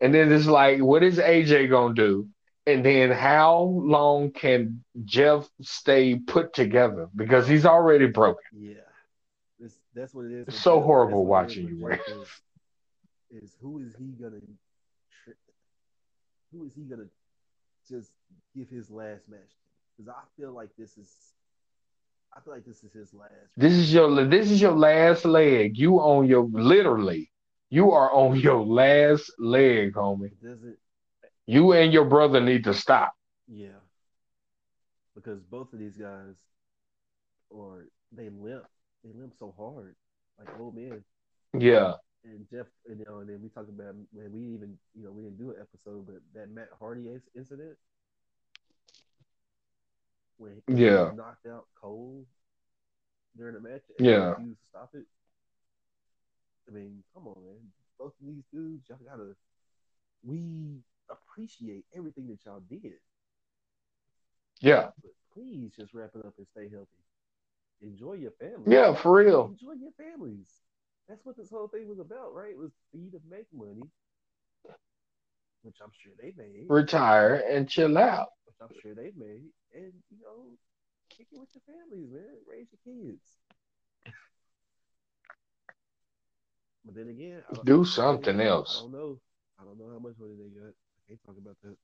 And 0.00 0.14
then 0.14 0.32
it's 0.32 0.46
like, 0.46 0.80
what 0.80 1.02
is 1.02 1.18
AJ 1.18 1.68
gonna 1.70 1.94
do? 1.94 2.28
And 2.66 2.84
then 2.84 3.10
how 3.10 3.58
long 3.62 4.30
can 4.32 4.84
Jeff 5.04 5.48
stay 5.60 6.16
put 6.16 6.54
together? 6.54 7.08
Because 7.14 7.46
he's 7.48 7.66
already 7.66 8.06
broken. 8.06 8.42
Yeah, 8.52 8.74
this, 9.58 9.74
that's 9.94 10.14
what 10.14 10.26
it 10.26 10.32
is. 10.32 10.48
It's 10.48 10.60
so 10.60 10.76
Jeff. 10.76 10.84
horrible 10.84 11.24
That's 11.24 11.30
what 11.30 11.50
it 11.50 11.58
is 11.58 11.64
watching 11.64 11.78
you. 11.78 11.98
Jeff 12.08 12.42
Is, 13.30 13.42
is 13.42 13.56
who 13.60 13.78
is 13.78 13.94
he 13.96 14.06
gonna? 14.22 14.40
Who 16.52 16.64
is 16.64 16.74
he 16.74 16.82
gonna 16.82 17.08
just 17.88 18.10
give 18.56 18.68
his 18.68 18.90
last 18.90 19.28
match? 19.28 19.50
Because 19.96 20.08
I 20.08 20.22
feel 20.40 20.52
like 20.52 20.70
this 20.78 20.96
is, 20.96 21.14
I 22.36 22.40
feel 22.40 22.54
like 22.54 22.64
this 22.64 22.82
is 22.84 22.92
his 22.92 23.12
last. 23.12 23.32
This 23.56 23.72
is 23.72 23.92
your 23.92 24.24
this 24.24 24.50
is 24.50 24.60
your 24.60 24.72
last 24.72 25.24
leg. 25.24 25.76
You 25.76 25.96
on 25.96 26.26
your 26.26 26.44
literally, 26.44 27.30
you 27.70 27.90
are 27.92 28.12
on 28.12 28.38
your 28.38 28.64
last 28.64 29.32
leg, 29.38 29.94
homie. 29.94 30.32
Doesn't. 30.42 30.76
You 31.46 31.72
and 31.72 31.92
your 31.92 32.04
brother 32.04 32.40
need 32.40 32.64
to 32.64 32.74
stop. 32.74 33.12
Yeah. 33.48 33.80
Because 35.14 35.42
both 35.42 35.72
of 35.72 35.78
these 35.78 35.96
guys, 35.96 36.36
or 37.50 37.86
they 38.12 38.28
limp, 38.30 38.64
they 39.02 39.10
limp 39.12 39.34
so 39.36 39.52
hard, 39.58 39.96
like 40.38 40.48
old 40.60 40.76
men. 40.76 41.02
Yeah. 41.58 41.94
And 42.22 42.46
Jeff, 42.50 42.66
and, 42.86 42.98
you 42.98 43.04
know, 43.06 43.18
and 43.18 43.28
then 43.28 43.40
we 43.42 43.48
talked 43.48 43.68
about 43.70 43.94
when 44.12 44.30
we 44.32 44.40
even, 44.54 44.78
you 44.94 45.04
know, 45.04 45.10
we 45.10 45.22
didn't 45.22 45.38
do 45.38 45.50
an 45.50 45.56
episode, 45.60 46.06
but 46.06 46.20
that 46.34 46.50
Matt 46.50 46.68
Hardy 46.78 47.04
inc- 47.04 47.32
incident, 47.34 47.76
when, 50.40 50.62
when 50.66 50.78
yeah. 50.78 51.10
he 51.10 51.16
knocked 51.16 51.46
out 51.46 51.66
Cole 51.80 52.24
during 53.36 53.54
the 53.54 53.60
match 53.60 53.82
and 53.98 54.06
yeah. 54.06 54.30
refused 54.30 54.58
to 54.58 54.68
stop 54.70 54.90
it. 54.94 55.04
I 56.68 56.72
mean, 56.72 57.02
come 57.14 57.26
on, 57.26 57.36
man. 57.44 57.56
Both 57.98 58.14
of 58.20 58.26
these 58.26 58.44
dudes, 58.52 58.88
y'all 58.88 58.98
gotta. 59.06 59.34
We 60.22 60.80
appreciate 61.10 61.84
everything 61.94 62.28
that 62.28 62.38
y'all 62.44 62.62
did. 62.68 62.92
Yeah. 64.60 64.88
But 65.02 65.12
please 65.34 65.72
just 65.78 65.92
wrap 65.94 66.10
it 66.14 66.24
up 66.24 66.34
and 66.38 66.46
stay 66.52 66.68
healthy. 66.70 66.86
Enjoy 67.82 68.14
your 68.14 68.32
family. 68.32 68.74
Yeah, 68.74 68.94
for 68.94 69.12
real. 69.12 69.46
Enjoy 69.46 69.72
your 69.72 69.92
families. 69.92 70.48
That's 71.08 71.24
what 71.24 71.36
this 71.36 71.50
whole 71.50 71.68
thing 71.68 71.88
was 71.88 71.98
about, 71.98 72.34
right? 72.34 72.50
It 72.50 72.58
was 72.58 72.72
for 72.90 72.98
you 72.98 73.10
to 73.10 73.20
make 73.28 73.46
money, 73.52 73.82
which 75.62 75.76
I'm 75.82 75.90
sure 76.02 76.12
they 76.20 76.32
made. 76.36 76.66
Retire 76.68 77.42
and 77.50 77.68
chill 77.68 77.98
out. 77.98 78.28
Which 78.46 78.56
I'm 78.60 78.74
sure 78.82 78.94
they 78.94 79.12
made. 79.16 79.50
And, 79.74 79.92
you 80.10 80.18
know, 80.22 80.56
kick 81.10 81.26
it 81.32 81.38
with 81.38 81.50
your 81.54 81.62
families, 81.66 82.10
man. 82.10 82.22
Raise 82.48 82.66
your 82.72 82.94
kids. 82.94 83.22
but 86.84 86.94
then 86.94 87.08
again, 87.08 87.42
do 87.64 87.84
something 87.84 88.40
else. 88.40 88.78
I 88.78 88.82
don't 88.82 88.92
know. 88.92 89.18
I 89.60 89.64
don't 89.64 89.78
know 89.78 89.90
how 89.92 89.98
much 89.98 90.14
money 90.18 90.34
they 90.38 90.48
got. 90.58 90.68
I 90.70 91.00
can't 91.08 91.20
talk 91.24 91.36
about 91.38 91.56
that. 91.62 91.76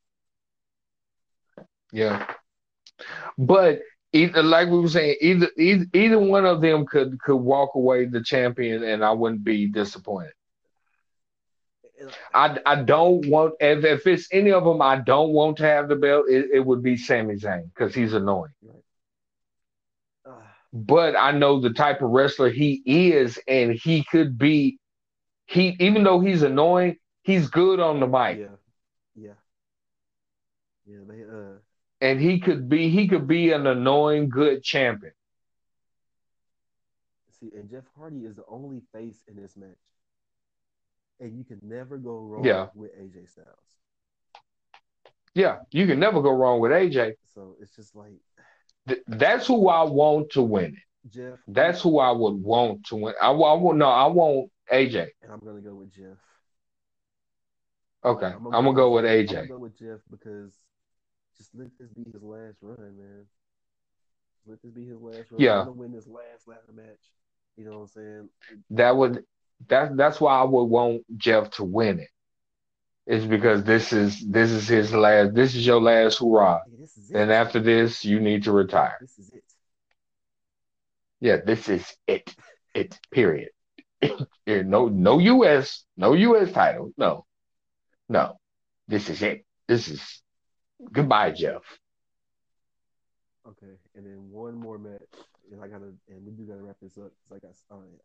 Yeah. 1.92 2.26
But 3.36 3.80
either, 4.12 4.42
like 4.42 4.68
we 4.70 4.80
were 4.80 4.88
saying, 4.88 5.16
either, 5.20 5.50
either 5.58 5.86
either 5.92 6.18
one 6.18 6.46
of 6.46 6.60
them 6.60 6.86
could 6.86 7.20
could 7.20 7.36
walk 7.36 7.74
away 7.74 8.06
the 8.06 8.22
champion, 8.22 8.82
and 8.82 9.04
I 9.04 9.12
wouldn't 9.12 9.44
be 9.44 9.66
disappointed. 9.68 10.32
I, 12.34 12.58
I 12.66 12.76
don't 12.82 13.26
want 13.28 13.54
if, 13.60 13.84
if 13.84 14.06
it's 14.06 14.28
any 14.32 14.52
of 14.52 14.64
them 14.64 14.80
I 14.82 14.98
don't 14.98 15.32
want 15.32 15.56
to 15.58 15.64
have 15.64 15.88
the 15.88 15.96
belt 15.96 16.26
it, 16.28 16.46
it 16.52 16.60
would 16.60 16.82
be 16.82 16.96
Sami 16.96 17.34
Zayn 17.36 17.70
because 17.74 17.94
he's 17.94 18.14
annoying. 18.14 18.52
But 20.72 21.16
I 21.16 21.32
know 21.32 21.60
the 21.60 21.72
type 21.72 22.02
of 22.02 22.10
wrestler 22.10 22.50
he 22.50 22.82
is, 22.86 23.38
and 23.48 23.72
he 23.72 24.04
could 24.04 24.38
be 24.38 24.78
he 25.46 25.76
even 25.80 26.04
though 26.04 26.20
he's 26.20 26.42
annoying, 26.42 26.96
he's 27.22 27.48
good 27.48 27.80
on 27.80 28.00
the 28.00 28.06
mic. 28.06 28.40
Yeah, 28.40 28.56
yeah, 29.14 29.34
yeah. 30.86 31.00
They 31.06 31.22
uh, 31.22 31.58
and 32.00 32.20
he 32.20 32.40
could 32.40 32.68
be 32.68 32.88
he 32.90 33.08
could 33.08 33.26
be 33.26 33.52
an 33.52 33.66
annoying 33.66 34.28
good 34.28 34.62
champion. 34.62 35.12
See, 37.30 37.50
and 37.54 37.68
Jeff 37.68 37.84
Hardy 37.96 38.24
is 38.24 38.34
the 38.36 38.44
only 38.46 38.80
face 38.92 39.22
in 39.28 39.36
this 39.36 39.56
match, 39.56 39.95
and 41.20 41.36
you 41.36 41.44
can 41.44 41.60
never 41.62 41.96
go 41.98 42.18
wrong 42.18 42.44
yeah. 42.44 42.66
with 42.74 42.92
AJ 42.98 43.30
Styles. 43.30 43.48
Yeah, 45.34 45.58
you 45.70 45.86
can 45.86 46.00
never 46.00 46.22
go 46.22 46.30
wrong 46.30 46.60
with 46.60 46.72
AJ. 46.72 47.14
So 47.34 47.56
it's 47.60 47.74
just 47.76 47.94
like 47.94 48.14
Th- 48.88 49.02
that's 49.06 49.46
who 49.46 49.68
I 49.68 49.82
want 49.82 50.30
to 50.30 50.42
win 50.42 50.76
it. 50.76 51.10
Jeff. 51.12 51.38
That's 51.46 51.82
who 51.82 51.98
I 51.98 52.10
would 52.10 52.42
want 52.42 52.86
to 52.86 52.96
win. 52.96 53.14
I, 53.20 53.28
I 53.28 53.52
want 53.52 53.78
no, 53.78 53.86
I 53.86 54.06
want 54.06 54.50
AJ. 54.72 55.08
And 55.22 55.32
I'm 55.32 55.40
gonna 55.40 55.60
go 55.60 55.74
with 55.74 55.92
Jeff. 55.92 56.18
Okay, 58.04 58.26
I'm 58.26 58.44
gonna, 58.44 58.56
I'm 58.56 58.64
gonna 58.64 58.76
go, 58.76 58.92
with 58.92 59.04
AJ. 59.04 59.30
I'm 59.30 59.34
gonna 59.34 59.46
go 59.48 59.58
with 59.58 59.78
Jeff 59.78 60.00
because 60.10 60.54
just 61.36 61.50
let 61.54 61.68
this 61.78 61.90
be 61.90 62.04
his 62.12 62.22
last 62.22 62.58
run, 62.62 62.96
man. 62.96 63.26
Let 64.46 64.62
this 64.62 64.70
be 64.70 64.86
his 64.86 65.00
last 65.00 65.30
run. 65.30 65.40
Yeah. 65.40 65.64
win 65.64 65.92
this 65.92 66.06
last 66.06 66.46
ladder 66.46 66.72
match. 66.74 67.12
You 67.56 67.64
know 67.64 67.72
what 67.72 67.82
I'm 67.82 67.88
saying? 67.88 68.28
That 68.70 68.96
would 68.96 69.24
that 69.68 69.96
that's 69.96 70.20
why 70.20 70.38
I 70.38 70.44
would 70.44 70.64
want 70.64 71.02
Jeff 71.16 71.50
to 71.52 71.64
win 71.64 72.00
it. 72.00 72.08
Is 73.06 73.24
because 73.24 73.62
this 73.62 73.92
is 73.92 74.20
this 74.26 74.50
is 74.50 74.66
his 74.66 74.92
last 74.92 75.34
this 75.34 75.54
is 75.54 75.66
your 75.66 75.80
last 75.80 76.18
hurrah. 76.18 76.60
Yeah, 76.68 77.18
and 77.20 77.32
after 77.32 77.60
this 77.60 78.04
you 78.04 78.18
need 78.20 78.44
to 78.44 78.52
retire. 78.52 78.98
This 79.00 79.18
is 79.18 79.30
it. 79.30 79.44
Yeah, 81.20 81.36
this 81.44 81.68
is 81.68 81.96
it. 82.06 82.34
It 82.74 82.98
period. 83.12 83.50
no 84.46 84.88
no 84.88 85.18
US, 85.18 85.84
no 85.96 86.14
US 86.14 86.52
title. 86.52 86.92
No. 86.96 87.24
No. 88.08 88.38
This 88.88 89.08
is 89.08 89.22
it. 89.22 89.44
This 89.68 89.88
is 89.88 90.22
Goodbye, 90.92 91.30
Jeff. 91.30 91.62
Okay, 93.46 93.74
and 93.94 94.04
then 94.04 94.30
one 94.30 94.54
more 94.54 94.78
match, 94.78 95.00
and 95.56 95.64
I 95.64 95.68
gotta, 95.68 95.92
and 96.08 96.24
we 96.24 96.32
do 96.32 96.44
gotta 96.44 96.62
wrap 96.62 96.76
this 96.82 96.98
up 96.98 97.12
because 97.28 97.32
I 97.32 97.38
got 97.46 97.54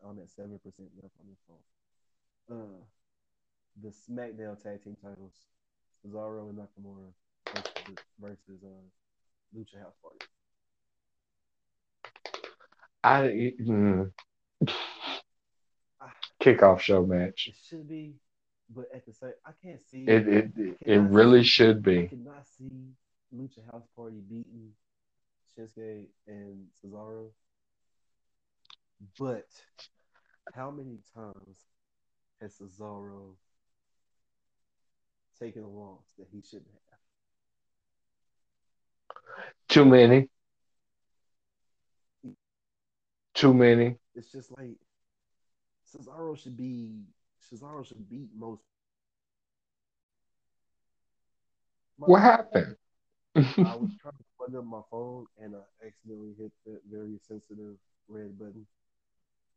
I'm 0.08 0.20
at 0.20 0.30
seven 0.30 0.60
percent 0.64 0.90
left 1.02 1.16
on 1.20 1.28
this 1.30 1.44
phone. 1.48 1.58
Uh, 2.50 2.80
the 3.82 3.90
SmackDown 3.90 4.62
Tag 4.62 4.84
Team 4.84 4.96
titles: 5.02 5.34
Cesaro 6.06 6.50
and 6.50 6.58
Nakamura 6.58 7.12
versus, 7.54 7.98
versus 8.20 8.64
uh, 8.64 9.58
Lucha 9.58 9.80
House 9.82 9.96
Party. 10.02 10.26
I 13.04 13.54
mm, 13.62 14.12
kickoff 16.42 16.80
show 16.80 17.06
match. 17.06 17.48
It 17.48 17.56
should 17.68 17.90
be 17.90 18.14
but 18.74 18.86
at 18.94 19.06
the 19.06 19.12
same, 19.12 19.34
I 19.46 19.52
can't 19.62 19.82
see 19.90 20.04
it. 20.04 20.28
It 20.28 20.52
it, 20.56 20.78
it 20.82 21.00
really 21.00 21.42
see, 21.42 21.50
should 21.50 21.84
be. 21.84 22.04
I 22.04 22.08
cannot 22.08 22.48
see 22.58 22.94
Lucha 23.36 23.70
House 23.70 23.88
Party 23.96 24.22
beating 24.30 24.70
Shinsuke 25.58 26.08
and 26.28 26.68
Cesaro. 26.84 27.30
But 29.18 29.48
how 30.54 30.72
many 30.72 31.00
times 31.16 31.58
has 32.40 32.54
Cesaro 32.60 33.36
taken 35.40 35.64
a 35.64 35.70
loss 35.70 36.04
that 36.18 36.28
he 36.32 36.42
shouldn't 36.42 36.68
have? 36.90 37.00
Too 39.68 39.86
many. 39.86 40.30
Too 43.34 43.54
many. 43.54 43.96
It's 44.16 44.32
just 44.32 44.52
like 44.58 44.76
Cesaro 45.90 46.38
should 46.38 46.58
be 46.58 47.04
Cesaro 47.42 47.86
should 47.86 48.08
beat 48.10 48.30
most. 48.38 48.62
My 51.98 52.08
what 52.08 52.22
happened? 52.22 52.76
I 53.36 53.76
was 53.76 53.92
trying 54.02 54.14
to 54.18 54.26
plug 54.42 54.56
up 54.60 54.66
my 54.66 54.82
phone 54.90 55.26
and 55.42 55.56
I 55.56 55.60
accidentally 55.86 56.34
hit 56.38 56.52
that 56.66 56.80
very 56.92 57.20
sensitive 57.28 57.76
red 58.08 58.38
button. 58.38 58.66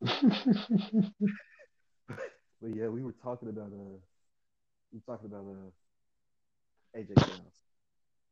but 2.61 2.74
yeah, 2.74 2.89
we 2.89 3.02
were 3.02 3.15
talking 3.23 3.48
about 3.48 3.73
uh, 3.73 3.98
we 4.93 4.98
were 4.98 5.06
talking 5.06 5.27
about 5.27 5.47
uh, 5.47 6.98
AJ 6.98 7.19
Styles. 7.19 7.40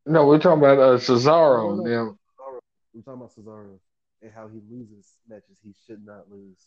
No, 0.07 0.27
we're 0.27 0.39
talking 0.39 0.59
about 0.59 0.79
uh, 0.79 0.99
Cesaro. 0.99 1.77
No, 1.77 1.83
no, 1.83 1.91
yeah. 1.91 2.11
Cesaro. 2.11 2.59
We're 2.93 3.03
talking 3.03 3.23
about 3.23 3.35
Cesaro 3.35 3.79
and 4.21 4.33
how 4.35 4.49
he 4.49 4.61
loses 4.71 5.07
matches 5.29 5.59
he 5.63 5.75
should 5.87 6.05
not 6.05 6.31
lose. 6.31 6.59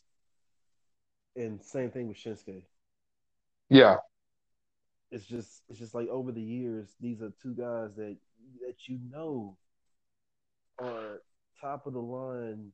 And 1.35 1.61
same 1.61 1.91
thing 1.91 2.07
with 2.07 2.17
Shinsuke. 2.17 2.63
Yeah. 3.69 3.97
It's 5.11 5.25
just 5.25 5.61
it's 5.69 5.79
just 5.79 5.93
like 5.93 6.07
over 6.07 6.31
the 6.31 6.41
years, 6.41 6.95
these 6.99 7.21
are 7.21 7.31
two 7.41 7.53
guys 7.53 7.95
that 7.97 8.17
that 8.61 8.75
you 8.87 8.99
know 9.11 9.57
are 10.79 11.21
top 11.61 11.87
of 11.87 11.93
the 11.93 11.99
line 11.99 12.71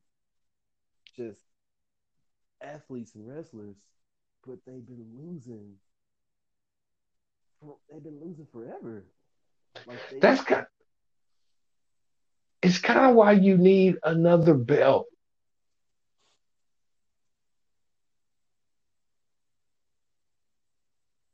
just 1.16 1.40
athletes 2.62 3.14
and 3.14 3.28
wrestlers, 3.28 3.76
but 4.46 4.58
they've 4.66 4.86
been 4.86 5.06
losing. 5.16 5.74
They've 7.90 8.02
been 8.02 8.20
losing 8.20 8.46
forever. 8.52 9.04
Like 9.86 9.98
they, 10.10 10.18
That's 10.18 10.42
kind. 10.42 10.66
It's 12.62 12.78
kind 12.78 13.10
of 13.10 13.16
why 13.16 13.32
you 13.32 13.56
need 13.56 13.96
another 14.04 14.54
belt. 14.54 15.06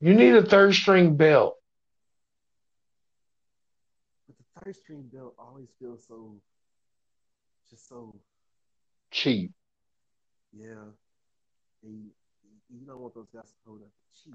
You 0.01 0.15
need 0.15 0.35
a 0.35 0.43
third 0.43 0.75
string 0.75 1.17
belt. 1.17 1.57
But 4.27 4.37
the 4.39 4.61
third 4.61 4.77
string 4.77 5.03
belt 5.13 5.35
always 5.39 5.69
feels 5.79 6.07
so, 6.07 6.37
just 7.71 7.89
so 7.89 8.15
cheap. 9.11 9.53
Yeah, 10.53 10.93
and 11.83 12.11
you, 12.71 12.87
don't 12.87 13.01
want 13.01 13.15
those 13.15 13.29
guys 13.35 13.51
to 13.51 13.57
hold 13.67 13.83
up 13.83 13.89
cheap. 14.23 14.35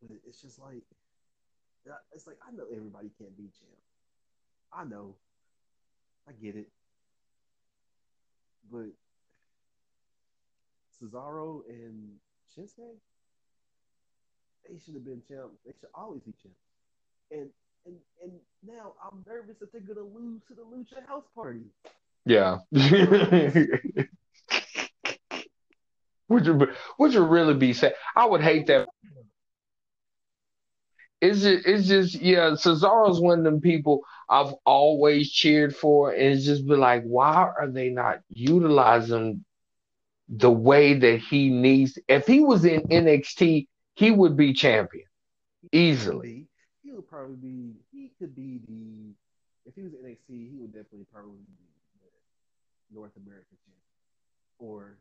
But 0.00 0.16
it's 0.26 0.40
just 0.42 0.60
like, 0.60 0.82
it's 2.12 2.26
like 2.26 2.36
I 2.46 2.50
know 2.52 2.64
everybody 2.70 3.10
can't 3.18 3.36
be 3.36 3.44
champ. 3.44 3.78
I 4.72 4.84
know, 4.84 5.14
I 6.28 6.32
get 6.32 6.56
it, 6.56 6.68
but 8.70 8.86
Cesaro 11.00 11.62
and 11.68 12.10
Shinsuke 12.56 12.98
they 14.68 14.78
should 14.78 14.94
have 14.94 15.04
been 15.04 15.22
champs. 15.28 15.60
They 15.64 15.72
should 15.72 15.92
always 15.94 16.22
be 16.22 16.32
champs. 16.40 16.58
And 17.30 17.50
and 17.86 17.96
and 18.22 18.32
now 18.66 18.94
I'm 19.02 19.24
nervous 19.26 19.56
that 19.60 19.72
they're 19.72 19.80
gonna 19.80 20.06
lose 20.06 20.40
to 20.48 20.54
the 20.54 20.62
Lucha 20.62 21.06
House 21.06 21.24
Party. 21.34 21.64
Yeah. 22.24 22.58
would 26.28 26.46
you 26.46 26.68
would 26.98 27.12
you 27.12 27.22
really 27.22 27.54
be 27.54 27.72
sad? 27.72 27.94
I 28.16 28.26
would 28.26 28.40
hate 28.40 28.66
that. 28.68 28.88
It's 31.20 31.40
just, 31.40 31.66
it's 31.66 31.88
just 31.88 32.14
yeah. 32.20 32.50
Cesaro's 32.50 33.20
one 33.20 33.38
of 33.38 33.44
them 33.44 33.60
people 33.60 34.02
I've 34.28 34.54
always 34.64 35.30
cheered 35.30 35.76
for, 35.76 36.12
and 36.12 36.34
it's 36.34 36.44
just 36.44 36.66
been 36.66 36.80
like, 36.80 37.02
why 37.04 37.50
are 37.58 37.68
they 37.68 37.90
not 37.90 38.20
utilizing 38.28 39.44
the 40.28 40.50
way 40.50 40.94
that 40.94 41.20
he 41.20 41.50
needs? 41.50 41.98
If 42.08 42.26
he 42.26 42.40
was 42.40 42.64
in 42.64 42.82
NXT, 42.82 43.68
he 43.94 44.10
would 44.10 44.36
be 44.36 44.52
champion 44.54 45.06
easily. 45.72 46.48
He 46.94 47.02
would 47.02 47.10
probably 47.10 47.34
be. 47.34 47.74
He 47.90 48.12
could 48.20 48.36
be 48.36 48.62
the. 48.70 49.10
If 49.66 49.74
he 49.74 49.82
was 49.82 49.94
in 49.98 50.06
NXT, 50.06 50.30
he 50.30 50.54
would 50.62 50.70
definitely 50.70 51.10
probably 51.10 51.42
be 51.42 51.66
the 51.98 52.94
North 52.94 53.10
American 53.18 53.58
champion, 53.66 53.98
or 54.62 54.94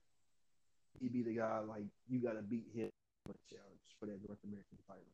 he'd 0.98 1.14
be 1.14 1.22
the 1.22 1.38
guy 1.38 1.60
like 1.60 1.86
you 2.10 2.18
got 2.18 2.34
to 2.34 2.42
beat 2.42 2.66
him 2.74 2.90
for 3.28 3.38
the 3.38 3.46
challenge 3.46 3.86
for 4.00 4.08
that 4.08 4.18
North 4.26 4.42
American 4.42 4.82
title. 4.90 5.06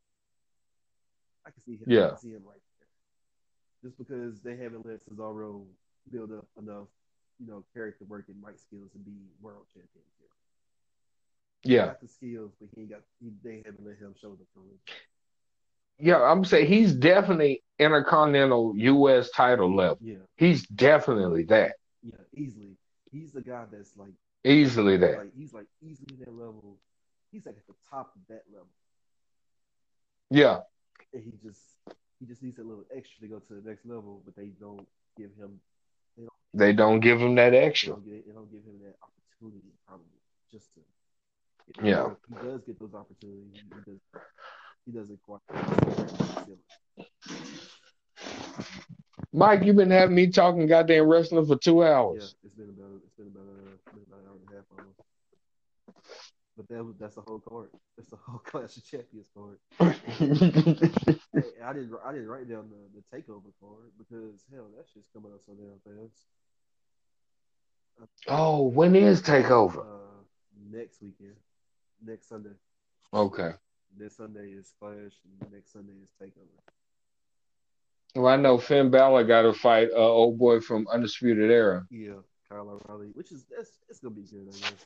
I 1.43 1.51
can 1.51 1.59
see 1.59 1.75
him. 1.75 1.83
Yeah. 1.91 2.05
I 2.05 2.09
can 2.15 2.23
see 2.23 2.31
him 2.31 2.47
right 2.47 2.63
there. 2.79 2.87
Just 3.83 3.97
because 3.99 4.39
they 4.39 4.55
haven't 4.55 4.85
let 4.87 5.03
Cesaro 5.03 5.67
build 6.07 6.31
up 6.31 6.47
enough, 6.55 6.87
you 7.43 7.47
know, 7.51 7.65
character 7.75 8.05
work 8.07 8.31
and 8.31 8.39
mic 8.39 8.55
skills 8.55 8.87
to 8.95 8.99
be 8.99 9.27
world 9.41 9.67
champion. 9.67 10.07
He 11.59 11.75
Yeah. 11.75 11.91
got 11.91 11.99
the 11.99 12.07
skills, 12.07 12.55
but 12.55 12.69
he 12.73 12.87
ain't 12.87 12.91
got. 12.91 13.01
He, 13.19 13.35
they 13.43 13.63
haven't 13.65 13.83
let 13.83 13.97
him 13.99 14.15
show 14.15 14.39
the. 14.39 14.47
Yeah, 15.99 16.21
I'm 16.21 16.45
saying 16.45 16.67
he's 16.67 16.93
definitely 16.93 17.61
intercontinental 17.77 18.73
U.S. 18.77 19.29
title 19.31 19.75
level. 19.75 19.97
Yeah, 20.01 20.15
He's 20.37 20.65
definitely 20.67 21.43
that. 21.45 21.73
yeah, 22.03 22.15
easily. 22.33 22.77
He's 23.11 23.31
the 23.31 23.41
guy 23.41 23.65
that's 23.71 23.95
like, 23.97 24.13
Easily 24.45 24.95
that. 24.97 25.17
like 25.17 25.31
he's 25.37 25.53
like 25.53 25.65
easily 25.81 26.15
that 26.19 26.31
level. 26.31 26.77
He's 27.31 27.45
like 27.45 27.55
at 27.57 27.67
the 27.67 27.73
top 27.89 28.13
of 28.15 28.21
that 28.29 28.43
level, 28.51 28.67
Yeah. 30.29 30.59
and 31.13 31.23
he 31.23 31.33
just 31.45 31.59
he 32.19 32.25
just 32.25 32.41
needs 32.41 32.57
a 32.59 32.63
little 32.63 32.85
extra 32.95 33.19
to 33.21 33.27
go 33.27 33.39
to 33.39 33.53
the 33.61 33.69
next 33.69 33.85
level. 33.85 34.21
But 34.23 34.35
they 34.37 34.47
don't 34.59 34.87
give 35.17 35.31
him. 35.37 35.59
They 36.17 36.23
don't. 36.23 36.33
They 36.53 36.73
don't 36.73 36.99
give 37.01 37.19
him 37.19 37.35
that 37.35 37.49
They 37.51 37.59
extra. 37.59 37.93
don't, 37.93 38.05
get, 38.05 38.25
they 38.27 38.33
don't 38.33 38.49
give 38.51 38.63
him 38.63 38.79
that 38.85 38.95
opportunity. 39.03 39.73
Probably 39.85 40.05
just 40.51 40.73
to. 40.75 40.81
Yeah. 41.85 42.09
He 42.29 42.47
does 42.47 42.61
get 42.63 42.79
those 42.79 42.93
opportunities. 42.93 43.51
He 43.53 43.91
does. 43.91 43.99
He 44.91 44.97
doesn't 44.97 45.21
quite. 45.21 45.39
Mike, 49.31 49.63
you've 49.63 49.75
been 49.75 49.91
having 49.91 50.15
me 50.15 50.31
talking 50.31 50.65
goddamn 50.65 51.05
wrestling 51.05 51.45
for 51.45 51.57
two 51.57 51.83
Yeah, 51.83 51.89
hours. 51.89 52.35
it's 52.43 52.55
been 52.55 52.69
about 52.69 53.01
it's 53.05 53.13
been 53.15 53.27
about 53.27 53.43
uh, 53.45 53.69
it's 53.75 53.85
been 53.93 54.03
about 54.07 54.19
an 54.21 54.25
hour 54.29 54.37
and 54.41 54.51
a 54.51 54.55
half 54.55 54.65
almost. 54.71 54.99
But 56.57 56.67
that 56.69 56.83
was 56.83 56.95
that's 56.99 57.15
the 57.15 57.21
whole 57.21 57.39
card. 57.39 57.69
That's 57.97 58.09
the 58.09 58.15
whole 58.15 58.39
Clash 58.39 58.77
of 58.77 58.83
Champions 58.85 59.29
card. 59.35 59.59
Hey, 61.35 61.61
I 61.63 61.73
didn't 61.73 61.93
I 62.03 62.11
didn't 62.11 62.27
write 62.27 62.49
down 62.49 62.69
the, 62.71 62.99
the 62.99 63.03
takeover 63.15 63.53
card 63.61 63.91
because 63.99 64.43
hell 64.51 64.65
that 64.75 64.87
shit's 64.91 65.07
coming 65.13 65.31
up 65.31 65.41
so 65.45 65.53
damn 65.53 65.79
fast. 65.85 66.25
oh, 68.27 68.63
when 68.63 68.95
is 68.95 69.21
takeover? 69.21 69.81
Uh, 69.81 70.23
next 70.71 70.99
weekend, 71.03 71.35
next 72.03 72.27
Sunday. 72.27 72.55
Okay. 73.13 73.51
This 73.97 74.17
Sunday 74.17 74.51
is 74.51 74.71
Clash, 74.79 75.13
and 75.41 75.51
next 75.51 75.73
Sunday 75.73 75.93
is 76.01 76.09
Takeover. 76.21 76.59
Well, 78.15 78.27
I 78.27 78.37
know 78.37 78.57
Finn 78.57 78.89
Balor 78.89 79.23
got 79.25 79.43
to 79.43 79.53
fight 79.53 79.89
uh, 79.91 79.97
old 79.97 80.37
boy 80.37 80.61
from 80.61 80.87
Undisputed 80.87 81.51
Era. 81.51 81.85
Yeah, 81.89 82.13
Kyle 82.49 82.69
O'Reilly, 82.69 83.09
which 83.13 83.31
is 83.31 83.45
that's 83.55 83.71
it's 83.89 83.99
gonna 83.99 84.15
be 84.15 84.23
good. 84.23 84.47
I 84.47 84.51
guess 84.51 84.85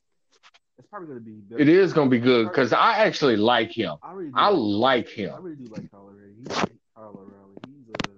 it's 0.78 0.88
probably 0.88 1.08
gonna 1.08 1.20
be. 1.22 1.32
Better. 1.34 1.62
It 1.62 1.70
is 1.70 1.94
gonna 1.94 2.10
be 2.10 2.20
good 2.20 2.48
because 2.48 2.74
I 2.74 2.98
actually 2.98 3.38
like 3.38 3.72
him. 3.72 3.96
I 4.02 4.14
really 4.14 4.32
I 4.36 4.50
like 4.50 5.10
him. 5.10 5.34
I 5.34 5.38
really 5.38 5.56
do 5.58 5.66
like 5.66 5.90
Kyle 5.92 6.10
O'Reilly. 6.12 6.34
He's 6.40 6.58
Kyle 6.96 7.18
O'Reilly. 7.18 7.56
He's 7.68 7.90
a 7.90 8.10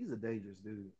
he's 0.00 0.10
a 0.12 0.16
dangerous 0.16 0.56
dude. 0.64 0.90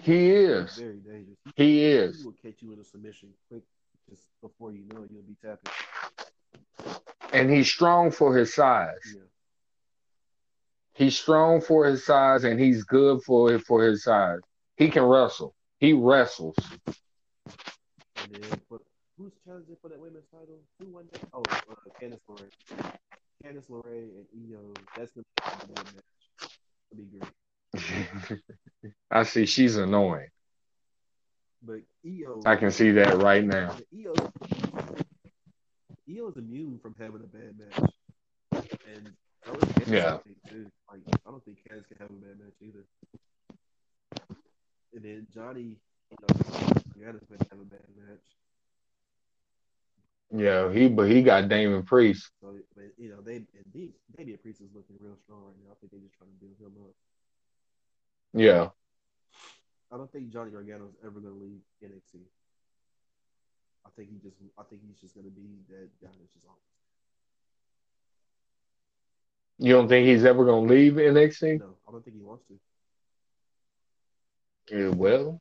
He 0.00 0.30
is. 0.30 0.76
Very 0.76 0.96
dangerous. 0.96 1.38
He 1.54 1.64
He 1.64 1.84
is. 1.84 2.18
He 2.18 2.24
will 2.24 2.34
catch 2.42 2.62
you 2.62 2.72
in 2.72 2.80
a 2.80 2.84
submission 2.84 3.28
quick, 3.48 3.62
just 4.08 4.22
before 4.40 4.72
you 4.72 4.84
know 4.92 5.02
it, 5.02 5.10
you'll 5.12 5.22
be 5.22 5.36
tapping. 5.42 5.70
And 7.32 7.50
he's 7.50 7.68
strong 7.68 8.10
for 8.10 8.36
his 8.36 8.54
size. 8.54 8.94
Yeah, 9.14 9.22
He's 10.94 11.18
strong 11.18 11.60
for 11.60 11.86
his 11.86 12.04
size 12.04 12.44
and 12.44 12.60
he's 12.60 12.84
good 12.84 13.22
for 13.22 13.58
for 13.60 13.82
his 13.82 14.04
size. 14.04 14.40
He 14.76 14.90
can 14.90 15.04
wrestle. 15.04 15.54
He 15.78 15.92
wrestles. 15.94 16.56
and 16.86 18.34
then 18.34 18.60
for, 18.68 18.80
who's 19.16 19.32
challenging 19.44 19.76
for 19.80 19.88
that 19.88 19.98
women's 19.98 20.24
title? 20.30 20.60
Who 20.78 20.86
won 20.92 21.08
that? 21.12 21.22
Oh, 21.32 21.42
uh, 21.50 21.74
Candice 22.00 22.20
LeRae. 22.28 22.92
Candice 23.44 23.68
LeRae 23.68 24.10
and 24.14 24.26
Io. 24.52 24.72
That's 24.96 25.12
gonna 25.12 25.24
be 25.24 25.62
a 25.62 25.66
good 25.66 25.94
match. 25.94 26.58
It'll 26.92 27.04
be 27.04 27.18
great. 27.18 28.42
I 29.10 29.22
see 29.24 29.46
she's 29.46 29.76
annoying. 29.76 30.28
But 31.64 31.80
Io, 32.04 32.42
I 32.44 32.56
can 32.56 32.70
see 32.70 32.90
that 32.92 33.16
right 33.22 33.44
now. 33.44 33.76
Io, 33.94 34.14
Io 36.14 36.28
is 36.28 36.36
immune 36.36 36.78
from 36.82 36.94
having 36.98 37.22
a 37.22 37.26
bad 37.26 37.58
match, 37.58 37.90
and 38.94 39.12
Yeah. 39.86 40.14
I 40.14 40.18
think, 40.18 40.36
too. 40.48 40.66
Like 40.90 41.00
I 41.26 41.30
don't 41.30 41.44
think 41.44 41.58
Candice 41.68 41.88
can 41.88 41.96
have 41.98 42.10
a 42.10 42.12
bad 42.14 42.38
match 42.38 42.54
either. 42.60 42.84
And 44.94 45.02
then 45.02 45.26
Johnny, 45.32 45.76
you 46.10 46.16
know, 46.20 46.26
Gargano's 46.28 47.24
going 47.28 47.38
to 47.40 47.46
have 47.50 47.60
a 47.60 47.64
bad 47.64 47.86
match. 47.96 48.26
Yeah, 50.34 50.72
he 50.72 50.88
but 50.88 51.10
he 51.10 51.22
got 51.22 51.48
Damian 51.48 51.82
Priest. 51.82 52.30
So, 52.40 52.54
but 52.74 52.84
you 52.98 53.10
know, 53.10 53.20
they 53.20 53.36
and 53.36 53.72
D- 53.72 53.92
Damian 54.16 54.38
Priest 54.38 54.60
is 54.60 54.68
looking 54.74 54.96
real 55.00 55.16
strong 55.24 55.42
right 55.44 55.56
now. 55.64 55.72
I 55.72 55.74
think 55.80 55.92
they're 55.92 56.00
just 56.00 56.14
trying 56.16 56.30
to 56.30 56.36
build 56.40 56.56
him 56.60 56.82
up. 56.82 56.94
Yeah. 58.32 58.68
I 59.92 59.98
don't 59.98 60.10
think 60.10 60.30
Johnny 60.30 60.50
Gargano's 60.50 60.94
ever 61.04 61.20
going 61.20 61.34
to 61.34 61.40
leave 61.40 61.60
NXT. 61.84 62.20
I 63.86 63.90
think 63.96 64.10
he 64.10 64.18
just, 64.18 64.36
I 64.58 64.62
think 64.64 64.82
he's 64.86 65.00
just 65.00 65.14
going 65.14 65.26
to 65.26 65.30
be 65.30 65.48
that 65.70 65.88
guy 66.00 66.08
that's 66.18 66.32
just 66.32 66.46
on. 66.46 66.54
You 69.58 69.74
don't 69.74 69.88
think 69.88 70.06
he's 70.08 70.24
ever 70.24 70.44
gonna 70.44 70.66
leave 70.66 70.94
NXT? 70.94 71.60
No, 71.60 71.76
I 71.86 71.92
don't 71.92 72.04
think 72.04 72.16
he 72.16 72.22
wants 72.22 72.44
to. 72.48 72.54
Yeah, 74.76 74.88
well, 74.88 75.40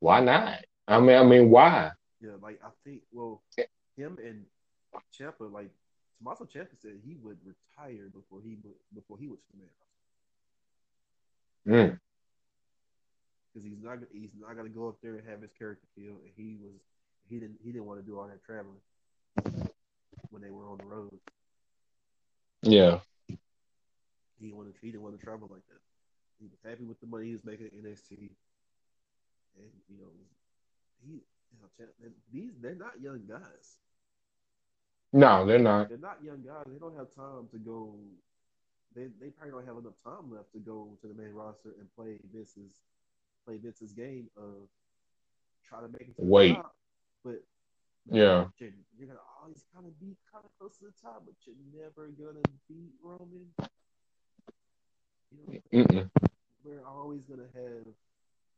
why 0.00 0.20
not? 0.20 0.64
I 0.88 1.00
mean, 1.00 1.16
I 1.16 1.22
mean, 1.22 1.50
why? 1.50 1.90
Yeah, 2.20 2.32
like 2.42 2.60
I 2.64 2.70
think, 2.84 3.02
well, 3.12 3.42
him 3.96 4.18
and 4.24 4.44
Ciampa, 5.16 5.52
like 5.52 5.70
Tommaso 6.18 6.44
Ciampa 6.44 6.76
said, 6.80 6.98
he 7.04 7.16
would 7.22 7.38
retire 7.44 8.08
before 8.12 8.40
he 8.42 8.56
before 8.94 9.18
he 9.18 9.28
was 9.28 9.38
the 9.52 9.58
man 9.58 9.68
Mm. 11.66 11.98
because 13.52 13.66
he's 13.66 13.82
not 13.82 13.98
he's 14.12 14.30
not 14.38 14.54
going 14.54 14.66
to 14.70 14.76
go 14.78 14.88
up 14.88 14.96
there 15.02 15.14
and 15.14 15.28
have 15.28 15.40
his 15.40 15.52
character 15.58 15.86
feel. 15.96 16.12
And 16.22 16.30
he 16.36 16.56
was 16.60 16.74
he 17.28 17.38
didn't 17.38 17.58
he 17.62 17.72
didn't 17.72 17.86
want 17.86 18.00
to 18.00 18.06
do 18.06 18.18
all 18.18 18.26
that 18.26 18.42
traveling 18.44 18.80
when 20.30 20.42
they 20.42 20.50
were 20.50 20.68
on 20.68 20.78
the 20.78 20.84
road. 20.84 21.18
Yeah. 22.62 22.98
He 24.40 24.52
wanted 24.52 24.74
he 24.80 24.90
didn't 24.90 25.02
want 25.02 25.18
to 25.18 25.24
travel 25.24 25.48
like 25.50 25.66
that. 25.68 25.80
He 26.40 26.46
was 26.46 26.58
happy 26.64 26.84
with 26.84 27.00
the 27.00 27.06
money 27.06 27.26
he 27.26 27.32
was 27.32 27.44
making 27.44 27.66
at 27.66 27.72
NXT, 27.72 28.10
and 29.56 29.70
you 29.88 29.98
know 29.98 30.10
he 31.06 31.12
you 31.12 31.58
know 31.62 32.10
these 32.32 32.52
they're 32.60 32.74
not 32.74 33.00
young 33.00 33.22
guys. 33.28 33.78
No, 35.12 35.46
they're 35.46 35.60
not. 35.60 35.88
They're 35.88 35.98
not 35.98 36.18
young 36.24 36.42
guys. 36.42 36.64
They 36.66 36.78
don't 36.78 36.96
have 36.96 37.14
time 37.14 37.46
to 37.52 37.58
go. 37.58 37.94
They 38.96 39.06
they 39.20 39.30
probably 39.30 39.52
don't 39.52 39.66
have 39.66 39.78
enough 39.78 39.94
time 40.04 40.30
left 40.34 40.52
to 40.52 40.58
go 40.58 40.98
to 41.00 41.08
the 41.08 41.14
main 41.14 41.32
roster 41.32 41.70
and 41.78 41.88
play 41.94 42.18
Vince's 42.32 42.82
play 43.46 43.58
Vince's 43.58 43.92
game 43.92 44.28
of 44.36 44.68
try 45.68 45.80
to 45.80 45.88
make 45.88 46.08
it 46.08 46.16
to 46.16 46.22
the 46.22 46.26
Wait. 46.26 46.56
top. 46.56 46.74
But 47.24 47.40
Yeah. 48.10 48.46
you're, 48.58 48.70
you're 48.98 49.08
gonna 49.08 49.20
always 49.40 49.64
kind 49.74 49.86
of 49.86 49.98
be 50.00 50.16
kind 50.30 50.44
of 50.44 50.50
close 50.58 50.76
to 50.78 50.84
the 50.86 50.92
top, 51.02 51.24
but 51.24 51.34
you're 51.46 51.56
never 51.72 52.08
gonna 52.08 52.42
beat 52.68 52.92
Roman. 53.02 53.48
You 55.32 55.38
know, 55.46 55.60
we're 56.64 56.84
always 56.86 57.24
gonna 57.24 57.48
have 57.54 57.86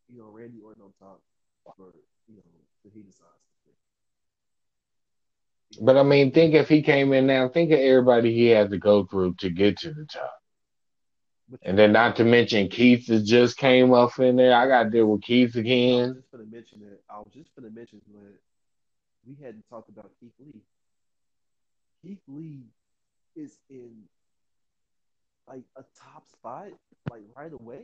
you 0.08 0.18
know 0.18 0.30
Randy 0.30 0.58
Orton 0.64 0.82
on 0.82 0.92
top 0.98 1.20
for 1.76 1.92
you 2.28 2.36
know 2.36 2.42
if 2.84 2.92
he 2.92 3.02
decides 3.02 3.46
to. 3.64 3.70
But 5.80 5.96
I 5.96 6.02
mean, 6.02 6.32
think 6.32 6.54
if 6.54 6.68
he 6.68 6.82
came 6.82 7.12
in 7.12 7.26
now, 7.26 7.48
think 7.48 7.70
of 7.72 7.78
everybody 7.78 8.32
he 8.34 8.46
had 8.46 8.70
to 8.70 8.78
go 8.78 9.04
through 9.04 9.34
to 9.40 9.50
get 9.50 9.78
to 9.78 9.92
the 9.92 10.06
top. 10.06 10.32
But 11.48 11.60
And 11.62 11.78
then 11.78 11.92
not 11.92 12.16
to 12.16 12.24
mention 12.24 12.68
Keith 12.68 13.06
that 13.06 13.24
just 13.24 13.56
came 13.56 13.92
up 13.92 14.18
in 14.18 14.36
there. 14.36 14.54
I 14.54 14.66
got 14.68 14.84
to 14.84 14.90
deal 14.90 15.06
with 15.06 15.22
Keith 15.22 15.56
I 15.90 15.96
was 15.96 16.10
again. 16.10 16.14
just 16.14 16.30
gonna 16.30 16.44
mention 16.44 16.80
that. 16.80 17.00
I 17.10 17.18
was 17.18 17.32
just 17.34 17.54
gonna 17.54 17.70
mention 17.70 18.00
that 18.12 18.38
we 19.26 19.34
hadn't 19.44 19.64
talked 19.68 19.88
about 19.88 20.10
Keith 20.20 20.32
Lee. 20.38 20.60
Keith 22.02 22.20
Lee 22.28 22.60
is 23.34 23.58
in 23.68 24.02
like 25.48 25.62
a 25.76 25.84
top 25.98 26.28
spot, 26.30 26.68
like 27.10 27.22
right 27.36 27.52
away. 27.52 27.82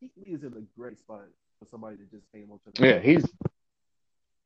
Keith 0.00 0.12
Lee 0.16 0.32
is 0.34 0.42
in 0.42 0.52
a 0.54 0.80
great 0.80 0.98
spot 0.98 1.24
for 1.58 1.66
somebody 1.66 1.96
that 1.96 2.10
just 2.10 2.30
came 2.32 2.50
onto 2.50 2.70
the 2.74 2.86
Yeah, 2.86 2.98
he's 3.00 3.24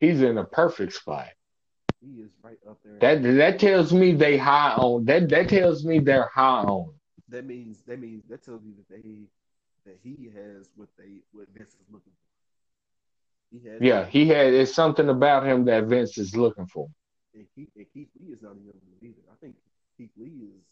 he's 0.00 0.22
in 0.22 0.38
a 0.38 0.44
perfect 0.44 0.92
spot. 0.92 1.28
he 2.00 2.20
is 2.22 2.30
right 2.42 2.58
up 2.68 2.78
there. 2.84 2.98
That 3.00 3.22
that 3.36 3.58
tells 3.60 3.92
me 3.92 4.12
they 4.12 4.36
high 4.38 4.74
on 4.74 5.04
that 5.06 5.28
that 5.30 5.48
tells 5.48 5.84
me 5.84 5.98
they're 6.00 6.30
high 6.34 6.62
on. 6.62 6.92
that 7.28 7.44
means 7.44 7.78
that 7.86 8.00
means 8.00 8.24
that 8.28 8.44
tells 8.44 8.62
me 8.62 8.72
that 8.78 8.88
they 9.02 9.20
that 9.86 9.98
he 10.02 10.30
has 10.34 10.70
what 10.76 10.88
they 10.98 11.20
what 11.32 11.46
Vince 11.56 11.70
is 11.70 11.86
looking 11.90 12.12
for. 12.12 12.29
He 13.50 13.68
has 13.68 13.82
Yeah, 13.82 14.06
he 14.06 14.26
had 14.28 14.52
it's 14.54 14.74
something 14.74 15.08
about 15.08 15.44
him 15.46 15.64
that 15.66 15.84
Vince 15.84 16.18
is 16.18 16.36
looking 16.36 16.66
for. 16.66 16.86
and 17.34 17.46
Keith, 17.54 17.70
and 17.76 17.86
Keith 17.92 18.08
Lee 18.20 18.32
is 18.32 18.42
not 18.42 18.52
a 18.52 18.60
young 18.60 18.78
dude 19.00 19.10
either. 19.10 19.22
I 19.32 19.36
think 19.40 19.56
Keith 19.96 20.10
Lee 20.16 20.48
is 20.56 20.64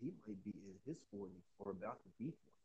he 0.00 0.10
might 0.26 0.42
be 0.44 0.50
in 0.52 0.74
his 0.86 0.98
forties 1.10 1.44
or 1.58 1.70
about 1.72 1.98
to 2.02 2.08
be 2.18 2.32
forty. 2.32 2.60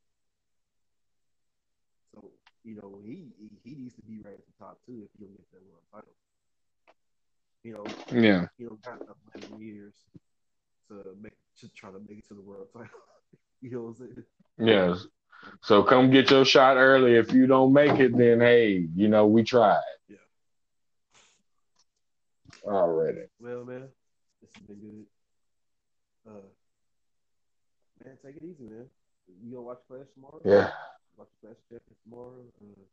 So 2.13 2.31
you 2.63 2.75
know 2.75 2.99
he, 3.05 3.27
he 3.39 3.49
he 3.63 3.75
needs 3.75 3.95
to 3.95 4.01
be 4.01 4.19
right 4.23 4.33
at 4.33 4.45
the 4.45 4.53
top 4.65 4.79
too 4.85 5.03
if 5.05 5.09
he'll 5.19 5.29
get 5.29 5.51
that 5.51 5.61
world 5.63 5.83
title. 5.93 6.15
You 7.63 7.73
know, 7.73 7.85
Yeah. 8.11 8.47
you 8.57 8.65
know, 8.67 8.77
got 8.83 8.99
eleven 9.33 9.61
years 9.61 9.93
to 10.89 11.15
make 11.21 11.33
to 11.59 11.69
try 11.69 11.91
to 11.91 11.99
make 11.99 12.19
it 12.19 12.27
to 12.29 12.33
the 12.33 12.41
world 12.41 12.67
title. 12.73 12.89
you 13.61 13.71
know 13.71 13.81
what 13.81 13.89
I'm 13.89 13.95
saying? 13.95 14.23
Yes. 14.59 15.05
So 15.61 15.83
come 15.83 16.11
get 16.11 16.29
your 16.31 16.45
shot 16.45 16.77
early. 16.77 17.15
If 17.15 17.31
you 17.33 17.47
don't 17.47 17.73
make 17.73 17.99
it, 17.99 18.15
then 18.17 18.39
hey, 18.41 18.87
you 18.95 19.07
know, 19.07 19.25
we 19.27 19.43
tried. 19.43 19.81
Yeah. 20.09 20.17
Already. 22.65 23.27
Well, 23.39 23.65
man, 23.65 23.87
this 24.41 24.49
has 24.53 24.63
been 24.67 24.79
good. 24.79 25.05
Uh, 26.27 26.47
man, 28.03 28.17
take 28.23 28.35
it 28.37 28.43
easy, 28.43 28.63
man. 28.63 28.85
You 29.43 29.51
gonna 29.51 29.61
watch 29.63 29.79
Clash 29.87 30.07
tomorrow? 30.13 30.41
Yeah. 30.43 30.71
Watch 31.17 31.29
Champions 31.41 31.97
tomorrow. 32.03 32.33
Uh, 32.61 32.83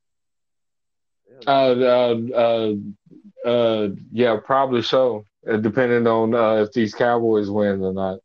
Uh, 1.47 1.51
uh, 1.51 2.15
uh, 2.35 3.49
uh, 3.49 3.89
yeah, 4.13 4.37
probably 4.45 4.83
so. 4.83 5.25
Uh, 5.49 5.57
depending 5.57 6.07
on 6.07 6.35
uh, 6.35 6.63
if 6.63 6.73
these 6.73 6.95
Cowboys 6.95 7.51
win 7.51 7.83
or 7.83 7.93
not. 7.93 8.19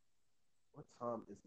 what 0.74 0.86
time 1.00 1.22
is? 1.30 1.38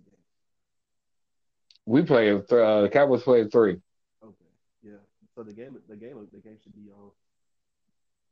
We 1.87 2.03
play 2.03 2.31
th- 2.31 2.51
uh, 2.53 2.83
the 2.83 2.89
Cowboys 2.89 3.23
play 3.23 3.43
at 3.43 3.53
three. 3.53 3.77
Okay, 4.25 4.35
yeah. 4.83 4.93
So 5.35 5.43
the 5.43 5.53
game, 5.53 5.77
the 5.89 5.97
game, 5.97 6.17
the 6.33 6.39
game 6.41 6.57
should 6.63 6.75
be 6.75 6.91
on 6.91 7.11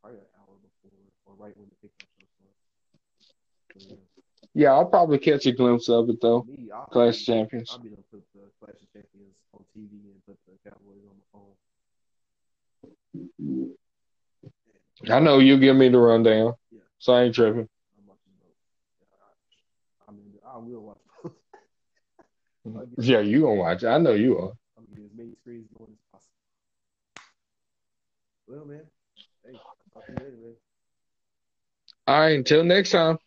probably 0.00 0.18
an 0.20 0.24
hour 0.38 0.56
before 0.62 0.98
or 1.26 1.34
right 1.44 1.56
when 1.56 1.68
the 1.68 1.76
kickoff 1.86 2.08
show 2.18 2.26
starts. 2.40 3.88
So, 3.88 3.96
Yeah, 4.54 4.72
I'll 4.72 4.86
probably 4.86 5.18
catch 5.18 5.46
a 5.46 5.52
glimpse 5.52 5.88
of 5.88 6.08
it 6.08 6.20
though. 6.22 6.44
Me, 6.48 6.70
I'll, 6.74 6.86
Clash 6.86 7.24
Champions. 7.24 7.70
I'll 7.72 7.78
be 7.80 7.88
able 7.88 7.98
to 7.98 8.02
put 8.10 8.22
the 8.34 8.40
Clash 8.58 8.76
of 8.82 8.92
Champions 8.92 9.36
on 9.52 9.64
TV 9.76 9.90
and 10.12 10.24
put 10.26 10.38
the 10.46 10.70
Cowboys 10.70 11.04
on 11.08 11.16
the 11.18 11.24
phone. 11.32 11.54
I 15.10 15.18
know 15.20 15.38
you 15.40 15.58
give 15.58 15.76
me 15.76 15.88
the 15.88 15.98
rundown, 15.98 16.54
Yeah. 16.70 16.80
so 16.98 17.12
I 17.14 17.22
ain't 17.24 17.34
tripping. 17.34 17.68
I'm 17.98 18.06
watching 18.06 18.32
both. 18.40 18.54
Yeah, 19.00 19.06
I, 20.08 20.10
I 20.10 20.14
mean, 20.14 20.32
I 20.46 20.56
will 20.58 20.80
watch 20.82 20.98
both. 21.22 21.32
I'll 21.32 21.32
get, 21.32 21.40
Yeah, 22.98 23.20
you 23.20 23.42
gonna 23.42 23.54
watch 23.54 23.82
it. 23.82 23.88
I 23.88 23.98
know 23.98 24.12
you 24.12 24.38
are. 24.38 24.52
I'll 24.76 24.84
get 24.94 25.04
as 25.04 25.10
many 25.16 25.32
screens 25.40 25.66
going 25.76 25.90
as 25.92 25.98
possible. 26.12 26.32
Well, 28.46 28.64
man. 28.64 28.82
Hey, 29.44 29.52
I'll 29.54 29.76
talk 29.92 30.06
to 30.06 30.12
you 30.12 30.18
later, 30.18 30.36
man. 30.36 30.54
All 32.06 32.20
right, 32.20 32.36
until 32.36 32.64
next 32.64 32.90
time. 32.90 33.18